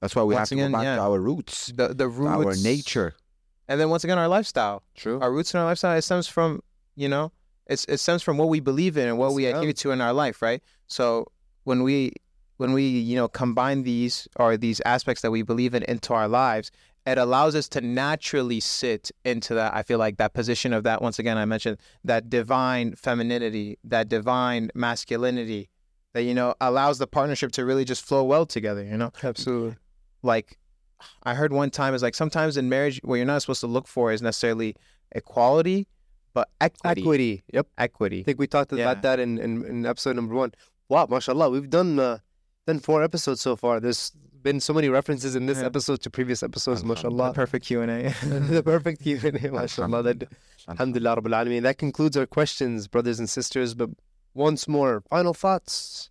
That's 0.01 0.15
why 0.17 0.23
we 0.23 0.35
Once 0.35 0.49
have 0.49 0.49
to 0.51 0.55
again, 0.55 0.71
go 0.73 0.79
back 0.79 0.85
yeah. 0.85 0.97
to 0.97 1.03
our 1.03 1.21
roots, 1.21 1.73
the 1.77 1.89
the 2.03 2.09
roots, 2.09 2.47
our 2.47 2.55
nature. 2.73 3.13
and 3.69 3.79
then 3.81 3.91
once 3.91 4.03
again 4.05 4.19
our 4.19 4.29
lifestyle, 4.29 4.83
True. 4.95 5.21
our 5.21 5.31
roots 5.31 5.53
and 5.53 5.61
our 5.61 5.67
lifestyle. 5.67 5.97
It 5.99 6.03
stems 6.03 6.27
from 6.27 6.63
you 6.97 7.09
know, 7.09 7.33
it's 7.71 7.85
it 7.87 7.99
stems 7.99 8.23
from 8.23 8.37
what 8.37 8.49
we 8.49 8.61
believe 8.61 8.97
in 8.97 9.09
and 9.09 9.17
what 9.17 9.33
we 9.33 9.47
adhere 9.47 9.73
to 9.73 9.93
in 9.93 10.01
our 10.01 10.13
life, 10.13 10.43
right? 10.43 10.63
So 10.89 11.27
when 11.65 11.83
we 11.83 12.13
when 12.57 12.73
we 12.73 12.87
you 12.87 13.17
know 13.17 13.29
combine 13.29 13.85
these 13.85 14.29
or 14.37 14.57
these 14.57 14.81
aspects 14.85 15.23
that 15.23 15.31
we 15.31 15.43
believe 15.43 15.73
in 15.75 15.85
into 15.85 16.13
our 16.13 16.29
lives, 16.29 16.71
it 17.07 17.17
allows 17.17 17.55
us 17.55 17.69
to 17.71 17.81
naturally 17.81 18.61
sit 18.61 19.11
into 19.25 19.55
that. 19.55 19.73
I 19.75 19.83
feel 19.83 19.99
like 19.99 20.17
that 20.19 20.35
position 20.35 20.73
of 20.73 20.83
that. 20.83 21.01
Once 21.01 21.19
again, 21.19 21.39
I 21.39 21.45
mentioned 21.45 21.79
that 22.05 22.29
divine 22.29 22.97
femininity, 22.97 23.79
that 23.85 24.09
divine 24.09 24.71
masculinity, 24.75 25.71
that 26.13 26.25
you 26.25 26.35
know 26.35 26.55
allows 26.61 26.99
the 26.99 27.07
partnership 27.07 27.53
to 27.53 27.65
really 27.65 27.85
just 27.85 28.05
flow 28.05 28.25
well 28.25 28.47
together. 28.47 28.83
You 28.85 28.97
know, 28.97 29.13
absolutely. 29.23 29.77
like 30.23 30.59
I 31.23 31.35
heard 31.35 31.53
one 31.53 31.71
time 31.71 31.95
is 31.95 32.03
like 32.03 32.17
sometimes 32.17 32.57
in 32.57 32.69
marriage 32.69 33.01
what 33.05 33.15
you're 33.15 33.27
not 33.27 33.43
supposed 33.43 33.61
to 33.61 33.69
look 33.69 33.87
for 33.87 34.11
is 34.13 34.21
necessarily 34.21 34.75
equality, 35.13 35.87
but 36.35 36.49
equity. 36.61 37.01
Equity. 37.03 37.43
Yep. 37.53 37.67
Equity. 37.79 38.21
I 38.21 38.23
think 38.25 38.39
we 38.39 38.47
talked 38.47 38.73
Yeah. 38.73 38.91
about 38.91 39.03
that 39.03 39.19
in, 39.21 39.39
in, 39.39 39.65
in 39.65 39.87
episode 39.87 40.17
number 40.17 40.35
one. 40.35 40.53
Wow, 40.89 41.07
mashallah, 41.09 41.51
we've 41.51 41.71
done 41.71 41.99
uh, 41.99 42.19
done 42.67 42.79
four 42.81 43.03
episodes 43.03 43.41
so 43.41 43.57
far. 43.57 43.81
There's 43.81 44.13
been 44.43 44.59
so 44.61 44.73
many 44.73 44.89
references 44.89 45.37
in 45.37 45.47
this 45.47 45.59
Yeah. 45.59 45.67
episode 45.67 46.01
to 46.03 46.11
previous 46.11 46.43
episodes, 46.43 46.83
mashallah. 46.85 47.33
Perfect 47.35 47.67
Q 47.67 47.83
and 47.83 47.91
A. 47.91 48.15
the 48.55 48.63
perfect 48.63 49.03
Q&A, 49.03 49.51
mashallah. 49.51 50.03
That, 50.03 50.29
alhamdulillah, 50.69 51.17
Rabbil 51.17 51.35
Alameen. 51.45 51.63
That 51.63 51.79
concludes 51.79 52.17
our 52.17 52.27
questions, 52.27 52.89
brothers 52.89 53.19
and 53.19 53.29
sisters. 53.29 53.75
But 53.75 53.91
once 54.35 54.67
more, 54.67 55.03
final 55.11 55.35
thoughts. 55.35 56.11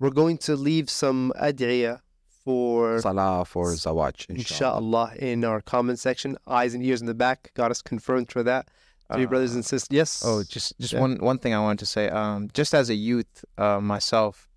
We're 0.00 0.10
going 0.10 0.38
to 0.38 0.54
leave 0.54 0.88
some 0.90 1.32
ad'iyah 1.40 2.00
for 2.44 3.00
Salah 3.00 3.44
for 3.44 3.72
Zawaj, 3.72 4.26
inshallah. 4.30 5.10
inshallah 5.10 5.12
in 5.18 5.44
our 5.44 5.60
comment 5.60 5.98
section. 5.98 6.36
Eyes 6.46 6.72
and 6.74 6.84
ears 6.84 7.00
in 7.00 7.08
the 7.08 7.14
back. 7.14 7.50
Got 7.54 7.72
us 7.72 7.82
confirmed 7.82 8.30
for 8.30 8.44
that. 8.44 8.68
To 9.12 9.18
your 9.20 9.28
brothers 9.28 9.54
and 9.54 9.64
sisters. 9.64 9.88
Yes. 9.90 10.22
Oh, 10.24 10.42
just 10.42 10.78
just 10.78 10.92
Yeah. 10.92 11.00
one 11.00 11.16
one 11.16 11.38
thing 11.38 11.54
I 11.54 11.60
wanted 11.60 11.78
to 11.80 11.86
say. 11.86 12.08
Um, 12.10 12.48
just 12.52 12.74
as 12.74 12.90
a 12.90 12.94
youth, 12.94 13.44
uh, 13.56 13.80
myself, 13.80 14.48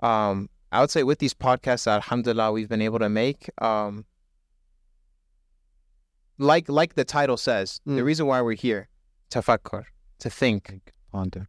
um, 0.00 0.48
I 0.72 0.80
would 0.80 0.90
say 0.90 1.02
with 1.02 1.18
these 1.18 1.34
podcasts, 1.34 1.84
that, 1.84 1.96
alhamdulillah, 1.96 2.50
we've 2.52 2.68
been 2.68 2.80
able 2.80 2.98
to 3.00 3.08
make. 3.10 3.50
Um, 3.60 4.06
like 6.38 6.68
like 6.68 6.94
the 6.94 7.04
title 7.04 7.36
says, 7.36 7.80
the 7.84 8.00
Mm. 8.00 8.04
reason 8.04 8.26
why 8.26 8.40
we're 8.40 8.54
here, 8.56 8.88
tafakkur, 9.30 9.84
to 10.20 10.30
think, 10.30 10.92
Ponder. 11.12 11.48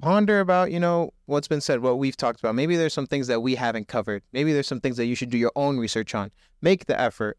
ponder 0.00 0.40
about 0.40 0.70
you 0.72 0.80
know 0.80 1.12
what's 1.26 1.48
been 1.48 1.60
said, 1.60 1.80
what 1.80 1.98
we've 1.98 2.16
talked 2.16 2.40
about. 2.40 2.54
Maybe 2.54 2.76
there's 2.76 2.94
some 2.94 3.06
things 3.06 3.26
that 3.26 3.40
we 3.42 3.56
haven't 3.56 3.88
covered. 3.88 4.22
Maybe 4.32 4.52
there's 4.54 4.66
some 4.66 4.80
things 4.80 4.96
that 4.96 5.06
you 5.06 5.14
should 5.14 5.30
do 5.30 5.36
your 5.38 5.52
own 5.56 5.78
research 5.78 6.14
on. 6.14 6.30
Make 6.62 6.86
the 6.86 6.98
effort. 6.98 7.38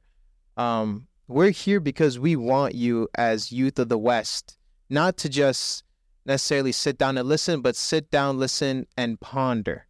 Um, 0.57 1.07
we're 1.27 1.51
here 1.51 1.79
because 1.79 2.19
we 2.19 2.35
want 2.35 2.75
you 2.75 3.07
as 3.15 3.51
youth 3.51 3.79
of 3.79 3.89
the 3.89 3.97
West, 3.97 4.57
not 4.89 5.17
to 5.17 5.29
just 5.29 5.83
necessarily 6.25 6.71
sit 6.71 6.97
down 6.97 7.17
and 7.17 7.27
listen, 7.27 7.61
but 7.61 7.75
sit 7.75 8.09
down, 8.11 8.37
listen, 8.37 8.87
and 8.97 9.19
ponder, 9.19 9.87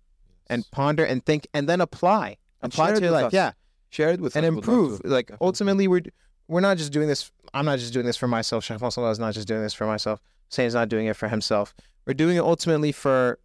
and 0.47 0.65
ponder 0.71 1.03
and 1.03 1.25
think, 1.25 1.47
and 1.53 1.67
then 1.67 1.81
apply. 1.81 2.37
And 2.61 2.71
apply 2.73 2.93
to 2.93 3.01
your 3.01 3.11
life. 3.11 3.25
us. 3.25 3.33
Yeah, 3.33 3.51
Share 3.89 4.09
it 4.09 4.21
with 4.21 4.35
and. 4.35 4.45
Improve. 4.45 5.01
Like 5.03 5.27
Definitely. 5.27 5.45
ultimately, 5.45 5.87
we're 5.87 6.01
we're 6.47 6.61
not 6.61 6.77
just 6.77 6.91
doing 6.91 7.07
this. 7.07 7.31
I'm 7.53 7.65
not 7.65 7.77
just 7.79 7.93
doing 7.93 8.05
this 8.05 8.17
for 8.17 8.27
myself. 8.27 8.63
Sheikh 8.63 8.79
Masala 8.79 9.11
is 9.11 9.19
not 9.19 9.33
just 9.33 9.47
doing 9.47 9.61
this 9.61 9.73
for 9.73 9.85
myself. 9.85 10.19
Sayyid's 10.49 10.73
not 10.73 10.89
doing 10.89 11.05
it 11.07 11.15
for 11.15 11.27
himself. 11.27 11.73
We're 12.07 12.13
doing 12.13 12.37
it 12.37 12.41
ultimately 12.41 12.91
for 12.91 13.39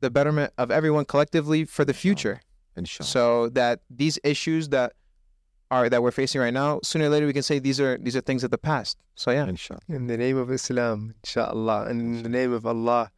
the 0.00 0.10
betterment 0.10 0.52
of 0.58 0.70
everyone 0.70 1.04
collectively 1.04 1.64
for 1.64 1.84
the 1.84 1.94
future. 1.94 2.40
Inshallah. 2.76 3.08
So 3.08 3.48
that 3.50 3.80
these 3.90 4.18
issues 4.22 4.68
that 4.68 4.92
are 5.70 5.88
that 5.88 6.02
we're 6.02 6.10
facing 6.10 6.40
right 6.40 6.54
now, 6.54 6.80
sooner 6.82 7.06
or 7.06 7.08
later 7.08 7.26
we 7.26 7.32
can 7.32 7.42
say 7.42 7.58
these 7.58 7.80
are 7.80 7.98
these 7.98 8.16
are 8.16 8.20
things 8.20 8.44
of 8.44 8.50
the 8.50 8.58
past. 8.58 8.98
So 9.14 9.30
yeah, 9.30 9.46
Inshallah. 9.46 9.80
In 9.88 10.06
the 10.06 10.16
name 10.16 10.36
of 10.36 10.50
Islam, 10.50 11.14
inshallah, 11.22 11.86
and 11.88 12.00
in 12.00 12.22
the 12.22 12.28
name 12.28 12.52
of 12.52 12.66
Allah, 12.66 13.10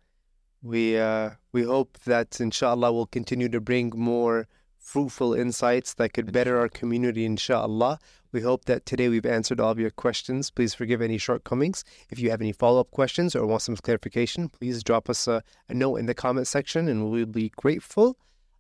we 0.63 0.99
uh, 0.99 1.31
we 1.53 1.63
hope 1.63 1.99
that 2.05 2.41
inshallah 2.41 2.93
we'll 2.93 3.07
continue 3.07 3.49
to 3.49 3.61
bring 3.61 3.93
more 3.95 4.49
fruitful 4.79 5.35
insights 5.35 5.95
that 5.95 6.13
could 6.13 6.33
better 6.33 6.59
our 6.59 6.69
community, 6.69 7.25
inshallah. 7.25 7.99
We 8.33 8.41
hope 8.41 8.65
that 8.65 8.87
today 8.87 9.09
we've 9.09 9.27
answered 9.27 9.61
all 9.61 9.71
of 9.71 9.79
your 9.79 9.91
questions. 9.91 10.51
Please 10.51 10.75
forgive 10.75 11.03
any 11.03 11.19
shortcomings. 11.19 11.85
If 12.11 12.19
you 12.19 12.31
have 12.31 12.41
any 12.41 12.53
follow 12.53 12.81
up 12.81 12.91
questions 12.91 13.37
or 13.37 13.47
want 13.47 13.63
some 13.63 13.77
clarification, 13.77 14.49
please 14.49 14.83
drop 14.83 15.11
us 15.11 15.27
a, 15.29 15.43
a 15.69 15.75
note 15.75 15.97
in 15.97 16.07
the 16.07 16.15
comment 16.15 16.47
section 16.47 16.89
and 16.89 17.11
we'll 17.11 17.27
be 17.27 17.51
grateful. 17.57 18.17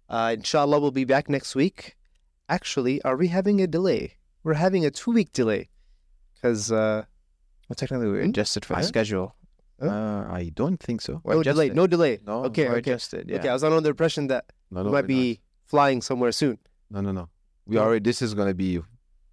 Uh, 0.08 0.34
inshallah, 0.36 0.80
we'll 0.80 0.90
be 0.90 1.04
back 1.04 1.28
next 1.28 1.54
week. 1.54 1.96
Actually, 2.60 3.00
are 3.02 3.16
we 3.16 3.28
having 3.28 3.60
a 3.62 3.66
delay? 3.66 4.16
We're 4.42 4.54
having 4.66 4.84
a 4.84 4.90
two 4.90 5.12
week 5.12 5.32
delay 5.32 5.68
because. 6.34 6.70
Uh, 6.72 7.04
well, 7.68 7.76
technically 7.76 8.08
we're 8.10 8.22
Hmm? 8.24 8.30
adjusted 8.30 8.64
for 8.64 8.74
the 8.74 8.80
I- 8.80 8.82
schedule. 8.82 9.36
Uh, 9.80 10.26
I 10.40 10.50
don't 10.54 10.78
think 10.78 11.00
so. 11.00 11.20
We're 11.24 11.36
no 11.36 11.42
delay. 11.42 11.70
No 11.70 11.86
delay. 11.86 12.18
No. 12.26 12.44
Okay. 12.46 12.64
We're 12.68 12.76
Okay. 12.78 12.90
adjusted. 12.90 13.30
Yeah. 13.30 13.36
Okay. 13.38 13.48
I 13.48 13.52
was 13.54 13.64
under 13.64 13.80
the 13.80 13.88
impression 13.90 14.26
that 14.26 14.44
No, 14.70 14.80
we 14.80 14.86
no, 14.86 14.92
might 14.92 15.04
we're 15.04 15.16
be 15.18 15.40
flying 15.64 16.02
somewhere 16.02 16.32
soon. 16.32 16.58
not. 16.90 17.04
No, 17.04 17.12
no, 17.12 17.20
no. 17.22 17.28
We 17.66 17.76
No. 17.76 17.82
already. 17.84 18.02
This 18.02 18.20
is 18.20 18.34
gonna 18.34 18.52
be. 18.52 18.80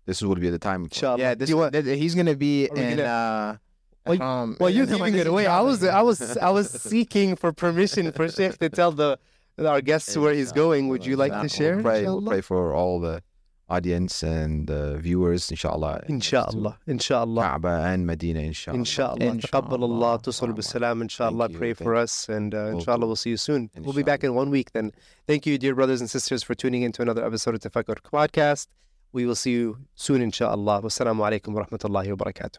This 0.05 0.21
will 0.21 0.35
be 0.35 0.49
the 0.49 0.59
time. 0.59 0.81
for- 0.83 0.93
Inshallah. 0.93 1.19
Yeah, 1.19 1.35
this, 1.35 1.49
you 1.49 1.57
want- 1.57 1.73
th- 1.73 1.83
th- 1.83 1.99
he's 1.99 2.15
gonna 2.15 2.35
be 2.35 2.65
in. 2.69 2.97
gonna- 2.97 3.03
Uh, 3.03 3.57
Well, 4.05 4.21
um, 4.21 4.55
well, 4.59 4.69
you're 4.69 4.83
in 4.85 4.89
giving 4.97 5.15
it 5.15 5.27
away. 5.27 5.47
I 5.47 5.59
was. 5.59 5.83
I 5.83 6.01
was, 6.01 6.37
I 6.37 6.49
was 6.51 6.69
seeking 6.91 7.35
for 7.35 7.51
permission 7.51 8.09
for 8.13 8.29
Sheikh 8.29 8.57
to 8.59 8.69
tell 8.69 8.93
the 8.93 9.19
our 9.58 9.80
guests 9.80 10.16
where 10.16 10.34
he's 10.34 10.52
going. 10.52 10.88
Would 10.88 11.04
you 11.06 11.16
like 11.16 11.32
to 11.32 11.40
Inshallah. 11.40 11.48
share? 11.48 11.74
We'll 11.76 11.82
pray, 11.84 12.02
we'll 12.02 12.18
inshallah? 12.18 12.30
pray 12.30 12.40
for 12.40 12.74
all 12.74 13.00
the 13.00 13.22
audience 13.68 14.22
and 14.22 14.70
uh, 14.70 14.96
viewers, 14.96 15.50
inshallah. 15.50 16.02
Inshallah. 16.08 16.78
Inshallah. 16.86 17.42
Kaaba 17.42 17.74
and 17.86 18.06
Medina, 18.06 18.40
inshallah. 18.40 18.78
Inshallah. 18.78 19.24
Inshallah. 19.24 19.62
تقبل 19.62 19.82
الله 19.84 20.16
تصل 20.22 20.52
بالسلام 20.52 21.02
inshallah. 21.02 21.46
Thank 21.48 21.52
you, 21.52 21.58
Pray 21.58 21.72
thank 21.74 21.84
for 21.86 21.94
you. 21.94 22.00
us 22.00 22.28
and 22.28 22.54
uh, 22.54 22.58
Will 22.58 22.78
inshallah 22.80 23.00
do. 23.00 23.06
we'll 23.06 23.16
see 23.16 23.30
you 23.30 23.36
soon. 23.38 23.70
We'll 23.78 23.94
be 23.94 24.02
back 24.02 24.24
in 24.24 24.34
one 24.34 24.50
week 24.50 24.72
then. 24.72 24.92
Thank 25.26 25.46
you, 25.46 25.56
dear 25.58 25.74
brothers 25.74 26.00
and 26.00 26.10
sisters, 26.10 26.42
for 26.42 26.54
tuning 26.54 26.82
in 26.82 26.92
to 26.92 27.02
another 27.02 27.24
episode 27.24 27.54
of 27.54 27.60
Tafakkur 27.60 27.96
Podcast. 28.02 28.66
We 29.12 29.24
will 29.26 29.34
see 29.36 29.52
you 29.52 29.78
soon, 29.94 30.20
inshallah. 30.22 30.82
Wassalamu 30.82 31.20
alaikum 31.28 31.54
wa 31.54 31.64
rahmatullahi 31.64 32.08
wa 32.16 32.16
barakatuh. 32.24 32.58